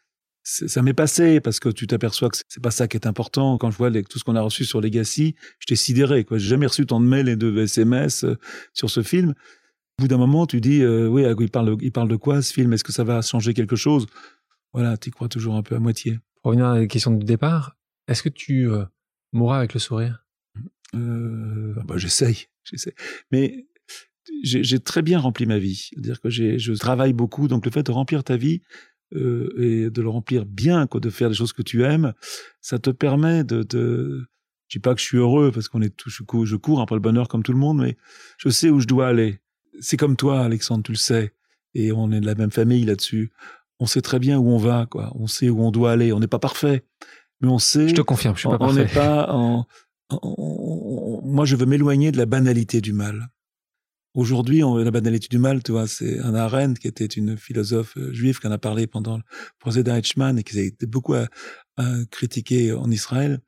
ça 0.45 0.82
m'est 0.82 0.95
passé 0.95 1.40
parce 1.40 1.61
que 1.61 1.68
tu 1.68 1.86
t'aperçois 1.86 2.28
que 2.28 2.36
c'est 2.49 2.62
pas 2.62 2.70
ça 2.70 2.88
qui 2.88 2.97
est 2.97 3.07
important. 3.07 3.59
Quand 3.59 3.70
je 3.70 3.76
vois 3.76 3.90
tout 3.90 4.18
ce 4.18 4.24
qu'on 4.24 4.36
a 4.36 4.40
reçu 4.40 4.64
sur 4.64 4.80
Legacy, 4.80 5.36
j'étais 5.61 5.76
sidéré. 5.76 6.24
Quoi, 6.24 6.38
j'ai 6.38 6.49
jamais 6.49 6.66
reçu 6.66 6.84
tant 6.86 7.01
de 7.01 7.07
mails 7.07 7.28
et 7.28 7.36
de 7.36 7.57
SMS 7.59 8.24
euh, 8.24 8.36
sur 8.72 8.90
ce 8.90 9.03
film. 9.03 9.34
Au 9.99 10.03
bout 10.03 10.09
d'un 10.09 10.16
moment, 10.16 10.47
tu 10.47 10.61
dis, 10.61 10.82
euh, 10.82 11.07
oui, 11.07 11.24
il 11.38 11.51
parle, 11.51 11.76
il 11.80 11.93
parle 11.93 12.09
de 12.09 12.16
quoi 12.16 12.43
ce 12.43 12.53
film? 12.53 12.72
Est-ce 12.72 12.84
que 12.84 12.93
ça 12.93 13.05
va 13.05 13.22
changer 13.22 13.55
quelque 13.55 13.76
chose? 13.76 14.07
Voilà, 14.72 14.97
tu 14.97 15.11
crois 15.11 15.28
toujours 15.28 15.55
un 15.55 15.62
peu 15.62 15.76
à 15.76 15.78
moitié. 15.78 16.18
Pour 16.43 16.51
revenir 16.51 16.66
à 16.66 16.78
la 16.78 16.86
question 16.86 17.12
du 17.12 17.24
départ, 17.24 17.76
est-ce 18.09 18.22
que 18.22 18.28
tu 18.28 18.68
mourras 19.32 19.59
avec 19.59 19.74
le 19.74 19.80
sourire? 19.80 20.24
Euh, 20.94 21.74
bah, 21.84 21.96
j'essaye, 21.96 22.48
j'essaye. 22.64 22.94
Mais 23.30 23.66
j'ai 24.42 24.78
très 24.78 25.03
bien 25.03 25.18
rempli 25.18 25.46
ma 25.46 25.59
vie. 25.59 25.88
C'est-à-dire 25.90 26.20
que 26.20 26.30
je 26.30 26.72
travaille 26.74 27.12
beaucoup, 27.12 27.48
donc 27.48 27.64
le 27.64 27.72
fait 27.72 27.82
de 27.82 27.92
remplir 27.92 28.24
ta 28.24 28.36
vie, 28.36 28.62
euh, 29.14 29.53
et 29.59 29.90
de 29.90 30.03
le 30.03 30.09
remplir 30.09 30.46
bien, 30.46 30.86
quoi, 30.86 31.00
de 31.00 31.11
faire 31.11 31.28
des 31.28 31.34
choses 31.34 31.53
que 31.53 31.62
tu 31.62 31.84
aimes, 31.84 32.14
ça 32.62 32.78
te 32.78 32.88
permet 32.88 33.44
de, 33.44 33.62
de 33.62 34.26
je 34.68 34.78
dis 34.78 34.80
pas 34.80 34.94
que 34.94 35.00
je 35.00 35.05
suis 35.05 35.18
heureux 35.18 35.50
parce 35.53 35.68
qu'on 35.68 35.82
est 35.82 35.94
tout, 35.94 36.09
je 36.09 36.22
cours, 36.22 36.46
je 36.46 36.57
cours 36.57 36.80
après 36.80 36.94
le 36.94 37.00
bonheur 37.03 37.28
comme 37.28 37.42
tout 37.42 37.53
le 37.53 37.59
monde, 37.59 37.82
mais 37.82 37.98
je 38.38 38.48
sais 38.48 38.70
où 38.70 38.80
je 38.80 38.86
dois 38.86 39.09
aller. 39.09 39.40
C'est 39.80 39.98
comme 39.98 40.16
toi, 40.16 40.40
Alexandre, 40.40 40.82
tu 40.82 40.92
le 40.92 40.96
sais, 40.96 41.34
et 41.74 41.92
on 41.92 42.11
est 42.11 42.20
de 42.20 42.26
la 42.26 42.34
même 42.34 42.50
famille 42.50 42.84
là-dessus. 42.84 43.32
On 43.80 43.86
sait 43.86 44.00
très 44.00 44.18
bien 44.18 44.38
où 44.38 44.48
on 44.48 44.57
va, 44.57 44.86
quoi. 44.86 45.12
On 45.14 45.26
sait 45.26 45.50
où 45.50 45.62
on 45.62 45.70
doit 45.72 45.92
aller. 45.92 46.12
On 46.12 46.20
n'est 46.20 46.26
pas 46.26 46.38
parfait, 46.38 46.84
mais 47.43 47.49
on 47.49 47.59
sait. 47.59 47.88
Je 47.88 47.95
te 47.95 48.01
confirme, 48.01 48.34
je 48.36 48.40
suis 48.40 48.49
pas. 48.49 48.57
On 48.61 48.72
n'est 48.72 48.86
pas 48.86 49.30
en, 49.30 49.66
moi, 50.22 51.45
je 51.45 51.57
veux 51.57 51.66
m'éloigner 51.66 52.12
de 52.12 52.18
la 52.18 52.26
banalité 52.26 52.80
du 52.80 52.93
mal. 52.93 53.28
Aujourd'hui, 54.14 54.61
la 54.61 54.90
banalité 54.90 55.28
du 55.30 55.38
mal, 55.38 55.62
tu 55.62 55.72
vois, 55.72 55.86
c'est 55.86 56.18
un 56.20 56.34
Arendt 56.34 56.78
qui 56.78 56.86
était 56.86 57.07
une 57.07 57.38
philosophe 57.38 57.97
euh, 57.97 58.12
juive 58.12 58.40
qui 58.40 58.47
en 58.47 58.53
a 58.53 58.59
parlé 58.59 58.86
pendant 58.86 59.16
le 59.16 59.22
procès 59.59 59.82
d'Eichmann 59.82 60.38
et 60.38 60.43
qui 60.43 60.59
a 60.59 60.62
été 60.62 60.84
beaucoup 60.84 61.14
à, 61.14 61.26
critiquer 62.11 62.72
en 62.72 62.90
Israël. 62.90 63.40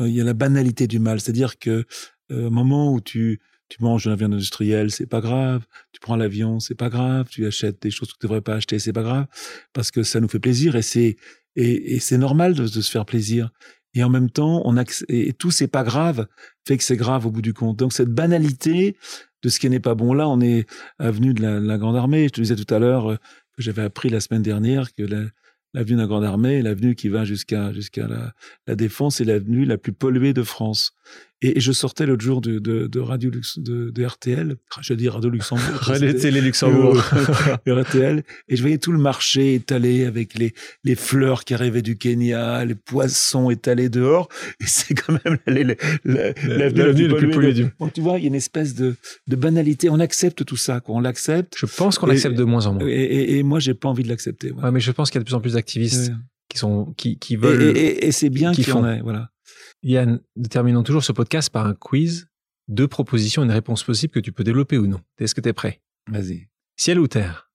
Euh, 0.00 0.08
il 0.08 0.14
y 0.14 0.20
a 0.20 0.24
la 0.24 0.34
banalité 0.34 0.88
du 0.88 0.98
mal, 0.98 1.20
c'est-à-dire 1.20 1.60
que 1.60 1.86
euh, 2.32 2.48
au 2.48 2.50
moment 2.50 2.92
où 2.92 3.00
tu 3.00 3.40
tu 3.68 3.82
manges 3.82 4.04
de 4.04 4.10
la 4.10 4.16
viande 4.16 4.34
industrielle, 4.34 4.90
c'est 4.90 5.06
pas 5.06 5.20
grave. 5.20 5.66
Tu 5.92 6.00
prends 6.00 6.16
l'avion, 6.16 6.60
c'est 6.60 6.74
pas 6.74 6.88
grave. 6.88 7.28
Tu 7.30 7.46
achètes 7.46 7.82
des 7.82 7.90
choses 7.90 8.12
que 8.12 8.18
tu 8.18 8.26
devrais 8.26 8.40
pas 8.40 8.54
acheter, 8.54 8.78
c'est 8.78 8.92
pas 8.92 9.02
grave, 9.02 9.26
parce 9.72 9.90
que 9.90 10.02
ça 10.02 10.20
nous 10.20 10.28
fait 10.28 10.40
plaisir 10.40 10.76
et 10.76 10.82
c'est 10.82 11.16
et, 11.56 11.98
c'est 11.98 12.18
normal 12.18 12.54
de, 12.54 12.66
se 12.66 12.90
faire 12.90 13.04
plaisir. 13.04 13.50
Et 13.94 14.04
en 14.04 14.10
même 14.10 14.30
temps, 14.30 14.62
on 14.64 14.76
a, 14.76 14.84
et 15.08 15.32
tout 15.32 15.50
c'est 15.50 15.66
pas 15.66 15.82
grave 15.82 16.28
fait 16.66 16.76
que 16.76 16.84
c'est 16.84 16.96
grave 16.96 17.26
au 17.26 17.30
bout 17.30 17.42
du 17.42 17.52
compte. 17.52 17.76
Donc 17.76 17.92
cette 17.92 18.10
banalité, 18.10 18.96
de 19.42 19.48
ce 19.48 19.60
qui 19.60 19.70
n'est 19.70 19.80
pas 19.80 19.94
bon. 19.94 20.12
Là, 20.12 20.28
on 20.28 20.40
est 20.40 20.66
avenue 20.98 21.34
de 21.34 21.42
la, 21.42 21.78
Grande 21.78 21.96
Armée. 21.96 22.24
Je 22.24 22.32
te 22.32 22.40
disais 22.40 22.56
tout 22.56 22.72
à 22.72 22.78
l'heure 22.78 23.12
euh, 23.12 23.16
que 23.56 23.62
j'avais 23.62 23.82
appris 23.82 24.08
la 24.08 24.20
semaine 24.20 24.42
dernière 24.42 24.92
que 24.92 25.02
l'avenue 25.74 25.96
de 25.96 26.00
la 26.00 26.06
Grande 26.06 26.24
Armée, 26.24 26.62
l'avenue 26.62 26.94
qui 26.94 27.08
va 27.08 27.24
jusqu'à 27.24 27.72
jusqu'à 27.72 28.08
la, 28.08 28.32
la 28.66 28.74
Défense, 28.74 29.20
est 29.20 29.24
l'avenue 29.24 29.64
la 29.64 29.78
plus 29.78 29.92
polluée 29.92 30.32
de 30.32 30.42
France. 30.42 30.92
Et, 31.40 31.60
je 31.60 31.72
sortais 31.72 32.06
l'autre 32.06 32.22
jour 32.22 32.40
de, 32.40 32.58
de, 32.58 32.86
de 32.86 33.00
Radio 33.00 33.30
Lux, 33.30 33.58
de, 33.58 33.90
de, 33.90 34.04
RTL, 34.04 34.56
je 34.80 34.94
dis 34.94 35.08
Radio 35.08 35.30
Luxembourg. 35.30 35.64
Radio 35.80 36.12
Télé 36.12 36.40
Luxembourg. 36.40 36.96
RTL. 37.66 38.24
Et 38.48 38.56
je 38.56 38.60
voyais 38.62 38.78
tout 38.78 38.92
le 38.92 38.98
marché 38.98 39.54
étalé 39.54 40.04
avec 40.04 40.38
les, 40.38 40.52
les 40.84 40.94
fleurs 40.94 41.44
qui 41.44 41.54
arrivaient 41.54 41.82
du 41.82 41.96
Kenya, 41.96 42.64
les 42.64 42.74
poissons 42.74 43.50
étalés 43.50 43.88
dehors. 43.88 44.28
Et 44.60 44.64
c'est 44.66 44.94
quand 44.94 45.12
même 45.24 45.38
l'avenue 45.46 47.08
la, 47.08 47.14
plus 47.14 47.30
polluée 47.30 47.52
du 47.52 47.66
Donc 47.78 47.92
tu 47.92 48.00
vois, 48.00 48.18
il 48.18 48.22
y 48.22 48.26
a 48.26 48.28
une 48.28 48.34
espèce 48.34 48.74
de, 48.74 48.96
de 49.26 49.36
banalité. 49.36 49.90
On 49.90 50.00
accepte 50.00 50.44
tout 50.44 50.56
ça, 50.56 50.80
quoi. 50.80 50.96
On 50.96 51.00
l'accepte. 51.00 51.54
Je 51.56 51.66
pense 51.66 51.98
qu'on 51.98 52.06
l'accepte 52.06 52.36
de 52.36 52.44
moins 52.44 52.66
en 52.66 52.74
moins. 52.74 52.86
Et, 52.86 52.92
et, 52.92 53.38
et 53.38 53.42
moi, 53.42 53.60
j'ai 53.60 53.74
pas 53.74 53.88
envie 53.88 54.02
de 54.02 54.08
l'accepter. 54.08 54.50
Ouais. 54.52 54.70
mais 54.70 54.80
je 54.80 54.90
pense 54.90 55.10
qu'il 55.10 55.18
y 55.18 55.20
a 55.20 55.24
de 55.24 55.28
plus 55.28 55.34
en 55.34 55.40
plus 55.40 55.54
d'activistes 55.54 56.12
qui 56.48 56.58
sont, 56.58 56.94
qui, 56.96 57.18
qui 57.18 57.36
veulent. 57.36 57.76
Et, 57.76 58.10
c'est 58.12 58.30
bien 58.30 58.52
qu'il 58.52 58.68
y 58.68 58.72
en 58.72 58.86
ait, 58.86 59.00
voilà. 59.00 59.30
Yann, 59.82 60.20
terminons 60.50 60.82
toujours 60.82 61.04
ce 61.04 61.12
podcast 61.12 61.50
par 61.50 61.66
un 61.66 61.74
quiz. 61.74 62.26
Deux 62.66 62.88
propositions, 62.88 63.44
une 63.44 63.50
réponse 63.50 63.84
possible 63.84 64.12
que 64.12 64.20
tu 64.20 64.32
peux 64.32 64.44
développer 64.44 64.76
ou 64.76 64.86
non. 64.86 65.00
Est-ce 65.18 65.34
que 65.34 65.40
tu 65.40 65.48
es 65.48 65.52
prêt? 65.52 65.80
Vas-y. 66.08 66.48
Ciel 66.76 66.98
ou 66.98 67.06
terre? 67.06 67.50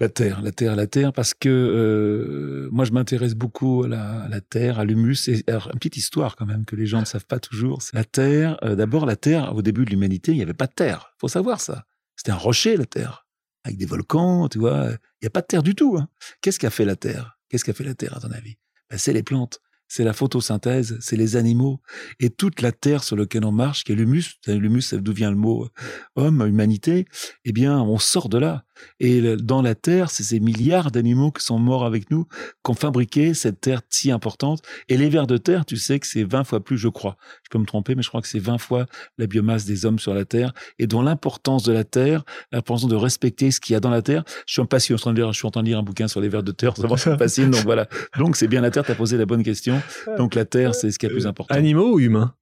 La 0.00 0.08
terre, 0.08 0.42
la 0.42 0.50
terre, 0.50 0.74
la 0.74 0.86
terre, 0.86 1.12
parce 1.12 1.34
que 1.34 1.48
euh, 1.48 2.68
moi 2.72 2.84
je 2.84 2.92
m'intéresse 2.92 3.34
beaucoup 3.34 3.84
à 3.84 3.88
la, 3.88 4.40
terre, 4.40 4.78
à 4.78 4.84
l'humus. 4.84 5.28
Et 5.28 5.44
une 5.48 5.78
petite 5.78 5.96
histoire 5.96 6.36
quand 6.36 6.46
même 6.46 6.64
que 6.64 6.74
les 6.74 6.86
gens 6.86 7.00
ne 7.00 7.04
savent 7.04 7.26
pas 7.26 7.38
toujours. 7.38 7.80
La 7.92 8.04
terre, 8.04 8.58
euh, 8.64 8.74
d'abord 8.74 9.06
la 9.06 9.16
terre, 9.16 9.54
au 9.54 9.62
début 9.62 9.84
de 9.84 9.90
l'humanité, 9.90 10.32
il 10.32 10.36
n'y 10.36 10.42
avait 10.42 10.52
pas 10.52 10.66
de 10.66 10.72
terre. 10.72 11.14
faut 11.20 11.28
savoir 11.28 11.60
ça. 11.60 11.86
C'était 12.16 12.32
un 12.32 12.36
rocher 12.36 12.76
la 12.76 12.86
terre, 12.86 13.26
avec 13.64 13.76
des 13.76 13.86
volcans, 13.86 14.48
tu 14.48 14.58
vois. 14.58 14.88
Il 14.90 15.24
n'y 15.24 15.26
a 15.26 15.30
pas 15.30 15.42
de 15.42 15.46
terre 15.46 15.62
du 15.62 15.74
tout. 15.74 15.96
Hein. 15.96 16.08
Qu'est-ce 16.40 16.58
qu'a 16.58 16.70
fait 16.70 16.84
la 16.84 16.96
terre? 16.96 17.38
Qu'est-ce 17.48 17.64
qu'a 17.64 17.72
fait 17.72 17.84
la 17.84 17.94
terre 17.94 18.16
à 18.16 18.20
ton 18.20 18.30
avis? 18.30 18.56
Ben, 18.90 18.98
C'est 18.98 19.12
les 19.12 19.22
plantes 19.22 19.60
c'est 19.88 20.04
la 20.04 20.12
photosynthèse, 20.12 20.98
c'est 21.00 21.16
les 21.16 21.36
animaux 21.36 21.80
et 22.20 22.30
toute 22.30 22.62
la 22.62 22.72
terre 22.72 23.04
sur 23.04 23.16
laquelle 23.16 23.44
on 23.44 23.52
marche, 23.52 23.84
qui 23.84 23.92
est 23.92 23.94
l'humus. 23.94 24.38
L'humus, 24.46 24.94
d'où 24.94 25.12
vient 25.12 25.30
le 25.30 25.36
mot 25.36 25.64
euh, 25.64 25.68
homme, 26.16 26.46
humanité. 26.46 27.06
Eh 27.44 27.52
bien, 27.52 27.80
on 27.80 27.98
sort 27.98 28.28
de 28.28 28.38
là. 28.38 28.64
Et 29.00 29.36
dans 29.36 29.62
la 29.62 29.74
Terre, 29.74 30.10
c'est 30.10 30.22
ces 30.22 30.40
milliards 30.40 30.90
d'animaux 30.90 31.30
qui 31.30 31.44
sont 31.44 31.58
morts 31.58 31.84
avec 31.84 32.10
nous, 32.10 32.26
qui 32.64 32.70
ont 32.70 32.74
fabriqué 32.74 33.34
cette 33.34 33.60
Terre 33.60 33.82
si 33.90 34.10
importante. 34.10 34.62
Et 34.88 34.96
les 34.96 35.08
vers 35.08 35.26
de 35.26 35.36
terre, 35.36 35.64
tu 35.64 35.76
sais 35.76 35.98
que 35.98 36.06
c'est 36.06 36.24
20 36.24 36.44
fois 36.44 36.62
plus, 36.62 36.78
je 36.78 36.88
crois. 36.88 37.16
Je 37.44 37.50
peux 37.50 37.58
me 37.58 37.66
tromper, 37.66 37.94
mais 37.94 38.02
je 38.02 38.08
crois 38.08 38.20
que 38.20 38.28
c'est 38.28 38.38
20 38.38 38.58
fois 38.58 38.86
la 39.18 39.26
biomasse 39.26 39.64
des 39.64 39.86
hommes 39.86 39.98
sur 39.98 40.14
la 40.14 40.24
Terre. 40.24 40.52
Et 40.78 40.86
dont 40.86 41.02
l'importance 41.02 41.62
de 41.62 41.72
la 41.72 41.84
Terre, 41.84 42.24
l'importance 42.52 42.88
de 42.88 42.96
respecter 42.96 43.50
ce 43.50 43.60
qu'il 43.60 43.74
y 43.74 43.76
a 43.76 43.80
dans 43.80 43.90
la 43.90 44.02
Terre. 44.02 44.24
Je 44.46 44.52
suis 44.54 44.62
en 44.62 44.66
passion, 44.66 44.96
je 44.96 45.00
suis 45.00 45.08
en 45.08 45.10
train 45.10 45.12
de 45.12 45.20
lire, 45.20 45.32
je 45.32 45.38
suis 45.38 45.46
en 45.46 45.50
train 45.50 45.62
de 45.62 45.68
lire 45.68 45.78
un 45.78 45.82
bouquin 45.82 46.08
sur 46.08 46.20
les 46.20 46.28
vers 46.28 46.42
de 46.42 46.52
terre, 46.52 46.76
ça 46.76 46.88
me 46.88 46.96
fascine. 46.96 47.50
Donc 47.50 47.62
voilà. 47.64 47.88
Donc 48.18 48.36
c'est 48.36 48.48
bien 48.48 48.60
la 48.60 48.70
Terre, 48.70 48.84
tu 48.84 48.92
as 48.92 48.94
posé 48.94 49.16
la 49.16 49.26
bonne 49.26 49.42
question. 49.42 49.80
Donc 50.18 50.34
la 50.34 50.44
Terre, 50.44 50.74
c'est 50.74 50.90
ce 50.90 50.98
qui 50.98 51.06
est 51.06 51.08
le 51.08 51.14
plus 51.14 51.26
important. 51.26 51.54
Animaux 51.54 51.94
ou 51.94 52.00
humains? 52.00 52.34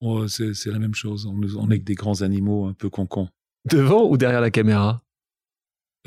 Oh, 0.00 0.26
c'est, 0.28 0.54
la 0.66 0.78
même 0.78 0.94
chose. 0.94 1.26
On, 1.26 1.38
on 1.58 1.70
est 1.70 1.78
que 1.78 1.84
des 1.84 1.94
grands 1.94 2.22
animaux 2.22 2.66
un 2.66 2.72
peu 2.72 2.88
concons. 2.88 3.28
Devant 3.70 4.08
ou 4.08 4.16
derrière 4.16 4.40
la 4.40 4.50
caméra? 4.50 5.02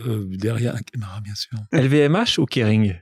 Euh, 0.01 0.25
Derrière 0.29 0.73
la 0.73 0.81
caméra, 0.81 1.21
bien 1.21 1.35
sûr. 1.35 1.57
LVMH 1.71 2.39
ou 2.39 2.45
Kering? 2.45 2.95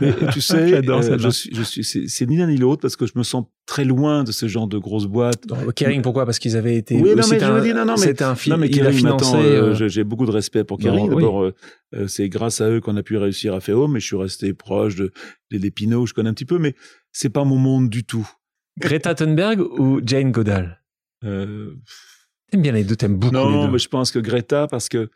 Mais 0.00 0.14
tu 0.32 0.40
sais, 0.40 0.74
euh, 0.88 1.18
je 1.18 1.28
suis, 1.30 1.54
je 1.54 1.62
suis, 1.62 1.84
c'est 1.84 2.26
ni 2.26 2.36
l'un 2.36 2.46
ni 2.46 2.56
l'autre 2.56 2.82
parce 2.82 2.96
que 2.96 3.06
je 3.06 3.12
me 3.16 3.22
sens 3.22 3.46
très 3.66 3.84
loin 3.84 4.24
de 4.24 4.32
ce 4.32 4.46
genre 4.48 4.66
de 4.66 4.78
grosses 4.78 5.06
boîtes. 5.06 5.44
Kering, 5.74 6.02
pourquoi? 6.02 6.26
Parce 6.26 6.38
qu'ils 6.38 6.56
avaient 6.56 6.76
été. 6.76 6.96
Oui, 6.96 7.10
non, 7.10 7.22
mais 7.30 7.40
je 7.40 7.46
me 7.46 7.62
dis, 7.62 7.72
non, 7.72 7.84
non, 7.84 7.94
mais 7.94 8.06
c'était 8.06 8.24
un 8.24 8.34
film. 8.34 8.56
Non, 8.56 8.60
mais 8.60 8.68
Kering, 8.68 8.92
financé. 8.92 9.36
Euh, 9.36 9.74
euh, 9.74 9.88
j'ai 9.88 10.04
beaucoup 10.04 10.26
de 10.26 10.30
respect 10.30 10.64
pour 10.64 10.78
Kering. 10.78 11.08
D'abord, 11.08 11.50
c'est 12.06 12.28
grâce 12.28 12.60
à 12.60 12.68
eux 12.70 12.80
qu'on 12.80 12.96
a 12.96 13.02
pu 13.02 13.16
réussir 13.16 13.54
à 13.54 13.60
faire 13.60 13.78
Home, 13.78 13.92
mais 13.92 14.00
je 14.00 14.06
suis 14.06 14.16
resté 14.16 14.52
proche 14.52 14.96
de 14.96 15.12
des 15.50 15.70
Pinot, 15.70 16.06
je 16.06 16.14
connais 16.14 16.30
un 16.30 16.34
petit 16.34 16.44
peu, 16.44 16.58
mais 16.58 16.74
c'est 17.12 17.30
pas 17.30 17.44
mon 17.44 17.56
monde 17.56 17.88
du 17.88 18.04
tout. 18.04 18.28
Greta 18.78 19.14
Thunberg 19.14 19.60
ou 19.60 20.00
Jane 20.04 20.30
Goodall? 20.30 20.80
Euh... 21.24 21.74
T'aimes 22.50 22.62
bien 22.62 22.72
les 22.72 22.84
deux, 22.84 22.96
t'aimes 22.96 23.16
beaucoup 23.16 23.34
non, 23.34 23.60
les 23.60 23.66
deux. 23.66 23.72
mais 23.72 23.78
je 23.78 23.88
pense 23.88 24.10
que 24.10 24.18
Greta, 24.18 24.66
parce 24.66 24.88
que 24.88 25.10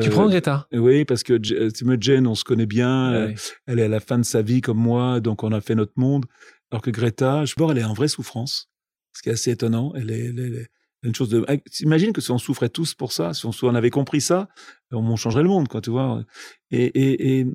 tu 0.00 0.10
prends 0.10 0.28
Greta? 0.28 0.66
Oui, 0.72 1.04
parce 1.04 1.22
que 1.22 1.38
Jane, 1.42 2.26
on 2.26 2.34
se 2.34 2.44
connaît 2.44 2.66
bien. 2.66 3.32
Elle 3.66 3.78
est 3.78 3.84
à 3.84 3.88
la 3.88 4.00
fin 4.00 4.18
de 4.18 4.24
sa 4.24 4.42
vie 4.42 4.60
comme 4.60 4.78
moi, 4.78 5.20
donc 5.20 5.42
on 5.42 5.52
a 5.52 5.60
fait 5.60 5.74
notre 5.74 5.94
monde. 5.96 6.26
Alors 6.70 6.82
que 6.82 6.90
Greta, 6.90 7.44
je 7.44 7.54
vois, 7.56 7.72
elle 7.72 7.78
est 7.78 7.84
en 7.84 7.94
vraie 7.94 8.08
souffrance, 8.08 8.70
ce 9.14 9.22
qui 9.22 9.30
est 9.30 9.32
assez 9.32 9.50
étonnant. 9.52 9.92
Elle 9.94 10.10
est, 10.10 10.26
elle 10.26 10.38
est, 10.40 10.68
une 11.02 11.14
chose 11.14 11.28
de. 11.28 11.46
Imagine 11.80 12.12
que 12.12 12.20
si 12.20 12.30
on 12.30 12.38
souffrait 12.38 12.68
tous 12.68 12.94
pour 12.94 13.12
ça, 13.12 13.32
si 13.34 13.46
on, 13.46 13.74
avait 13.74 13.90
compris 13.90 14.20
ça, 14.20 14.48
on 14.90 15.16
changerait 15.16 15.42
le 15.42 15.48
monde, 15.48 15.68
quoi, 15.68 15.80
tu 15.80 15.90
vois. 15.90 16.24
Et, 16.70 16.84
et, 16.84 17.38
et, 17.38 17.46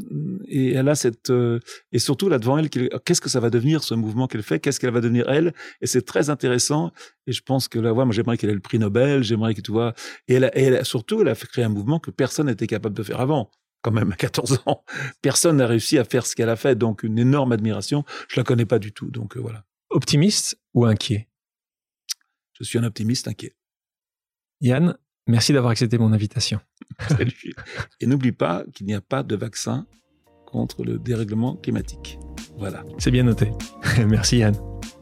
et 0.48 0.72
elle 0.74 0.88
a 0.88 0.96
cette. 0.96 1.30
Euh, 1.30 1.60
et 1.92 2.00
surtout, 2.00 2.30
là, 2.30 2.40
devant 2.40 2.58
elle, 2.58 2.70
qu'est-ce 2.70 3.22
que 3.22 3.30
ça 3.30 3.40
va 3.40 3.50
devenir, 3.50 3.84
ce 3.84 3.96
mouvement 3.96 4.28
qu'elle 4.28 4.44
fait 4.44 4.60
Qu'est-ce 4.60 4.80
qu'elle 4.80 4.94
va 4.94 5.02
devenir, 5.02 5.28
elle? 5.30 5.54
Et 5.82 5.88
c'est 5.88 6.04
très 6.04 6.30
intéressant. 6.30 6.92
Et 7.28 7.34
je 7.34 7.42
pense 7.42 7.68
que 7.68 7.80
là, 7.80 7.94
moi, 7.94 8.08
j'aimerais 8.12 8.38
qu'elle 8.38 8.50
ait 8.50 8.54
le 8.54 8.60
prix 8.60 8.80
Nobel, 8.80 9.24
j'aimerais 9.24 9.54
que, 9.54 9.62
tu 9.62 9.72
vois. 9.72 9.94
Et, 10.28 10.36
elle, 10.36 10.50
elle 10.54 10.86
surtout, 10.86 11.22
elle 11.22 11.28
a 11.28 11.36
créer 11.36 11.66
un 11.66 11.70
mouvement 11.70 12.00
que 12.00 12.12
personne 12.12 12.48
n'était 12.48 12.68
capable 12.68 12.96
de 12.96 13.04
faire 13.04 13.20
avant 13.20 13.52
quand 13.82 13.92
même 13.92 14.14
à 14.14 14.16
14 14.16 14.62
ans. 14.66 14.86
Personne 15.22 15.58
n'a 15.58 15.68
réussi 15.68 15.98
à 15.98 16.06
faire 16.06 16.26
ce 16.26 16.36
qu'elle 16.36 16.50
a 16.50 16.56
fait, 16.56 16.76
donc 16.76 17.04
une 17.04 17.20
énorme 17.20 17.52
admiration. 17.52 18.06
Je 18.30 18.40
la 18.40 18.46
connais 18.46 18.66
pas 18.66 18.80
du 18.80 18.94
tout, 18.94 19.12
donc 19.12 19.36
euh, 19.36 19.42
voilà. 19.42 19.66
Optimiste 19.90 20.58
ou 20.74 20.86
inquiet? 20.86 21.28
Je 22.64 22.70
suis 22.70 22.80
un 22.80 22.84
optimiste 22.84 23.28
inquiet. 23.28 23.56
Yann, 24.62 24.96
merci 25.28 25.54
d'avoir 25.54 25.72
accepté 25.72 25.98
mon 25.98 26.14
invitation. 26.14 26.60
Salut. 27.10 27.54
Et 28.00 28.08
n'oublie 28.08 28.32
pas 28.32 28.64
qu'il 28.74 28.88
n'y 28.88 28.94
a 28.94 29.02
pas 29.02 29.24
de 29.24 29.36
vaccin 29.36 29.86
contre 30.46 30.84
le 30.84 31.00
dérèglement 31.00 31.58
climatique. 31.58 32.18
Voilà. 32.58 32.84
C'est 32.98 33.12
bien 33.12 33.24
noté. 33.24 33.52
merci 34.08 34.38
Yann. 34.38 34.56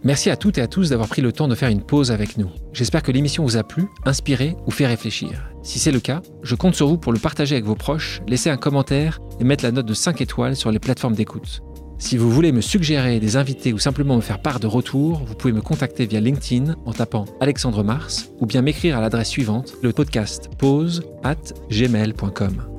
Merci 0.04 0.32
à 0.32 0.36
toutes 0.36 0.58
et 0.58 0.62
à 0.62 0.68
tous 0.68 0.90
d'avoir 0.90 1.08
pris 1.08 1.22
le 1.22 1.32
temps 1.32 1.48
de 1.48 1.54
faire 1.54 1.70
une 1.70 1.84
pause 1.84 2.12
avec 2.12 2.38
nous. 2.38 2.50
J'espère 2.74 3.04
que 3.04 3.12
l'émission 3.12 3.44
vous 3.44 3.58
a 3.58 3.64
plu, 3.64 3.86
inspiré 4.04 4.56
ou 4.66 4.72
fait 4.72 4.88
réfléchir. 4.88 5.52
Si 5.62 5.78
c'est 5.78 5.92
le 5.92 6.00
cas, 6.00 6.24
je 6.42 6.56
compte 6.56 6.74
sur 6.74 6.88
vous 6.88 6.98
pour 6.98 7.14
le 7.14 7.20
partager 7.20 7.54
avec 7.54 7.66
vos 7.66 7.76
proches, 7.76 8.22
laisser 8.28 8.50
un 8.50 8.58
commentaire 8.58 9.20
et 9.40 9.44
mettre 9.44 9.64
la 9.64 9.72
note 9.72 9.86
de 9.86 9.94
5 9.94 10.20
étoiles 10.22 10.56
sur 10.56 10.72
les 10.72 10.80
plateformes 10.80 11.14
d'écoute. 11.14 11.62
Si 12.02 12.18
vous 12.18 12.32
voulez 12.32 12.52
me 12.52 12.62
suggérer 12.62 13.20
des 13.20 13.38
invités 13.38 13.74
ou 13.74 13.80
simplement 13.80 14.16
me 14.16 14.22
faire 14.22 14.42
part 14.42 14.60
de 14.60 14.66
retour, 14.66 15.22
vous 15.24 15.36
pouvez 15.36 15.54
me 15.54 15.62
contacter 15.62 16.08
via 16.08 16.20
LinkedIn 16.20 16.76
en 16.86 16.94
tapant 16.94 17.26
Alexandre 17.40 17.84
Mars 17.84 18.32
ou 18.40 18.48
bien 18.48 18.64
m'écrire 18.64 18.98
à 18.98 19.02
l'adresse 19.02 19.30
suivante, 19.30 19.76
le 19.84 19.94
podcast 19.94 20.50
pause 20.58 21.04
at 21.24 21.38
gmail.com. 21.70 22.71